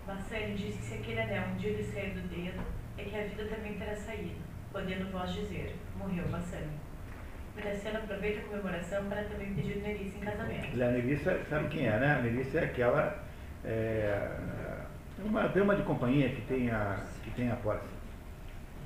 Bassani 0.07 0.55
diz 0.55 0.77
que 0.77 0.83
se 0.83 0.95
aquele 0.95 1.21
anel 1.21 1.49
um 1.53 1.57
dia 1.57 1.77
lhe 1.77 1.85
sair 1.85 2.11
do 2.11 2.29
dedo, 2.29 2.61
é 2.99 3.05
que 3.05 3.17
a 3.17 3.23
vida 3.25 3.45
também 3.45 3.75
terá 3.75 3.95
saído, 3.95 4.41
podendo 4.73 5.11
vós 5.11 5.33
dizer, 5.33 5.77
morreu 5.97 6.29
Bassani. 6.29 6.73
Graciano 7.57 7.99
aproveita 7.99 8.41
a 8.41 8.45
comemoração 8.45 9.05
para 9.07 9.25
também 9.25 9.55
pedir 9.55 9.77
Nerissa 9.77 10.17
em 10.17 10.21
casamento. 10.21 10.83
A 10.83 10.91
Melissa, 10.91 11.39
sabe 11.49 11.69
quem 11.69 11.87
é, 11.87 11.99
né? 11.99 12.17
A 12.19 12.23
Melissa 12.23 12.59
é 12.59 12.65
aquela. 12.65 13.23
É, 13.65 14.29
uma 15.23 15.47
dama 15.49 15.77
de 15.77 15.83
companhia 15.83 16.31
que 16.31 16.41
tem 16.43 16.71
a, 16.71 17.05
que 17.23 17.31
tem 17.33 17.51
a 17.51 17.57
posse. 17.57 17.87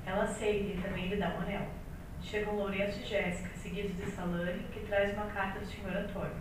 Ela 0.05 0.23
aceita 0.23 0.73
e 0.73 0.81
também 0.81 1.07
lhe 1.07 1.15
dá 1.15 1.29
um 1.29 1.41
anel. 1.41 1.67
Chegam 2.21 2.55
Lourenço 2.55 2.99
e 2.99 3.05
Jéssica, 3.05 3.49
seguidos 3.55 3.95
de 3.95 4.11
Salane, 4.11 4.63
que 4.71 4.81
traz 4.81 5.13
uma 5.13 5.27
carta 5.27 5.59
do 5.59 5.65
senhor 5.65 5.95
Antônio. 5.95 6.35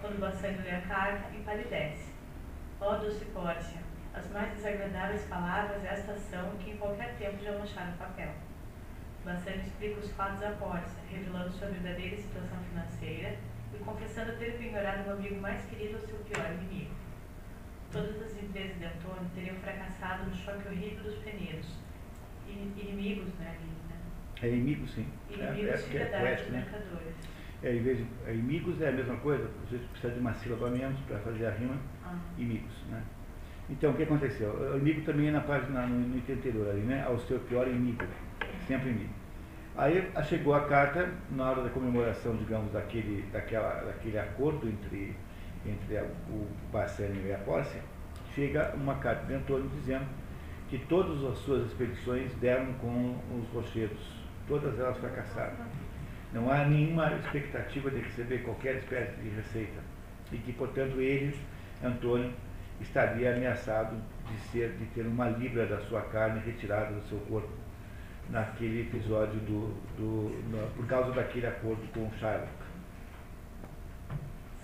Quando 0.00 0.20
Bassani 0.20 0.58
lê 0.58 0.70
a 0.70 0.80
carta, 0.82 1.34
empalidece. 1.34 2.12
Ó 2.80 2.96
doce 2.96 3.24
Pórcia, 3.26 3.80
as 4.14 4.30
mais 4.30 4.52
desagradáveis 4.54 5.22
palavras 5.24 5.84
estas 5.84 6.20
são 6.22 6.50
que 6.58 6.70
em 6.70 6.76
qualquer 6.76 7.16
tempo 7.16 7.42
já 7.42 7.52
mancharam 7.58 7.92
o 7.92 7.96
papel. 7.96 8.32
Bassani 9.24 9.62
explica 9.66 9.98
os 10.00 10.10
fatos 10.12 10.42
à 10.42 10.50
Pórcia, 10.52 10.98
revelando 11.10 11.50
sua 11.52 11.68
verdadeira 11.68 12.16
situação 12.16 12.58
financeira 12.70 13.36
e 13.74 13.78
confessando 13.78 14.38
ter 14.38 14.56
penhorado 14.58 15.08
um 15.10 15.12
amigo 15.14 15.40
mais 15.40 15.64
querido 15.66 15.96
ao 15.96 16.00
seu 16.06 16.16
pior 16.18 16.46
inimigo. 16.52 16.94
Todas 17.92 18.22
as 18.22 18.42
empresas 18.42 18.78
de 18.78 18.84
Antônio 18.84 19.30
teriam 19.34 19.56
fracassado 19.56 20.26
no 20.26 20.34
choque 20.36 20.68
horrível 20.68 21.02
dos 21.04 21.16
peneiros. 21.18 21.66
In- 22.46 22.72
Inimigos, 22.76 23.34
né, 23.34 23.56
ali, 23.58 23.70
né? 23.88 23.96
É 24.42 24.48
inimigo, 24.48 24.86
sim. 24.86 25.06
Inimigos 25.28 25.94
é, 25.94 25.96
é, 25.96 26.02
é 26.02 26.18
poético, 26.20 26.50
dos 26.50 26.52
né? 26.52 26.68
mercadores. 26.70 27.14
É, 27.62 27.74
em 27.74 27.82
vez 27.82 27.98
de, 27.98 28.06
é, 28.26 28.32
inimigos 28.34 28.80
é 28.80 28.88
a 28.88 28.92
mesma 28.92 29.16
coisa, 29.16 29.48
você 29.68 29.78
precisa 29.90 30.12
de 30.12 30.20
uma 30.20 30.32
sílaba 30.34 30.70
menos 30.70 30.98
para 31.00 31.18
fazer 31.18 31.46
a 31.46 31.50
rima. 31.50 31.74
Ah. 32.04 32.14
Inimigos, 32.36 32.72
né? 32.90 33.02
Então, 33.68 33.90
o 33.90 33.94
que 33.94 34.04
aconteceu? 34.04 34.50
O 34.50 34.76
inimigo 34.76 35.02
também 35.04 35.28
é 35.28 35.30
na 35.32 35.40
página, 35.40 35.86
no, 35.86 35.98
no 36.08 36.16
item 36.16 36.36
anterior 36.36 36.68
ali, 36.70 36.80
né? 36.80 37.04
Ao 37.06 37.18
seu 37.18 37.38
pior 37.40 37.66
inimigo. 37.68 38.04
Sempre 38.66 38.90
inimigo. 38.90 39.12
Aí 39.76 40.08
a- 40.14 40.22
chegou 40.22 40.54
a 40.54 40.62
carta, 40.66 41.08
na 41.32 41.50
hora 41.50 41.62
da 41.64 41.70
comemoração, 41.70 42.36
digamos, 42.36 42.72
daquele, 42.72 43.22
daquela, 43.32 43.74
daquele 43.84 44.18
acordo 44.18 44.68
entre, 44.68 45.14
entre 45.66 45.98
a, 45.98 46.02
o 46.30 46.46
Bassani 46.72 47.26
e 47.26 47.32
a 47.32 47.38
Pórcia, 47.38 47.80
chega 48.34 48.72
uma 48.74 48.94
carta 48.96 49.26
de 49.26 49.34
Antônio 49.34 49.68
dizendo 49.74 50.06
que 50.70 50.78
todas 50.86 51.22
as 51.24 51.38
suas 51.38 51.66
expedições 51.66 52.32
deram 52.36 52.72
com 52.74 53.18
os 53.38 53.48
rochedos, 53.52 53.98
todas 54.46 54.78
elas 54.78 54.96
fracassaram. 54.98 55.56
Não 56.32 56.50
há 56.52 56.64
nenhuma 56.66 57.12
expectativa 57.14 57.90
de 57.90 58.00
receber 58.00 58.38
qualquer 58.42 58.76
espécie 58.76 59.16
de 59.16 59.28
receita. 59.30 59.80
E 60.30 60.36
que, 60.38 60.52
portanto, 60.52 61.00
ele, 61.00 61.34
Antônio, 61.82 62.32
estaria 62.80 63.34
ameaçado 63.34 63.96
de, 64.30 64.38
ser, 64.50 64.72
de 64.72 64.84
ter 64.86 65.06
uma 65.06 65.28
libra 65.30 65.66
da 65.66 65.80
sua 65.80 66.02
carne 66.02 66.40
retirada 66.44 66.92
do 66.92 67.02
seu 67.08 67.18
corpo 67.20 67.48
naquele 68.30 68.82
episódio 68.82 69.40
do, 69.40 69.74
do, 69.96 70.50
na- 70.54 70.66
por 70.76 70.86
causa 70.86 71.12
daquele 71.12 71.46
acordo 71.46 71.80
com 71.94 72.06
o 72.06 72.10
Shylock. 72.18 72.48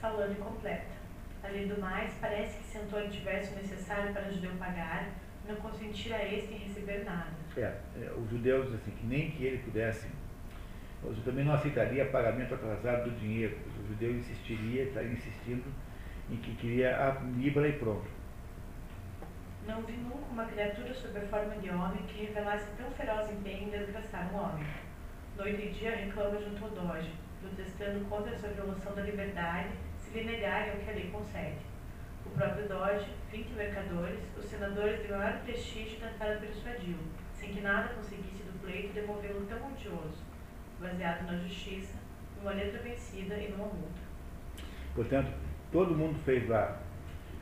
Salame 0.00 0.34
completa. 0.36 0.94
Além 1.42 1.66
do 1.68 1.80
mais, 1.80 2.12
parece 2.20 2.58
que 2.58 2.64
se 2.64 2.78
Antônio 2.78 3.10
tivesse 3.10 3.52
o 3.54 3.56
necessário 3.56 4.12
para 4.12 4.28
o 4.28 4.32
judeu 4.32 4.50
pagar, 4.58 5.08
não 5.48 5.56
consentira 5.56 6.22
este 6.24 6.54
em 6.54 6.58
receber 6.58 7.04
nada. 7.04 7.28
É, 7.56 7.60
é, 7.60 8.12
os 8.16 8.28
judeus 8.30 8.64
dizem 8.66 8.80
assim, 8.80 8.90
que 8.92 9.06
nem 9.06 9.30
que 9.30 9.44
ele 9.44 9.58
pudesse, 9.58 10.06
judeu 11.08 11.24
também 11.24 11.44
não 11.44 11.54
aceitaria 11.54 12.06
pagamento 12.06 12.54
atrasado 12.54 13.10
do 13.10 13.18
dinheiro. 13.18 13.56
O 13.78 13.88
judeu 13.88 14.12
insistiria, 14.12 14.84
estaria 14.84 15.12
insistindo 15.12 15.64
em 16.30 16.36
que 16.36 16.54
queria 16.56 16.96
a 16.96 17.20
libra 17.36 17.68
e 17.68 17.72
pronto. 17.72 18.08
Não 19.66 19.82
vi 19.82 19.92
nunca 19.92 20.24
uma 20.30 20.44
criatura 20.46 20.92
sob 20.94 21.18
a 21.18 21.22
forma 21.22 21.56
de 21.56 21.70
homem 21.70 22.02
que 22.06 22.24
revelasse 22.24 22.70
tão 22.76 22.90
feroz 22.92 23.30
empenho 23.30 23.68
em 23.68 23.70
desgraçar 23.70 24.32
um 24.32 24.36
homem. 24.36 24.66
Noite 25.36 25.66
e 25.66 25.70
dia 25.70 25.96
reclama 25.96 26.38
junto 26.38 26.64
ao 26.64 26.70
Doge, 26.70 27.12
protestando 27.40 28.04
contra 28.06 28.38
sua 28.38 28.50
violação 28.50 28.94
da 28.94 29.02
liberdade 29.02 29.70
se 29.98 30.18
lhe 30.18 30.24
negarem 30.24 30.74
o 30.74 30.78
que 30.78 30.90
a 30.90 30.94
lei 30.94 31.10
concede. 31.10 31.58
O 32.24 32.30
próprio 32.30 32.68
Doge, 32.68 33.10
vinte 33.30 33.52
mercadores, 33.52 34.20
os 34.38 34.44
senadores 34.44 35.02
de 35.02 35.08
maior 35.08 35.40
prestígio 35.40 35.98
tentaram 36.00 36.40
persuadi-lo, 36.40 37.04
sem 37.34 37.52
que 37.52 37.60
nada 37.60 37.94
conseguisse 37.94 38.42
do 38.42 38.58
pleito 38.60 38.94
devolvê-lo 38.94 39.46
tão 39.46 39.72
odioso, 39.72 40.23
baseado 40.84 41.26
na 41.26 41.36
justiça, 41.38 41.94
numa 42.38 42.52
letra 42.52 42.80
vencida 42.82 43.34
e 43.36 43.50
numa 43.50 43.66
multa. 43.66 44.02
Portanto, 44.94 45.32
todo 45.72 45.96
mundo 45.96 46.18
fez 46.24 46.46
lá 46.48 46.80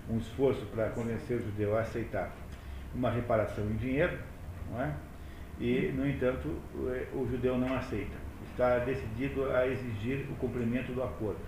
um 0.09 0.19
esforço 0.19 0.65
para 0.67 0.91
convencer 0.91 1.39
o 1.39 1.43
judeu 1.43 1.77
a 1.77 1.81
aceitar 1.81 2.33
uma 2.95 3.11
reparação 3.11 3.65
em 3.65 3.77
dinheiro, 3.77 4.19
não 4.71 4.81
é? 4.81 4.95
e, 5.61 5.93
no 5.93 6.09
entanto, 6.09 6.49
o, 6.75 7.19
o 7.19 7.29
judeu 7.31 7.59
não 7.59 7.75
aceita. 7.77 8.17
Está 8.51 8.79
decidido 8.81 9.51
a 9.51 9.67
exigir 9.67 10.27
o 10.31 10.37
cumprimento 10.37 10.93
do 10.93 11.03
acordo. 11.03 11.41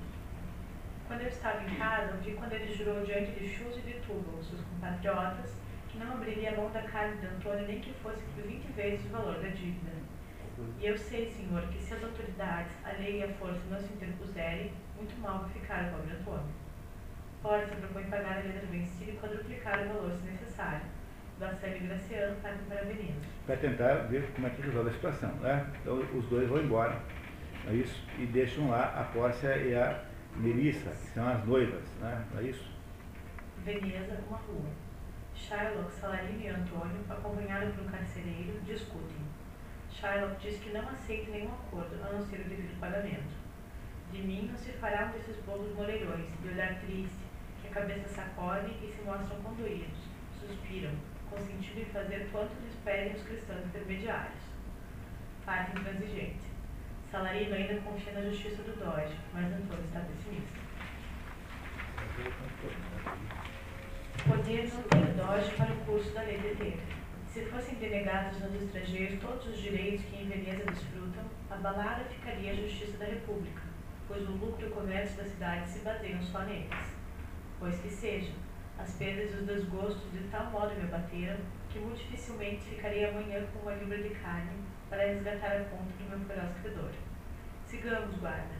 Quando 1.07 1.21
eu 1.21 1.29
estava 1.29 1.63
em 1.63 1.75
casa, 1.77 2.17
vi 2.25 2.33
quando 2.33 2.53
ele 2.53 2.73
jurou 2.73 3.05
diante 3.05 3.33
de 3.33 3.49
Chus 3.49 3.77
e 3.77 3.81
de 3.81 3.95
Túbal, 4.07 4.43
seus 4.43 4.61
compatriotas, 4.63 5.55
que 5.89 5.99
não 5.99 6.13
abriria 6.13 6.53
a 6.53 6.57
mão 6.57 6.71
da 6.71 6.83
carne 6.83 7.21
de 7.21 7.27
Antônio 7.27 7.67
nem 7.67 7.81
que 7.81 7.93
fosse 7.95 8.23
por 8.35 8.45
20 8.45 8.65
vezes 8.73 9.05
o 9.07 9.09
valor 9.11 9.35
da 9.35 9.49
dívida. 9.49 9.94
E 10.81 10.87
eu 10.87 10.97
sei, 10.97 11.31
Senhor, 11.31 11.63
que 11.69 11.83
se 11.83 11.95
as 11.95 12.05
autoridades, 12.05 12.73
a 12.85 12.93
lei 12.93 13.21
e 13.21 13.25
a 13.25 13.29
força 13.35 13.61
não 13.71 13.81
se 13.81 13.93
interpuserem, 13.95 14.73
muito 14.97 15.21
mal 15.21 15.41
vai 15.41 15.51
ficar 15.51 15.85
o 15.85 15.97
pobre 15.97 16.17
Antônio. 16.17 16.65
Ora, 17.43 17.67
se 17.67 17.75
propõe 17.77 18.05
pagar 18.05 18.39
a 18.39 18.43
letra 18.43 18.67
vencida 18.71 19.11
e 19.11 19.17
quadruplicar 19.17 19.83
o 19.83 19.89
valor 19.89 20.13
se 20.13 20.27
necessário. 20.27 20.87
Bassani 21.39 21.77
e 21.77 21.79
Graciano 21.81 22.37
partem 22.41 22.65
para 22.67 22.85
Veneza. 22.85 23.21
Para 23.47 23.57
tentar 23.57 23.95
ver 24.09 24.31
como 24.35 24.47
é 24.47 24.51
que 24.51 24.63
resolve 24.63 24.91
a 24.91 24.93
situação. 24.93 25.31
Né? 25.37 25.67
Então, 25.81 25.99
os 25.99 26.25
dois 26.27 26.49
vão 26.49 26.63
embora 26.63 27.01
é 27.67 27.73
isso? 27.75 28.03
e 28.19 28.27
deixam 28.27 28.69
lá 28.71 28.95
a 29.01 29.05
Pórcia 29.05 29.57
e 29.57 29.75
a 29.75 30.05
Melissa, 30.37 30.91
que 30.91 31.15
são 31.15 31.29
as 31.29 31.45
noivas. 31.45 31.83
Né? 32.01 32.25
É 32.39 32.43
isso? 32.43 32.71
Veneza, 33.65 34.21
uma 34.29 34.39
rua. 34.39 34.71
Shylock, 35.35 35.93
Salarino 35.93 36.41
e 36.41 36.49
Antônio, 36.49 37.01
acompanhados 37.09 37.75
por 37.75 37.85
um 37.85 37.89
carcereiro, 37.89 38.61
discutem. 38.65 39.24
Shylock 40.01 40.41
diz 40.41 40.59
que 40.61 40.71
não 40.71 40.89
aceita 40.89 41.31
nenhum 41.31 41.53
acordo, 41.53 41.95
a 42.03 42.13
não 42.13 42.27
ser 42.27 42.41
o 42.41 42.49
devido 42.49 42.79
pagamento. 42.81 43.33
De 44.11 44.19
mim 44.23 44.49
não 44.51 44.59
se 44.59 44.73
fará 44.73 45.07
um 45.07 45.13
desses 45.13 45.37
bobos 45.45 45.73
moleirões, 45.75 46.27
de 46.43 46.49
olhar 46.49 46.81
triste, 46.81 47.25
que 47.63 47.69
a 47.69 47.71
cabeça 47.71 48.09
sacode 48.09 48.73
e 48.83 48.93
se 48.93 49.03
mostram 49.03 49.41
condoídos, 49.43 49.99
suspiram, 50.41 50.91
consentindo 51.31 51.81
em 51.81 51.85
fazer 51.87 52.29
quanto 52.33 52.53
lhes 52.63 52.75
pedem 52.85 53.15
os 53.15 53.23
cristãos 53.23 53.65
intermediários. 53.67 54.43
Parte 55.47 55.79
intransigente. 55.79 56.55
Salarino 57.11 57.55
ainda 57.55 57.81
confia 57.83 58.13
na 58.15 58.23
justiça 58.23 58.63
do 58.63 58.77
Doge, 58.77 59.17
mas 59.33 59.47
Antônio 59.47 59.85
está 59.85 60.01
pessimista. 60.01 60.65
Poder 64.27 64.73
não 64.73 64.83
tem 64.83 65.03
o 65.03 65.15
Doge 65.15 65.55
para 65.57 65.73
o 65.73 65.77
curso 65.85 66.11
da 66.13 66.23
lei 66.23 66.39
de 66.39 66.94
Se 67.35 67.45
fossem 67.47 67.75
denegados 67.75 68.41
aos 68.41 68.55
estrangeiros 68.55 69.21
todos 69.21 69.45
os 69.49 69.59
direitos 69.61 70.05
que 70.05 70.23
em 70.23 70.29
Veneza 70.29 70.65
desfrutam, 70.67 71.25
abalada 71.51 72.05
ficaria 72.05 72.53
a 72.53 72.55
justiça 72.55 72.97
da 72.97 73.07
República, 73.07 73.61
pois 74.07 74.23
o 74.23 74.31
lucro 74.31 74.65
e 74.65 74.69
o 74.69 74.71
comércio 74.71 75.17
da 75.17 75.25
cidade 75.25 75.69
se 75.69 75.81
baseiam 75.81 76.23
só 76.23 76.45
neles. 76.45 76.95
Pois 77.59 77.77
que 77.81 77.91
seja, 77.91 78.31
as 78.79 78.95
perdas 78.95 79.33
e 79.33 79.39
os 79.39 79.47
desgostos 79.49 80.13
de 80.13 80.29
tal 80.29 80.49
modo 80.53 80.77
me 80.77 80.83
abateram 80.83 81.41
que 81.71 81.81
muito 81.81 81.99
dificilmente 82.05 82.71
ficaria 82.71 83.09
amanhã 83.09 83.45
com 83.53 83.69
uma 83.69 83.75
libra 83.75 84.01
de 84.01 84.11
carne 84.11 84.55
para 84.89 85.05
resgatar 85.05 85.57
a 85.57 85.65
conta 85.65 85.91
do 85.91 86.09
meu 86.09 86.29
feroz 86.29 86.57
credor. 86.63 86.93
Sigamos, 87.67 88.17
guarda. 88.19 88.55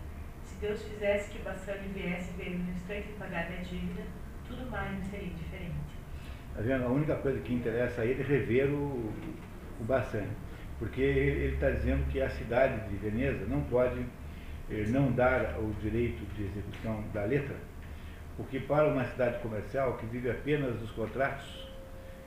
Se 0.45 0.57
Deus 0.57 0.83
fizesse 0.83 1.31
que 1.31 1.45
Bassani 1.45 1.93
viesse 1.93 2.33
ver 2.33 2.59
no 2.59 2.73
instante 2.73 3.07
de 3.07 3.13
pagar 3.13 3.51
minha 3.51 3.63
dívida, 3.63 4.03
tudo 4.49 4.69
mais 4.69 4.99
me 4.99 5.05
seria 5.05 5.29
indiferente. 5.29 5.84
Tá? 6.55 6.63
A 6.85 6.89
única 6.89 7.17
coisa 7.17 7.39
que 7.41 7.53
interessa 7.53 8.03
a 8.03 8.07
ele 8.07 8.23
é 8.23 8.27
rever 8.27 8.71
o, 8.71 9.13
o 9.81 9.85
Bassani. 9.85 10.31
Porque 10.79 11.01
ele 11.01 11.55
está 11.55 11.71
dizendo 11.71 12.07
que 12.11 12.21
a 12.21 12.29
cidade 12.31 12.89
de 12.89 12.97
Veneza 12.97 13.47
não 13.47 13.63
pode 13.63 14.01
eh, 14.71 14.85
não 14.89 15.13
dar 15.13 15.59
o 15.59 15.73
direito 15.81 16.25
de 16.35 16.45
execução 16.45 17.05
da 17.13 17.25
letra 17.25 17.55
porque 18.37 18.59
para 18.61 18.89
uma 18.89 19.05
cidade 19.05 19.39
comercial 19.41 19.97
que 19.97 20.07
vive 20.07 20.31
apenas 20.31 20.77
dos 20.79 20.91
contratos, 20.91 21.69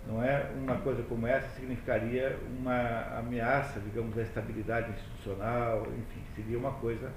não 0.07 0.23
é 0.23 0.49
uma 0.55 0.77
coisa 0.77 1.03
como 1.03 1.27
essa 1.27 1.49
significaria 1.49 2.37
uma 2.57 3.19
ameaça, 3.19 3.79
digamos, 3.81 4.17
à 4.17 4.21
estabilidade 4.21 4.89
institucional, 4.91 5.81
enfim, 5.81 6.21
seria 6.35 6.57
uma 6.57 6.71
coisa 6.71 7.11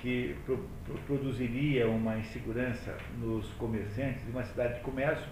que 0.00 0.36
pro, 0.44 0.68
produziria 1.06 1.88
uma 1.88 2.18
insegurança 2.18 2.94
nos 3.18 3.48
comerciantes 3.54 4.22
de 4.22 4.30
uma 4.30 4.44
cidade 4.44 4.74
de 4.74 4.80
comércio 4.80 5.26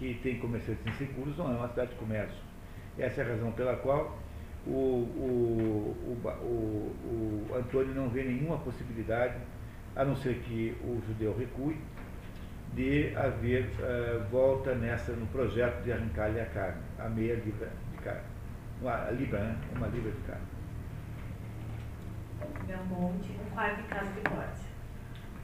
que 0.00 0.14
tem 0.22 0.38
comerciantes 0.38 0.84
inseguros, 0.86 1.36
não 1.36 1.52
é 1.52 1.56
uma 1.56 1.68
cidade 1.68 1.90
de 1.90 1.96
comércio. 1.96 2.42
Essa 2.98 3.20
é 3.20 3.24
a 3.24 3.28
razão 3.28 3.52
pela 3.52 3.76
qual 3.76 4.18
o, 4.66 4.70
o, 4.70 6.16
o, 6.24 7.46
o 7.50 7.54
Antônio 7.54 7.94
não 7.94 8.08
vê 8.08 8.24
nenhuma 8.24 8.56
possibilidade, 8.58 9.36
a 9.94 10.02
não 10.02 10.16
ser 10.16 10.36
que 10.40 10.74
o 10.82 11.02
judeu 11.06 11.36
recue, 11.36 11.76
de 12.72 13.14
haver 13.14 13.66
uh, 13.80 14.24
volta 14.30 14.74
nessa 14.74 15.12
no 15.12 15.26
projeto 15.26 15.82
de 15.82 15.92
arrancar-lhe 15.92 16.40
a 16.40 16.46
carne, 16.46 16.80
a 16.98 17.08
meia 17.08 17.34
libra 17.34 17.68
de 17.92 17.98
carne. 17.98 18.22
Uma 18.80 19.10
libra, 19.10 19.40
né? 19.40 19.58
Uma 19.76 19.88
libra 19.88 20.12
de 20.12 20.20
carne. 20.20 20.46
Belmonte, 22.66 23.32
um 23.32 23.50
quarto 23.50 23.80
em 23.80 23.84
casa 23.84 24.10
de. 24.12 24.20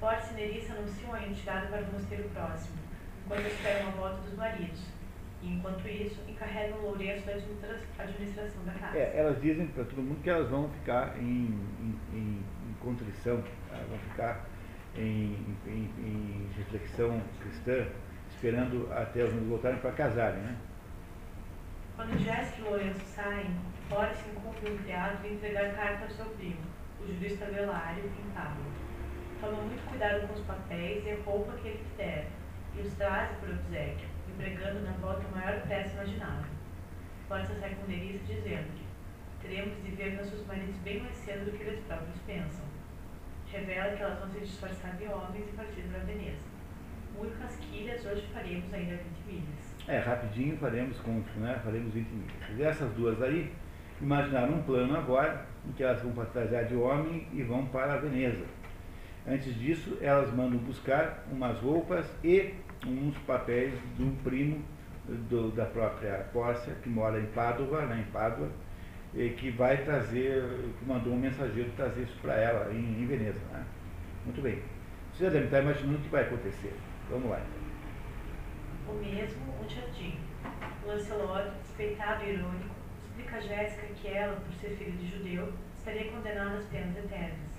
Porte 0.00 0.30
e 0.30 0.34
Nerissa 0.34 0.74
anunciam 0.74 1.14
a 1.14 1.18
retirada 1.18 1.66
para 1.66 1.82
o 1.82 1.92
mosteiro 1.92 2.28
próximo, 2.28 2.76
enquanto 3.26 3.46
esperam 3.46 3.88
a 3.88 3.90
volta 3.90 4.16
dos 4.22 4.34
maridos. 4.34 4.80
E, 5.42 5.52
enquanto 5.52 5.86
isso, 5.88 6.20
encarregam 6.28 6.78
o 6.78 6.82
Lourenço 6.82 7.26
da 7.26 7.32
administração 8.02 8.64
da 8.64 8.72
casa. 8.72 8.96
É, 8.96 9.18
elas 9.18 9.40
dizem 9.42 9.66
para 9.66 9.84
todo 9.84 10.02
mundo 10.02 10.22
que 10.22 10.30
elas 10.30 10.48
vão 10.48 10.70
ficar 10.70 11.18
em, 11.18 11.48
em, 11.80 11.98
em, 12.12 12.44
em 12.70 12.74
contrição, 12.80 13.42
elas 13.70 13.88
vão 13.88 13.98
ficar 13.98 14.46
em, 14.96 15.36
em, 15.66 16.48
reflexão 16.56 17.20
cristã, 17.40 17.86
esperando 18.30 18.90
até 18.92 19.24
os 19.24 19.30
meninos 19.30 19.50
voltarem 19.50 19.78
para 19.78 19.92
casarem. 19.92 20.40
Né? 20.40 20.56
Quando 21.96 22.18
Jéssica 22.18 22.60
e 22.60 22.64
Lourenço 22.64 23.00
saem, 23.00 23.50
Boris 23.90 24.18
incumbe 24.26 24.72
um 24.72 24.78
criado 24.78 25.22
de 25.22 25.34
entregar 25.34 25.74
carta 25.74 26.04
ao 26.04 26.10
seu 26.10 26.26
primo, 26.26 26.62
o 27.00 27.06
jurista 27.06 27.44
em 27.44 28.30
Pablo. 28.34 28.64
Toma 29.40 29.62
muito 29.62 29.88
cuidado 29.88 30.26
com 30.26 30.34
os 30.34 30.46
papéis 30.46 31.04
e 31.04 31.10
a 31.10 31.16
roupa 31.24 31.52
que 31.58 31.68
ele 31.68 31.76
lhe 31.76 31.96
der, 31.98 32.26
e 32.78 32.80
os 32.80 32.94
traz 32.94 33.36
por 33.38 33.50
obsequio, 33.50 34.08
empregando 34.28 34.80
na 34.80 34.92
volta 34.92 35.26
o 35.26 35.36
maior 35.36 35.60
pressa 35.62 35.94
imaginável. 35.94 36.50
Boris 37.28 37.48
sai 37.58 37.74
com 37.74 37.86
delícia 37.86 38.20
dizendo-lhe, 38.26 38.86
teremos 39.42 39.82
de 39.82 39.90
ver 39.92 40.16
nossos 40.16 40.46
maridos 40.46 40.76
bem 40.84 41.00
mais 41.02 41.16
cedo 41.16 41.44
do 41.44 41.56
que 41.56 41.62
eles 41.62 41.80
próprios 41.84 42.18
pensam 42.26 42.66
revela 43.50 43.96
que 43.96 44.02
elas 44.02 44.18
vão 44.18 44.28
se 44.30 44.40
disfarçar 44.40 44.96
de 44.96 45.06
homens 45.06 45.48
e 45.48 45.56
partir 45.56 45.82
para 45.82 46.00
Veneza. 46.00 46.56
Muito 47.16 47.38
casquilhas, 47.40 48.04
hoje 48.04 48.26
faremos 48.32 48.72
ainda 48.74 48.96
20 48.96 49.26
milhas. 49.26 49.88
É, 49.88 49.98
rapidinho 49.98 50.56
faremos 50.58 50.98
com, 51.00 51.22
né, 51.36 51.60
faremos 51.64 51.94
20 51.94 52.08
milhas. 52.08 52.60
Essas 52.60 52.92
duas 52.92 53.20
aí 53.22 53.52
imaginaram 54.00 54.54
um 54.54 54.62
plano 54.62 54.96
agora 54.96 55.46
em 55.66 55.72
que 55.72 55.82
elas 55.82 56.02
vão 56.02 56.12
para 56.12 56.26
trás 56.26 56.68
de 56.68 56.76
homem 56.76 57.26
e 57.32 57.42
vão 57.42 57.66
para 57.66 57.96
Veneza. 57.96 58.44
Antes 59.26 59.54
disso, 59.58 59.96
elas 60.00 60.32
mandam 60.32 60.58
buscar 60.58 61.24
umas 61.32 61.58
roupas 61.58 62.06
e 62.22 62.54
uns 62.88 63.16
papéis 63.18 63.74
de 63.96 64.02
um 64.02 64.14
primo 64.16 64.62
do, 65.28 65.50
da 65.52 65.64
própria 65.66 66.26
Pórcia, 66.32 66.74
que 66.82 66.88
mora 66.88 67.20
em 67.20 67.26
Pádua, 67.26 67.86
né, 67.86 68.04
em 68.06 68.10
Pádua, 68.10 68.48
que 69.38 69.50
vai 69.50 69.78
trazer, 69.78 70.42
que 70.78 70.84
mandou 70.84 71.12
um 71.12 71.18
mensageiro 71.18 71.70
trazer 71.76 72.02
isso 72.02 72.18
para 72.20 72.34
ela 72.34 72.72
em, 72.72 73.02
em 73.02 73.06
Veneza. 73.06 73.40
Né? 73.52 73.64
Muito 74.24 74.42
bem. 74.42 74.62
Você 75.12 75.24
já 75.24 75.30
deve 75.30 75.46
estar 75.46 75.62
imaginando 75.62 75.98
o 75.98 76.00
que 76.02 76.08
vai 76.08 76.22
acontecer. 76.24 76.74
Vamos 77.10 77.30
lá. 77.30 77.40
O 78.88 78.92
mesmo, 78.94 79.42
o 79.64 79.68
jardim. 79.68 80.18
Lancelot, 80.86 81.50
despeitado 81.62 82.24
e 82.24 82.34
irônico, 82.34 82.74
explica 83.02 83.36
a 83.36 83.40
Jéssica 83.40 83.86
que 83.94 84.08
ela, 84.08 84.36
por 84.36 84.52
ser 84.54 84.76
filha 84.76 84.92
de 84.92 85.10
judeu, 85.10 85.52
estaria 85.76 86.12
condenada 86.12 86.58
às 86.58 86.66
penas 86.66 86.96
eternas. 86.96 87.50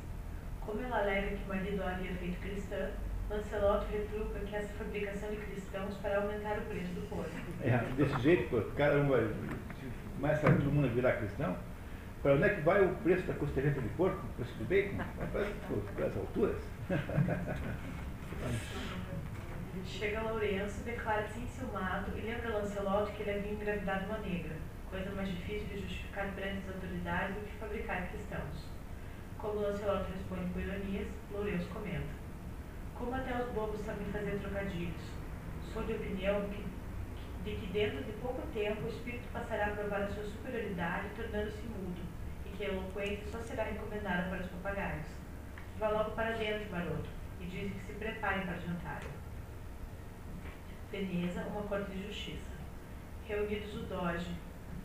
Como 0.61 0.81
ela 0.81 0.99
alega 0.99 1.35
que 1.35 1.43
o 1.43 1.47
marido 1.47 1.81
a 1.81 1.91
havia 1.91 2.13
feito 2.15 2.39
cristã, 2.39 2.91
Lancelot 3.29 3.85
retruca 3.91 4.39
que 4.39 4.55
essa 4.55 4.73
fabricação 4.75 5.29
de 5.29 5.35
cristãos 5.37 5.95
para 5.95 6.17
aumentar 6.17 6.59
o 6.59 6.61
preço 6.61 6.93
do 6.93 7.09
porco. 7.09 7.29
É, 7.61 7.77
desse 7.97 8.21
jeito, 8.21 8.49
pô, 8.49 8.61
caramba, 8.75 9.19
mais 10.19 10.41
tarde 10.41 10.59
todo 10.59 10.71
mundo 10.71 10.87
virar 10.93 11.17
cristão, 11.17 11.57
para 12.23 12.35
onde 12.35 12.43
é 12.43 12.49
que 12.55 12.61
vai 12.61 12.85
o 12.85 12.95
preço 12.95 13.27
da 13.27 13.33
costeleta 13.33 13.81
de 13.81 13.89
porco, 13.89 14.25
o 14.25 14.29
preço 14.35 14.53
do 14.53 14.63
bacon? 14.65 15.03
Para 15.31 16.05
as 16.05 16.17
alturas. 16.17 16.61
Chega 19.85 20.21
Lourenço, 20.21 20.83
declara-se 20.83 21.39
enciumado 21.39 22.17
e 22.17 22.21
lembra 22.21 22.57
Lancelot 22.57 23.11
que 23.11 23.23
ele 23.23 23.39
havia 23.39 23.51
engravidado 23.51 24.05
uma 24.05 24.19
negra, 24.19 24.55
coisa 24.89 25.11
mais 25.11 25.29
difícil 25.29 25.67
de 25.67 25.81
justificar 25.81 26.33
perante 26.33 26.59
as 26.67 26.75
autoridades 26.75 27.35
do 27.35 27.41
que 27.41 27.57
fabricar 27.57 28.07
cristãos. 28.09 28.65
Como 29.37 29.59
Lancelot 29.59 30.05
responde 30.11 30.49
com 30.53 30.59
ironias, 30.59 31.07
Lourenço 31.31 31.67
comenta. 31.69 32.26
Como 32.97 33.15
até 33.15 33.41
os 33.41 33.51
bobos 33.51 33.79
sabem 33.81 34.07
fazer 34.07 34.39
trocadilhos. 34.39 35.01
Sou 35.73 35.83
de 35.83 35.93
opinião 35.93 36.49
que 36.49 36.63
de 37.47 37.55
que 37.55 37.67
dentro 37.67 38.03
de 38.03 38.11
pouco 38.13 38.41
tempo 38.53 38.83
o 38.83 38.89
espírito 38.89 39.27
passará 39.31 39.67
a 39.67 39.71
provar 39.71 40.01
a 40.01 40.07
sua 40.07 40.23
superioridade, 40.23 41.07
tornando-se 41.15 41.63
mudo, 41.67 42.01
e 42.45 42.49
que 42.49 42.65
a 42.65 42.69
eloquência 42.69 43.25
só 43.31 43.39
será 43.39 43.63
recomendada 43.63 44.29
para 44.29 44.41
os 44.41 44.47
papagaios. 44.47 45.05
Vá 45.79 45.89
logo 45.89 46.11
para 46.11 46.31
dentro, 46.31 46.69
garoto, 46.69 47.07
e 47.39 47.45
diz 47.45 47.71
que 47.71 47.79
se 47.85 47.93
preparem 47.93 48.45
para 48.45 48.57
jantar. 48.57 49.01
Veneza, 50.91 51.41
uma 51.43 51.61
corte 51.63 51.91
de 51.91 52.07
justiça. 52.07 52.51
Reunidos 53.25 53.73
o 53.75 53.83
Doge. 53.83 54.31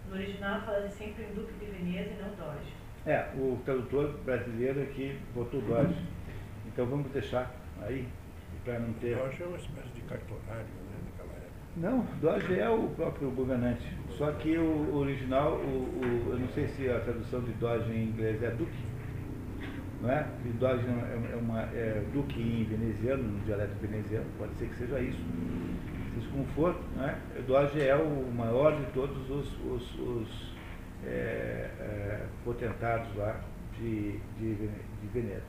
No 0.08 0.14
original 0.14 0.60
fala-se 0.62 0.96
sempre 0.96 1.24
em 1.24 1.34
Duque 1.34 1.52
de 1.54 1.66
Veneza 1.66 2.10
e 2.10 2.22
não 2.22 2.30
Doge. 2.34 2.72
É, 3.06 3.28
o 3.34 3.60
tradutor 3.64 4.18
brasileiro 4.18 4.82
aqui 4.82 5.18
botou 5.34 5.60
Doge. 5.62 6.00
Então 6.66 6.86
vamos 6.86 7.10
deixar 7.10 7.50
aí, 7.86 8.08
para 8.64 8.78
não 8.78 8.92
ter. 8.94 9.16
Doge 9.16 9.42
é 9.42 9.46
uma 9.46 9.56
espécie 9.56 9.88
de 9.94 10.00
cartorário, 10.02 10.64
né, 10.64 10.98
naquela 11.04 11.32
época. 11.36 11.52
Não, 11.76 12.04
Doge 12.20 12.58
é 12.58 12.68
o 12.68 12.88
próprio 12.90 13.30
governante. 13.30 13.86
Só 14.10 14.30
que 14.32 14.56
o 14.58 14.94
original, 14.96 15.54
o, 15.54 15.64
o- 16.26 16.30
eu 16.32 16.38
não 16.38 16.48
sei 16.48 16.68
se 16.68 16.88
a 16.88 17.00
tradução 17.00 17.40
de 17.42 17.52
Doge 17.52 17.90
em 17.92 18.04
inglês 18.08 18.42
é 18.42 18.50
Duque. 18.50 18.92
Não 20.00 20.10
é? 20.10 20.26
E 20.44 20.48
Doge 20.50 20.84
é, 20.86 21.32
é 21.32 21.36
uma, 21.36 21.60
é 21.62 22.04
Duque 22.12 22.40
em 22.40 22.64
veneziano, 22.64 23.22
no 23.22 23.40
dialeto 23.44 23.74
veneziano, 23.80 24.26
pode 24.36 24.52
ser 24.56 24.66
que 24.68 24.74
seja 24.76 24.98
isso. 25.00 25.18
Seja 26.14 26.28
como 26.30 26.44
for, 26.54 26.76
não 26.96 27.04
é? 27.08 27.16
Doge 27.46 27.80
é 27.80 27.94
o 27.96 28.30
maior 28.32 28.76
de 28.78 28.84
todos 28.92 29.30
os, 29.30 29.46
os- 29.64 29.98
os, 30.00 30.52
é, 31.06 31.70
é, 31.80 32.26
potentados 32.44 33.14
lá 33.16 33.40
de, 33.78 34.18
de, 34.38 34.54
de 34.56 35.06
Veneza. 35.12 35.42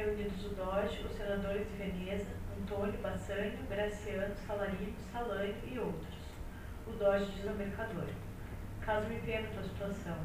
Reunidos 0.00 0.46
o 0.46 0.54
Doge, 0.54 1.04
os 1.04 1.12
senadores 1.12 1.68
de 1.68 1.76
Veneza, 1.76 2.30
Antônio, 2.58 2.98
Bassânio, 3.02 3.58
Graciano, 3.68 4.34
Salarino, 4.46 4.94
Salânio 5.12 5.54
e 5.70 5.78
outros. 5.78 6.14
O 6.86 6.92
Doge 6.92 7.30
diz 7.32 7.46
ao 7.46 7.54
mercador: 7.54 8.08
Caso-me 8.80 9.20
pena 9.20 9.46
tua 9.48 9.62
situação, 9.62 10.16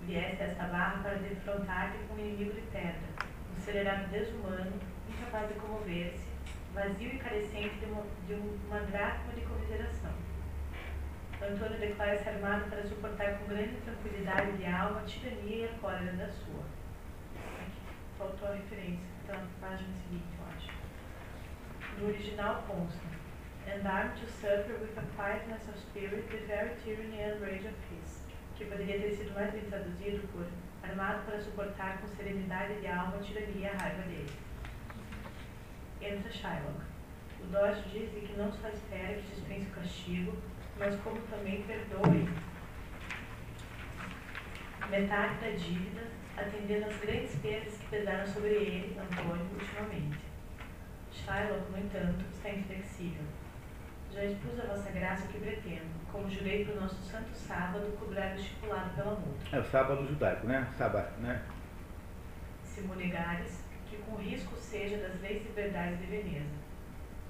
viesse 0.00 0.42
a 0.42 0.46
esta 0.46 0.64
barra 0.68 1.02
para 1.02 1.16
defrontar-te 1.16 1.98
com 2.08 2.14
um 2.14 2.18
inimigo 2.18 2.54
de 2.54 2.62
pedra, 2.72 3.28
um 3.54 3.60
celerado 3.60 4.08
desumano, 4.08 4.72
incapaz 5.10 5.46
de 5.48 5.60
comover-se, 5.60 6.26
vazio 6.72 7.12
e 7.12 7.18
carecente 7.18 7.74
de 7.80 7.84
uma, 7.84 8.04
de 8.26 8.32
uma 8.32 8.80
dracma 8.80 9.34
de 9.34 9.42
comiseração. 9.42 10.12
Antônio 11.42 11.78
declara-se 11.78 12.26
armado 12.26 12.70
para 12.70 12.82
suportar 12.82 13.38
com 13.38 13.48
grande 13.48 13.76
tranquilidade 13.82 14.56
de 14.56 14.64
alma 14.64 15.00
a 15.00 15.04
tirania 15.04 15.66
e 15.66 15.68
a 15.68 15.78
cólera 15.80 16.12
da 16.12 16.28
sua. 16.28 16.64
Aqui, 17.60 17.96
faltou 18.16 18.48
a 18.48 18.54
referência, 18.54 19.17
na 19.32 19.46
página 19.60 19.92
seguinte, 19.92 20.26
eu 20.38 20.46
acho. 20.56 20.70
No 21.98 22.08
original 22.08 22.64
consta, 22.66 23.06
and 23.66 23.86
armed 23.86 24.16
to 24.16 24.26
suffer 24.30 24.78
with 24.80 24.96
a 24.96 25.02
quietness 25.16 25.68
of 25.68 25.78
spirit 25.78 26.30
the 26.30 26.46
very 26.46 26.74
tyranny 26.84 27.20
and 27.20 27.40
rage 27.40 27.66
of 27.66 27.74
his, 27.90 28.22
que 28.56 28.64
poderia 28.64 28.98
ter 29.00 29.10
sido 29.10 29.34
mais 29.34 29.52
bem 29.52 29.62
traduzido 29.62 30.26
por 30.28 30.46
armado 30.82 31.24
para 31.26 31.40
suportar 31.40 31.98
com 32.00 32.08
serenidade 32.08 32.80
de 32.80 32.86
alma 32.86 33.16
a 33.16 33.20
tirania 33.20 33.54
e 33.54 33.66
a 33.66 33.76
raiva 33.76 34.02
dele. 34.02 34.32
Entra 36.00 36.30
Shylock. 36.30 36.80
O 37.40 37.46
Dodge 37.46 37.82
diz 37.90 38.10
que 38.10 38.34
não 38.36 38.50
só 38.52 38.68
espera 38.68 39.14
que 39.14 39.34
dispense 39.34 39.68
o 39.68 39.74
castigo, 39.74 40.36
mas 40.78 40.98
como 41.00 41.20
também 41.22 41.62
perdoe 41.62 42.28
metade 44.88 45.34
da 45.40 45.50
dívida, 45.50 46.17
atendendo 46.40 46.86
às 46.86 46.96
grandes 46.98 47.34
perdas 47.36 47.74
que 47.78 47.86
pesaram 47.86 48.26
sobre 48.26 48.50
ele, 48.50 48.98
Antônio, 48.98 49.46
ultimamente. 49.52 50.18
Shylock, 51.12 51.70
no 51.70 51.78
entanto, 51.78 52.24
está 52.32 52.50
inflexível. 52.50 53.24
Já 54.12 54.24
expus 54.24 54.58
a 54.60 54.66
vossa 54.66 54.90
graça 54.90 55.24
o 55.24 55.28
que 55.28 55.38
pretendo, 55.38 55.88
como 56.10 56.30
jurei 56.30 56.64
para 56.64 56.74
o 56.74 56.80
nosso 56.80 57.02
santo 57.02 57.30
sábado 57.34 57.96
cobrar 57.98 58.32
o 58.32 58.40
estipulado 58.40 58.90
pela 58.94 59.14
multa. 59.14 59.56
É 59.56 59.60
o 59.60 59.64
sábado 59.64 60.06
judaico, 60.06 60.46
né? 60.46 60.66
Sábado, 60.76 61.20
né? 61.20 61.42
Se 62.64 62.80
negares, 62.82 63.64
que 63.90 63.96
com 63.98 64.16
risco 64.16 64.56
seja 64.56 64.96
das 64.98 65.20
leis 65.20 65.44
e 65.44 65.52
verdades 65.52 65.98
de 65.98 66.06
Veneza. 66.06 66.68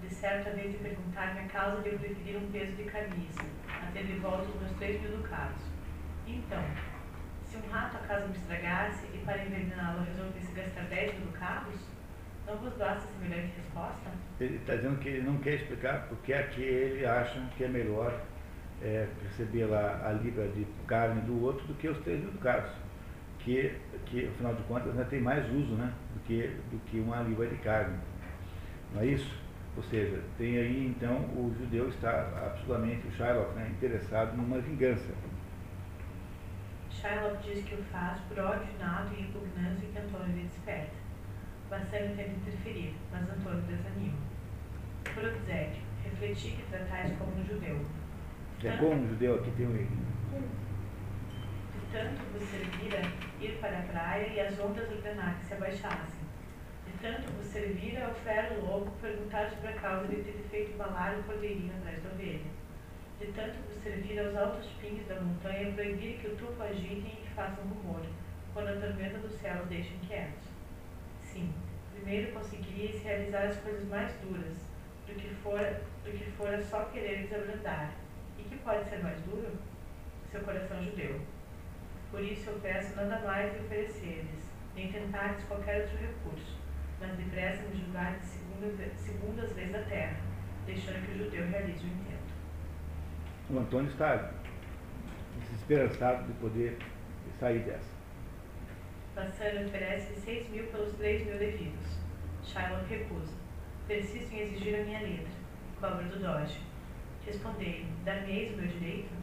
De 0.00 0.08
certo, 0.08 0.48
a 0.48 0.52
vez 0.52 0.70
de 0.70 0.78
perguntar-me 0.78 1.40
a 1.40 1.48
causa 1.48 1.82
de 1.82 1.88
eu 1.88 1.98
preferir 1.98 2.36
um 2.36 2.52
peso 2.52 2.72
de 2.72 2.84
camisa, 2.84 3.42
a 3.68 3.90
ter 3.92 4.06
de 4.06 4.12
volta 4.20 4.44
os 4.44 4.60
meus 4.60 4.76
três 4.76 5.00
mil 5.02 5.16
ducados. 5.16 5.62
Então, 6.26 6.62
um 7.66 7.70
rato 7.70 7.96
acaso 7.96 8.28
me 8.28 8.36
estragasse 8.36 9.06
e 9.14 9.18
para 9.18 9.44
envenená-lo 9.44 10.04
resolvesse 10.04 10.52
gastar 10.52 10.82
dez 10.84 11.12
mil 11.18 11.26
ducados, 11.26 11.74
não 12.46 12.56
vos 12.56 12.72
basta 12.74 13.06
semelhante 13.06 13.52
resposta? 13.56 14.10
Ele 14.40 14.56
está 14.56 14.76
dizendo 14.76 14.98
que 14.98 15.08
ele 15.08 15.22
não 15.22 15.38
quer 15.38 15.54
explicar 15.54 16.06
porque 16.08 16.32
é 16.32 16.42
que 16.44 16.62
ele 16.62 17.04
acha 17.04 17.40
que 17.56 17.64
é 17.64 17.68
melhor 17.68 18.20
é, 18.82 19.06
receber 19.22 19.66
lá 19.66 20.02
a 20.06 20.12
libra 20.12 20.48
de 20.48 20.66
carne 20.86 21.20
do 21.22 21.42
outro 21.42 21.66
do 21.66 21.74
que 21.74 21.88
os 21.88 21.98
três 21.98 22.20
mil 22.20 22.30
ducados. 22.30 22.70
Que, 23.40 23.74
que, 24.06 24.26
afinal 24.26 24.54
de 24.54 24.62
contas, 24.64 24.94
né, 24.94 25.06
tem 25.08 25.20
mais 25.20 25.44
uso 25.50 25.74
né, 25.74 25.92
do, 26.12 26.20
que, 26.20 26.48
do 26.70 26.78
que 26.86 26.98
uma 26.98 27.22
libra 27.22 27.46
de 27.46 27.56
carne. 27.56 27.96
Não 28.92 29.00
é 29.00 29.06
isso? 29.06 29.32
Ou 29.76 29.82
seja, 29.84 30.20
tem 30.36 30.58
aí 30.58 30.86
então 30.86 31.16
o 31.16 31.54
judeu 31.58 31.88
está 31.88 32.10
absolutamente, 32.46 33.06
o 33.06 33.12
Shylock, 33.12 33.54
né, 33.54 33.70
interessado 33.70 34.36
numa 34.36 34.58
vingança. 34.58 35.14
Shylock 37.00 37.40
diz 37.44 37.64
que 37.64 37.76
o 37.76 37.84
faz 37.92 38.18
por 38.22 38.40
ódio 38.40 38.66
inato 38.74 39.14
e 39.14 39.22
repugnância 39.22 39.86
que 39.86 39.98
Antônio 39.98 40.34
lhe 40.34 40.42
desperta. 40.42 40.96
Bassano 41.70 42.16
tenta 42.16 42.30
interferir, 42.30 42.94
mas 43.12 43.30
Antônio 43.30 43.62
desanima. 43.62 44.18
Por 45.14 45.24
obséquio, 45.24 45.82
refleti 46.02 46.56
que 46.56 46.62
tratais 46.68 47.16
como 47.16 47.38
um 47.38 47.44
judeu. 47.44 47.80
É 48.64 48.76
bom 48.78 48.96
o 48.96 49.08
judeu 49.10 49.36
aqui 49.36 49.52
tem 49.52 49.66
um 49.68 49.72
De 49.72 49.86
tanto 51.92 52.20
vos 52.32 52.42
servira 52.42 53.02
ir 53.40 53.58
para 53.60 53.78
a 53.78 53.82
praia 53.82 54.26
e 54.26 54.40
as 54.40 54.58
ondas 54.58 54.90
ordenar 54.90 55.38
que 55.38 55.46
se 55.46 55.54
abaixassem. 55.54 56.26
De 56.84 56.92
tanto 57.00 57.30
vos 57.30 57.46
servira 57.46 58.06
ao 58.06 58.14
fero 58.14 58.66
lobo 58.66 58.90
perguntar 59.00 59.48
sobre 59.50 59.68
a 59.68 59.74
causa 59.74 60.08
de 60.08 60.16
ter 60.16 60.44
feito 60.50 60.76
balar 60.76 61.16
o 61.16 61.22
cordeirinho 61.22 61.72
atrás 61.76 62.02
da 62.02 62.10
ovelha. 62.10 62.57
De 63.18 63.26
tanto 63.32 63.68
servir 63.82 64.18
aos 64.20 64.36
altos 64.36 64.66
pingos 64.80 65.06
da 65.08 65.20
montanha 65.20 65.72
proibir 65.72 66.18
que 66.18 66.28
o 66.28 66.36
tufo 66.36 66.62
agitem 66.62 67.12
e 67.12 67.26
que 67.26 67.34
façam 67.34 67.64
rumor, 67.64 68.02
quando 68.54 68.68
a 68.68 68.80
tormenta 68.80 69.18
do 69.18 69.28
céu 69.28 69.62
os 69.62 69.68
deixa 69.68 69.94
inquietos. 69.94 70.44
Sim, 71.22 71.52
primeiro 71.94 72.32
conseguiríeis 72.32 73.02
realizar 73.02 73.46
as 73.46 73.56
coisas 73.56 73.88
mais 73.88 74.12
duras, 74.22 74.56
do 75.06 75.14
que 75.14 75.34
fora, 75.42 75.82
do 76.04 76.10
que 76.12 76.30
fora 76.32 76.62
só 76.62 76.84
querer 76.84 77.22
desabrandar. 77.22 77.92
E 78.38 78.42
que 78.44 78.56
pode 78.58 78.88
ser 78.88 79.02
mais 79.02 79.20
duro? 79.22 79.52
Seu 80.30 80.40
coração 80.42 80.84
judeu. 80.84 81.20
Por 82.10 82.22
isso 82.22 82.50
eu 82.50 82.60
peço 82.60 82.94
nada 82.94 83.18
mais 83.20 83.52
de 83.52 83.58
oferecer-lhes, 83.60 84.48
nem 84.76 84.92
tentar-lhes 84.92 85.42
qualquer 85.44 85.82
outro 85.82 85.98
recurso, 85.98 86.56
mas 87.00 87.16
depressa 87.16 87.62
me 87.62 87.80
julgar 87.80 88.18
de 88.18 88.26
segunda, 88.26 88.94
segundas 88.94 89.56
leis 89.56 89.72
da 89.72 89.82
terra, 89.82 90.20
deixando 90.66 91.04
que 91.04 91.12
o 91.12 91.24
judeu 91.24 91.48
realize 91.48 91.84
o. 91.84 92.07
O 93.50 93.58
Antônio 93.58 93.90
está 93.90 94.30
desesperançado 95.40 96.26
de 96.26 96.34
poder 96.34 96.76
sair 97.40 97.60
dessa. 97.60 97.96
Bassano 99.14 99.66
oferece 99.66 100.20
seis 100.20 100.50
mil 100.50 100.66
pelos 100.66 100.92
três 100.96 101.24
mil 101.24 101.38
devidos. 101.38 101.98
Shylock 102.44 102.86
recusa. 102.90 103.32
Persisto 103.86 104.34
em 104.34 104.40
exigir 104.40 104.78
a 104.78 104.84
minha 104.84 105.00
letra. 105.00 105.32
Cobra 105.80 106.04
do 106.04 106.18
Doge. 106.18 106.60
Respondei-lhe, 107.24 107.86
dar-me-eis 108.04 108.52
o 108.52 108.58
meu 108.58 108.68
direito? 108.68 109.14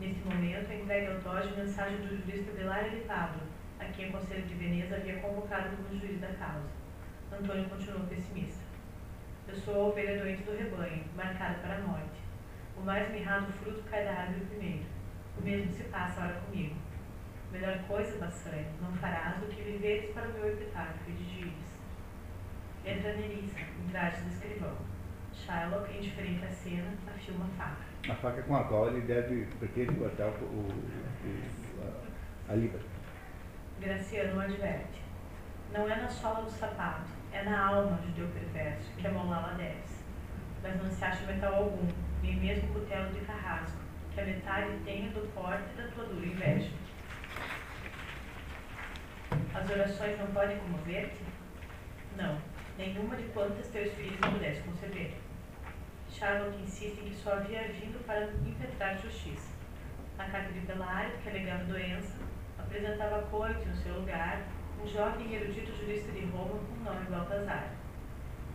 Neste 0.00 0.20
momento, 0.28 0.70
entregue 0.70 1.06
ao 1.06 1.20
Doge 1.20 1.56
mensagem 1.56 1.96
do 1.96 2.14
jurista 2.14 2.52
Delário 2.52 2.90
de 2.90 3.06
Pablo, 3.06 3.40
a 3.80 3.86
quem 3.86 4.10
o 4.10 4.12
Conselho 4.12 4.46
de 4.46 4.54
Veneza 4.54 4.96
havia 4.96 5.16
convocado 5.20 5.74
como 5.76 5.98
juiz 5.98 6.20
da 6.20 6.28
causa. 6.34 6.68
Antônio 7.32 7.70
continuou 7.70 8.06
pessimista. 8.06 8.62
Eu 9.48 9.54
sou 9.54 9.74
a 9.74 9.88
ovelha 9.88 10.22
doente 10.22 10.42
do 10.42 10.54
rebanho, 10.54 11.04
marcada 11.16 11.54
para 11.60 11.76
a 11.76 11.80
morte. 11.80 12.25
O 12.76 12.80
mais 12.82 13.10
mirrado 13.10 13.52
fruto 13.52 13.82
cai 13.90 14.04
da 14.04 14.10
árvore 14.12 14.44
primeiro. 14.46 14.84
O 15.38 15.42
mesmo 15.42 15.72
se 15.72 15.84
passa 15.84 16.20
ora 16.20 16.34
comigo. 16.40 16.76
Melhor 17.52 17.78
coisa, 17.88 18.18
Bassani, 18.18 18.66
não 18.82 18.92
farás 18.92 19.38
do 19.38 19.46
que 19.46 19.62
viveres 19.62 20.10
para 20.12 20.28
o 20.28 20.32
meu 20.32 20.48
epitáfio 20.52 21.00
e 21.08 21.12
digires. 21.12 21.52
Entra 22.84 23.14
Nerissa, 23.14 23.58
em 23.60 23.88
traje 23.90 24.22
de 24.22 24.28
escrivão. 24.34 24.76
Shylock, 25.32 25.96
indiferente 25.96 26.44
à 26.44 26.50
cena, 26.50 26.92
afia 27.14 27.34
uma 27.34 27.46
faca. 27.56 27.82
A 28.10 28.14
faca 28.14 28.42
com 28.42 28.56
a 28.56 28.64
qual 28.64 28.88
ele 28.88 29.02
deve, 29.02 29.46
pretende 29.58 29.94
cortar 29.96 30.28
o, 30.28 30.44
o, 30.44 30.68
o- 30.68 31.82
a, 32.48 32.52
a 32.52 32.56
libra. 32.56 32.80
Graciano 33.80 34.40
adverte. 34.40 35.02
Não 35.72 35.88
é 35.90 35.96
na 35.96 36.08
sola 36.08 36.42
do 36.44 36.50
sapato, 36.50 37.10
é 37.32 37.42
na 37.42 37.66
alma, 37.66 38.00
judeu 38.06 38.28
perverso, 38.28 38.90
que 38.96 39.06
amolá-la 39.06 39.54
deves. 39.54 40.04
Mas 40.62 40.82
não 40.82 40.90
se 40.90 41.04
acha 41.04 41.26
metal 41.26 41.54
algum, 41.54 41.86
nem 42.26 42.36
mesmo 42.36 42.68
cutelo 42.74 43.12
de 43.12 43.20
carrasco, 43.20 43.78
que 44.12 44.20
a 44.20 44.24
metade 44.24 44.78
tenha 44.84 45.10
do 45.10 45.32
porte 45.32 45.72
da 45.76 45.86
tua 45.88 46.06
dura 46.06 46.26
inveja. 46.26 46.70
As 49.54 49.70
orações 49.70 50.18
não 50.18 50.26
podem 50.26 50.58
comover-te? 50.58 51.20
Não, 52.16 52.38
nenhuma 52.76 53.16
de 53.16 53.24
quantas 53.28 53.68
teus 53.68 53.92
filhos 53.94 54.18
pudesse 54.18 54.60
conceber. 54.62 55.14
Shylock 56.10 56.60
insiste 56.62 56.98
em 56.98 57.10
que 57.10 57.14
só 57.14 57.34
havia 57.34 57.68
vindo 57.68 58.04
para 58.06 58.24
impetrar 58.24 58.98
justiça. 58.98 59.54
Na 60.16 60.24
carta 60.28 60.52
de 60.52 60.60
Belário, 60.60 61.16
que 61.18 61.28
alegava 61.28 61.64
doença, 61.64 62.14
apresentava 62.58 63.18
a 63.18 63.22
corte, 63.22 63.66
no 63.66 63.76
seu 63.76 63.94
lugar, 63.94 64.42
um 64.82 64.86
jovem 64.88 65.32
erudito 65.32 65.76
jurista 65.76 66.10
de 66.12 66.24
Roma 66.26 66.58
com 66.58 66.74
o 66.80 66.84
nome 66.84 67.06
Baltazar. 67.10 67.70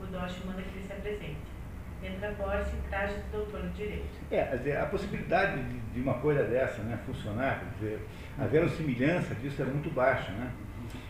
O 0.02 0.06
Doche 0.08 0.46
manda 0.46 0.62
que 0.62 0.70
ele 0.70 0.86
se 0.86 0.94
apresente. 0.94 1.51
Borges 2.38 2.74
em 2.74 2.90
traje 2.90 3.16
de 3.16 3.30
doutor 3.32 3.62
de 3.62 3.70
direito. 3.70 4.06
É, 4.32 4.44
dizer, 4.58 4.78
a 4.78 4.86
possibilidade 4.88 5.62
de, 5.94 6.02
uma 6.02 6.16
coisa 6.16 6.44
dessa 6.44 6.82
né, 6.82 7.00
funcionar, 7.06 7.60
quer 7.60 7.66
dizer, 7.80 8.08
a 8.40 8.46
verossimilhança 8.46 9.36
disso 9.36 9.62
é 9.62 9.66
muito 9.66 9.94
baixa, 9.94 10.32
né? 10.32 10.52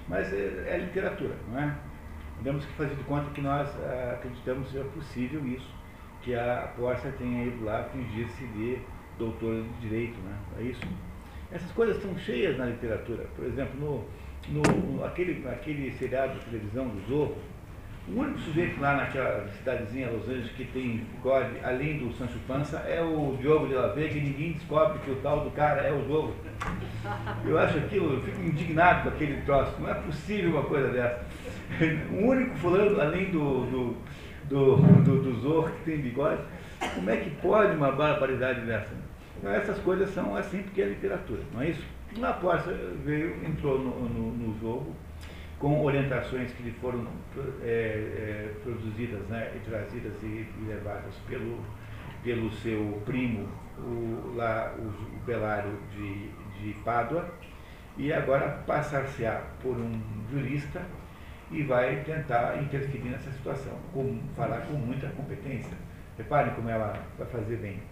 Mas 0.08 0.34
é, 0.34 0.66
é 0.68 0.78
literatura, 0.78 1.36
não 1.50 1.60
é? 1.60 1.74
Temos 2.44 2.66
que 2.66 2.74
fazer 2.74 2.96
de 2.96 3.04
conta 3.04 3.30
que 3.32 3.42
nós 3.42 3.70
ah, 3.84 4.16
acreditamos 4.16 4.70
ser 4.72 4.84
possível 4.86 5.46
isso, 5.46 5.70
que 6.22 6.36
a 6.36 6.74
Pórcia 6.76 7.12
tenha 7.18 7.46
ido 7.46 7.64
lá 7.64 7.84
fingir-se 7.86 8.46
de 8.48 8.80
doutor 9.18 9.64
de 9.64 9.88
direito, 9.88 10.20
né? 10.22 10.36
É 10.60 10.64
isso. 10.64 10.82
Essas 11.52 11.72
coisas 11.72 11.98
estão 11.98 12.18
cheias 12.18 12.58
na 12.58 12.66
literatura. 12.66 13.26
Por 13.36 13.46
exemplo, 13.46 13.80
no, 13.80 14.06
no, 14.50 14.62
no 14.62 15.06
aquele, 15.06 15.48
aquele 15.48 15.92
seriado 15.94 16.40
de 16.40 16.46
televisão 16.46 16.88
do 16.88 17.00
Zorro, 17.08 17.38
o 18.08 18.20
único 18.20 18.40
sujeito 18.40 18.82
lá 18.82 18.96
naquela 18.96 19.48
cidadezinha 19.50 20.10
Los 20.10 20.28
Angeles 20.28 20.52
que 20.52 20.66
tem 20.66 21.06
bigode, 21.16 21.52
além 21.64 22.00
do 22.00 22.12
Sancho 22.14 22.40
Panza, 22.48 22.80
é 22.80 23.02
o 23.02 23.38
Diogo 23.40 23.68
de 23.68 23.76
la 23.76 23.88
Vega 23.90 24.18
e 24.18 24.22
ninguém 24.22 24.54
descobre 24.54 25.00
que 25.00 25.12
o 25.12 25.16
tal 25.18 25.42
do 25.42 25.52
cara 25.52 25.82
é 25.82 25.94
o 25.94 26.06
jogo. 26.08 26.34
Eu 27.46 27.58
acho 27.60 27.78
aquilo, 27.78 28.16
eu 28.16 28.22
fico 28.22 28.42
indignado 28.42 29.04
com 29.04 29.10
aquele 29.10 29.42
troço. 29.42 29.80
Não 29.80 29.90
é 29.90 29.94
possível 29.94 30.52
uma 30.52 30.64
coisa 30.64 30.90
dessa. 30.90 31.26
O 32.12 32.28
único 32.28 32.56
fulano, 32.58 33.00
além 33.00 33.32
do, 33.32 33.66
do, 33.66 33.98
do, 34.50 34.76
do, 34.76 35.22
do 35.22 35.40
Zorro 35.40 35.72
que 35.72 35.92
tem 35.92 36.02
bigode, 36.02 36.42
como 36.96 37.10
é 37.10 37.18
que 37.18 37.30
pode 37.30 37.78
uma 37.78 37.92
barbaridade 37.92 38.62
dessa? 38.62 38.94
Então, 39.38 39.52
essas 39.52 39.78
coisas 39.80 40.14
são 40.14 40.36
assim 40.36 40.64
porque 40.64 40.82
é 40.82 40.86
literatura, 40.86 41.42
não 41.54 41.62
é 41.62 41.70
isso? 41.70 41.84
Laporta 42.18 42.76
veio, 43.06 43.38
entrou 43.46 43.80
no, 43.80 44.10
no, 44.10 44.32
no 44.34 44.60
jogo 44.60 44.94
com 45.62 45.86
orientações 45.86 46.52
que 46.54 46.64
lhe 46.64 46.72
foram 46.72 47.06
é, 47.64 47.68
é, 47.68 48.54
produzidas 48.64 49.22
né, 49.28 49.54
trazidas 49.64 50.14
e, 50.24 50.26
e, 50.26 50.66
levadas 50.68 51.14
pelo, 51.30 51.64
pelo 52.24 52.52
seu 52.52 53.00
primo, 53.06 53.48
o, 53.78 54.34
lá, 54.36 54.74
o, 54.76 54.82
o 54.82 55.20
Belário 55.24 55.78
de, 55.92 56.30
de 56.60 56.74
Pádua, 56.84 57.32
e 57.96 58.12
agora 58.12 58.64
passar-se-á 58.66 59.44
por 59.62 59.78
um 59.78 60.02
jurista 60.32 60.82
e 61.52 61.62
vai 61.62 62.04
tentar 62.04 62.58
interferir 62.64 63.10
nessa 63.10 63.32
situação, 63.32 63.78
com, 63.94 64.20
falar 64.36 64.62
com 64.62 64.74
muita 64.74 65.10
competência. 65.10 65.78
Reparem 66.18 66.56
como 66.56 66.70
ela 66.70 67.06
vai 67.20 67.28
fazer 67.28 67.58
bem. 67.58 67.84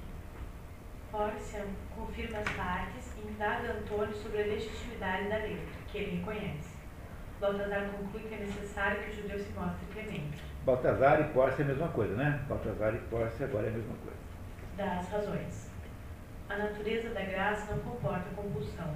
Pórcia 1.11 1.65
confirma 1.95 2.39
as 2.39 2.49
partes 2.49 3.13
e 3.17 3.27
indaga 3.27 3.73
Antônio 3.73 4.15
sobre 4.15 4.41
a 4.41 4.45
legitimidade 4.45 5.29
da 5.29 5.37
letra, 5.37 5.65
que 5.91 5.97
ele 5.97 6.17
reconhece. 6.17 6.68
Baltazar 7.39 7.89
conclui 7.91 8.23
que 8.23 8.35
é 8.35 8.39
necessário 8.39 9.01
que 9.01 9.11
o 9.11 9.15
judeu 9.15 9.39
se 9.39 9.49
mostre 9.53 9.85
clemente. 9.93 10.43
Baltazar 10.65 11.21
e 11.21 11.23
Pórcia 11.33 11.61
é 11.61 11.65
a 11.65 11.67
mesma 11.69 11.87
coisa, 11.87 12.13
né? 12.15 12.43
Baltazar 12.49 12.93
e 12.93 12.97
Pórcia 12.97 13.45
agora 13.45 13.67
é 13.67 13.69
a 13.69 13.73
mesma 13.73 13.95
coisa. 14.03 14.19
Das 14.75 15.09
razões. 15.09 15.69
A 16.49 16.57
natureza 16.57 17.09
da 17.11 17.21
graça 17.21 17.73
não 17.73 17.79
comporta 17.79 18.29
compulsão. 18.35 18.93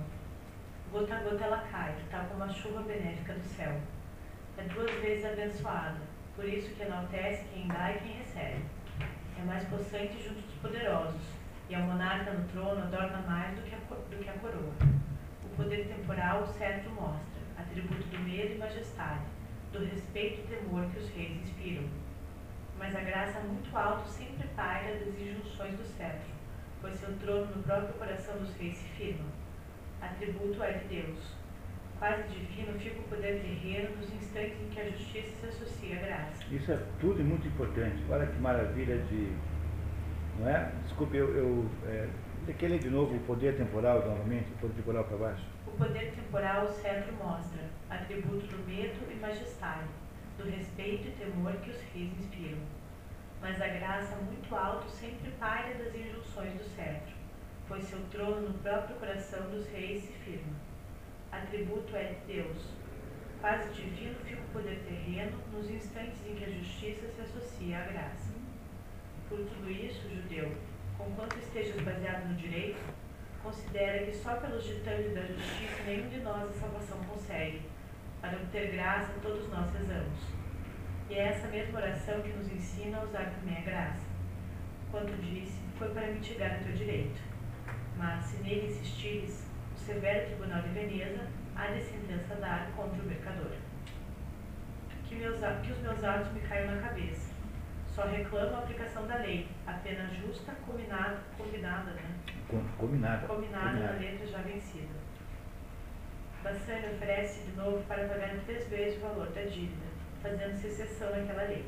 Gota 0.92 1.16
a 1.16 1.20
gota 1.22 1.44
ela 1.46 1.64
cai, 1.72 1.96
tal 2.12 2.26
como 2.26 2.44
a 2.44 2.50
chuva 2.50 2.82
benéfica 2.82 3.34
do 3.34 3.44
céu. 3.46 3.80
É 4.58 4.64
duas 4.64 4.92
vezes 4.96 5.26
abençoada, 5.26 5.98
por 6.36 6.46
isso 6.46 6.76
que 6.76 6.84
enaltece 6.84 7.46
quem 7.54 7.68
dá 7.68 7.92
e 7.94 8.00
quem 8.00 8.18
recebe. 8.18 8.66
É 9.40 9.46
mais 9.46 9.64
possante 9.70 10.22
junto 10.22 10.42
dos 10.42 10.56
poderosos, 10.56 11.22
e 11.70 11.76
ao 11.76 11.84
monarca 11.84 12.32
no 12.32 12.48
trono 12.50 12.82
adorna 12.82 13.24
mais 13.26 13.56
do 13.56 13.64
que 13.64 13.74
a, 13.74 13.78
do 13.78 14.22
que 14.22 14.30
a 14.30 14.34
coroa. 14.34 14.74
O 15.46 15.56
poder 15.56 15.88
temporal 15.88 16.44
o 16.44 16.48
cetro 16.48 16.92
mostra 16.92 17.33
atributo 17.74 18.08
do 18.08 18.20
medo 18.20 18.54
e 18.54 18.58
majestade, 18.60 19.26
do 19.72 19.80
respeito 19.80 20.42
e 20.42 20.56
temor 20.56 20.86
que 20.92 21.00
os 21.00 21.10
reis 21.10 21.42
inspiram. 21.42 21.84
Mas 22.78 22.96
a 22.96 23.02
graça 23.02 23.40
muito 23.40 23.76
alto 23.76 24.08
sempre 24.08 24.48
paira 24.56 25.00
das 25.00 25.20
injunções 25.20 25.76
do 25.76 25.84
cetro, 25.84 26.30
pois 26.82 26.96
seu 26.96 27.18
trono 27.18 27.48
no 27.56 27.64
próprio 27.64 27.94
coração 27.96 28.38
dos 28.38 28.56
reis 28.58 28.78
se 28.78 28.88
firma. 28.90 29.26
Atributo 30.02 30.62
é 30.62 30.74
de 30.74 30.88
Deus. 31.02 31.36
Quase 31.98 32.24
divino 32.24 32.78
fica 32.80 33.00
o 33.00 33.04
poder 33.04 33.42
terreno 33.42 33.96
nos 33.96 34.14
instantes 34.14 34.60
em 34.62 34.70
que 34.70 34.80
a 34.80 34.90
justiça 34.90 35.30
se 35.40 35.46
associa 35.48 35.98
à 35.98 36.02
graça. 36.02 36.44
Isso 36.54 36.72
é 36.72 36.80
tudo 37.00 37.24
muito 37.24 37.48
importante. 37.48 38.04
Olha 38.10 38.28
que 38.28 38.38
maravilha 38.40 38.98
de. 39.04 39.32
Não 40.40 40.50
é? 40.50 40.72
Desculpe, 40.84 41.16
eu. 41.16 41.34
eu 41.36 41.70
é, 41.88 42.10
quer 42.58 42.68
ler 42.68 42.80
de 42.80 42.90
novo 42.90 43.16
o 43.16 43.20
poder 43.22 43.56
temporal 43.56 44.06
novamente, 44.06 44.52
o 44.52 44.58
poder 44.58 44.74
temporal 44.74 45.06
para 45.06 45.18
baixo? 45.18 45.53
O 45.74 45.76
poder 45.76 46.12
temporal 46.12 46.66
o 46.66 46.72
cetro 46.72 47.12
mostra, 47.14 47.64
atributo 47.90 48.46
do 48.46 48.64
medo 48.68 49.12
e 49.12 49.16
majestade, 49.16 49.90
do 50.38 50.48
respeito 50.48 51.08
e 51.08 51.12
temor 51.14 51.54
que 51.54 51.72
os 51.72 51.82
reis 51.92 52.12
inspiram. 52.20 52.60
Mas 53.42 53.60
a 53.60 53.68
graça 53.70 54.16
muito 54.18 54.56
alto 54.56 54.88
sempre 54.88 55.32
paira 55.40 55.74
das 55.84 55.96
injunções 55.96 56.54
do 56.54 56.64
cetro, 56.76 57.16
pois 57.68 57.86
seu 57.86 58.00
trono 58.12 58.50
no 58.50 58.54
próprio 58.60 58.98
coração 58.98 59.50
dos 59.50 59.66
reis 59.70 60.04
se 60.04 60.14
firma. 60.14 60.54
Atributo 61.32 61.96
é 61.96 62.04
de 62.04 62.34
Deus. 62.34 62.70
Quase 63.42 63.74
divino 63.74 64.16
fica 64.26 64.44
o 64.44 64.54
poder 64.54 64.80
terreno 64.88 65.40
nos 65.52 65.68
instantes 65.72 66.24
em 66.28 66.36
que 66.36 66.46
a 66.46 66.52
justiça 66.52 67.08
se 67.08 67.22
associa 67.22 67.80
à 67.80 67.86
graça. 67.86 68.32
Por 69.28 69.40
tudo 69.40 69.72
isso, 69.72 70.08
judeu, 70.08 70.56
conquanto 71.00 71.36
estejas 71.40 71.82
baseado 71.82 72.28
no 72.28 72.36
direito, 72.36 72.80
considera 73.44 74.06
que 74.06 74.16
só 74.16 74.36
pelos 74.36 74.64
ditames 74.64 75.14
da 75.14 75.22
justiça 75.22 75.84
nenhum 75.86 76.08
de 76.08 76.22
nós 76.22 76.50
a 76.50 76.54
salvação 76.54 76.98
consegue. 77.00 77.62
Para 78.22 78.38
obter 78.38 78.72
graça, 78.72 79.12
todos 79.22 79.50
nós 79.50 79.72
rezamos. 79.74 80.20
E 81.10 81.16
é 81.16 81.28
essa 81.28 81.48
mesma 81.50 81.80
oração 81.80 82.22
que 82.22 82.30
nos 82.30 82.50
ensina 82.50 83.00
a 83.00 83.04
usar 83.04 83.32
também 83.32 83.58
a 83.58 83.62
graça. 83.62 84.06
Quanto 84.90 85.12
disse, 85.22 85.60
foi 85.78 85.90
para 85.90 86.08
mitigar 86.08 86.62
o 86.62 86.64
teu 86.64 86.74
direito. 86.74 87.20
Mas, 87.98 88.24
se 88.26 88.42
nele 88.42 88.68
insistires, 88.68 89.46
o 89.76 89.80
severo 89.80 90.28
tribunal 90.28 90.62
de 90.62 90.70
Veneza 90.70 91.28
há 91.56 91.68
de 91.68 91.82
sentença 91.82 92.36
dar 92.36 92.72
contra 92.76 93.02
o 93.02 93.06
mercador. 93.06 93.52
Que, 95.06 95.16
meus, 95.16 95.40
que 95.62 95.72
os 95.72 95.80
meus 95.80 96.04
atos 96.04 96.32
me 96.32 96.40
caiam 96.40 96.74
na 96.74 96.82
cabeça. 96.82 97.34
Só 97.88 98.04
reclamo 98.08 98.56
a 98.56 98.60
aplicação 98.60 99.06
da 99.06 99.18
lei, 99.18 99.48
a 99.68 99.74
pena 99.74 100.10
justa 100.10 100.54
combinada, 100.66 101.20
combinada 101.38 101.92
né? 101.92 102.33
Combinada. 102.78 103.28
Combinada 103.28 103.80
na 103.80 103.92
letra 103.94 104.28
já 104.28 104.38
vencida. 104.40 104.94
Bassani 106.44 106.94
oferece 106.94 107.50
de 107.50 107.56
novo 107.56 107.84
para 107.88 108.08
pagar 108.08 108.36
três 108.46 108.68
vezes 108.68 108.98
o 108.98 109.08
valor 109.08 109.28
da 109.32 109.42
dívida, 109.42 109.88
fazendo-se 110.22 110.68
exceção 110.68 111.10
naquela 111.10 111.44
lei. 111.44 111.66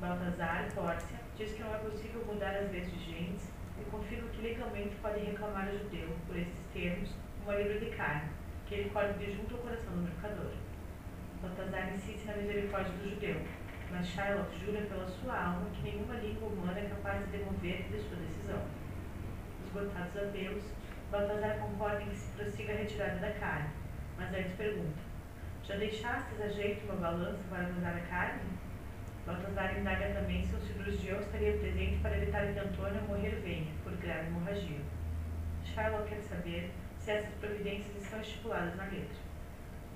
Baltazar, 0.00 0.68
Pórcia, 0.74 1.18
diz 1.38 1.52
que 1.52 1.62
não 1.62 1.74
é 1.74 1.78
possível 1.78 2.22
mudar 2.26 2.54
as 2.56 2.70
leis 2.70 2.88
vigentes 2.88 3.48
e 3.80 3.90
confirma 3.90 4.28
que 4.30 4.42
legalmente 4.42 4.94
pode 4.96 5.20
reclamar 5.20 5.68
ao 5.68 5.78
judeu, 5.78 6.08
por 6.26 6.36
esses 6.36 6.66
termos, 6.74 7.14
uma 7.42 7.54
libra 7.54 7.78
de 7.78 7.86
carne, 7.96 8.28
que 8.66 8.74
ele 8.74 8.90
colhe 8.90 9.32
junto 9.34 9.54
ao 9.54 9.62
coração 9.62 9.92
do 9.92 10.02
mercador. 10.02 10.52
Baltazar 11.40 11.94
insiste 11.94 12.26
na 12.26 12.36
misericórdia 12.36 12.92
do 12.92 13.08
judeu, 13.08 13.40
mas 13.90 14.06
Shylock 14.08 14.58
jura 14.58 14.82
pela 14.82 15.06
sua 15.06 15.38
alma 15.38 15.70
que 15.72 15.82
nenhuma 15.82 16.14
língua 16.14 16.48
humana 16.48 16.80
é 16.80 16.88
capaz 16.88 17.24
de 17.24 17.38
demover 17.38 17.84
de 17.84 17.98
sua 18.00 18.16
decisão 18.16 18.83
esgotados 19.74 20.16
apelos, 20.16 20.62
Baltazar 21.10 21.58
concorda 21.58 22.02
em 22.02 22.08
que 22.08 22.16
se 22.16 22.30
prossiga 22.32 22.72
a 22.72 22.76
retirada 22.76 23.18
da 23.18 23.30
carne, 23.32 23.70
mas 24.16 24.32
antes 24.32 24.52
pergunta: 24.52 24.98
Já 25.64 25.76
deixastes 25.76 26.40
a 26.40 26.48
jeito 26.48 26.84
uma 26.84 26.96
balança 26.96 27.42
para 27.48 27.64
pesar 27.64 27.96
a 27.96 28.00
carne? 28.00 28.40
Baltazar 29.26 29.78
indaga 29.78 30.14
também 30.14 30.44
se 30.44 30.54
o 30.54 30.60
cirurgião 30.60 31.20
estaria 31.20 31.56
presente 31.58 31.98
para 32.00 32.16
evitar 32.16 32.52
que 32.52 32.58
Antônio 32.58 33.02
morrer 33.02 33.40
venha, 33.42 33.72
por 33.82 33.92
grave 33.96 34.28
hemorragia. 34.28 34.80
Shylock 35.64 36.08
quer 36.08 36.20
saber 36.20 36.70
se 36.98 37.10
essas 37.10 37.34
providências 37.34 37.96
estão 38.02 38.20
estipuladas 38.20 38.76
na 38.76 38.84
letra. 38.84 39.24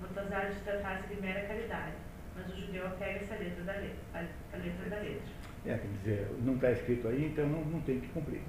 Baltazar 0.01 0.47
diz 0.47 0.61
tratar-se 0.63 1.13
de 1.13 1.21
mera 1.21 1.47
caridade, 1.47 1.93
mas 2.35 2.47
o 2.47 2.57
judeu 2.57 2.87
apega-se 2.87 3.33
à 3.33 3.37
letra 3.37 3.63
da 3.63 3.73
letra. 3.73 4.29
A 4.53 4.57
letra 4.57 4.89
da 4.89 4.97
letra. 4.97 5.39
É, 5.65 5.77
quer 5.77 5.87
dizer, 5.87 6.31
não 6.39 6.55
está 6.55 6.71
escrito 6.71 7.07
aí, 7.07 7.25
então 7.25 7.47
não, 7.47 7.65
não 7.65 7.81
tem 7.81 7.99
que 7.99 8.07
cumprir. 8.09 8.41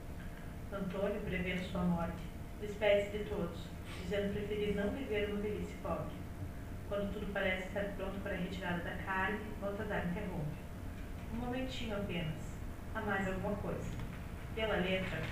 Antônio, 0.73 1.21
prevendo 1.23 1.69
sua 1.71 1.83
morte, 1.83 2.23
despede-se 2.61 3.19
de 3.19 3.25
todos, 3.25 3.67
dizendo 4.03 4.33
preferir 4.33 4.77
não 4.77 4.91
viver 4.91 5.29
uma 5.29 5.41
velhice 5.41 5.75
pobre. 5.83 6.15
Quando 6.89 7.13
tudo 7.13 7.33
parece 7.33 7.67
estar 7.67 7.85
pronto 7.97 8.21
para 8.23 8.35
a 8.35 8.37
retirada 8.37 8.79
da 8.85 8.97
carne, 9.03 9.41
Baltazar 9.61 10.07
interrompe. 10.07 10.59
Um 11.33 11.37
momentinho 11.39 11.97
apenas. 11.97 12.57
Há 12.95 13.01
mais 13.01 13.27
alguma 13.27 13.57
coisa. 13.57 13.91
Pela 14.55 14.77
letra, 14.77 15.23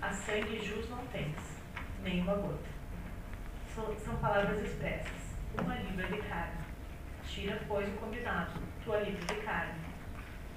a 0.00 0.12
sangue 0.12 0.64
jus 0.64 0.88
não 0.88 1.06
tens, 1.08 1.60
nem 2.02 2.22
uma 2.22 2.34
gota. 2.34 2.76
São 3.74 4.16
palavras 4.16 4.62
expressas. 4.62 5.36
Uma 5.60 5.74
libra 5.76 6.06
de 6.06 6.18
carne. 6.22 6.64
Tira, 7.26 7.60
pois, 7.68 7.88
o 7.88 7.92
combinado, 7.98 8.52
tua 8.84 9.00
libra 9.00 9.34
de 9.34 9.42
carne 9.42 9.85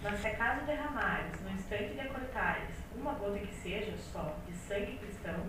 Mas 0.02 0.20
se 0.20 0.28
acaso 0.28 0.66
derramares, 0.66 1.42
no 1.42 1.52
instante 1.52 1.94
de 1.94 2.08
cortares, 2.08 2.76
uma 2.96 3.14
gota 3.14 3.40
que 3.40 3.54
seja 3.54 3.98
só 3.98 4.38
de 4.48 4.54
sangue 4.54 4.98
cristão, 4.98 5.44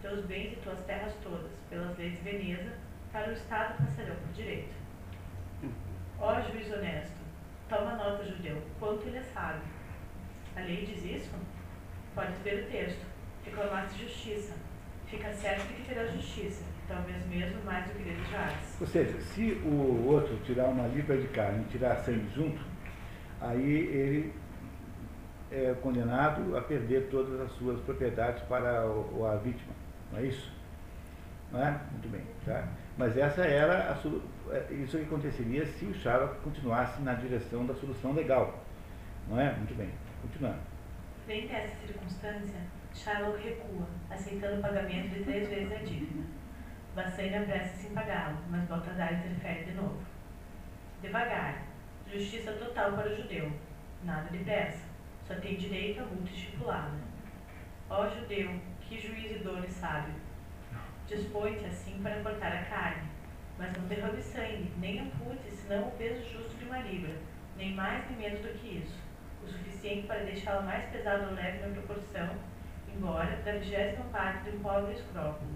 teus 0.00 0.24
bens 0.26 0.52
e 0.52 0.56
tuas 0.62 0.80
terras 0.82 1.12
todas, 1.22 1.50
pelas 1.68 1.96
leis 1.98 2.12
de 2.12 2.22
Veneza, 2.22 2.72
para 3.12 3.30
o 3.30 3.32
Estado 3.32 3.76
passarão 3.78 4.14
por 4.14 4.32
direito. 4.32 4.74
Ó 6.20 6.40
juiz 6.40 6.72
honesto, 6.72 7.16
toma 7.68 7.96
nota, 7.96 8.24
judeu, 8.24 8.62
quanto 8.78 9.08
ele 9.08 9.18
é 9.18 9.22
sábio. 9.22 9.62
A 10.54 10.60
lei 10.60 10.86
diz 10.86 11.04
isso? 11.04 11.34
Podes 12.14 12.38
ver 12.44 12.64
o 12.64 12.70
texto. 12.70 13.04
Reclamaste 13.44 14.04
justiça. 14.04 14.54
Fica 15.06 15.32
certo 15.32 15.68
de 15.68 15.74
que 15.74 15.88
terá 15.88 16.06
justiça, 16.06 16.64
talvez 16.88 17.24
mesmo 17.26 17.62
mais 17.64 17.86
do 17.86 17.92
que 17.92 18.02
desejares. 18.02 18.80
Ou 18.80 18.86
seja, 18.86 19.20
se 19.20 19.52
o 19.64 20.06
outro 20.06 20.36
tirar 20.38 20.66
uma 20.66 20.88
libra 20.88 21.16
de 21.16 21.28
carne 21.28 21.64
e 21.64 21.70
tirar 21.70 21.96
sangue 21.96 22.28
junto, 22.34 22.60
aí 23.40 23.62
ele 23.62 24.34
é 25.50 25.74
condenado 25.82 26.56
a 26.56 26.62
perder 26.62 27.08
todas 27.10 27.40
as 27.40 27.52
suas 27.52 27.80
propriedades 27.80 28.42
para 28.44 28.86
o, 28.86 29.26
a 29.26 29.36
vítima. 29.36 29.72
Não 30.12 30.18
é 30.18 30.24
isso? 30.24 30.52
Não 31.52 31.64
é? 31.64 31.80
Muito 31.92 32.08
bem. 32.08 32.22
Tá? 32.44 32.68
Mas 32.98 33.16
essa 33.16 33.42
era 33.42 33.92
a, 33.92 34.54
é, 34.54 34.72
isso 34.74 34.98
que 34.98 35.04
aconteceria 35.04 35.66
se 35.66 35.84
o 35.84 35.94
Sharrock 35.94 36.40
continuasse 36.40 37.00
na 37.02 37.14
direção 37.14 37.66
da 37.66 37.74
solução 37.74 38.12
legal. 38.12 38.64
Não 39.28 39.40
é? 39.40 39.52
Muito 39.54 39.74
bem. 39.74 39.90
Continuando. 40.22 40.58
Frente 41.24 41.52
a 41.52 41.58
essa 41.58 41.86
circunstância, 41.86 42.60
Shylock 42.94 43.42
recua, 43.42 43.86
aceitando 44.10 44.58
o 44.58 44.62
pagamento 44.62 45.08
de 45.10 45.24
três 45.24 45.48
vezes 45.48 45.72
a 45.72 45.76
dívida. 45.76 46.22
Bassani 46.94 47.34
apressa-se 47.34 47.88
em 47.88 47.94
pagá-lo, 47.94 48.38
mas 48.48 48.64
Baltazar 48.64 49.12
interfere 49.12 49.64
de 49.64 49.72
novo. 49.72 49.98
Devagar. 51.02 51.65
Justiça 52.12 52.52
total 52.52 52.92
para 52.92 53.10
o 53.10 53.16
judeu. 53.16 53.52
Nada 54.02 54.28
depressa. 54.30 54.84
Só 55.26 55.34
tem 55.34 55.56
direito 55.56 56.00
à 56.00 56.04
multa 56.04 56.30
estipulada. 56.30 56.98
Ó 57.90 58.08
judeu, 58.08 58.60
que 58.80 59.00
juiz 59.00 59.30
idôneo 59.30 59.64
e 59.66 59.70
sábio. 59.70 60.14
Dispõe-te 61.06 61.64
assim 61.64 62.00
para 62.02 62.20
cortar 62.22 62.52
a 62.52 62.64
carne, 62.64 63.08
mas 63.58 63.76
não 63.76 63.86
derrame 63.86 64.22
sangue, 64.22 64.72
nem 64.78 65.00
ampute, 65.00 65.50
senão 65.50 65.88
o 65.88 65.92
peso 65.92 66.22
justo 66.28 66.56
de 66.56 66.64
uma 66.64 66.78
libra, 66.78 67.14
nem 67.56 67.74
mais 67.74 68.08
nem 68.10 68.18
menos 68.18 68.40
do 68.40 68.58
que 68.58 68.78
isso, 68.78 68.98
o 69.44 69.48
suficiente 69.48 70.06
para 70.06 70.24
deixá-la 70.24 70.62
mais 70.62 70.84
pesada 70.90 71.28
ou 71.28 71.34
leve 71.34 71.64
na 71.64 71.74
proporção 71.74 72.36
embora 72.96 73.36
da 73.44 73.52
vigésima 73.52 74.04
parte 74.06 74.50
de 74.50 74.56
um 74.56 74.60
pobre 74.60 74.94
escrópulo. 74.94 75.50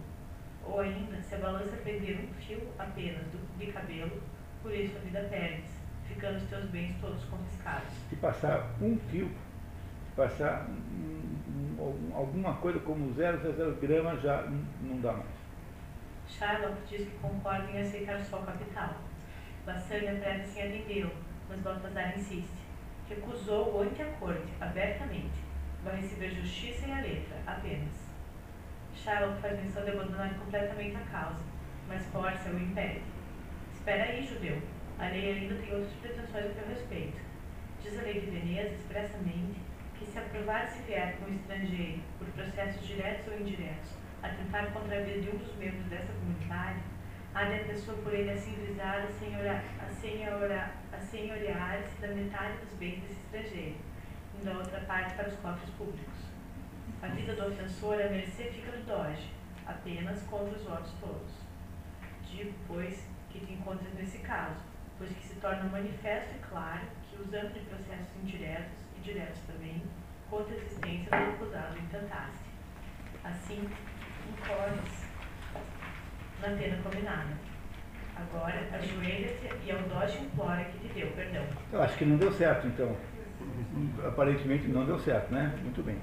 Ou 0.64 0.80
ainda, 0.80 1.20
se 1.22 1.34
a 1.34 1.38
balança 1.38 1.76
prender 1.78 2.20
um 2.20 2.34
fio 2.34 2.68
apenas 2.78 3.26
do, 3.28 3.58
de 3.58 3.72
cabelo, 3.72 4.22
por 4.62 4.72
isso 4.74 4.96
a 4.96 5.00
vida 5.00 5.26
perdes, 5.30 5.79
ficando 6.20 6.36
os 6.36 6.48
teus 6.50 6.64
bens 6.66 6.94
todos 7.00 7.24
confiscados. 7.24 7.88
Se 8.10 8.16
passar 8.16 8.70
um 8.82 8.98
fio, 9.10 9.28
se 9.28 10.14
passar 10.14 10.68
um, 10.68 11.82
um, 11.82 12.12
alguma 12.14 12.54
coisa 12.56 12.78
como 12.80 13.14
0,00 13.14 13.80
gramas, 13.80 14.22
já 14.22 14.42
não 14.82 15.00
dá 15.00 15.14
mais. 15.14 15.40
Shylock 16.28 16.76
diz 16.88 17.08
que 17.08 17.18
concorda 17.18 17.70
em 17.72 17.80
aceitar 17.80 18.20
só 18.20 18.40
o 18.40 18.46
capital. 18.46 18.94
Bassânia 19.64 20.12
apressa-se 20.12 20.60
em 20.60 20.62
atendê-lo, 20.62 21.12
mas 21.48 21.60
Baltazar 21.60 22.16
insiste. 22.16 22.60
Recusou-o 23.08 23.82
ante 23.82 24.02
a 24.02 24.06
corte, 24.12 24.52
abertamente 24.60 25.50
vai 25.82 25.96
receber 25.96 26.30
justiça 26.30 26.86
e 26.86 26.92
a 26.92 27.00
letra, 27.00 27.36
apenas. 27.46 28.10
Shylock 28.94 29.40
faz 29.40 29.58
menção 29.58 29.82
de 29.82 29.90
abandonar 29.90 30.34
completamente 30.38 30.96
a 30.96 31.00
causa, 31.10 31.40
mas 31.88 32.06
força 32.08 32.50
o 32.50 32.58
impede. 32.58 33.02
Espera 33.72 34.04
aí, 34.04 34.26
judeu. 34.26 34.60
A 35.00 35.08
lei 35.08 35.32
ainda 35.32 35.54
tem 35.54 35.72
outras 35.72 35.94
pretensões 35.94 36.44
a 36.44 36.48
teu 36.50 36.68
respeito. 36.68 37.18
Diz 37.82 37.98
a 37.98 38.02
lei 38.02 38.20
de 38.20 38.26
Veneza 38.30 38.74
expressamente 38.74 39.58
que 39.98 40.04
se 40.04 40.18
aprovar 40.18 40.68
se 40.68 40.82
vier 40.82 41.16
com 41.16 41.24
um 41.24 41.34
estrangeiro, 41.34 42.02
por 42.18 42.28
processos 42.28 42.86
diretos 42.86 43.32
ou 43.32 43.40
indiretos, 43.40 43.92
a 44.22 44.28
vida 44.28 45.22
de 45.22 45.30
um 45.30 45.38
dos 45.38 45.56
membros 45.56 45.86
dessa 45.86 46.12
comunidade, 46.12 46.80
há 47.34 47.44
de 47.44 47.54
a 47.54 47.64
pessoa 47.64 47.96
por 47.96 48.12
ele 48.12 48.30
assim 48.30 48.52
visada 48.56 49.08
a 49.08 51.00
senhorear-se 51.00 52.00
da 52.02 52.08
metade 52.08 52.58
dos 52.58 52.74
bens 52.74 53.00
desse 53.00 53.20
estrangeiro 53.20 53.76
da 54.44 54.52
outra 54.52 54.80
parte 54.80 55.14
para 55.14 55.28
os 55.28 55.36
cofres 55.36 55.70
públicos. 55.70 56.30
A 57.02 57.08
vida 57.08 57.34
do 57.34 57.46
ofensor, 57.48 57.94
a 57.94 58.08
mercê, 58.08 58.44
fica 58.44 58.70
no 58.76 58.84
doge, 58.84 59.30
apenas 59.66 60.22
contra 60.24 60.56
os 60.56 60.64
votos 60.64 60.92
todos. 61.00 61.32
Digo, 62.30 62.52
pois, 62.66 63.06
que 63.30 63.40
te 63.40 63.52
encontras 63.54 63.92
nesse 63.94 64.18
caso, 64.18 64.69
pois 65.00 65.10
que 65.12 65.28
se 65.28 65.34
torna 65.36 65.64
manifesto 65.64 66.28
e 66.36 66.38
claro 66.50 66.82
que, 67.08 67.16
usando 67.16 67.54
de 67.54 67.60
processos 67.60 68.14
indiretos 68.22 68.76
e 68.98 69.00
diretos 69.00 69.40
também, 69.46 69.82
contra 70.28 70.54
a 70.54 70.58
existência 70.58 71.10
do 71.10 71.30
acusado 71.30 71.78
intentaste. 71.78 72.44
Assim, 73.24 73.66
incorres 74.28 75.08
na 76.42 76.48
pena 76.48 76.82
combinada. 76.82 77.32
Agora, 78.14 78.68
ajoelha-te 78.74 79.48
e 79.64 79.70
ao 79.72 79.78
doge 79.78 80.18
implora 80.18 80.64
que 80.64 80.86
te 80.86 80.92
deu 80.92 81.10
perdão. 81.12 81.46
Eu 81.72 81.82
acho 81.82 81.96
que 81.96 82.04
não 82.04 82.18
deu 82.18 82.30
certo, 82.30 82.66
então 82.66 82.94
aparentemente 84.06 84.68
não 84.68 84.84
deu 84.84 84.98
certo, 84.98 85.32
né? 85.32 85.58
Muito 85.62 85.82
bem. 85.82 85.96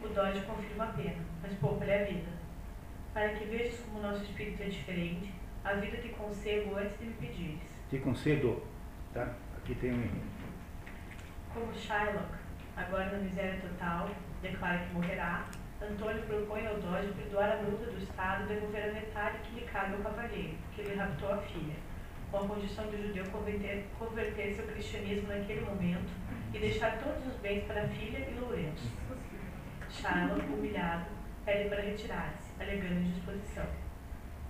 O 0.00 0.08
Dodge 0.08 0.40
confirma 0.42 0.84
a 0.84 0.92
pena, 0.92 1.22
mas 1.42 1.52
poupa-lhe 1.58 1.92
a 1.92 2.04
vida. 2.04 2.30
Para 3.12 3.30
que 3.30 3.44
vejas 3.46 3.80
como 3.80 4.00
nosso 4.00 4.22
espírito 4.22 4.62
é 4.62 4.66
diferente, 4.66 5.34
a 5.64 5.74
vida 5.74 5.96
te 5.96 6.10
concebo 6.10 6.76
antes 6.76 6.96
de 6.98 7.06
me 7.06 7.14
pedires. 7.14 7.69
Te 7.90 7.98
concedo, 7.98 8.62
tá? 9.12 9.34
Aqui 9.56 9.74
tem 9.74 9.92
um 9.92 10.08
Como 11.52 11.74
Shylock, 11.74 12.34
agora 12.76 13.10
na 13.10 13.18
miséria 13.18 13.60
total, 13.60 14.08
declara 14.40 14.78
que 14.78 14.94
morrerá, 14.94 15.48
Antônio 15.82 16.22
propõe 16.22 16.68
ao 16.68 16.76
Dodge 16.76 17.12
perdoar 17.14 17.50
a 17.50 17.62
multa 17.62 17.86
do 17.86 17.98
Estado 17.98 18.44
e 18.44 18.54
devolver 18.54 18.90
a 18.90 18.92
metade 18.92 19.38
que 19.38 19.58
lhe 19.58 19.66
cabe 19.66 19.94
ao 19.94 20.02
cavalheiro, 20.02 20.56
que 20.72 20.82
lhe 20.82 20.94
raptou 20.94 21.32
a 21.32 21.38
filha, 21.38 21.74
com 22.30 22.36
a 22.36 22.46
condição 22.46 22.84
do 22.86 22.96
judeu 22.96 23.24
converter-se 23.28 24.60
ao 24.60 24.68
cristianismo 24.68 25.26
naquele 25.26 25.62
momento 25.62 26.12
e 26.54 26.58
deixar 26.60 26.96
todos 26.98 27.26
os 27.26 27.40
bens 27.40 27.64
para 27.64 27.82
a 27.82 27.88
filha 27.88 28.18
e 28.18 28.38
Lourenço. 28.38 28.88
Charlotte, 29.90 30.46
humilhado, 30.46 31.06
pede 31.44 31.68
para 31.68 31.82
retirar-se, 31.82 32.52
alegando 32.62 33.00
indisposição. 33.00 33.66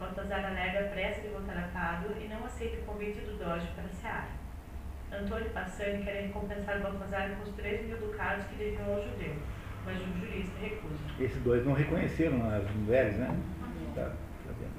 Baltazar 0.01 0.47
alega 0.47 0.81
a 0.81 0.89
pressa 0.89 1.21
de 1.21 1.29
voltar 1.29 1.59
a 1.59 1.69
Pádua 1.69 2.17
e 2.19 2.27
não 2.27 2.43
aceita 2.47 2.81
o 2.81 2.85
convite 2.87 3.21
do 3.21 3.37
Doge 3.37 3.69
para 3.75 3.87
Seara. 3.91 4.29
Antônio 5.13 5.51
Passani 5.51 6.03
quer 6.03 6.23
recompensar 6.23 6.81
Baltazar 6.81 7.37
com 7.37 7.43
os 7.43 7.55
3 7.55 7.87
mil 7.87 7.99
ducados 7.99 8.47
que 8.47 8.55
deviam 8.55 8.95
ao 8.95 9.03
judeu, 9.03 9.37
mas 9.85 10.01
um 10.01 10.19
jurista 10.19 10.59
recusa. 10.59 10.95
Esses 11.19 11.43
dois 11.43 11.67
não 11.67 11.75
reconheceram 11.75 12.49
as 12.51 12.71
mulheres, 12.71 13.17
né? 13.19 13.39
Tá, 13.95 14.05
tá 14.05 14.15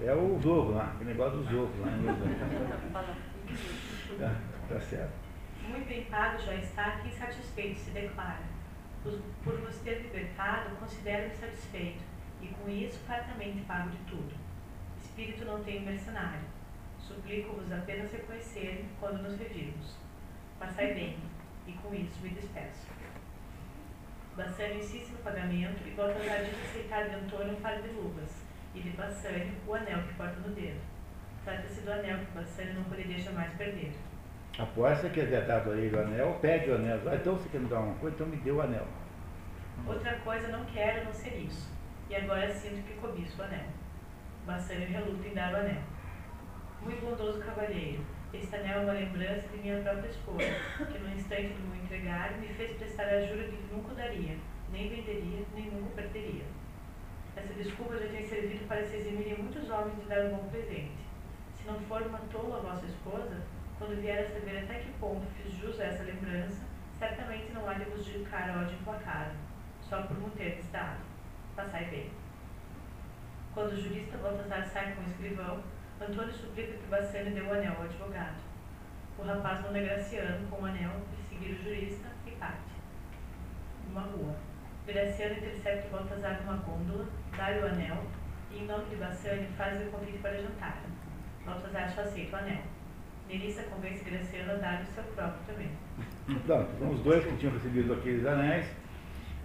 é 0.04 0.16
o 0.16 0.36
ovo 0.38 0.72
lá, 0.72 0.96
o 1.00 1.04
negócio 1.04 1.38
dos 1.38 1.54
ovos 1.54 1.80
lá. 1.80 1.92
tá, 4.18 4.36
tá 4.70 4.80
certo. 4.80 5.14
Muito 5.70 5.88
bem 5.88 6.06
pago 6.06 6.40
já 6.40 6.56
está, 6.56 6.92
que 6.98 7.10
insatisfeito 7.10 7.80
se 7.80 7.92
declara. 7.92 8.50
Por 9.04 9.60
vos 9.60 9.78
ter 9.82 10.02
libertado, 10.02 10.76
considero-me 10.78 11.36
satisfeito, 11.36 12.02
e 12.42 12.48
com 12.48 12.68
isso 12.68 12.98
fartamente 13.06 13.62
pago 13.62 13.92
de 13.92 13.98
tudo. 14.10 14.41
Espírito 15.12 15.44
não 15.44 15.62
tenho 15.62 15.82
mercenário. 15.82 16.40
Suplico-vos 16.98 17.70
apenas 17.70 18.10
reconhecer 18.14 18.86
quando 18.98 19.22
nos 19.22 19.38
revirmos. 19.38 19.98
Passai 20.58 20.94
bem, 20.94 21.18
e 21.68 21.74
com 21.74 21.94
isso 21.94 22.22
me 22.22 22.30
despeço. 22.30 22.88
Bassano 24.38 24.76
insiste 24.76 25.12
no 25.12 25.18
pagamento 25.18 25.86
e 25.86 25.90
volta 25.92 26.14
a 26.14 26.44
diz 26.44 26.58
aceitar 26.64 27.10
de 27.10 27.16
Antônio 27.16 27.58
um 27.58 27.60
par 27.60 27.82
de 27.82 27.90
luvas, 27.90 28.46
e 28.74 28.80
de 28.80 28.92
Bassano 28.92 29.52
o 29.68 29.74
anel 29.74 30.02
que 30.04 30.14
porta 30.14 30.40
no 30.40 30.56
dedo. 30.56 30.80
Trata-se 31.44 31.82
do 31.82 31.92
anel 31.92 32.20
que 32.20 32.32
Bassano 32.32 32.74
não 32.76 32.84
poderia 32.86 33.20
jamais 33.20 33.54
perder. 33.56 33.92
Após 34.58 35.00
você 35.00 35.10
quer 35.10 35.30
ter 35.30 35.46
dado 35.46 35.72
a 35.72 35.78
ele 35.78 35.94
o 35.94 36.00
anel, 36.00 36.40
pede 36.42 36.70
o 36.70 36.76
anel. 36.76 37.02
Ah, 37.06 37.16
então 37.16 37.36
você 37.36 37.50
quer 37.50 37.60
me 37.60 37.68
dar 37.68 37.82
uma 37.82 37.96
coisa, 37.96 38.16
então 38.16 38.28
me 38.28 38.38
dê 38.38 38.52
o 38.52 38.62
anel. 38.62 38.88
Outra 39.86 40.14
coisa 40.20 40.48
não 40.48 40.64
quero 40.66 41.04
não 41.04 41.14
ser 41.14 41.36
isso. 41.36 41.70
E 42.10 42.16
agora 42.16 42.50
sinto 42.54 42.88
que 42.88 42.94
cobiço 42.94 43.42
o 43.42 43.44
anel. 43.44 43.81
Bassano 44.46 44.86
reluta 44.86 45.28
em 45.28 45.34
dar 45.34 45.54
o 45.54 45.58
anel. 45.58 45.84
Muito 46.82 47.06
bondoso 47.06 47.40
cavalheiro, 47.42 48.04
este 48.34 48.56
anel 48.56 48.80
é 48.80 48.84
uma 48.84 48.94
lembrança 48.94 49.48
de 49.50 49.58
minha 49.58 49.82
própria 49.82 50.10
esposa, 50.10 50.40
que 50.78 50.98
no 50.98 51.14
instante 51.14 51.54
de 51.54 51.62
me 51.62 51.78
entregar 51.78 52.38
me 52.40 52.48
fez 52.48 52.72
prestar 52.78 53.04
a 53.04 53.22
jura 53.22 53.44
de 53.44 53.58
que 53.58 53.74
nunca 53.74 53.94
daria, 53.94 54.38
nem 54.72 54.90
venderia, 54.90 55.46
nem 55.54 55.70
nunca 55.70 55.96
perderia. 55.96 56.46
Essa 57.36 57.54
desculpa 57.54 57.98
já 57.98 58.08
tem 58.08 58.26
servido 58.28 58.68
para 58.68 58.84
se 58.84 58.96
eximir 58.96 59.38
muitos 59.38 59.70
homens 59.70 60.00
de 60.00 60.06
dar 60.08 60.26
um 60.26 60.38
bom 60.38 60.50
presente. 60.50 61.06
Se 61.56 61.68
não 61.68 61.80
for 61.82 62.02
uma 62.02 62.20
tola 62.32 62.58
a 62.58 62.62
vossa 62.62 62.86
esposa, 62.86 63.42
quando 63.78 64.02
vier 64.02 64.26
a 64.26 64.30
saber 64.30 64.64
até 64.64 64.80
que 64.80 64.92
ponto 64.94 65.28
fiz 65.38 65.54
jus 65.54 65.80
a 65.80 65.86
essa 65.86 66.04
lembrança, 66.04 66.66
certamente 66.98 67.52
não 67.54 67.70
há 67.70 67.76
de 67.76 67.86
vos 67.86 68.06
dedicar 68.06 68.58
ódio 68.58 68.78
implacável, 68.80 69.38
só 69.82 70.02
por 70.02 70.18
não 70.20 70.30
ter 70.32 70.62
dado. 70.72 71.02
Passai 71.56 71.86
bem. 71.86 72.21
Quando 73.54 73.74
o 73.74 73.82
jurista 73.82 74.18
Baltazar 74.18 74.66
sai 74.66 74.94
com 74.94 75.02
o 75.02 75.06
escrivão, 75.06 75.62
Antônio 76.00 76.34
suplica 76.34 76.72
que 76.72 76.88
Bassani 76.88 77.32
dê 77.32 77.42
o 77.42 77.52
anel 77.52 77.74
ao 77.78 77.84
advogado. 77.84 78.38
O 79.20 79.24
rapaz 79.24 79.62
manda 79.62 79.82
Graciano 79.82 80.48
com 80.50 80.62
o 80.62 80.66
anel 80.66 80.92
perseguir 81.12 81.60
o 81.60 81.64
jurista 81.64 82.08
e 82.26 82.32
parte. 82.32 82.72
Numa 83.88 84.02
rua. 84.02 84.36
Graciano 84.88 85.36
intercepta 85.36 85.88
o 85.88 85.92
Baltazar 85.92 86.42
numa 86.42 86.58
gôndola, 86.58 87.06
dá-lhe 87.36 87.60
o 87.60 87.66
anel 87.68 87.98
e, 88.52 88.60
em 88.60 88.66
nome 88.66 88.86
de 88.86 88.96
Bassani, 88.96 89.48
faz 89.58 89.82
o 89.82 89.92
convite 89.92 90.20
para 90.20 90.42
jantar. 90.42 90.82
Baltazar 91.46 91.90
só 91.90 92.02
aceita 92.02 92.38
o 92.38 92.40
anel. 92.40 92.64
Nerissa 93.28 93.64
convence 93.64 94.04
Graciano 94.04 94.54
a 94.54 94.56
dar-lhe 94.56 94.84
o 94.84 94.94
seu 94.94 95.04
próprio 95.04 95.42
também. 95.46 95.72
Então, 96.28 96.68
os 96.90 97.02
dois 97.02 97.24
que 97.26 97.38
tinham 97.38 97.54
recebido 97.54 97.94
aqueles 97.94 98.26
anéis, 98.26 98.66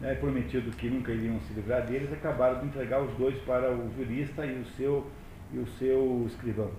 né, 0.00 0.14
prometido 0.14 0.70
que 0.72 0.88
nunca 0.88 1.12
iriam 1.12 1.40
se 1.40 1.54
livrar 1.54 1.86
deles, 1.86 2.12
acabaram 2.12 2.60
de 2.60 2.66
entregar 2.66 3.02
os 3.02 3.14
dois 3.16 3.38
para 3.44 3.72
o 3.72 3.90
jurista 3.96 4.44
e 4.44 4.60
o 4.60 4.64
seu, 4.66 5.10
e 5.52 5.58
o 5.58 5.66
seu 5.66 6.24
escrivão. 6.26 6.70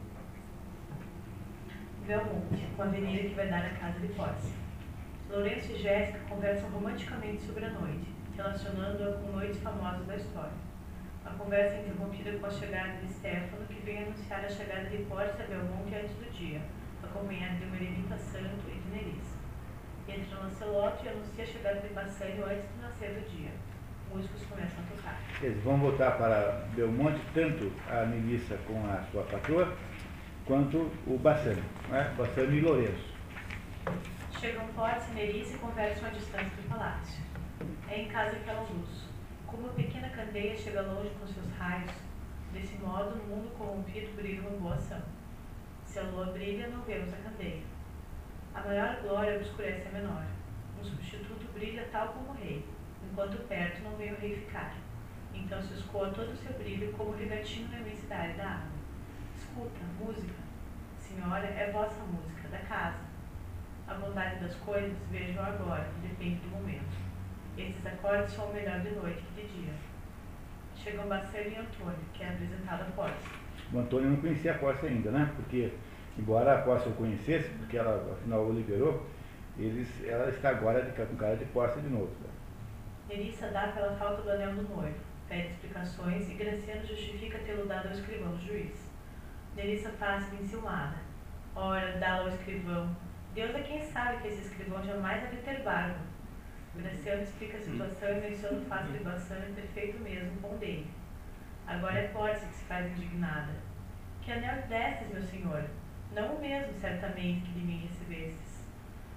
Belmonte, 2.05 2.65
a 2.77 2.83
avenida 2.83 3.27
que 3.27 3.35
vai 3.35 3.47
dar 3.49 3.65
à 3.65 3.69
casa 3.71 3.99
de 3.99 4.07
Posse. 4.09 4.53
Lourenço 5.29 5.73
e 5.73 5.77
Jéssica 5.77 6.19
conversam 6.29 6.69
romanticamente 6.69 7.41
sobre 7.41 7.65
a 7.65 7.69
noite, 7.71 8.07
relacionando-a 8.35 9.13
com 9.13 9.31
noites 9.31 9.59
famosas 9.59 10.05
da 10.07 10.15
história. 10.15 10.67
A 11.25 11.31
conversa 11.31 11.75
é 11.75 11.79
interrompida 11.81 12.31
com 12.39 12.45
a 12.45 12.49
chegada 12.49 12.93
de 13.01 13.11
Stefano, 13.11 13.65
que 13.67 13.81
vem 13.81 14.03
anunciar 14.03 14.45
a 14.45 14.49
chegada 14.49 14.85
de 14.85 15.03
Porcia 15.03 15.43
a 15.43 15.47
Belmonte 15.47 15.95
antes 15.95 16.15
do 16.15 16.31
dia, 16.31 16.61
acompanhado 17.03 17.57
de 17.57 17.65
uma 17.65 17.75
eremita 17.75 18.17
santo 18.17 18.63
e 18.69 18.79
de 18.79 18.89
Nerissa. 18.89 19.36
Entra 20.07 20.39
Lancelot 20.39 21.03
e 21.03 21.09
anuncia 21.09 21.43
a 21.43 21.47
chegada 21.47 21.81
de 21.81 21.93
Bassânio 21.93 22.45
antes 22.45 22.69
do 22.69 22.81
nascer 22.81 23.09
do 23.09 23.29
dia. 23.29 23.51
Músicos 24.09 24.41
começam 24.49 24.79
a 24.79 24.95
tocar. 24.95 25.19
Eles 25.41 25.61
vão 25.63 25.77
voltar 25.77 26.11
para 26.17 26.65
Belmonte, 26.73 27.21
tanto 27.33 27.71
a 27.89 28.05
Melissa 28.05 28.57
com 28.65 28.85
a 28.89 29.03
sua 29.11 29.23
patroa, 29.23 29.75
quanto 30.45 30.89
o 31.05 31.17
Bassani, 31.17 31.61
né? 31.89 32.13
Bassani 32.17 32.57
e 32.57 32.61
Lourenço. 32.61 33.13
Chegam 34.39 34.65
Porcia 34.67 35.11
e 35.11 35.15
Nerissa 35.15 35.55
e 35.55 35.59
conversam 35.59 36.07
à 36.07 36.11
distância 36.11 36.45
do 36.45 36.69
palácio. 36.69 37.23
É 37.89 38.01
em 38.01 38.07
casa 38.07 38.37
que 38.37 38.49
ela 38.49 38.61
luz. 38.61 39.07
Como 39.45 39.63
uma 39.63 39.73
pequena 39.73 40.09
candeia 40.09 40.55
chega 40.55 40.81
longe 40.83 41.09
com 41.19 41.27
seus 41.27 41.51
raios, 41.57 41.91
desse 42.53 42.77
modo, 42.77 43.15
no 43.17 43.23
mundo 43.23 43.57
corrompido 43.57 44.15
brilha 44.15 44.41
uma 44.41 44.51
boa 44.51 44.75
ação. 44.75 45.01
Se 45.85 45.99
a 45.99 46.03
lua 46.03 46.27
brilha, 46.27 46.67
não 46.67 46.81
vemos 46.83 47.13
a 47.13 47.17
candeia. 47.17 47.61
A 48.57 48.67
maior 48.67 48.99
glória 49.03 49.35
obscurece 49.35 49.87
a 49.87 49.91
menor. 49.91 50.25
Um 50.81 50.83
substituto 50.83 51.53
brilha 51.53 51.87
tal 51.91 52.07
como 52.07 52.31
o 52.31 52.33
rei, 52.33 52.65
enquanto 53.07 53.47
perto 53.47 53.83
não 53.83 53.95
vem 53.97 54.11
o 54.11 54.17
rei 54.17 54.35
ficar. 54.35 54.73
Então 55.31 55.61
se 55.61 55.75
escoa 55.75 56.09
todo 56.09 56.31
o 56.31 56.35
seu 56.35 56.51
brilho 56.53 56.91
como 56.93 57.15
regatinho 57.15 57.69
na 57.69 57.79
imensidade 57.79 58.33
da 58.33 58.45
água. 58.45 58.77
Escuta, 59.35 59.79
música. 59.99 60.33
Senhora, 60.97 61.45
é 61.45 61.71
vossa 61.71 62.03
música, 62.05 62.47
da 62.49 62.57
casa. 62.57 62.97
A 63.87 63.93
bondade 63.93 64.39
das 64.39 64.55
coisas 64.55 64.97
vejam 65.11 65.45
agora, 65.45 65.87
depende 66.01 66.37
do 66.37 66.49
momento. 66.49 66.97
Esses 67.55 67.85
acordes 67.85 68.33
são 68.33 68.49
o 68.49 68.53
melhor 68.53 68.79
de 68.79 68.89
noite 68.89 69.21
que 69.21 69.41
de 69.41 69.47
dia. 69.49 69.73
Chegam 70.75 71.07
Bacelli 71.07 71.53
e 71.53 71.57
Antônio, 71.57 71.99
que 72.11 72.23
é 72.23 72.29
apresentado 72.29 72.81
a 72.81 72.91
Pórcia. 72.95 73.31
O 73.71 73.77
Antônio 73.77 74.09
não 74.09 74.17
conhecia 74.17 74.53
a 74.53 74.57
Pórcia 74.57 74.89
ainda, 74.89 75.11
né? 75.11 75.31
Porque, 75.35 75.71
embora 76.17 76.55
a 76.55 76.61
Pórcia 76.61 76.91
o 76.91 76.95
conhecesse, 76.95 77.49
porque 77.49 77.77
ela 77.77 78.13
afinal 78.13 78.45
o 78.45 78.53
liberou, 78.53 79.05
eles, 79.57 79.87
ela 80.05 80.29
está 80.29 80.49
agora 80.49 80.81
de, 80.81 80.91
com 80.91 81.15
cara 81.15 81.35
de 81.35 81.45
Pórcia 81.45 81.81
de 81.81 81.89
novo. 81.89 82.11
Né? 82.21 82.29
Nerissa 83.09 83.49
dá 83.49 83.67
pela 83.69 83.95
falta 83.95 84.21
do 84.21 84.31
anel 84.31 84.53
do 84.53 84.63
noivo, 84.63 84.99
pede 85.27 85.47
explicações 85.47 86.29
e 86.29 86.33
Graciano 86.33 86.85
justifica 86.85 87.39
tê-lo 87.39 87.65
dado 87.65 87.87
ao 87.87 87.93
escrivão 87.93 88.31
do 88.31 88.45
juiz. 88.45 88.91
Nerissa 89.55 89.89
faz-se 89.91 90.35
enciumada. 90.35 90.97
Ora, 91.55 91.97
dá-lo 91.97 92.23
ao 92.23 92.35
escrivão. 92.35 92.95
Deus 93.33 93.55
é 93.55 93.61
quem 93.61 93.81
sabe 93.83 94.21
que 94.21 94.27
esse 94.27 94.47
escrivão 94.47 94.83
jamais 94.83 95.21
deve 95.23 95.37
ter 95.37 95.63
barba. 95.63 95.99
Graciano 96.75 97.23
explica 97.23 97.57
a 97.57 97.61
situação 97.61 98.09
e 98.09 98.21
menciona 98.21 98.59
o 98.59 98.65
fato 98.65 98.91
de 98.91 98.99
Bassano 98.99 99.55
ter 99.55 99.67
feito 99.73 99.99
mesmo 99.99 100.39
com 100.41 100.57
dele. 100.57 100.87
Agora 101.65 101.97
é 101.97 102.07
Pórcia 102.09 102.47
que 102.47 102.55
se 102.55 102.65
faz 102.65 102.85
indignada. 102.91 103.53
Que 104.21 104.31
anel 104.31 104.67
destes, 104.67 105.09
meu 105.09 105.23
senhor? 105.23 105.63
Não 106.17 106.33
o 106.33 106.41
mesmo, 106.41 106.73
certamente, 106.81 107.41
que 107.41 107.51
de 107.51 107.59
mim 107.59 107.87
recebestes. 107.87 108.65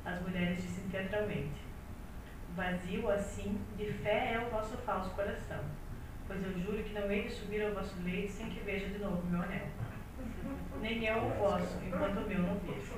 As 0.05 0.21
mulheres 0.21 0.63
dizem 0.63 0.87
teatralmente. 0.91 1.63
Vazio, 2.55 3.11
assim, 3.11 3.59
de 3.79 3.91
fé 3.91 4.35
é 4.35 4.39
o 4.47 4.51
vosso 4.51 4.77
falso 4.77 5.09
coração, 5.15 5.65
pois 6.27 6.45
eu 6.45 6.53
juro 6.61 6.85
que 6.85 6.93
não 6.93 7.11
hei 7.11 7.23
de 7.23 7.31
subir 7.31 7.65
ao 7.65 7.73
vosso 7.73 7.99
leito 8.03 8.31
sem 8.31 8.51
que 8.51 8.61
veja 8.61 8.89
de 8.89 8.99
novo 8.99 9.27
meu 9.29 9.41
anel. 9.41 9.67
Nem 10.83 11.03
eu 11.07 11.17
o 11.25 11.31
vosso, 11.39 11.79
enquanto 11.83 12.19
o 12.19 12.29
meu 12.29 12.41
não 12.41 12.59
vejo. 12.59 12.93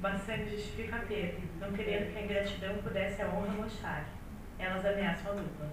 Bassani 0.00 0.48
justifica 0.48 1.04
Pedro, 1.06 1.42
não 1.60 1.72
querendo 1.74 2.10
que 2.10 2.18
a 2.20 2.22
ingratidão 2.22 2.78
pudesse 2.78 3.20
a 3.20 3.28
honra 3.28 3.52
manchar. 3.52 4.06
Elas 4.58 4.86
ameaçam 4.86 5.32
a 5.32 5.34
dupla. 5.34 5.70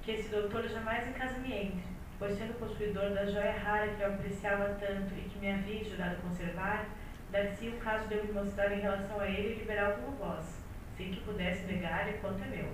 Que 0.00 0.12
esse 0.12 0.30
doutor 0.30 0.66
jamais 0.66 1.06
em 1.06 1.12
casa 1.12 1.38
me 1.40 1.52
entre, 1.52 1.95
pois 2.18 2.36
sendo 2.36 2.58
possuidor 2.58 3.10
da 3.10 3.26
joia 3.26 3.52
rara 3.52 3.88
que 3.88 4.00
eu 4.00 4.14
apreciava 4.14 4.76
tanto 4.80 5.14
e 5.14 5.28
que 5.28 5.38
me 5.38 5.52
havia 5.52 5.84
jurado 5.84 6.22
conservar, 6.22 6.86
dar-se 7.30 7.68
o 7.68 7.78
caso 7.78 8.08
de 8.08 8.14
eu 8.14 8.24
me 8.24 8.32
mostrar 8.32 8.72
em 8.72 8.80
relação 8.80 9.20
a 9.20 9.28
ele 9.28 9.56
liberal 9.56 9.92
como 9.94 10.16
vós, 10.16 10.62
sem 10.96 11.10
que 11.10 11.20
pudesse 11.20 11.66
negar-lhe 11.66 12.18
quanto 12.18 12.42
é 12.42 12.46
meu, 12.46 12.72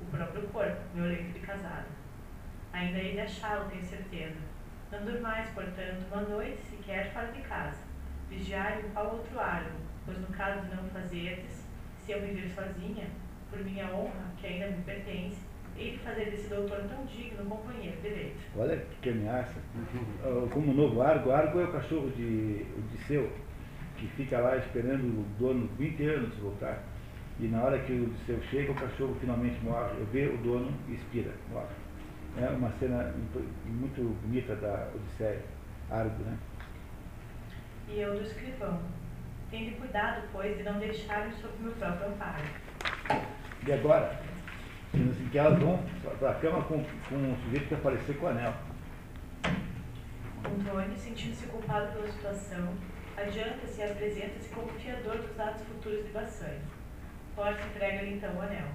o 0.00 0.04
próprio 0.06 0.42
corpo, 0.48 0.80
meu 0.94 1.06
leito 1.06 1.32
de 1.32 1.40
casado. 1.40 1.86
Ainda 2.72 2.98
hei 2.98 3.12
de 3.12 3.20
achá-lo, 3.20 3.68
tenho 3.68 3.84
certeza. 3.84 4.38
Não 4.90 5.04
durmais, 5.04 5.50
portanto, 5.50 6.06
uma 6.10 6.22
noite 6.22 6.62
sequer 6.62 7.12
fora 7.12 7.28
de 7.28 7.42
casa. 7.42 7.78
Vigiai 8.28 8.84
um 8.84 8.90
qual 8.90 9.12
outro 9.14 9.38
árvore, 9.38 9.74
pois 10.04 10.18
no 10.18 10.26
caso 10.28 10.66
de 10.66 10.74
não 10.74 10.88
fazerdes, 10.88 11.64
se 11.96 12.12
eu 12.12 12.20
viver 12.20 12.48
sozinha, 12.48 13.06
por 13.50 13.58
minha 13.60 13.86
honra, 13.92 14.32
que 14.38 14.46
ainda 14.46 14.68
me 14.68 14.82
pertence, 14.82 15.49
de 15.88 15.98
fazer 15.98 16.26
desse 16.26 16.48
doutor 16.48 16.78
tão 16.88 17.04
digno 17.06 17.44
companheiro 17.44 17.96
de 18.02 18.08
leito. 18.08 18.36
Olha 18.56 18.84
que 19.00 19.10
ameaça. 19.10 19.56
Como 20.52 20.74
novo 20.74 21.00
Argo, 21.00 21.30
Argo 21.30 21.60
é 21.60 21.64
o 21.64 21.72
cachorro 21.72 22.10
de 22.10 22.66
Odisseu, 22.76 23.30
que 23.96 24.06
fica 24.08 24.38
lá 24.38 24.56
esperando 24.56 25.04
o 25.04 25.24
dono 25.38 25.68
20 25.78 26.04
anos 26.04 26.36
voltar. 26.36 26.82
E 27.38 27.46
na 27.46 27.62
hora 27.62 27.78
que 27.78 27.92
o 27.92 28.04
Odisseu 28.04 28.40
chega, 28.50 28.72
o 28.72 28.74
cachorro 28.74 29.16
finalmente 29.20 29.58
morre, 29.64 29.94
vê 30.12 30.26
o 30.26 30.36
dono 30.38 30.72
e 30.88 30.94
expira, 30.94 31.32
morre. 31.50 31.74
É 32.36 32.48
uma 32.50 32.70
cena 32.78 33.14
muito 33.64 34.20
bonita 34.22 34.54
da 34.56 34.90
Odisseia, 34.94 35.42
Argo, 35.90 36.22
né? 36.24 36.36
E 37.88 38.00
eu 38.00 38.14
do 38.14 38.22
escrivão, 38.22 38.80
Tende 39.50 39.72
cuidado, 39.72 40.22
pois, 40.32 40.56
de 40.56 40.62
não 40.62 40.78
deixar-me 40.78 41.32
sob 41.32 41.52
meu 41.58 41.72
próprio 41.72 42.06
amparo. 42.06 42.44
E 43.66 43.72
agora? 43.72 44.22
Assim, 44.92 45.28
que 45.30 45.38
elas 45.38 45.58
vão 45.58 45.80
para 46.18 46.30
a 46.30 46.34
cama 46.34 46.62
com, 46.64 46.82
com 47.08 47.14
um 47.14 47.36
sujeito 47.44 47.68
que 47.68 47.74
aparecer 47.74 48.16
com 48.18 48.26
o 48.26 48.28
anel. 48.28 48.52
Antônio, 50.44 50.96
sentindo-se 50.96 51.46
culpado 51.46 51.92
pela 51.92 52.08
situação, 52.08 52.74
adianta-se 53.16 53.80
e 53.80 53.84
apresenta-se 53.84 54.48
como 54.48 54.68
fiador 54.72 55.18
dos 55.18 55.38
atos 55.38 55.62
futuros 55.62 56.04
de 56.04 56.10
Bassani. 56.10 56.60
Porta 57.36 57.62
entrega-lhe 57.66 58.14
então 58.14 58.34
o 58.34 58.42
anel. 58.42 58.66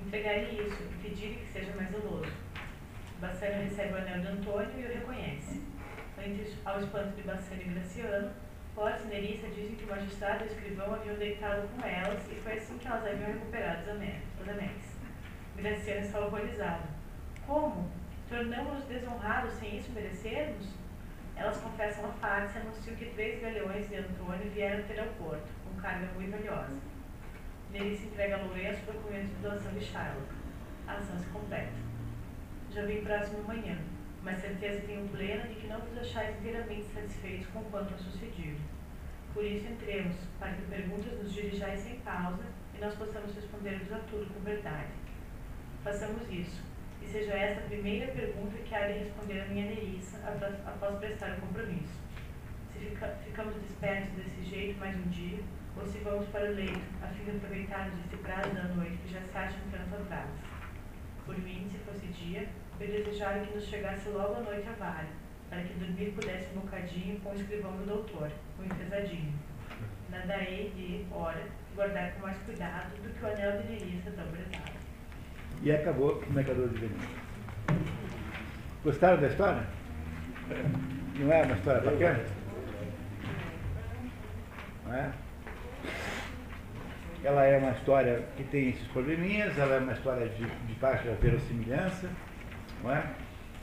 Entregar-lhe 0.00 0.66
isso 0.66 0.82
e 0.82 1.02
pedir-lhe 1.02 1.34
que 1.34 1.52
seja 1.52 1.74
mais 1.74 1.90
zeloso. 1.90 2.30
Bassani 3.20 3.64
recebe 3.64 3.92
o 3.92 3.96
anel 3.96 4.20
de 4.20 4.26
Antônio 4.28 4.70
e 4.78 4.84
o 4.84 4.88
reconhece. 4.88 5.62
Antes, 6.16 6.56
ao 6.64 6.78
espanto 6.78 7.16
de 7.16 7.22
Bassani 7.22 7.62
e 7.62 7.68
Graciano, 7.70 8.30
Porta 8.74 9.02
e 9.02 9.08
Nerissa 9.08 9.48
dizem 9.48 9.74
que 9.74 9.84
o 9.84 9.88
magistrado 9.88 10.44
e 10.44 10.46
o 10.46 10.50
escrivão 10.52 10.94
haviam 10.94 11.16
deitado 11.16 11.66
com 11.74 11.84
elas 11.84 12.22
e 12.30 12.36
foi 12.36 12.52
assim 12.52 12.78
que 12.78 12.86
elas 12.86 13.04
haviam 13.04 13.32
recuperado 13.32 13.82
os 13.82 14.48
anéis. 14.48 14.89
Graciano 15.56 16.00
está 16.00 16.20
horrorizado. 16.20 16.84
Como? 17.46 17.90
Tornamos-nos 18.28 18.84
desonrados 18.84 19.52
sem 19.54 19.76
isso 19.76 19.90
merecermos? 19.92 20.68
Elas 21.36 21.58
confessam 21.58 22.04
a 22.06 22.12
face 22.14 22.58
e 22.58 22.60
anunciam 22.60 22.96
que 22.96 23.06
três 23.06 23.40
galeões 23.40 23.88
de 23.88 23.96
Antônio 23.96 24.50
vieram 24.50 24.82
ter 24.84 25.00
ao 25.00 25.08
porto, 25.08 25.48
com 25.64 25.80
carga 25.80 26.06
muito 26.14 26.30
valiosa. 26.30 26.76
Nerissa 27.70 28.06
entrega 28.06 28.36
a 28.36 28.42
Lourenço 28.42 28.82
o 28.88 28.92
documento 28.92 29.28
de 29.28 29.42
doação 29.42 29.72
de 29.72 29.80
Shylock. 29.80 30.32
A 30.86 30.94
ação 30.94 31.18
se 31.18 31.26
completa. 31.26 31.72
Já 32.70 32.84
vem 32.84 33.02
próximo 33.02 33.40
amanhã 33.40 33.78
mas 34.22 34.40
certeza 34.40 34.82
tenho 34.86 35.08
plena 35.08 35.46
de 35.46 35.54
que 35.54 35.66
não 35.66 35.80
vos 35.80 35.98
achais 35.98 36.38
inteiramente 36.38 36.84
satisfeitos 36.92 37.46
com 37.48 37.62
quanto 37.64 37.94
a 37.94 37.98
sucedido. 37.98 38.60
Por 39.32 39.44
isso 39.44 39.66
entremos, 39.66 40.16
para 40.38 40.52
que 40.52 40.62
perguntas 40.62 41.18
nos 41.18 41.32
dirijais 41.32 41.80
sem 41.80 42.00
pausa 42.00 42.44
e 42.76 42.80
nós 42.80 42.94
possamos 42.94 43.34
responder-vos 43.34 43.92
a 43.92 43.98
tudo 44.10 44.32
com 44.34 44.40
verdade. 44.40 44.88
Façamos 45.82 46.30
isso, 46.30 46.62
e 47.00 47.06
seja 47.06 47.32
esta 47.32 47.64
a 47.64 47.68
primeira 47.68 48.12
pergunta 48.12 48.54
que 48.58 48.74
há 48.74 48.86
de 48.86 48.98
responder 48.98 49.40
a 49.40 49.46
minha 49.46 49.64
Nerissa 49.64 50.18
após 50.66 50.98
prestar 50.98 51.38
o 51.38 51.40
compromisso. 51.40 51.94
Se 52.70 52.80
fica, 52.80 53.06
ficamos 53.24 53.54
despertos 53.54 54.12
desse 54.12 54.42
jeito 54.44 54.78
mais 54.78 54.94
um 54.94 55.08
dia, 55.08 55.38
ou 55.74 55.86
se 55.86 55.96
vamos 56.00 56.28
para 56.28 56.50
o 56.50 56.54
leito, 56.54 56.82
a 57.02 57.06
fim 57.06 57.24
de 57.24 57.30
aproveitarmos 57.30 57.98
este 58.04 58.16
prazo 58.18 58.50
da 58.50 58.64
noite 58.64 58.98
que 58.98 59.14
já 59.14 59.22
se 59.22 59.38
acha 59.38 59.56
um 59.56 59.70
tanto 59.70 60.02
atrás. 60.02 60.28
Por 61.24 61.38
mim, 61.38 61.66
se 61.72 61.78
fosse 61.78 62.06
dia, 62.08 62.46
eu 62.78 62.86
desejava 62.86 63.40
que 63.46 63.54
nos 63.54 63.64
chegasse 63.64 64.06
logo 64.10 64.34
à 64.34 64.40
noite 64.40 64.68
a 64.68 64.72
vara, 64.72 65.08
para 65.48 65.62
que 65.62 65.72
dormir 65.78 66.12
pudesse 66.12 66.50
um 66.54 66.60
bocadinho 66.60 67.18
com 67.20 67.30
o 67.30 67.34
escrivão 67.34 67.72
do 67.78 67.86
doutor, 67.86 68.30
o 68.58 68.64
enfesadinho. 68.64 69.32
Nada 70.10 70.42
hei 70.42 70.70
de, 70.76 71.06
ora, 71.10 71.46
guardar 71.74 72.12
com 72.16 72.20
mais 72.20 72.36
cuidado 72.42 72.90
do 73.02 73.14
que 73.14 73.24
o 73.24 73.28
anel 73.28 73.62
deveria 73.62 74.02
ser 74.02 74.10
tão 74.10 74.26
prezado. 74.26 74.69
E 75.62 75.70
acabou 75.70 76.22
o 76.26 76.32
Mercador 76.32 76.68
de 76.68 76.78
Veneza. 76.78 77.08
Gostaram 78.82 79.20
da 79.20 79.26
história? 79.26 79.66
Não 81.18 81.32
é 81.32 81.42
uma 81.42 81.54
história 81.54 81.80
bacana? 81.82 82.24
Não 84.86 84.94
é? 84.94 85.12
Ela 87.22 87.44
é 87.44 87.58
uma 87.58 87.72
história 87.72 88.24
que 88.36 88.44
tem 88.44 88.70
esses 88.70 88.86
probleminhas, 88.88 89.58
ela 89.58 89.74
é 89.74 89.78
uma 89.78 89.92
história 89.92 90.26
de, 90.30 90.46
de 90.46 90.74
baixa 90.80 91.12
verossimilhança, 91.20 92.08
não 92.82 92.90
é? 92.90 93.04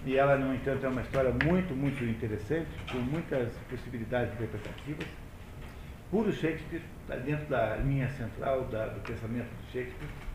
E 0.05 0.15
ela, 0.15 0.37
no 0.37 0.53
entanto, 0.53 0.85
é 0.85 0.89
uma 0.89 1.01
história 1.01 1.33
muito, 1.43 1.73
muito 1.75 2.03
interessante, 2.03 2.69
com 2.91 2.99
muitas 2.99 3.49
possibilidades 3.69 4.31
interpretativas. 4.35 5.07
Puro 6.11 6.31
Shakespeare, 6.31 6.83
está 7.01 7.15
dentro 7.15 7.47
da 7.47 7.77
linha 7.77 8.07
central 8.09 8.65
da, 8.65 8.85
do 8.85 9.01
pensamento 9.01 9.49
de 9.65 9.71
Shakespeare. 9.71 10.26